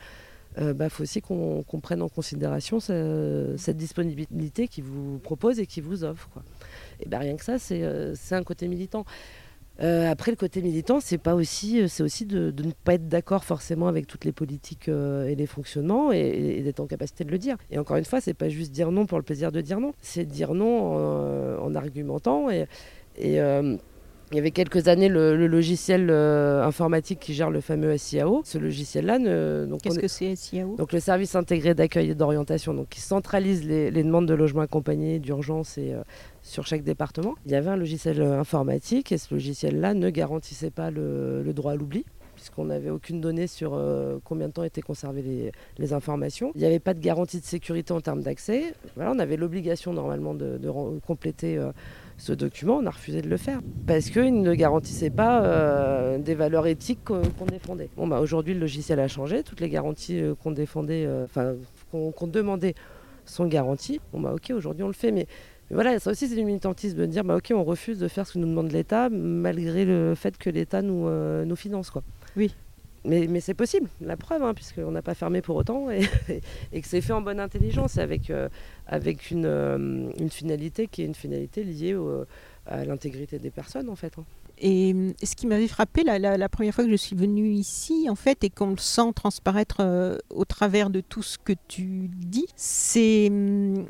Il 0.57 0.63
euh, 0.63 0.73
bah, 0.75 0.89
faut 0.89 1.01
aussi 1.01 1.19
qu'on 1.19 1.63
prenne 1.81 2.03
en 2.03 2.09
considération 2.09 2.79
cette 2.79 3.77
disponibilité 3.77 4.67
qu'il 4.67 4.83
vous 4.83 5.17
propose 5.17 5.59
et 5.59 5.65
qu'il 5.65 5.83
vous 5.83 6.03
offre. 6.03 6.29
Et 7.03 7.09
ben 7.09 7.19
rien 7.19 7.35
que 7.35 7.43
ça, 7.43 7.59
c'est 7.59 7.83
euh, 7.83 8.15
un 8.31 8.43
côté 8.43 8.67
militant. 8.67 9.05
Euh, 9.81 10.09
après, 10.09 10.31
le 10.31 10.37
côté 10.37 10.61
militant, 10.61 10.99
c'est 10.99 11.17
pas 11.17 11.33
aussi, 11.33 11.81
euh, 11.81 11.87
c'est 11.87 12.03
aussi 12.03 12.25
de, 12.25 12.53
ne 12.55 12.71
pas 12.83 12.93
être 12.93 13.07
d'accord 13.07 13.43
forcément 13.43 13.87
avec 13.87 14.05
toutes 14.07 14.23
les 14.23 14.31
politiques 14.31 14.87
et 14.87 15.35
les 15.35 15.47
fonctionnements 15.47 16.11
et, 16.11 16.61
d'être 16.63 16.79
en 16.79 16.87
capacité 16.87 17.23
de 17.23 17.31
le 17.31 17.37
dire. 17.37 17.57
Et 17.71 17.79
encore 17.79 17.97
une 17.97 18.05
fois, 18.05 18.21
c'est 18.21 18.33
pas 18.33 18.49
juste 18.49 18.71
dire 18.71 18.91
non 18.91 19.05
pour 19.05 19.17
le 19.17 19.23
plaisir 19.23 19.51
de 19.51 19.61
dire 19.61 19.79
non, 19.79 19.93
c'est 20.01 20.25
dire 20.25 20.53
non 20.53 20.95
en, 21.63 21.75
argumentant 21.75 22.49
et 22.49 22.67
il 24.33 24.37
y 24.37 24.39
avait 24.39 24.51
quelques 24.51 24.87
années 24.87 25.09
le, 25.09 25.47
logiciel 25.47 26.09
informatique 26.09 27.19
qui 27.19 27.33
gère 27.33 27.49
le 27.49 27.61
fameux 27.61 27.97
SIAO. 27.97 28.41
Ce 28.43 28.57
logiciel-là, 28.57 29.19
qu'est-ce 29.81 29.99
que 29.99 30.07
c'est 30.07 30.35
SIAO 30.35 30.75
Donc 30.75 30.91
le 30.91 30.99
service 30.99 31.35
intégré 31.35 31.73
d'accueil 31.73 32.09
et 32.09 32.15
d'orientation, 32.15 32.73
donc 32.73 32.89
qui 32.89 32.99
centralise 32.99 33.63
les, 33.65 33.91
demandes 33.91 34.27
de 34.27 34.33
logement 34.33 34.61
accompagné, 34.61 35.19
d'urgence 35.19 35.77
et 35.77 35.93
sur 36.43 36.67
chaque 36.67 36.83
département. 36.83 37.35
Il 37.45 37.51
y 37.51 37.55
avait 37.55 37.69
un 37.69 37.77
logiciel 37.77 38.21
euh, 38.21 38.39
informatique 38.39 39.11
et 39.11 39.17
ce 39.17 39.33
logiciel-là 39.33 39.93
ne 39.93 40.09
garantissait 40.09 40.69
pas 40.69 40.91
le, 40.91 41.43
droit 41.53 41.71
à 41.71 41.75
l'oubli 41.75 42.05
puisqu'on 42.43 42.65
n'avait 42.65 42.89
aucune 42.89 43.21
donnée 43.21 43.47
sur 43.47 43.73
euh, 43.73 44.17
combien 44.25 44.49
de 44.49 44.53
temps 44.53 44.63
étaient 44.63 44.81
conservées 44.81 45.51
les, 45.77 45.93
informations. 45.93 46.51
Il 46.55 46.59
n'y 46.59 46.65
avait 46.65 46.79
pas 46.79 46.93
de 46.93 46.99
garantie 46.99 47.39
de 47.39 47.45
sécurité 47.45 47.93
en 47.93 48.01
termes 48.01 48.21
d'accès. 48.21 48.73
On 48.97 49.19
avait 49.19 49.37
l'obligation 49.37 49.93
normalement 49.93 50.33
de, 50.33 50.59
compléter 51.05 51.57
euh, 51.57 51.71
ce 52.17 52.33
document, 52.33 52.77
on 52.81 52.85
a 52.85 52.89
refusé 52.89 53.21
de 53.21 53.29
le 53.29 53.37
faire 53.37 53.59
parce 53.87 54.09
qu'il 54.09 54.41
ne 54.41 54.53
garantissait 54.53 55.09
pas 55.09 56.17
des 56.19 56.35
valeurs 56.35 56.67
éthiques 56.67 57.03
qu'on 57.05 57.45
défendait. 57.45 57.89
Bah, 57.97 58.19
aujourd'hui, 58.19 58.53
le 58.53 58.59
logiciel 58.59 58.99
a 58.99 59.07
changé, 59.07 59.43
toutes 59.43 59.61
les 59.61 59.69
garanties 59.69 60.21
qu'on 60.43 60.51
défendait, 60.51 61.07
enfin 61.23 61.53
qu'on 61.91 62.27
demandait 62.27 62.75
sont 63.25 63.45
garanties. 63.45 63.99
Bon, 64.11 64.19
bah, 64.19 64.33
ok, 64.33 64.51
aujourd'hui 64.55 64.83
on 64.83 64.87
le 64.87 64.93
fait, 64.93 65.11
mais 65.11 65.27
voilà, 65.71 65.99
ça 65.99 66.11
aussi 66.11 66.27
c'est 66.27 66.35
du 66.35 66.45
militantisme 66.45 66.97
de 66.97 67.05
dire 67.05 67.23
bah, 67.23 67.37
ok, 67.37 67.51
on 67.55 67.63
refuse 67.63 67.97
de 67.97 68.07
faire 68.07 68.27
ce 68.27 68.33
que 68.33 68.39
nous 68.39 68.47
demande 68.47 68.71
l'État 68.71 69.09
malgré 69.09 69.85
le 69.85 70.13
fait 70.15 70.37
que 70.37 70.49
l'État 70.49 70.81
nous, 70.81 71.07
euh, 71.07 71.55
finance. 71.55 71.91
Oui. 72.35 72.53
Mais, 73.05 73.41
c'est 73.41 73.53
possible, 73.53 73.89
la 73.99 74.15
preuve, 74.15 74.43
hein, 74.43 74.53
puisqu'on 74.53 74.91
n'a 74.91 75.01
pas 75.01 75.13
fermé 75.13 75.41
pour 75.41 75.57
autant 75.57 75.89
et, 75.91 76.07
que 76.71 76.87
c'est 76.87 77.01
fait 77.01 77.11
en 77.11 77.19
bonne 77.19 77.41
intelligence 77.41 77.97
avec, 77.97 78.29
euh, 78.29 78.47
avec 78.87 79.29
une, 79.29 79.45
euh, 79.45 80.09
une, 80.17 80.29
finalité 80.29 80.87
qui 80.87 81.01
est 81.01 81.05
une 81.05 81.13
finalité 81.13 81.65
liée 81.65 81.97
à 82.65 82.85
l'intégrité 82.85 83.39
des 83.39 83.51
personnes 83.51 83.89
en 83.89 83.97
fait. 83.97 84.13
Hein. 84.17 84.23
Et 84.57 84.95
ce 85.23 85.35
qui 85.35 85.47
m'avait 85.47 85.67
frappé 85.67 86.03
la, 86.03 86.49
première 86.49 86.73
fois 86.73 86.83
que 86.83 86.91
je 86.91 86.95
suis 86.95 87.15
venue 87.15 87.51
ici, 87.51 88.07
en 88.09 88.15
fait, 88.15 88.43
et 88.43 88.49
qu'on 88.49 88.71
le 88.71 88.77
sent 88.77 89.11
transparaître 89.15 89.77
euh, 89.79 90.17
au 90.29 90.45
travers 90.45 90.89
de 90.89 91.01
tout 91.01 91.23
ce 91.23 91.37
que 91.37 91.53
tu 91.67 92.09
dis, 92.09 92.45
c'est, 92.55 93.31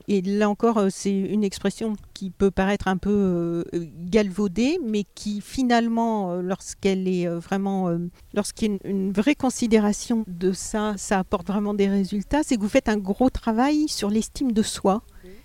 et 0.08 0.22
là 0.22 0.50
encore, 0.50 0.78
euh, 0.78 0.88
c'est 0.90 1.12
une 1.12 1.44
expression 1.44 1.94
qui 2.14 2.30
peut 2.30 2.52
paraître 2.52 2.88
un 2.88 2.98
peu 2.98 3.12
euh, 3.74 3.86
galvaudée, 4.06 4.80
mais 4.84 5.04
qui 5.16 5.42
finalement, 5.42 6.36
lorsqu'elle 6.36 7.08
est 7.08 7.28
vraiment, 7.28 7.90
lorsqu'il 8.34 8.72
y 8.72 8.76
a 8.76 8.88
une, 8.88 9.12
vraie 9.12 9.36
considération 9.36 10.24
de 10.28 10.54
ça, 10.54 10.94
ça 10.98 11.20
apporte 11.20 11.48
vraiment 11.48 11.74
des 11.74 11.88
résultats, 11.88 12.42
c'est 12.44 12.56
que 12.56 12.62
vous 12.62 12.70
faites 12.70 12.90
un 12.90 12.98
gros 12.98 13.30
travail 13.30 13.88
sur 13.88 14.10
l'estime 14.10 14.52
de 14.54 14.62
soi 14.62 15.04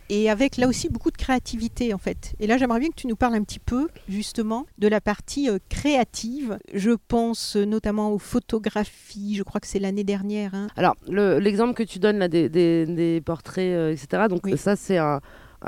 et 0.08 0.30
avec 0.30 0.56
là 0.56 0.68
aussi 0.68 0.88
beaucoup 0.88 1.10
de 1.10 1.16
créativité 1.16 1.94
en 1.94 1.98
fait. 1.98 2.34
Et 2.40 2.46
là 2.46 2.58
j'aimerais 2.58 2.80
bien 2.80 2.88
que 2.88 2.94
tu 2.94 3.06
nous 3.06 3.16
parles 3.16 3.34
un 3.34 3.42
petit 3.42 3.58
peu 3.58 3.88
justement 4.08 4.66
de 4.78 4.88
la 4.88 5.00
partie 5.00 5.48
euh, 5.48 5.58
créative. 5.68 6.58
Je 6.72 6.90
pense 7.08 7.56
euh, 7.56 7.64
notamment 7.64 8.12
aux 8.12 8.18
photographies, 8.18 9.36
je 9.36 9.42
crois 9.42 9.60
que 9.60 9.66
c'est 9.66 9.78
l'année 9.78 10.04
dernière. 10.04 10.54
Hein. 10.54 10.68
Alors 10.76 10.96
l'exemple 11.08 11.74
que 11.74 11.82
tu 11.82 11.98
donnes 11.98 12.18
là 12.18 12.28
des, 12.28 13.22
portraits, 13.24 13.72
euh, 13.72 13.92
etc. 13.92 14.24
Donc 14.28 14.48
ça 14.56 14.76
c'est 14.76 14.98
un, 14.98 15.20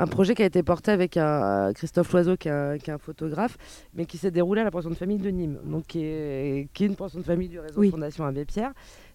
projet 0.09 0.35
qui 0.35 0.41
a 0.41 0.45
été 0.45 0.63
porté 0.63 0.91
avec 0.91 1.17
un, 1.17 1.73
Christophe 1.73 2.11
Loiseau, 2.11 2.37
qui 2.37 2.47
est, 2.47 2.89
un, 2.89 2.97
photographe, 2.97 3.57
mais 3.93 4.05
qui 4.05 4.17
s'est 4.17 4.31
déroulé 4.31 4.61
à 4.61 4.63
la 4.63 4.71
pension 4.71 4.89
de 4.89 4.95
famille 4.95 5.17
de 5.17 5.29
Nîmes, 5.29 5.59
donc 5.65 5.85
qui 5.87 6.03
est, 6.03 6.69
qui 6.73 6.85
est 6.85 6.87
une 6.87 6.95
pension 6.95 7.19
de 7.19 7.25
famille 7.25 7.49
du 7.49 7.59
réseau 7.59 7.83
Fondation 7.89 8.25
Abbé 8.25 8.45
Pierre. 8.45 8.73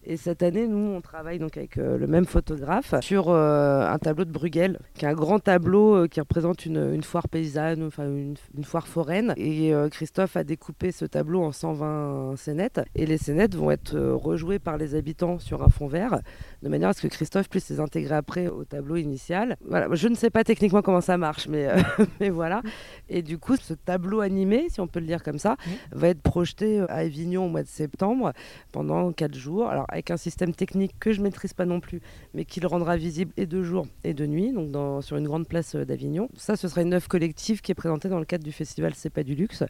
Et 0.09 0.15
cette 0.15 0.41
année, 0.41 0.67
nous, 0.67 0.93
on 0.95 1.01
travaille 1.01 1.37
donc 1.37 1.57
avec 1.57 1.77
euh, 1.77 1.97
le 1.97 2.07
même 2.07 2.23
photographe 2.23 2.95
sur 3.01 3.27
euh, 3.27 3.85
un 3.85 3.97
tableau 3.97 4.23
de 4.23 4.31
Bruegel, 4.31 4.79
qui 4.93 5.03
est 5.03 5.07
un 5.09 5.13
grand 5.13 5.39
tableau 5.39 5.97
euh, 5.97 6.07
qui 6.07 6.21
représente 6.21 6.65
une, 6.65 7.03
foire 7.03 7.27
paysanne, 7.27 7.83
enfin 7.83 8.05
une, 8.05 8.37
foire 8.63 8.87
foraine. 8.87 9.33
Et 9.35 9.73
Christophe 9.91 10.37
a 10.37 10.45
découpé 10.45 10.93
ce 10.93 11.03
tableau 11.03 11.43
en 11.43 11.51
120 11.51 12.35
scénettes. 12.37 12.79
Et 12.95 13.05
les 13.05 13.17
scénettes 13.17 13.55
vont 13.55 13.69
être 13.69 13.99
rejouées 13.99 14.59
par 14.59 14.77
les 14.77 14.95
habitants 14.95 15.39
sur 15.39 15.61
un 15.61 15.67
fond 15.67 15.87
vert, 15.87 16.21
de 16.63 16.69
manière 16.69 16.89
à 16.89 16.93
ce 16.93 17.01
que 17.01 17.07
Christophe 17.07 17.49
puisse 17.49 17.69
les 17.69 17.81
intégrer 17.81 18.15
après 18.15 18.47
au 18.47 18.63
tableau 18.63 18.95
initial. 18.95 19.57
Voilà, 19.67 19.89
je 19.91 20.07
ne 20.07 20.15
sais 20.15 20.29
pas 20.29 20.45
techniquement 20.45 20.81
comment 20.81 21.01
ça 21.01 21.17
marche, 21.17 21.49
mais, 21.49 21.67
mais 22.21 22.29
voilà. 22.29 22.61
Et 23.09 23.21
du 23.21 23.37
coup, 23.37 23.57
ce 23.57 23.73
tableau 23.73 24.21
animé, 24.21 24.67
si 24.69 24.79
on 24.79 24.87
peut 24.87 25.01
le 25.01 25.05
dire 25.05 25.21
comme 25.21 25.39
ça, 25.39 25.57
va 25.91 26.07
être 26.07 26.21
projeté 26.21 26.79
à 26.87 26.95
Avignon 26.95 27.47
au 27.47 27.49
mois 27.49 27.63
de 27.63 27.67
septembre 27.67 28.31
pendant 28.71 29.11
4 29.11 29.35
jours. 29.35 29.67
Alors, 29.67 29.85
avec 29.97 30.11
un 30.11 30.17
système 30.17 30.53
technique 30.53 30.93
que 30.99 31.11
je 31.11 31.21
maîtrise 31.21 31.53
pas 31.53 31.65
non 31.65 31.79
plus, 31.79 32.01
mais 32.35 32.45
qui 32.45 32.59
le 32.59 32.67
rendra 32.67 32.97
visible 32.97 33.31
et 33.35 33.47
de 33.47 33.63
jour 33.63 33.87
et 34.03 34.13
de 34.13 34.27
nuit, 34.27 34.53
donc 34.53 34.69
dans, 34.69 35.01
sur 35.01 35.17
une 35.17 35.25
grande 35.25 35.47
place 35.47 35.75
d'Avignon. 35.75 36.29
Ça, 36.37 36.55
ce 36.55 36.67
sera 36.67 36.83
une 36.83 36.93
œuvre 36.93 37.07
collective 37.07 37.61
qui 37.61 37.71
est 37.71 37.75
présentée 37.75 38.07
dans 38.07 38.19
le 38.19 38.25
cadre 38.25 38.43
du 38.43 38.51
festival 38.51 38.93
C'est 38.95 39.09
pas 39.09 39.23
du 39.23 39.33
luxe, 39.33 39.63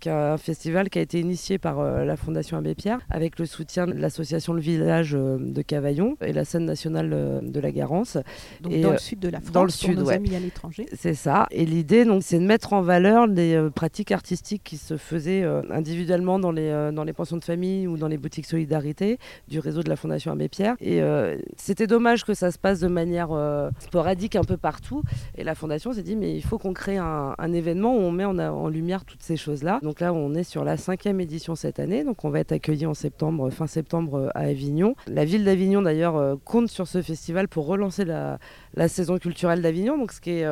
qui 0.00 0.08
est 0.08 0.12
un 0.12 0.36
festival 0.36 0.90
qui 0.90 0.98
a 0.98 1.02
été 1.02 1.20
initié 1.20 1.58
par 1.58 1.80
la 2.04 2.16
Fondation 2.16 2.56
Abbé 2.56 2.74
Pierre 2.74 2.98
avec 3.08 3.38
le 3.38 3.46
soutien 3.46 3.86
de 3.86 3.92
l'association 3.92 4.52
Le 4.52 4.60
Village 4.60 5.12
de 5.12 5.62
Cavaillon 5.62 6.16
et 6.22 6.32
la 6.32 6.44
scène 6.44 6.64
nationale 6.64 7.40
de 7.42 7.60
la 7.60 7.70
Garance. 7.70 8.18
Donc 8.60 8.80
dans 8.80 8.90
le 8.90 8.98
sud 8.98 9.20
de 9.20 9.28
la 9.28 9.40
France, 9.40 9.52
dans 9.52 9.64
le 9.64 9.70
sud, 9.70 9.94
pour 9.94 10.04
nos 10.04 10.10
amis 10.10 10.34
à 10.34 10.40
l'étranger. 10.40 10.86
C'est 10.92 11.14
ça. 11.14 11.46
Et 11.52 11.64
l'idée, 11.64 12.04
donc, 12.04 12.24
c'est 12.24 12.40
de 12.40 12.44
mettre 12.44 12.72
en 12.72 12.82
valeur 12.82 13.28
les 13.28 13.68
pratiques 13.72 14.10
artistiques 14.10 14.62
qui 14.64 14.76
se 14.76 14.96
faisaient 14.96 15.44
individuellement 15.70 16.40
dans 16.40 16.50
les, 16.50 16.90
dans 16.92 17.04
les 17.04 17.12
pensions 17.12 17.36
de 17.36 17.44
famille 17.44 17.86
ou 17.86 17.96
dans 17.96 18.08
les 18.08 18.18
boutiques 18.18 18.46
solidarité 18.46 19.18
du 19.46 19.60
réseau 19.68 19.82
de 19.82 19.88
la 19.88 19.96
Fondation 19.96 20.32
Abbé 20.32 20.48
Pierre. 20.48 20.76
Et 20.80 21.00
c'était 21.56 21.86
dommage 21.86 22.24
que 22.24 22.34
ça 22.34 22.50
se 22.50 22.58
passe 22.58 22.80
de 22.80 22.88
manière 22.88 23.28
sporadique 23.80 24.36
un 24.36 24.44
peu 24.44 24.56
partout. 24.56 25.02
Et 25.36 25.44
la 25.44 25.54
Fondation 25.54 25.92
s'est 25.92 26.02
dit, 26.02 26.16
mais 26.16 26.34
il 26.34 26.42
faut 26.42 26.58
qu'on 26.58 26.72
crée 26.72 26.96
un, 26.96 27.52
événement 27.52 27.94
où 27.94 28.00
on 28.00 28.12
met 28.12 28.24
en, 28.24 28.68
lumière 28.68 29.04
toutes 29.04 29.22
ces 29.22 29.36
choses-là. 29.36 29.80
Donc 29.82 30.00
là, 30.00 30.12
on 30.12 30.34
est 30.34 30.44
sur 30.44 30.64
la 30.64 30.76
cinquième 30.76 31.20
édition 31.20 31.54
cette 31.54 31.78
année. 31.78 32.04
Donc 32.04 32.24
on 32.24 32.30
va 32.30 32.40
être 32.40 32.52
accueilli 32.52 32.86
en 32.86 32.94
septembre, 32.94 33.50
fin 33.50 33.66
septembre 33.66 34.30
à 34.34 34.40
Avignon. 34.40 34.94
La 35.06 35.24
ville 35.24 35.44
d'Avignon, 35.44 35.82
d'ailleurs, 35.82 36.38
compte 36.44 36.68
sur 36.68 36.88
ce 36.88 37.02
festival 37.02 37.48
pour 37.48 37.66
relancer 37.66 38.04
la, 38.04 38.38
la 38.74 38.88
saison 38.88 39.18
culturelle 39.18 39.62
d'Avignon. 39.62 39.98
Donc 39.98 40.12
ce 40.12 40.20
qui 40.20 40.30
est 40.30 40.46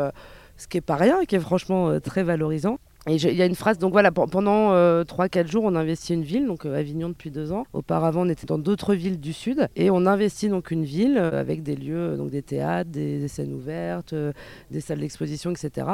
ce 0.58 0.68
qui 0.68 0.78
est 0.78 0.82
pas 0.82 0.96
rien 0.96 1.20
et 1.20 1.26
qui 1.26 1.36
est 1.36 1.40
franchement 1.40 2.00
très 2.00 2.22
valorisant. 2.22 2.78
Et 3.08 3.14
il 3.14 3.36
y 3.36 3.42
a 3.42 3.46
une 3.46 3.54
phrase, 3.54 3.78
donc 3.78 3.92
voilà, 3.92 4.10
pendant 4.10 4.72
3-4 4.72 4.74
euh, 4.74 5.46
jours, 5.46 5.64
on 5.64 5.76
investit 5.76 6.14
une 6.14 6.24
ville, 6.24 6.44
donc 6.44 6.66
euh, 6.66 6.76
Avignon 6.76 7.08
depuis 7.08 7.30
deux 7.30 7.52
ans. 7.52 7.64
Auparavant, 7.72 8.22
on 8.22 8.28
était 8.28 8.46
dans 8.46 8.58
d'autres 8.58 8.94
villes 8.94 9.20
du 9.20 9.32
sud. 9.32 9.68
Et 9.76 9.90
on 9.90 10.06
investit 10.06 10.48
donc 10.48 10.72
une 10.72 10.84
ville 10.84 11.16
euh, 11.16 11.40
avec 11.40 11.62
des 11.62 11.76
lieux, 11.76 12.16
donc 12.16 12.30
des 12.30 12.42
théâtres, 12.42 12.90
des, 12.90 13.28
scènes 13.28 13.52
ouvertes, 13.52 14.12
des 14.72 14.80
salles 14.80 14.98
d'exposition, 14.98 15.52
etc. 15.52 15.86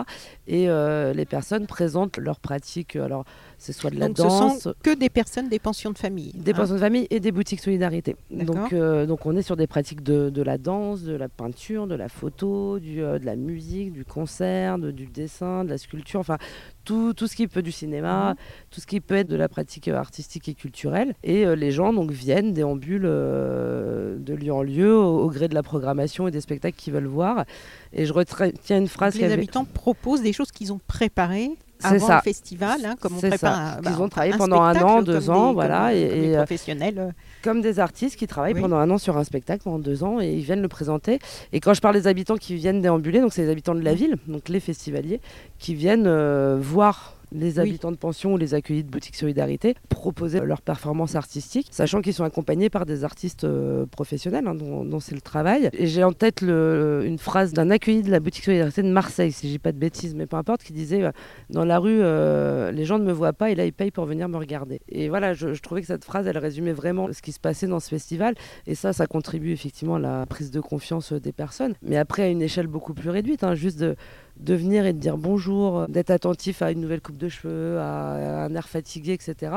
Et 0.46 0.68
les 1.14 1.24
personnes 1.26 1.66
présentent 1.66 2.16
leurs 2.16 2.40
pratiques. 2.40 2.96
Alors, 2.96 3.24
c'est 3.58 3.72
soit 3.72 3.90
de 3.90 3.98
la 3.98 4.08
donc 4.08 4.16
danse. 4.16 4.54
Ce 4.54 4.60
sont 4.60 4.74
que 4.82 4.94
des 4.94 5.10
personnes 5.10 5.48
des 5.48 5.58
pensions 5.58 5.90
de 5.90 5.98
famille. 5.98 6.32
Des 6.34 6.52
hein. 6.52 6.54
pensions 6.54 6.74
de 6.74 6.80
famille 6.80 7.06
et 7.10 7.20
des 7.20 7.32
boutiques 7.32 7.60
solidarité. 7.60 8.16
Donc, 8.30 8.74
donc 8.74 9.26
on 9.26 9.36
est 9.36 9.42
sur 9.42 9.56
des 9.56 9.66
pratiques 9.66 10.02
de, 10.02 10.30
de, 10.30 10.42
la 10.42 10.56
danse, 10.56 11.02
de 11.02 11.14
la 11.14 11.28
peinture, 11.28 11.86
de 11.86 11.94
la 11.94 12.08
photo, 12.08 12.78
du, 12.78 12.96
de 12.96 13.24
la 13.24 13.36
musique, 13.36 13.92
du 13.92 14.04
concert, 14.04 14.78
du 14.78 15.06
dessin, 15.06 15.64
de 15.64 15.70
la 15.70 15.78
sculpture, 15.78 16.20
enfin 16.20 16.38
tout, 16.84 17.01
tout, 17.12 17.26
ce 17.26 17.36
qui 17.36 17.48
peut 17.48 17.62
du 17.62 17.72
cinéma, 17.72 18.30
mhm. 18.30 18.36
tout 18.70 18.80
ce 18.80 18.86
qui 18.86 19.00
peut 19.00 19.16
être 19.16 19.28
de 19.28 19.36
la 19.36 19.48
pratique 19.48 19.88
artistique 19.88 20.48
et 20.48 20.54
culturelle. 20.54 21.14
Et 21.22 21.44
euh, 21.44 21.54
les 21.54 21.70
gens 21.70 21.92
donc 21.92 22.10
viennent, 22.10 22.52
déambulent 22.52 23.02
euh, 23.04 24.16
de 24.18 24.34
lieu 24.34 24.52
en 24.52 24.62
lieu 24.62 24.96
au, 24.96 25.28
gré 25.28 25.48
de 25.48 25.54
la 25.54 25.62
programmation 25.62 26.28
et 26.28 26.30
des 26.30 26.40
spectacles 26.40 26.76
qu'ils 26.76 26.92
veulent 26.92 27.06
voir. 27.06 27.44
Et 27.92 28.06
je 28.06 28.12
retiens 28.12 28.78
une 28.78 28.88
phrase. 28.88 29.16
les 29.16 29.32
habitants 29.32 29.64
proposent 29.64 30.22
des 30.22 30.32
choses 30.32 30.52
qu'ils 30.52 30.72
ont 30.72 30.80
préparées 30.86 31.50
avant 31.82 32.06
ça. 32.06 32.16
le 32.16 32.22
festival, 32.22 32.84
hein, 32.84 32.94
comme 33.00 33.16
on 33.16 33.20
prépare. 33.20 33.78
Ils 33.84 34.00
ont 34.00 34.08
travaillé 34.08 34.34
pendant 34.36 34.62
un 34.62 34.76
an, 34.76 35.02
deux 35.02 35.30
ans, 35.30 35.52
voilà, 35.52 35.94
et, 35.94 36.34
euh, 36.34 36.36
professionnels. 36.38 37.14
Comme 37.42 37.60
des 37.60 37.78
artistes 37.80 38.16
qui 38.16 38.26
travaillent 38.26 38.54
pendant 38.54 38.76
un 38.76 38.90
an 38.90 38.98
sur 38.98 39.16
un 39.16 39.24
spectacle 39.24 39.62
pendant 39.64 39.78
deux 39.78 40.04
ans 40.04 40.20
et 40.20 40.32
ils 40.32 40.42
viennent 40.42 40.62
le 40.62 40.68
présenter. 40.68 41.18
Et 41.52 41.60
quand 41.60 41.74
je 41.74 41.80
parle 41.80 41.94
des 41.94 42.06
habitants 42.06 42.36
qui 42.36 42.54
viennent 42.54 42.80
déambuler, 42.80 43.20
donc 43.20 43.32
c'est 43.32 43.42
les 43.42 43.50
habitants 43.50 43.74
de 43.74 43.80
la 43.80 43.94
ville, 43.94 44.16
donc 44.26 44.48
les 44.48 44.60
festivaliers, 44.60 45.20
qui 45.58 45.74
viennent 45.74 46.06
euh, 46.06 46.58
voir 46.60 47.16
les 47.34 47.58
habitants 47.58 47.92
de 47.92 47.96
pension 47.96 48.34
ou 48.34 48.36
les 48.36 48.54
accueillis 48.54 48.84
de 48.84 48.90
boutiques 48.90 49.16
solidarité 49.16 49.74
proposer 49.88 50.40
leur 50.40 50.62
performance 50.62 51.14
artistique, 51.14 51.68
sachant 51.70 52.00
qu'ils 52.00 52.14
sont 52.14 52.24
accompagnés 52.24 52.70
par 52.70 52.86
des 52.86 53.04
artistes 53.04 53.44
euh, 53.44 53.86
professionnels 53.86 54.46
hein, 54.46 54.54
dont, 54.54 55.00
c'est 55.00 55.14
le 55.14 55.20
travail. 55.20 55.70
Et 55.72 55.86
j'ai 55.86 56.04
en 56.04 56.12
tête 56.12 56.40
le, 56.40 57.02
une 57.04 57.18
phrase 57.18 57.52
d'un 57.52 57.70
accueilli 57.70 58.02
de 58.02 58.10
la 58.10 58.20
boutique 58.20 58.44
solidarité 58.44 58.82
de 58.82 58.88
Marseille, 58.88 59.32
si 59.32 59.46
je 59.46 59.52
dis 59.52 59.58
pas 59.58 59.72
de 59.72 59.78
bêtises, 59.78 60.14
mais 60.14 60.26
peu 60.26 60.36
importe, 60.36 60.62
qui 60.62 60.72
disait 60.72 61.04
euh, 61.04 61.12
dans 61.50 61.64
la 61.64 61.78
rue, 61.78 62.00
euh, 62.00 62.72
les 62.72 62.84
gens 62.84 62.98
ne 62.98 63.04
me 63.04 63.12
voient 63.12 63.32
pas 63.32 63.50
et 63.50 63.54
là 63.54 63.64
ils 63.64 63.72
payent 63.72 63.90
pour 63.90 64.06
venir 64.06 64.28
me 64.28 64.36
regarder. 64.36 64.80
Et 64.88 65.08
voilà, 65.08 65.34
je, 65.34 65.54
je, 65.54 65.62
trouvais 65.62 65.80
que 65.80 65.86
cette 65.86 66.04
phrase, 66.04 66.26
elle 66.26 66.38
résumait 66.38 66.72
vraiment 66.72 67.12
ce 67.12 67.22
qui 67.22 67.32
se 67.32 67.40
passait 67.40 67.66
dans 67.66 67.80
ce 67.80 67.88
festival. 67.88 68.34
Et 68.66 68.74
ça, 68.74 68.92
ça 68.92 69.06
contribue 69.06 69.52
effectivement 69.52 69.96
à 69.96 70.00
la 70.00 70.26
prise 70.26 70.50
de 70.50 70.60
confiance 70.60 71.12
des 71.12 71.32
personnes. 71.32 71.74
Mais 71.82 71.96
après, 71.96 72.22
à 72.22 72.28
une 72.28 72.42
échelle 72.42 72.66
beaucoup 72.66 72.94
plus 72.94 73.10
réduite, 73.10 73.44
hein, 73.44 73.54
juste 73.54 73.78
de 73.78 73.96
de 74.42 74.54
venir 74.54 74.86
et 74.86 74.92
de 74.92 74.98
dire 74.98 75.16
bonjour, 75.16 75.86
d'être 75.88 76.10
attentif 76.10 76.62
à 76.62 76.72
une 76.72 76.80
nouvelle 76.80 77.00
coupe 77.00 77.16
de 77.16 77.28
cheveux, 77.28 77.78
à, 77.78 78.44
un 78.44 78.54
air 78.54 78.68
fatigué, 78.68 79.12
etc. 79.12 79.52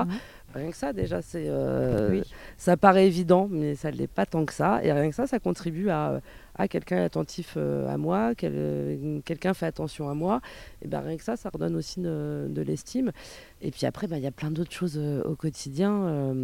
Rien 0.54 0.72
que 0.72 0.78
ça, 0.78 0.94
déjà, 0.94 1.22
c'est, 1.22 1.46
euh, 1.48 2.22
ça 2.58 2.78
paraît 2.78 3.08
évident, 3.08 3.48
mais 3.52 3.76
ça 3.76 3.92
ne 3.92 3.98
l'est 3.98 4.08
pas 4.08 4.26
tant 4.26 4.46
que 4.46 4.54
ça. 4.54 4.80
Et 4.84 4.92
rien 4.92 5.10
que 5.10 5.16
ça, 5.16 5.28
ça 5.28 5.40
contribue 5.40 5.90
à, 5.90 6.22
à 6.56 6.68
quelqu'un 6.68 7.04
attentif 7.04 7.56
euh, 7.58 7.90
à 7.90 7.98
moi, 7.98 8.36
quel, 8.36 9.22
quelqu'un 9.26 9.54
fait 9.54 9.66
attention 9.66 10.10
à 10.10 10.14
moi. 10.14 10.40
Et 10.82 10.88
ben 10.88 11.02
rien 11.02 11.18
que 11.18 11.24
ça, 11.24 11.36
ça 11.36 11.50
redonne 11.52 11.76
aussi 11.76 12.00
de, 12.00 12.64
l'estime. 12.66 13.12
Et 13.62 13.72
puis 13.72 13.86
après, 13.86 14.08
ben, 14.08 14.18
il 14.18 14.24
y 14.24 14.28
a 14.28 14.32
plein 14.32 14.52
d'autres 14.52 14.72
choses 14.72 14.98
euh, 14.98 15.24
au 15.24 15.36
quotidien. 15.36 16.36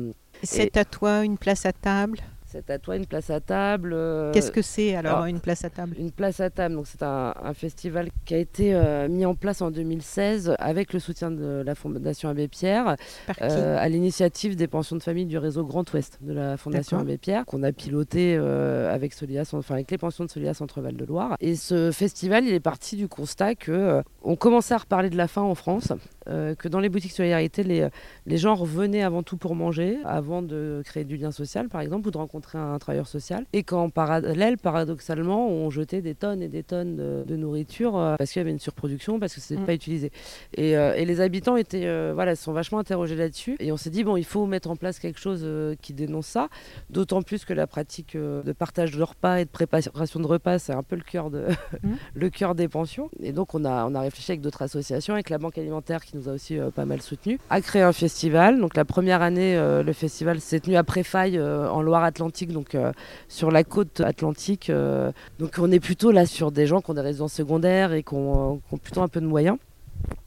c'est 0.43 0.75
à 0.75 0.83
toi 0.83 1.23
une 1.23 1.37
place 1.37 1.65
à 1.65 1.71
table? 1.71 2.19
C'est 2.51 2.69
à 2.69 2.79
toi 2.79 2.97
une 2.97 3.05
place 3.05 3.29
à 3.29 3.39
table. 3.39 3.93
Euh, 3.93 4.33
Qu'est-ce 4.33 4.51
que 4.51 4.61
c'est 4.61 4.95
alors, 4.95 5.25
une 5.25 5.39
place 5.39 5.63
à 5.63 5.69
table? 5.69 5.95
Une 5.97 6.11
place 6.11 6.41
à 6.41 6.49
table, 6.49 6.75
donc 6.75 6.87
c'est 6.87 7.03
un, 7.03 7.33
festival 7.53 8.09
qui 8.25 8.33
a 8.33 8.37
été 8.37 8.73
euh, 8.73 9.07
mis 9.07 9.25
en 9.25 9.35
place 9.35 9.61
en 9.61 9.71
2016 9.71 10.55
avec 10.57 10.93
le 10.93 10.99
soutien 10.99 11.31
de 11.31 11.61
la 11.65 11.75
Fondation 11.75 12.29
Abbé 12.29 12.47
Pierre, 12.47 12.95
euh, 13.41 13.77
à 13.77 13.89
l'initiative 13.89 14.55
des 14.55 14.67
pensions 14.67 14.95
de 14.95 15.03
famille 15.03 15.25
du 15.25 15.37
réseau 15.37 15.63
Grand 15.63 15.91
Ouest 15.93 16.19
de 16.21 16.33
la 16.33 16.57
Fondation 16.57 16.97
Abbé 16.99 17.17
Pierre, 17.17 17.45
qu'on 17.45 17.63
a 17.63 17.71
piloté 17.71 18.35
avec 18.35 19.13
Solias, 19.13 19.51
enfin 19.53 19.75
avec 19.75 19.91
les 19.91 19.97
pensions 19.97 20.25
de 20.25 20.29
Solias 20.29 20.55
Centre-Val 20.55 20.95
de 20.95 21.05
Loire. 21.05 21.35
Et 21.39 21.55
ce 21.55 21.91
festival, 21.91 22.45
il 22.45 22.53
est 22.53 22.59
parti 22.59 22.95
du 22.95 23.07
constat 23.07 23.55
que 23.55 24.01
on 24.23 24.35
commençait 24.35 24.73
à 24.73 24.79
reparler 24.79 25.09
de 25.09 25.17
la 25.17 25.27
faim 25.27 25.41
en 25.41 25.55
France, 25.55 25.93
que 26.25 26.67
dans 26.67 26.79
les 26.79 26.89
boutiques 26.89 27.13
solidarité, 27.13 27.63
les, 27.63 27.87
les 28.25 28.37
gens 28.37 28.55
revenaient 28.55 29.03
avant 29.03 29.23
tout 29.23 29.37
pour 29.37 29.55
manger, 29.55 29.97
avant 30.05 30.41
de 30.41 30.81
créer 30.85 31.03
du 31.03 31.17
lien 31.17 31.31
social 31.31 31.69
par 31.69 31.81
exemple, 31.81 32.07
ou 32.07 32.11
de 32.11 32.17
rencontrer 32.17 32.40
un 32.55 32.77
travailleur 32.79 33.07
social. 33.07 33.45
Et 33.53 33.63
qu'en 33.63 33.89
parallèle, 33.89 34.57
paradoxalement, 34.57 35.47
on 35.49 35.69
jetait 35.69 36.01
des 36.01 36.15
tonnes 36.15 36.41
et 36.41 36.47
des 36.47 36.63
tonnes 36.63 36.95
de, 36.95 37.35
nourriture 37.35 37.97
euh, 37.97 38.15
parce 38.17 38.31
qu'il 38.31 38.39
y 38.39 38.41
avait 38.41 38.51
une 38.51 38.59
surproduction, 38.59 39.19
parce 39.19 39.33
que 39.33 39.41
c'était 39.41 39.61
mm. 39.61 39.65
pas 39.65 39.73
utilisé. 39.73 40.11
Et, 40.55 40.77
euh, 40.77 40.95
et, 40.95 41.05
les 41.05 41.21
habitants 41.21 41.55
étaient, 41.55 41.85
euh, 41.85 42.11
voilà, 42.13 42.35
sont 42.35 42.53
vachement 42.53 42.79
interrogés 42.79 43.15
là-dessus. 43.15 43.55
Et 43.59 43.71
on 43.71 43.77
s'est 43.77 43.89
dit, 43.89 44.03
bon, 44.03 44.17
il 44.17 44.25
faut 44.25 44.45
mettre 44.45 44.69
en 44.69 44.75
place 44.75 44.99
quelque 44.99 45.19
chose 45.19 45.47
qui 45.81 45.93
dénonce 45.93 46.27
ça. 46.27 46.49
D'autant 46.89 47.21
plus 47.21 47.45
que 47.45 47.53
la 47.53 47.67
pratique 47.67 48.15
de 48.15 48.51
partage 48.51 48.91
de 48.91 49.03
repas 49.03 49.37
et 49.37 49.45
de 49.45 49.49
préparation 49.49 50.19
de 50.19 50.27
repas, 50.27 50.59
c'est 50.59 50.73
un 50.73 50.83
peu 50.83 50.95
le 50.95 51.03
cœur, 51.03 51.29
de 51.29 51.47
mm. 51.83 51.91
le 52.13 52.29
cœur 52.29 52.55
des 52.55 52.67
pensions. 52.67 53.09
Et 53.21 53.31
donc, 53.31 53.55
on 53.55 53.65
a, 53.65 53.85
on 53.85 53.95
a 53.95 54.01
réfléchi 54.01 54.31
avec 54.31 54.41
d'autres 54.41 54.61
associations, 54.61 55.13
avec 55.13 55.29
la 55.29 55.37
Banque 55.37 55.57
alimentaire 55.57 56.03
qui 56.03 56.17
nous 56.17 56.29
a 56.29 56.33
aussi 56.33 56.57
pas 56.75 56.85
mal 56.85 57.01
soutenu, 57.01 57.39
à 57.49 57.61
créer 57.61 57.81
un 57.81 57.93
festival. 57.93 58.59
Donc, 58.59 58.75
la 58.75 58.85
première 58.85 59.21
année, 59.21 59.55
le 59.57 59.93
festival 59.93 60.39
s'est 60.39 60.59
tenu 60.59 60.75
à 60.75 60.83
Préfaille 60.83 61.39
en 61.41 61.81
Loire-Atlantique 61.81 62.30
donc 62.47 62.75
euh, 62.75 62.91
sur 63.27 63.51
la 63.51 63.63
côte 63.63 64.01
atlantique. 64.01 64.69
Euh, 64.69 65.11
donc 65.39 65.55
on 65.59 65.71
est 65.71 65.79
plutôt 65.79 66.11
là 66.11 66.25
sur 66.25 66.51
des 66.51 66.67
gens 66.67 66.81
qui 66.81 66.91
ont 66.91 66.93
des 66.93 67.01
résidences 67.01 67.33
secondaires 67.33 67.93
et 67.93 68.03
qui 68.03 68.13
ont, 68.13 68.61
plutôt 68.81 69.01
un 69.01 69.07
peu 69.07 69.21
de 69.21 69.25
moyens. 69.25 69.57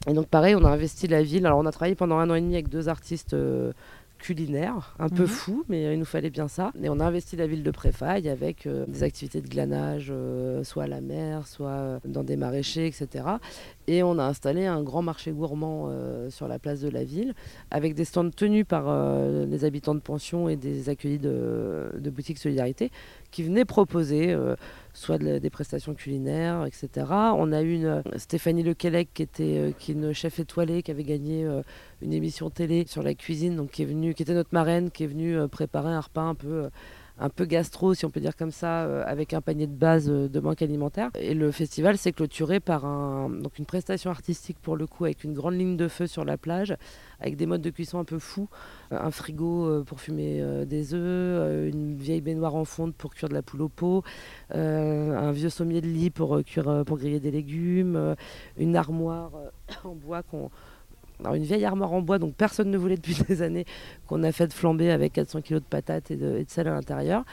Et 0.07 0.13
donc 0.13 0.27
pareil, 0.27 0.55
on 0.55 0.63
a 0.63 0.69
investi 0.69 1.07
la 1.07 1.23
ville. 1.23 1.45
Alors 1.45 1.59
on 1.59 1.65
a 1.65 1.71
travaillé 1.71 1.95
pendant 1.95 2.17
un 2.17 2.29
an 2.29 2.35
et 2.35 2.41
demi 2.41 2.55
avec 2.55 2.69
deux 2.69 2.89
artistes 2.89 3.33
euh, 3.33 3.73
culinaire, 4.17 4.95
un 4.99 5.09
peu 5.09 5.23
mhm. 5.23 5.27
fou, 5.27 5.65
mais 5.69 5.93
il 5.93 5.99
nous 5.99 6.05
fallait 6.05 6.29
bien 6.29 6.47
ça. 6.47 6.71
Et 6.81 6.89
on 6.89 6.99
a 6.99 7.05
investi 7.05 7.35
la 7.35 7.47
ville 7.47 7.63
de 7.63 7.71
Préfaille 7.71 8.29
avec 8.29 8.65
euh, 8.65 8.85
des 8.87 9.03
activités 9.03 9.41
de 9.41 9.47
glanage, 9.47 10.07
euh, 10.09 10.63
soit 10.63 10.83
à 10.83 10.87
la 10.87 11.01
mer, 11.01 11.47
soit 11.47 11.69
euh, 11.69 11.99
dans 12.05 12.23
des 12.23 12.37
maraîchers, 12.37 12.87
etc. 12.87 13.25
Et 13.87 14.03
on 14.03 14.17
a 14.17 14.23
installé 14.23 14.65
un 14.65 14.81
grand 14.81 15.01
marché 15.01 15.31
gourmand 15.31 15.91
sur 16.29 16.47
la 16.47 16.57
place 16.57 16.81
de 16.81 16.89
la 16.89 17.03
ville, 17.03 17.33
avec 17.69 17.93
des 17.93 18.05
stands 18.05 18.29
tenus 18.31 18.65
par 18.65 18.85
les 19.45 19.63
habitants 19.63 19.93
de 19.93 19.99
pension 19.99 20.49
et 20.49 20.55
des 20.55 20.89
accueillis 20.89 21.19
de, 21.19 21.91
de 21.97 22.09
boutiques 22.09 22.39
Solidarité, 22.39 22.91
qui 23.29 23.43
venaient 23.43 23.65
proposer 23.65 24.35
soit 24.95 25.17
des 25.17 25.49
prestations 25.49 25.93
culinaires, 25.93 26.65
etc. 26.65 27.05
On 27.35 27.51
a 27.51 27.61
eu 27.61 27.75
une, 27.75 28.01
Stéphanie 28.15 28.63
Lequelec, 28.63 29.09
qui, 29.13 29.23
était, 29.23 29.57
euh, 29.57 29.71
qui 29.77 29.91
est 29.91 29.95
une 29.95 30.13
chef 30.13 30.39
étoilée, 30.39 30.81
qui 30.83 30.91
avait 30.91 31.03
gagné 31.03 31.45
euh, 31.45 31.61
une 32.01 32.13
émission 32.13 32.49
télé 32.49 32.85
sur 32.87 33.03
la 33.03 33.13
cuisine, 33.13 33.57
donc 33.57 33.71
qui, 33.71 33.83
est 33.83 33.85
venue, 33.85 34.13
qui 34.13 34.23
était 34.23 34.33
notre 34.33 34.53
marraine, 34.53 34.89
qui 34.89 35.03
est 35.03 35.07
venue 35.07 35.37
euh, 35.37 35.47
préparer 35.47 35.89
un 35.89 35.99
repas 35.99 36.21
un 36.21 36.35
peu 36.35 36.69
un 37.17 37.29
peu 37.29 37.45
gastro, 37.45 37.93
si 37.93 38.05
on 38.05 38.09
peut 38.09 38.19
dire 38.19 38.35
comme 38.35 38.51
ça, 38.51 38.83
euh, 38.83 39.03
avec 39.05 39.33
un 39.33 39.41
panier 39.41 39.67
de 39.67 39.73
base 39.73 40.09
euh, 40.09 40.27
de 40.27 40.39
banque 40.39 40.61
alimentaire. 40.61 41.09
Et 41.15 41.33
le 41.33 41.51
festival 41.51 41.97
s'est 41.97 42.11
clôturé 42.11 42.59
par 42.59 42.85
une 42.85 43.65
prestation 43.65 44.11
artistique 44.11 44.57
pour 44.61 44.75
le 44.75 44.85
coup, 44.87 45.05
avec 45.05 45.23
une 45.23 45.33
grande 45.33 45.55
ligne 45.55 45.77
de 45.77 45.87
feu 45.87 46.07
sur 46.07 46.25
la 46.25 46.37
plage, 46.37 46.75
avec 47.19 47.37
des 47.37 47.45
modes 47.45 47.61
de 47.61 47.69
cuisson 47.69 47.99
un 47.99 48.03
peu 48.03 48.19
fous, 48.19 48.49
euh, 48.91 48.99
un 49.01 49.11
frigo 49.11 49.83
pour 49.83 50.01
fumer 50.01 50.43
des 50.65 50.93
œufs, 50.93 51.71
une 51.73 51.95
vieille 51.95 52.21
baignoire 52.21 52.55
en 52.55 52.65
fonte 52.65 52.93
pour 52.95 53.13
cuire 53.13 53.29
de 53.29 53.33
la 53.33 53.41
poule 53.41 53.61
au 53.61 53.69
pot, 53.69 54.03
un 54.49 55.31
vieux 55.31 55.49
sommier 55.49 55.81
de 55.81 55.87
lit 55.87 56.09
pour, 56.09 56.43
cuire, 56.43 56.83
pour 56.85 56.97
griller 56.97 57.19
des 57.19 57.31
légumes, 57.31 58.15
une 58.57 58.75
armoire 58.75 59.31
en 59.83 59.95
bois 59.95 60.23
qu'on 60.23 60.49
une 61.23 61.43
vieille 61.43 61.65
armoire 61.65 61.93
en 61.93 62.01
bois, 62.01 62.19
donc 62.19 62.35
personne 62.35 62.69
ne 62.69 62.77
voulait 62.77 62.97
depuis 62.97 63.15
des 63.27 63.41
années, 63.41 63.65
qu'on 64.07 64.23
a 64.23 64.31
fait 64.31 64.51
flamber 64.51 64.91
avec 64.91 65.13
400 65.13 65.41
kg 65.41 65.55
de 65.55 65.59
patates 65.59 66.11
et 66.11 66.15
de, 66.15 66.43
sel 66.47 66.67
à 66.67 66.71
l'intérieur. 66.71 67.23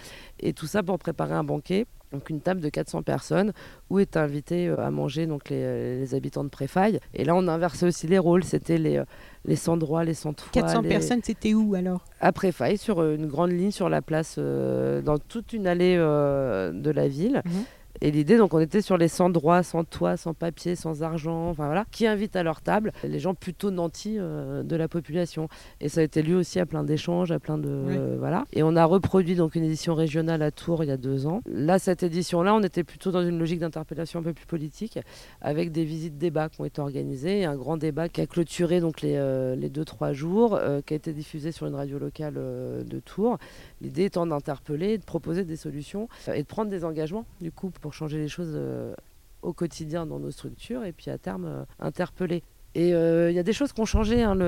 Et 0.41 0.53
tout 0.53 0.67
ça 0.67 0.83
pour 0.83 0.99
préparer 0.99 1.35
un 1.35 1.45
banquet 1.45 1.87
donc 2.13 2.29
une 2.31 2.41
table 2.41 2.61
de 2.61 2.69
400 2.69 3.03
personnes 3.03 3.53
où 3.91 3.99
est 3.99 4.17
invité 4.17 4.69
euh, 4.69 4.79
à 4.79 4.91
manger 4.91 5.27
donc 5.27 5.49
les, 5.49 6.15
habitants 6.15 6.45
de 6.45 6.51
Préfaille. 6.51 7.01
Et 7.15 7.25
là, 7.25 7.35
on 7.35 7.49
a 7.49 7.53
inversé 7.53 7.87
aussi 7.87 8.07
les 8.07 8.19
rôles. 8.19 8.45
C'était 8.45 8.79
les, 8.79 8.99
euh, 8.99 9.05
les 9.47 9.57
sans-droits, 9.57 10.05
les 10.05 10.15
sans-toits. 10.15 10.51
400 10.53 10.83
personnes, 10.83 11.21
c'était 11.23 11.55
où 11.55 11.75
alors? 11.75 12.05
À 12.21 12.33
Préfaille, 12.33 12.77
sur 12.77 13.01
euh, 13.01 13.17
une 13.17 13.27
grande 13.27 13.53
ligne 13.53 13.71
sur 13.71 13.89
la 13.89 14.03
place, 14.03 14.39
dans 14.39 15.19
toute 15.19 15.53
une 15.53 15.67
allée 15.67 15.97
de 15.97 16.91
la 16.91 17.09
ville. 17.09 17.43
Mhm. 17.45 17.65
Et 18.05 18.11
l'idée, 18.11 18.37
donc, 18.37 18.53
on 18.53 18.59
était 18.59 18.83
sur 18.83 18.97
les 18.97 19.07
sans 19.07 19.31
droit, 19.31 19.63
sans 19.63 19.85
toit, 19.85 20.17
sans 20.17 20.35
papier, 20.35 20.75
sans 20.75 21.05
argent, 21.05 21.51
enfin 21.51 21.67
voilà, 21.67 21.85
qui 21.93 22.05
invitent 22.09 22.35
à 22.35 22.43
leur 22.43 22.61
table 22.61 22.91
les 23.05 23.21
gens 23.21 23.33
plutôt 23.33 23.71
nantis 23.71 24.17
euh, 24.19 24.65
de 24.65 24.75
la 24.75 24.89
population. 24.89 25.49
Et 25.81 25.89
ça 25.89 26.01
a 26.01 26.03
été 26.03 26.21
lieu 26.21 26.35
aussi 26.35 26.59
à 26.59 26.67
plein 26.67 26.83
d'échanges, 26.83 27.31
à 27.31 27.39
plein 27.39 27.59
de. 27.59 28.17
voilà. 28.19 28.45
Et 28.53 28.65
on 28.65 28.75
a 28.75 28.85
reproduit 28.85 29.37
donc 29.37 29.55
une 29.55 29.63
édition 29.63 29.95
régionale 29.95 30.43
à 30.43 30.51
Tours 30.51 30.83
il 30.83 30.89
y 30.89 30.91
a 30.91 30.97
deux 30.97 31.29
ans. 31.29 31.43
Là, 31.47 31.79
cette 31.79 32.03
édition-là, 32.03 32.57
on 32.57 32.63
était 32.65 32.83
plutôt 32.83 33.13
dans 33.13 33.23
une 33.23 33.39
logique 33.39 33.61
d'interpellation 33.61 34.19
un 34.19 34.25
peu 34.25 34.33
plus 34.33 34.47
politique, 34.47 34.99
avec 35.41 35.71
des 35.71 35.85
visites 35.85 36.19
débats 36.19 36.49
qui 36.49 36.61
ont 36.61 36.65
été 36.65 36.81
organisées, 36.81 37.43
et 37.43 37.45
un 37.45 37.55
grand 37.55 37.77
débat 37.77 38.09
qui 38.09 38.21
a 38.21 38.27
clôturé 38.27 38.81
donc 38.81 39.01
les, 39.01 39.15
euh, 39.15 39.55
les 39.55 39.71
deux, 39.71 39.85
trois 39.85 40.13
jours, 40.13 40.57
euh, 40.57 40.81
qui 40.85 40.95
a 40.95 40.97
été 40.97 41.13
diffusé 41.13 41.53
sur 41.53 41.69
une 41.69 41.77
radio 41.77 42.01
locale 42.01 42.35
de 42.35 42.99
Tours. 42.99 43.39
L'idée 43.81 44.07
étant 44.07 44.27
d'interpeller, 44.27 44.99
de 44.99 45.05
proposer 45.05 45.45
des 45.45 45.57
solutions 45.57 46.09
et 46.35 46.43
de 46.43 46.49
prendre 46.49 46.69
des 46.69 46.85
engagements, 46.85 47.27
du 47.41 47.53
coup, 47.53 47.71
pour 47.71 47.92
changer 47.93 48.19
les 48.19 48.29
choses 48.29 48.53
euh, 48.55 48.95
au 49.43 49.53
quotidien 49.53 50.07
dans 50.07 50.19
nos 50.19 50.31
structures 50.31 50.85
et 50.85 50.93
puis 50.93 51.11
à 51.11 51.19
terme 51.19 51.45
euh, 51.47 51.65
interpeller. 51.81 52.43
Et 52.75 52.95
euh, 52.95 53.31
il 53.31 53.35
y 53.35 53.39
a 53.39 53.43
des 53.43 53.53
choses 53.53 53.73
qui 53.73 53.81
ont 53.81 53.87
changé. 53.87 54.23
Hein, 54.23 54.39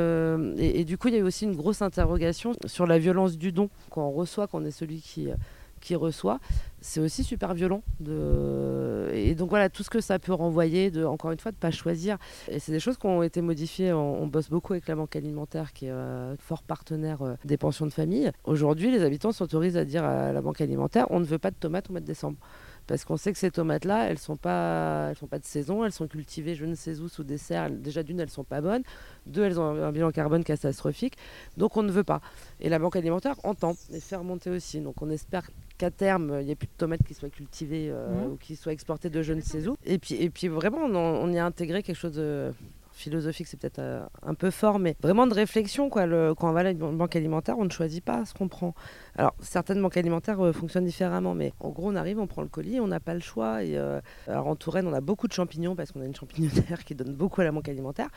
et, 0.57 0.84
du 0.84 0.97
coup, 0.97 1.09
il 1.09 1.14
y 1.14 1.16
a 1.16 1.20
eu 1.20 1.24
aussi 1.24 1.45
une 1.45 1.57
grosse 1.57 1.82
interrogation 1.82 2.53
sur 2.64 2.86
la 2.86 2.99
violence 2.99 3.36
du 3.36 3.53
don. 3.53 3.68
Quand 3.90 4.07
on 4.07 4.12
reçoit, 4.12 4.47
quand 4.47 4.62
on 4.62 4.64
est 4.64 4.70
celui 4.70 5.01
qui, 5.01 5.28
reçoit, 5.95 6.40
c'est 6.80 7.01
aussi 7.01 7.22
super 7.22 7.53
violent. 7.53 7.82
Et 9.12 9.34
donc 9.34 9.51
voilà, 9.51 9.68
tout 9.68 9.82
ce 9.82 9.90
que 9.90 10.01
ça 10.01 10.18
peut 10.18 10.32
renvoyer, 10.32 10.90
encore 11.05 11.32
une 11.32 11.38
fois, 11.38 11.51
de 11.51 11.57
ne 11.57 11.61
pas 11.61 11.70
choisir. 11.70 12.16
Et 12.49 12.59
c'est 12.61 12.72
des 12.72 12.80
choses 12.80 12.97
qui 12.97 13.05
ont 13.05 13.22
été 13.22 13.42
modifiées. 13.42 13.92
On, 13.92 14.26
bosse 14.26 14.49
beaucoup 14.49 14.72
avec 14.72 14.88
la 14.88 14.95
Banque 14.95 15.14
alimentaire, 15.16 15.74
qui 15.74 15.84
est 15.84 15.92
fort 16.38 16.62
partenaire 16.62 17.36
des 17.45 17.59
pensions 17.59 17.84
de 17.84 17.92
famille. 17.92 18.32
Aujourd'hui, 18.45 18.90
les 18.90 19.03
habitants 19.03 19.32
s'autorisent 19.32 19.76
à 19.76 19.84
dire 19.84 20.03
à 20.03 20.32
la 20.32 20.40
Banque 20.40 20.62
alimentaire 20.62 21.07
on 21.11 21.20
ne 21.20 21.26
veut 21.26 21.38
pas 21.38 21.51
de 21.51 21.57
tomates 21.57 21.90
au 21.90 21.92
mois 21.92 22.01
de 22.01 22.07
décembre 22.07 22.38
parce 22.87 23.05
qu'on 23.05 23.16
sait 23.16 23.32
que 23.32 23.39
ces 23.39 23.51
tomates-là, 23.51 24.09
elles 24.09 24.18
sont 24.18 24.37
pas, 24.37 25.09
elles 25.11 25.16
sont 25.16 25.26
pas 25.26 25.39
de 25.39 25.45
saison, 25.45 25.85
elles 25.85 25.93
sont 25.93 26.07
cultivées 26.07 26.55
je 26.55 26.64
ne 26.64 26.74
sais 26.74 27.01
où 27.01 27.09
sous 27.09 27.24
des 27.24 27.39
serres. 27.39 27.70
Déjà 27.70 28.03
d'une, 28.03 28.20
elles 28.20 28.30
sont 28.30 28.45
pas 28.45 28.61
bonnes. 28.61 28.82
Deux, 29.26 29.45
elles 29.45 29.59
ont 29.59 29.82
un 29.82 29.93
bilan 29.93 30.11
carbone 30.11 30.45
catastrophique. 30.45 31.16
Donc 31.57 31.76
on 31.76 31.82
ne 31.82 31.91
veut 31.91 32.05
pas. 32.05 32.20
Et 32.61 32.68
la 32.68 32.78
banque 32.78 32.97
alimentaire 32.97 33.37
entend 33.45 33.74
et 33.93 34.01
fait 34.01 34.16
remonter 34.16 34.51
aussi. 34.51 34.80
Donc 34.80 35.01
on 35.03 35.11
espère 35.11 35.49
qu'à 35.78 35.91
terme, 35.91 36.39
il 36.41 36.47
n'y 36.47 36.53
ait 36.53 36.57
plus 36.57 36.66
de 36.66 36.72
tomates 36.76 37.03
qui 37.03 37.14
soient 37.14 37.30
cultivées 37.30 37.89
euh, 37.91 38.09
mmh. 38.09 38.32
ou 38.32 38.37
qui 38.37 38.57
soient 38.57 38.72
exportées 38.72 39.11
de 39.11 39.22
je 39.22 39.32
ne 39.32 39.41
sais 39.41 39.66
où. 39.66 39.76
Et 39.85 39.99
puis, 39.99 40.14
et 40.16 40.30
puis 40.30 40.49
vraiment, 40.49 40.85
on, 40.85 40.95
on 40.95 41.32
y 41.32 41.39
a 41.39 41.47
intégré 41.47 41.82
quelque 41.82 41.97
chose 41.97 42.14
de 42.14 42.53
philosophique, 42.95 43.49
c'est 43.49 43.59
peut-être 43.59 43.80
euh, 43.80 44.05
un 44.22 44.34
peu 44.34 44.51
fort, 44.51 44.78
mais 44.78 44.97
vraiment 45.03 45.26
de 45.26 45.34
réflexion. 45.34 45.90
Quoi. 45.90 46.07
Quand 46.34 46.49
on 46.49 46.53
va 46.53 46.61
à 46.61 46.70
une 46.70 46.97
banque 46.97 47.16
alimentaire, 47.16 47.59
on 47.59 47.64
ne 47.64 47.70
choisit 47.70 48.03
pas 48.03 48.24
ce 48.24 48.32
qu'on 48.32 48.49
prend. 48.49 48.74
Alors, 49.16 49.34
certaines 49.40 49.82
banques 49.82 49.97
alimentaires 49.97 50.40
euh, 50.40 50.53
fonctionnent 50.53 50.84
différemment, 50.84 51.34
mais 51.34 51.53
en 51.61 51.70
gros, 51.70 51.90
on 51.90 51.97
arrive, 51.97 52.18
on 52.18 52.26
prend 52.26 52.42
le 52.42 52.49
colis, 52.49 52.80
on 52.80 52.86
n'a 52.86 53.01
pas 53.01 53.14
le 53.14 53.20
choix. 53.20 53.64
Et, 53.64 53.76
euh, 53.76 54.01
alors, 54.28 54.47
en 54.47 54.57
Touraine, 54.57 54.86
on 54.86 54.95
a 54.95 55.01
beaucoup 55.01 55.26
de 55.26 55.32
champignons 55.32 55.74
parce 55.74 55.92
qu'on 55.92 56.01
a 56.01 56.07
une 56.07 56.14
champignonnière 56.14 56.84
qui 56.84 56.95
donne 56.95 57.14
beaucoup 57.14 57.40
à 57.40 57.45
la 57.45 57.53
banque 57.53 57.68
alimentaire. 57.68 58.09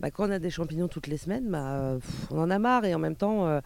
Bah, 0.00 0.10
quand 0.10 0.28
on 0.28 0.30
a 0.30 0.38
des 0.38 0.50
champignons 0.50 0.86
toutes 0.86 1.08
les 1.08 1.16
semaines, 1.16 1.50
bah, 1.50 1.98
on 2.30 2.38
en 2.38 2.50
a 2.50 2.58
marre. 2.58 2.84
Et 2.84 2.94
en 2.94 3.00
même 3.00 3.16
temps, 3.16 3.60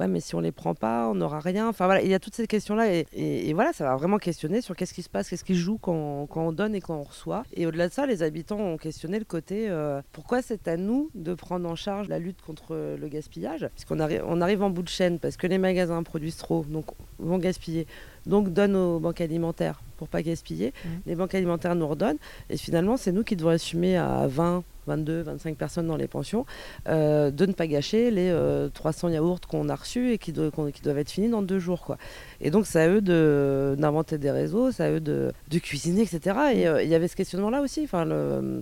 ouais, 0.00 0.08
mais 0.08 0.20
si 0.20 0.34
on 0.34 0.40
les 0.40 0.52
prend 0.52 0.74
pas, 0.74 1.08
on 1.08 1.14
n'aura 1.14 1.40
rien. 1.40 1.68
Enfin 1.68 1.86
voilà, 1.86 2.02
il 2.02 2.08
y 2.08 2.14
a 2.14 2.18
toutes 2.18 2.34
ces 2.34 2.46
questions-là 2.46 2.86
et, 3.12 3.52
voilà, 3.54 3.72
ça 3.72 3.84
va 3.84 3.96
vraiment 3.96 4.18
questionner 4.18 4.60
sur 4.60 4.76
qu'est-ce 4.76 4.94
qui 4.94 5.02
se 5.02 5.08
passe, 5.08 5.28
qu'est-ce 5.28 5.44
qui 5.44 5.54
joue 5.54 5.78
quand, 5.78 6.26
quand, 6.28 6.46
on 6.46 6.52
donne 6.52 6.74
et 6.74 6.80
quand 6.80 6.96
on 6.96 7.02
reçoit. 7.02 7.44
Et 7.54 7.66
au-delà 7.66 7.88
de 7.88 7.92
ça, 7.92 8.06
les 8.06 8.22
habitants 8.22 8.58
ont 8.58 8.76
questionné 8.76 9.18
le 9.18 9.24
côté 9.24 9.68
euh, 9.68 10.00
pourquoi 10.12 10.42
c'est 10.42 10.68
à 10.68 10.76
nous 10.76 11.10
de 11.14 11.34
prendre 11.34 11.68
en 11.68 11.76
charge 11.76 12.08
la 12.08 12.18
lutte 12.18 12.42
contre 12.42 12.74
le 12.74 13.08
gaspillage, 13.08 13.68
puisqu'on 13.74 14.00
arrive, 14.00 14.24
on 14.26 14.40
arrive 14.40 14.62
en 14.62 14.70
bout 14.70 14.82
de 14.82 14.88
chaîne 14.88 15.18
parce 15.18 15.36
que 15.36 15.46
les 15.46 15.58
magasins 15.58 16.02
produisent 16.02 16.36
trop, 16.36 16.64
donc 16.68 16.86
vont 17.18 17.38
gaspiller, 17.38 17.86
donc 18.26 18.52
donnent 18.52 18.76
aux 18.76 19.00
banques 19.00 19.20
alimentaires 19.20 19.80
pour 19.96 20.08
pas 20.08 20.22
gaspiller. 20.22 20.72
Mmh. 20.84 20.88
Les 21.06 21.14
banques 21.14 21.34
alimentaires 21.34 21.74
nous 21.74 21.86
redonnent 21.86 22.18
et 22.50 22.56
finalement 22.56 22.96
c'est 22.96 23.12
nous 23.12 23.24
qui 23.24 23.36
devons 23.36 23.50
assumer 23.50 23.96
à 23.96 24.26
20 24.26 24.64
22, 24.86 25.22
25 25.22 25.56
personnes 25.56 25.86
dans 25.86 25.96
les 25.96 26.08
pensions, 26.08 26.46
euh, 26.88 27.30
de 27.30 27.46
ne 27.46 27.52
pas 27.52 27.66
gâcher 27.66 28.10
les 28.10 28.34
300 28.72 29.08
euh, 29.08 29.10
yaourts 29.12 29.40
qu'on 29.48 29.68
a 29.68 29.76
reçus 29.84 30.12
et 30.12 30.18
qui, 30.18 30.32
qui, 30.32 30.82
doivent 30.82 30.98
être 30.98 31.10
finis 31.10 31.28
dans 31.28 31.42
deux 31.42 31.58
jours. 31.58 31.82
Quoi. 31.82 31.96
Et 32.40 32.50
donc, 32.50 32.66
c'est 32.66 32.80
à 32.80 32.88
eux 32.88 33.00
d'inventer 33.00 34.18
des 34.18 34.30
réseaux, 34.30 34.72
c'est 34.72 34.84
à 34.84 34.90
eux 34.90 35.00
de, 35.00 35.32
cuisiner, 35.62 36.02
etc. 36.02 36.36
Et 36.52 36.66
euh, 36.66 36.82
il 36.82 36.88
y 36.88 36.94
avait 36.94 37.08
ce 37.08 37.16
questionnement-là 37.16 37.62
aussi. 37.62 37.82
Enfin, 37.84 38.06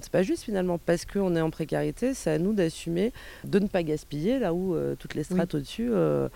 c'est 0.03 0.13
pas 0.13 0.23
juste 0.23 0.45
finalement, 0.45 0.79
parce 0.79 1.05
qu'on 1.05 1.35
est 1.35 1.41
en 1.41 1.51
précarité, 1.51 2.15
c'est 2.15 2.31
à 2.31 2.39
nous 2.39 2.53
d'assumer 2.53 3.13
de 3.45 3.59
ne 3.59 3.67
pas 3.67 3.83
gaspiller 3.83 4.39
là 4.39 4.53
où 4.55 4.77
toutes 4.99 5.15
les 5.15 5.25
strates 5.25 5.55
au-dessus. 5.55 5.89
alors 5.89 6.31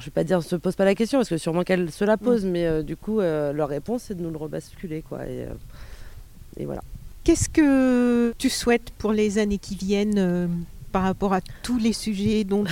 je 0.00 0.04
vais 0.04 0.10
pas 0.10 0.24
dire 0.24 0.42
se 0.42 0.56
pose 0.56 0.76
pas 0.76 0.84
la 0.84 0.94
question 0.94 1.18
parce 1.18 1.30
que 1.30 1.38
sûrement 1.38 1.62
qu'elles 1.62 1.90
se 1.90 2.04
la 2.04 2.16
posent, 2.16 2.44
mais 2.44 2.82
du 2.82 2.96
coup 2.96 3.20
leur 3.20 3.68
réponse 3.68 4.04
c'est 4.08 4.14
de 4.14 4.22
nous 4.22 4.30
le 4.30 4.36
rebasculer 4.36 5.02
quoi. 5.02 5.20
et 5.26 6.64
voilà. 6.64 6.82
Qu'est-ce 7.28 7.50
que 7.50 8.32
tu 8.38 8.48
souhaites 8.48 8.90
pour 8.96 9.12
les 9.12 9.36
années 9.36 9.58
qui 9.58 9.74
viennent 9.76 10.18
euh, 10.18 10.46
par 10.92 11.02
rapport 11.02 11.32
à 11.32 11.40
tous 11.62 11.78
les 11.78 11.92
sujets 11.92 12.44
dont, 12.44 12.64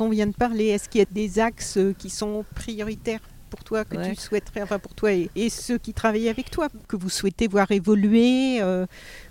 on 0.00 0.08
vient 0.08 0.26
de 0.26 0.34
parler 0.34 0.66
Est-ce 0.66 0.88
qu'il 0.88 1.00
y 1.00 1.02
a 1.02 1.08
des 1.10 1.38
axes 1.38 1.76
euh, 1.76 1.94
qui 1.96 2.10
sont 2.10 2.44
prioritaires 2.54 3.20
pour 3.50 3.62
toi 3.62 3.84
que 3.84 3.96
tu 4.08 4.16
souhaiterais, 4.16 4.62
enfin 4.62 4.80
pour 4.80 4.94
toi 4.94 5.12
et, 5.12 5.48
ceux 5.48 5.78
qui 5.78 5.94
travaillent 5.94 6.28
avec 6.28 6.50
toi, 6.50 6.68
que 6.88 6.96
vous 6.96 7.08
souhaitez 7.08 7.46
voir 7.46 7.70
évoluer, 7.70 8.60
euh, 8.60 8.84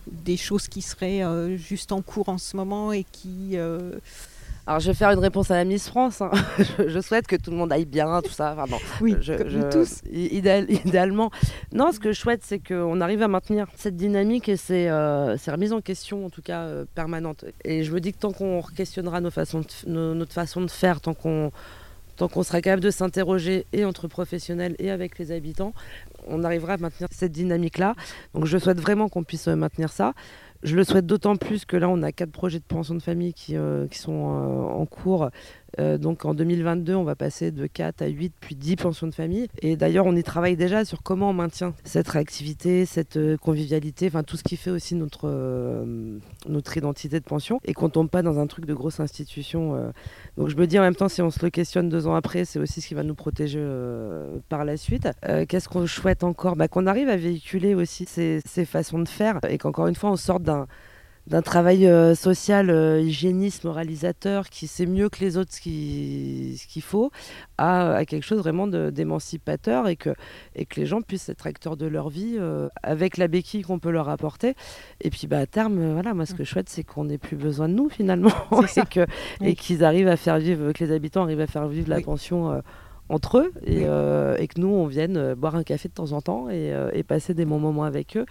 des 0.10 0.38
choses 0.38 0.70
qui 0.70 0.82
seraient 0.82 1.58
juste 1.58 1.92
en 1.92 2.02
cours 2.02 2.30
en 2.30 2.38
ce 2.38 2.56
moment 2.56 2.94
et 2.94 3.04
qui 3.04 3.58
alors, 4.66 4.80
je 4.80 4.88
vais 4.88 4.94
faire 4.94 5.12
une 5.12 5.20
réponse 5.20 5.52
à 5.52 5.56
la 5.56 5.66
Miss 5.66 5.90
France. 5.90 6.22
Hein. 6.22 6.32
je, 6.88 7.00
souhaite 7.02 7.28
que 7.28 7.36
tout 7.36 7.52
le 7.52 7.58
monde 7.58 7.74
aille 7.74 7.86
bien, 7.86 8.22
tout 8.22 8.32
ça. 8.32 8.56
Enfin, 8.58 8.78
oui, 9.02 9.16
je, 9.20 9.70
tous. 9.70 10.02
idéalement. 10.12 11.32
Non, 11.74 11.92
ce 11.92 12.00
que 12.00 12.14
je 12.14 12.20
souhaite, 12.20 12.44
c'est 12.46 12.60
qu'on 12.60 13.02
arrive 13.02 13.22
à 13.22 13.28
maintenir 13.28 13.68
cette 13.76 13.98
dynamique 13.98 14.48
et 14.48 14.56
ces, 14.56 14.88
euh, 14.88 15.36
remises 15.48 15.74
en 15.74 15.82
question, 15.82 16.26
en 16.26 16.30
tout 16.30 16.42
cas, 16.42 16.62
euh, 16.62 16.86
permanentes. 16.96 17.44
Et 17.66 17.84
je 17.84 17.92
me 17.92 18.00
dis 18.00 18.14
que 18.14 18.20
tant 18.20 18.32
qu'on 18.32 18.62
questionnera 18.62 19.20
nos 19.20 19.32
façons 19.32 19.62
notre 19.86 20.32
façon 20.32 20.62
de 20.62 20.72
faire, 20.72 21.02
tant 21.02 21.14
qu'on 21.14 21.52
tant 22.16 22.28
qu'on 22.28 22.44
sera 22.44 22.62
capable 22.62 22.84
de 22.84 22.92
s'interroger 22.92 23.66
et 23.74 23.86
entre 23.86 24.08
professionnels 24.08 24.76
et 24.78 24.92
avec 24.92 25.18
les 25.18 25.32
habitants, 25.32 25.74
on 26.28 26.44
arrivera 26.44 26.74
à 26.74 26.78
maintenir 26.78 27.10
cette 27.12 27.32
dynamique-là. 27.32 27.96
Donc 28.34 28.46
je 28.46 28.58
souhaite 28.60 28.80
vraiment 28.80 29.10
qu'on 29.10 29.24
puisse 29.24 29.48
maintenir 29.48 29.92
ça. 29.92 30.14
Je 30.64 30.78
le 30.78 30.86
souhaite 30.86 31.06
d'autant 31.06 31.36
plus 31.36 31.66
que 31.66 31.76
là, 31.76 31.90
on 31.90 32.02
a 32.04 32.14
quatre 32.14 32.32
projets 32.32 32.60
de 32.60 32.64
pension 32.64 32.96
de 32.96 33.02
famille 33.02 33.34
qui, 33.34 33.58
euh, 33.58 33.86
qui 33.88 34.00
sont 34.00 34.14
euh, 34.14 34.74
en 34.74 34.86
cours 34.86 35.30
euh, 35.80 35.98
donc 35.98 36.26
en 36.26 36.34
2022, 36.34 36.96
on 36.96 37.04
va 37.04 37.16
passer 37.16 37.52
de 37.52 37.66
4 37.66 38.02
à 38.02 38.08
8 38.08 38.34
puis 38.40 38.56
10 38.56 38.76
pensions 38.76 39.08
de 39.08 39.14
famille. 39.14 39.48
Et 39.62 39.76
d'ailleurs, 39.76 40.06
on 40.06 40.16
y 40.16 40.24
travaille 40.24 40.56
déjà 40.56 40.86
sur 40.86 41.04
comment 41.04 41.30
on 41.30 41.34
maintient 41.34 41.74
cette 41.84 42.08
réactivité, 42.08 42.86
cette 42.86 43.18
euh, 43.18 43.38
convivialité, 43.38 44.08
enfin 44.08 44.24
tout 44.24 44.38
ce 44.38 44.44
qui 44.44 44.58
fait 44.58 44.70
aussi 44.70 44.96
notre, 44.96 45.26
euh, 45.26 46.18
notre 46.48 46.78
identité 46.78 47.20
de 47.20 47.26
pension 47.26 47.60
et 47.66 47.74
qu'on 47.74 47.90
tombe 47.90 48.10
pas 48.10 48.22
dans 48.22 48.40
un 48.40 48.48
truc 48.48 48.66
de 48.66 48.74
grosse 48.74 49.00
institution. 49.00 49.94
Donc 50.38 50.50
je 50.50 50.56
me 50.56 50.68
dis 50.68 50.78
en 50.78 50.82
même 50.82 50.96
temps, 50.96 51.10
si 51.10 51.22
on 51.22 51.32
se 51.32 51.44
le 51.44 51.50
questionne 51.50 51.90
deux 51.90 52.08
ans 52.08 52.16
après, 52.16 52.46
c'est 52.46 52.60
aussi 52.60 52.82
ce 52.82 52.88
qui 52.88 52.94
va 52.94 53.04
nous 53.04 53.16
protéger 53.16 53.64
par 54.50 54.66
la 54.66 54.78
suite. 54.78 55.08
Qu'est-ce 55.48 55.70
qu'on 55.70 55.88
souhaite 55.88 56.24
encore? 56.24 56.56
Bah, 56.56 56.68
Qu'on 56.68 56.88
arrive 56.88 57.10
à 57.10 57.18
véhiculer 57.18 57.76
aussi 57.76 58.06
ces, 58.06 58.42
ces 58.46 58.66
façons 58.66 59.00
de 59.00 59.08
faire 59.08 59.40
et 59.48 59.58
qu'encore 59.58 59.88
une 59.88 59.96
fois, 59.96 60.12
on 60.12 60.16
sorte 60.16 60.44
d'un 60.44 60.68
d'un 61.28 61.42
travail 61.42 61.88
euh, 61.88 62.16
social, 62.16 62.70
euh, 62.70 63.00
hygiéniste, 63.00 63.64
moralisateur, 63.64 64.50
qui 64.50 64.68
sait 64.68 64.86
mieux 64.86 65.08
que 65.08 65.20
les 65.22 65.38
autres 65.38 65.54
ce 65.54 65.62
qu'il 65.62 66.82
faut, 66.82 67.12
à, 67.58 68.04
quelque 68.06 68.24
chose 68.24 68.40
vraiment 68.40 68.68
d'émancipateur 68.68 69.88
et 69.88 69.96
que, 69.96 70.10
et 70.56 70.66
que 70.66 70.80
les 70.80 70.86
gens 70.86 71.02
puissent 71.02 71.30
être 71.30 71.48
acteurs 71.48 71.78
de 71.78 71.86
leur 71.86 72.10
vie 72.10 72.36
euh, 72.38 72.68
avec 72.82 73.18
la 73.18 73.28
béquille 73.30 73.62
qu'on 73.62 73.80
peut 73.80 73.92
leur 73.92 74.10
apporter. 74.10 74.56
Et 75.00 75.10
puis 75.10 75.28
bah, 75.28 75.40
à 75.40 75.46
terme, 75.46 75.94
voilà, 75.94 76.14
moi 76.14 76.26
ce 76.26 76.34
que 76.34 76.44
je 76.44 76.50
souhaite, 76.50 76.70
c'est 76.70 76.84
qu'on 76.84 77.06
n'ait 77.06 77.18
plus 77.18 77.38
besoin 77.38 77.70
de 77.70 77.74
nous 77.74 77.90
finalement. 77.90 78.32
Et 79.42 79.56
qu'ils 79.56 79.84
arrivent 79.84 80.08
à 80.08 80.18
faire 80.18 80.40
vivre, 80.40 80.72
que 80.74 80.84
les 80.84 80.92
habitants 80.92 81.24
arrivent 81.24 81.40
à 81.40 81.48
faire 81.48 81.68
vivre 81.68 81.90
la 81.90 82.02
pension 82.02 82.62
entre 83.10 83.40
eux 83.40 83.52
et, 83.66 83.82
et, 83.82 84.48
que 84.48 84.60
nous 84.60 84.68
on 84.68 84.88
vienne 84.88 85.34
boire 85.36 85.56
un 85.56 85.64
café 85.64 85.90
de 85.90 85.94
temps 85.94 86.14
en 86.14 86.22
temps 86.22 86.50
et, 86.50 86.74
et 86.94 87.04
passer 87.04 87.34
des 87.34 87.46
bons 87.46 87.60
moments 87.60 87.84
avec 87.84 88.18
eux. 88.18 88.26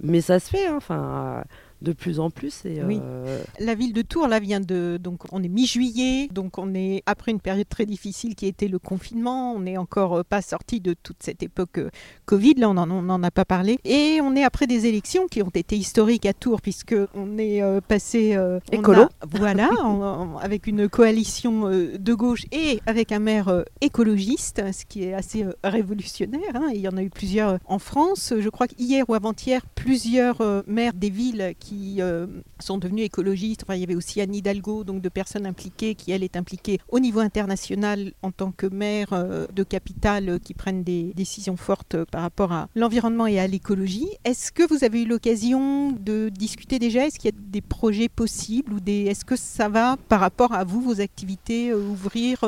Mais 0.00 0.20
ça 0.20 0.40
se 0.40 0.50
fait 0.50 0.66
hein, 0.66 0.76
enfin 0.76 1.44
de 1.82 1.92
plus 1.92 2.20
en 2.20 2.30
plus. 2.30 2.64
Et, 2.64 2.82
Oui. 2.82 2.98
euh, 3.02 3.42
La 3.60 3.74
ville 3.74 3.92
de 3.92 4.02
Tours, 4.02 4.26
là, 4.28 4.40
vient 4.40 4.60
de. 4.60 4.98
Donc, 5.00 5.22
on 5.32 5.42
est 5.42 5.48
mi-juillet, 5.48 6.28
donc 6.32 6.58
on 6.58 6.74
est 6.74 7.02
après 7.06 7.30
une 7.32 7.40
période 7.40 7.68
très 7.68 7.86
difficile 7.86 8.34
qui 8.34 8.46
a 8.46 8.48
été 8.48 8.68
le 8.68 8.78
confinement. 8.78 9.52
On 9.54 9.60
n'est 9.60 9.76
encore 9.76 10.18
euh, 10.18 10.22
pas 10.22 10.42
sorti 10.42 10.80
de 10.80 10.94
toute 10.94 11.18
cette 11.22 11.42
époque 11.42 11.78
euh, 11.78 11.90
Covid, 12.26 12.54
là, 12.54 12.70
on 12.70 12.74
n'en 12.74 13.22
a 13.22 13.30
pas 13.30 13.44
parlé. 13.44 13.78
Et 13.84 14.18
on 14.22 14.34
est 14.36 14.44
après 14.44 14.66
des 14.66 14.86
élections 14.86 15.26
qui 15.26 15.42
ont 15.42 15.50
été 15.54 15.76
historiques 15.76 16.26
à 16.26 16.32
Tours, 16.32 16.60
puisque 16.62 16.94
on 17.14 17.38
est 17.38 17.62
euh, 17.62 17.80
passé. 17.80 18.34
euh, 18.34 18.60
Écolo. 18.72 19.02
a- 19.02 19.08
voilà, 19.30 19.68
en- 19.82 20.02
en- 20.02 20.36
avec 20.38 20.66
une 20.66 20.88
coalition 20.88 21.68
de 21.70 22.14
gauche 22.14 22.44
et 22.52 22.80
avec 22.86 23.12
un 23.12 23.18
maire 23.18 23.64
écologiste, 23.80 24.62
ce 24.72 24.84
qui 24.84 25.04
est 25.04 25.14
assez 25.14 25.44
révolutionnaire. 25.62 26.54
hein. 26.54 26.68
Il 26.74 26.80
y 26.80 26.88
en 26.88 26.96
a 26.96 27.02
eu 27.02 27.10
plusieurs 27.10 27.58
en 27.66 27.78
France. 27.78 28.32
Je 28.38 28.48
crois 28.48 28.66
qu'hier 28.66 29.04
ou 29.08 29.14
avant-hier, 29.14 29.62
plusieurs 29.74 30.42
maires 30.66 30.94
des 30.94 31.10
villes 31.10 31.54
qui 31.64 31.96
euh, 32.00 32.26
sont 32.60 32.76
devenus 32.76 33.06
écologistes. 33.06 33.62
Enfin, 33.64 33.74
il 33.74 33.80
y 33.80 33.84
avait 33.84 33.94
aussi 33.94 34.20
Anne 34.20 34.34
Hidalgo, 34.34 34.84
donc 34.84 35.00
de 35.00 35.08
personnes 35.08 35.46
impliquées, 35.46 35.94
qui 35.94 36.12
elle 36.12 36.22
est 36.22 36.36
impliquée 36.36 36.78
au 36.90 37.00
niveau 37.00 37.20
international 37.20 38.12
en 38.22 38.30
tant 38.30 38.52
que 38.52 38.66
maire 38.66 39.08
euh, 39.12 39.46
de 39.50 39.62
capitale 39.62 40.28
euh, 40.28 40.38
qui 40.38 40.52
prennent 40.52 40.84
des 40.84 41.12
décisions 41.14 41.56
fortes 41.56 41.96
par 42.04 42.20
rapport 42.20 42.52
à 42.52 42.68
l'environnement 42.74 43.26
et 43.26 43.40
à 43.40 43.46
l'écologie. 43.46 44.08
Est-ce 44.24 44.52
que 44.52 44.62
vous 44.68 44.84
avez 44.84 45.02
eu 45.02 45.06
l'occasion 45.06 45.92
de 45.92 46.28
discuter 46.28 46.78
déjà? 46.78 47.06
Est-ce 47.06 47.18
qu'il 47.18 47.30
y 47.30 47.34
a 47.34 47.40
des 47.40 47.62
projets 47.62 48.10
possibles 48.10 48.74
ou 48.74 48.80
des 48.80 49.06
Est-ce 49.06 49.24
que 49.24 49.36
ça 49.36 49.70
va 49.70 49.96
par 50.08 50.20
rapport 50.20 50.52
à 50.52 50.64
vous, 50.64 50.82
vos 50.82 51.00
activités, 51.00 51.72
ouvrir 51.72 52.44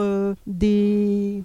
des 0.46 1.42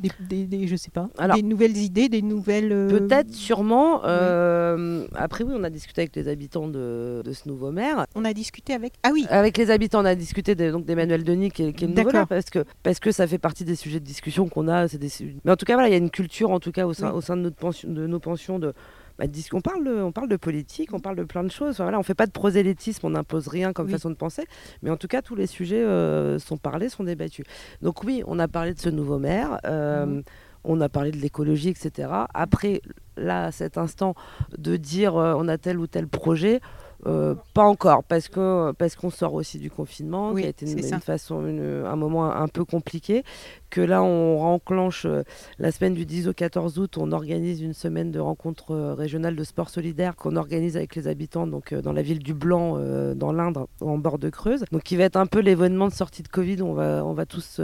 des, 0.00 0.10
des- 0.20 0.44
des- 0.46 0.66
je 0.68 0.76
sais 0.76 0.90
pas, 0.90 1.08
Alors- 1.18 1.36
des 1.36 1.42
nouvelles 1.42 1.76
idées, 1.76 2.08
des 2.08 2.22
nouvelles. 2.22 2.72
euh, 2.72 2.88
Peut-être, 2.88 3.32
sûrement. 3.34 4.02
euh, 4.04 5.06
Après, 5.14 5.44
oui, 5.44 5.52
on 5.56 5.64
a 5.64 5.70
discuté 5.70 6.02
avec 6.02 6.14
les 6.16 6.28
habitants 6.28 6.68
de, 6.68 7.22
de 7.24 7.32
ce 7.32 7.48
nouveau 7.48 7.70
maire. 7.72 8.06
On 8.14 8.24
a 8.24 8.32
discuté 8.32 8.74
avec. 8.74 8.94
Ah 9.02 9.10
oui. 9.12 9.26
Avec 9.30 9.56
les 9.56 9.70
habitants, 9.70 10.00
on 10.02 10.04
a 10.04 10.14
discuté 10.14 10.54
de- 10.54 10.70
donc 10.70 10.84
d'Emmanuel 10.84 11.24
Denis, 11.24 11.50
qui 11.50 11.64
est, 11.64 11.72
qui 11.72 11.84
est 11.84 11.88
le 11.88 11.94
nouveau 11.94 12.10
maire, 12.12 12.26
parce 12.28 12.50
que, 12.50 12.64
parce 12.82 12.98
que 13.00 13.10
ça 13.12 13.26
fait 13.26 13.38
partie 13.38 13.64
des 13.64 13.76
sujets 13.76 14.00
de 14.00 14.04
discussion 14.04 14.48
qu'on 14.48 14.68
a. 14.68 14.88
c'est 14.88 14.98
Des... 14.98 15.08
Mais 15.44 15.50
en 15.52 15.56
tout 15.56 15.64
cas, 15.66 15.74
voilà, 15.74 15.88
il 15.88 15.92
y 15.92 15.94
a 15.94 15.98
une 15.98 16.10
culture, 16.10 16.50
en 16.50 16.60
tout 16.60 16.72
cas, 16.72 16.86
au 16.86 16.92
sein, 16.94 17.10
Oui. 17.10 17.16
au 17.18 17.20
sein 17.20 17.36
de, 17.36 17.42
notre 17.42 17.56
pension, 17.56 17.88
de 17.90 18.06
nos 18.06 18.20
pensions, 18.20 18.58
de, 18.58 18.72
bah, 19.18 19.26
on, 19.52 19.60
parle 19.60 19.84
de, 19.84 19.94
on 20.02 20.12
parle 20.12 20.28
de 20.28 20.36
politique, 20.36 20.92
on 20.92 21.00
parle 21.00 21.16
de 21.16 21.24
plein 21.24 21.42
de 21.44 21.50
choses. 21.50 21.70
Enfin, 21.72 21.84
voilà, 21.84 21.98
on 21.98 22.02
fait 22.02 22.14
pas 22.14 22.26
de 22.26 22.32
prosélytisme, 22.32 23.06
on 23.06 23.10
n'impose 23.10 23.48
rien 23.48 23.72
comme 23.72 23.86
Oui. 23.86 23.92
façon 23.92 24.10
de 24.10 24.14
penser. 24.14 24.44
Mais 24.82 24.90
en 24.90 24.96
tout 24.96 25.08
cas, 25.08 25.22
tous 25.22 25.34
les 25.34 25.46
sujets 25.46 25.82
euh, 25.82 26.38
sont 26.38 26.56
parlés, 26.56 26.88
sont 26.88 27.04
débattus. 27.04 27.44
Donc 27.82 28.04
oui, 28.04 28.22
on 28.26 28.38
a 28.38 28.48
parlé 28.48 28.74
de 28.74 28.78
ce 28.80 28.88
nouveau 28.88 29.18
maire. 29.18 29.58
euh, 29.64 30.06
Mhm. 30.06 30.22
On 30.64 30.80
a 30.80 30.88
parlé 30.88 31.12
de 31.12 31.16
l'écologie, 31.18 31.68
etc. 31.68 32.10
Après, 32.34 32.82
là, 33.16 33.44
à 33.46 33.52
cet 33.52 33.78
instant, 33.78 34.14
de 34.58 34.76
dire 34.76 35.16
euh, 35.16 35.34
on 35.38 35.46
a 35.48 35.56
tel 35.56 35.78
ou 35.78 35.86
tel 35.86 36.08
projet, 36.08 36.60
euh, 37.06 37.34
pas 37.54 37.62
encore, 37.62 38.02
parce 38.04 38.28
que 38.28 38.72
parce 38.72 38.96
qu'on 38.96 39.10
sort 39.10 39.34
aussi 39.34 39.58
du 39.58 39.70
confinement, 39.70 40.32
Oui, 40.32 40.40
qui 40.42 40.46
a 40.46 40.50
été 40.50 40.66
une, 40.66 40.72
une 40.94 41.00
façon, 41.00 41.46
une- 41.46 41.84
un 41.86 41.96
moment 41.96 42.30
un 42.32 42.48
peu 42.48 42.64
compliqué, 42.64 43.22
que 43.70 43.80
là 43.80 44.02
on 44.02 44.40
enclenche 44.42 45.04
euh, 45.06 45.22
la 45.58 45.70
semaine 45.70 45.94
du 45.94 46.04
10 46.06 46.26
au 46.28 46.32
14 46.32 46.78
août, 46.78 46.98
on 46.98 47.12
organise 47.12 47.60
une 47.62 47.72
semaine 47.74 48.10
de 48.10 48.18
rencontres 48.18 48.72
euh, 48.72 48.94
régionales 48.94 49.36
de 49.36 49.44
sport 49.44 49.70
solidaire 49.70 50.16
qu'on 50.16 50.34
organise 50.36 50.76
avec 50.76 50.96
les 50.96 51.06
habitants 51.06 51.46
donc 51.46 51.72
dans 51.72 51.92
la 51.92 52.02
ville 52.02 52.18
du 52.18 52.34
Blanc, 52.34 52.78
dans 53.14 53.32
l'Indre, 53.32 53.68
en 53.80 53.96
bord 53.98 54.18
de 54.18 54.28
Creuse. 54.30 54.64
Donc 54.72 54.82
qui 54.82 54.96
va 54.96 55.04
être 55.04 55.16
un 55.16 55.26
peu 55.26 55.38
l'événement 55.40 55.86
de 55.88 55.92
sortie 55.92 56.22
de 56.22 56.28
Covid, 56.28 56.62
on 56.62 56.72
va 56.72 57.04
on 57.04 57.12
va 57.12 57.26
tous 57.26 57.60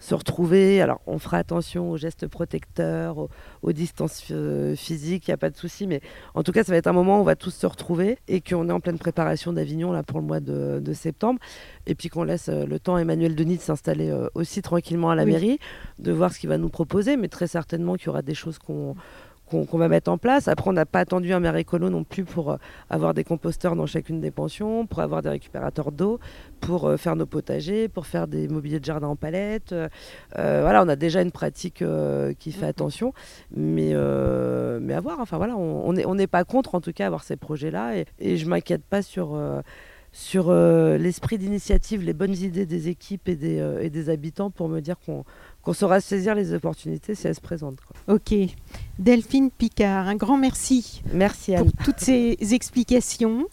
se 0.00 0.14
retrouver. 0.14 0.80
Alors, 0.80 1.00
on 1.06 1.18
fera 1.20 1.36
attention 1.36 1.90
aux 1.90 1.96
gestes 1.96 2.26
protecteurs, 2.26 3.18
aux, 3.18 3.28
aux 3.62 3.72
distances 3.72 4.24
euh, 4.32 4.74
physiques, 4.74 5.28
il 5.28 5.30
n'y 5.30 5.34
a 5.34 5.36
pas 5.36 5.50
de 5.50 5.56
souci. 5.56 5.86
Mais 5.86 6.00
en 6.34 6.42
tout 6.42 6.50
cas, 6.52 6.64
ça 6.64 6.72
va 6.72 6.78
être 6.78 6.88
un 6.88 6.92
moment 6.92 7.18
où 7.18 7.20
on 7.20 7.24
va 7.24 7.36
tous 7.36 7.50
se 7.54 7.66
retrouver 7.66 8.18
et 8.26 8.40
qu'on 8.40 8.68
est 8.68 8.72
en 8.72 8.80
pleine 8.80 8.98
préparation 8.98 9.52
d'Avignon 9.52 9.92
là 9.92 10.02
pour 10.02 10.18
le 10.18 10.26
mois 10.26 10.40
de, 10.40 10.80
de 10.82 10.92
septembre. 10.94 11.38
Et 11.86 11.94
puis 11.94 12.08
qu'on 12.08 12.24
laisse 12.24 12.48
euh, 12.48 12.66
le 12.66 12.80
temps 12.80 12.96
à 12.96 13.00
Emmanuel 13.02 13.34
Denis 13.36 13.58
de 13.58 13.62
s'installer 13.62 14.10
euh, 14.10 14.28
aussi 14.34 14.62
tranquillement 14.62 15.10
à 15.10 15.14
la 15.14 15.24
Oui. 15.24 15.32
mairie, 15.32 15.58
de 15.98 16.12
voir 16.12 16.32
ce 16.32 16.38
qu'il 16.40 16.48
va 16.48 16.58
nous 16.58 16.70
proposer. 16.70 17.16
Mais 17.16 17.28
très 17.28 17.46
certainement 17.46 17.94
qu'il 17.96 18.06
y 18.06 18.08
aura 18.08 18.22
des 18.22 18.34
choses 18.34 18.58
qu'on 18.58 18.96
qu'on 19.50 19.78
va 19.78 19.88
mettre 19.88 20.10
en 20.10 20.16
place. 20.18 20.48
Après, 20.48 20.70
on 20.70 20.72
n'a 20.72 20.86
pas 20.86 21.00
attendu 21.00 21.32
un 21.32 21.40
maire 21.40 21.56
écolo 21.56 21.90
non 21.90 22.04
plus 22.04 22.24
pour 22.24 22.52
euh, 22.52 22.56
avoir 22.88 23.12
des 23.14 23.24
composteurs 23.24 23.74
dans 23.76 23.86
chacune 23.86 24.20
des 24.20 24.30
pensions, 24.30 24.86
pour 24.86 25.00
avoir 25.00 25.22
des 25.22 25.28
récupérateurs 25.30 25.90
d'eau, 25.92 26.20
pour 26.60 26.86
euh, 26.86 26.96
faire 26.96 27.16
nos 27.16 27.26
potagers, 27.26 27.88
pour 27.88 28.06
faire 28.06 28.28
des 28.28 28.48
mobiliers 28.48 28.80
de 28.80 28.84
jardin 28.84 29.08
en 29.08 29.16
palette. 29.16 29.72
Euh, 29.72 29.88
voilà, 30.36 30.82
on 30.82 30.88
a 30.88 30.96
déjà 30.96 31.20
une 31.22 31.32
pratique 31.32 31.82
euh, 31.82 32.32
qui 32.38 32.52
fait 32.52 32.66
Mhm. 32.66 32.70
attention, 32.70 33.14
mais, 33.54 33.90
euh, 33.92 34.78
mais 34.80 34.94
à 34.94 35.00
voir. 35.00 35.18
Enfin 35.20 35.36
voilà, 35.36 35.56
on 35.56 35.92
n'est 35.92 36.06
on 36.06 36.16
pas 36.26 36.44
contre 36.44 36.74
en 36.74 36.80
tout 36.80 36.92
cas 36.92 37.06
avoir 37.06 37.24
ces 37.24 37.36
projets-là 37.36 37.96
et, 37.96 38.06
et 38.20 38.36
je 38.36 38.46
m'inquiète 38.46 38.84
pas 38.84 39.02
sur. 39.02 39.36
sur 40.12 40.48
euh, 40.48 40.98
l'esprit 40.98 41.38
d'initiative, 41.38 42.02
les 42.02 42.12
bonnes 42.14 42.34
idées 42.34 42.66
des 42.66 42.88
équipes 42.88 43.28
et 43.28 43.36
des, 43.36 43.60
euh, 43.60 43.80
et 43.80 43.90
des 43.90 44.10
habitants 44.10 44.50
pour 44.50 44.68
me 44.68 44.80
dire 44.80 44.96
qu'on 44.98 45.24
qu'on 45.70 45.74
saura 45.74 46.00
saisir 46.00 46.34
les 46.34 46.52
opportunités 46.52 47.14
si 47.14 47.28
elles 47.28 47.34
se 47.36 47.40
présentent. 47.40 47.78
quoi. 47.80 48.16
Ok. 48.16 48.34
Delphine 48.98 49.52
Picard, 49.52 50.08
un 50.08 50.16
grand 50.16 50.36
merci 50.36 51.00
Merci 51.14 51.54
Anne. 51.54 51.70
pour 51.70 51.84
toutes 51.84 52.00
ces 52.00 52.36
explications. 52.50 53.46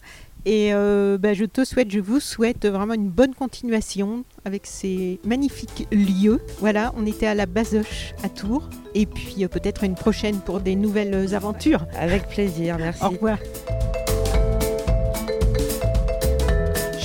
Et 0.44 0.74
euh, 0.74 1.16
bah, 1.16 1.34
je 1.34 1.44
te 1.44 1.64
souhaite, 1.64 1.92
je 1.92 2.00
vous 2.00 2.18
souhaite 2.18 2.66
vraiment 2.66 2.94
une 2.94 3.08
bonne 3.08 3.34
continuation 3.34 4.24
avec 4.44 4.66
ces 4.66 5.20
magnifiques 5.24 5.86
lieux. 5.92 6.40
Voilà, 6.58 6.92
on 6.96 7.06
était 7.06 7.26
à 7.28 7.34
la 7.34 7.46
Basoche 7.46 8.14
à 8.24 8.28
Tours. 8.28 8.68
Et 8.96 9.06
puis 9.06 9.44
euh, 9.44 9.48
peut-être 9.48 9.84
une 9.84 9.94
prochaine 9.94 10.40
pour 10.40 10.58
des 10.58 10.74
nouvelles 10.74 11.36
aventures. 11.36 11.86
Avec 11.96 12.28
plaisir, 12.28 12.78
merci. 12.78 13.04
Au 13.04 13.10
revoir. 13.10 13.38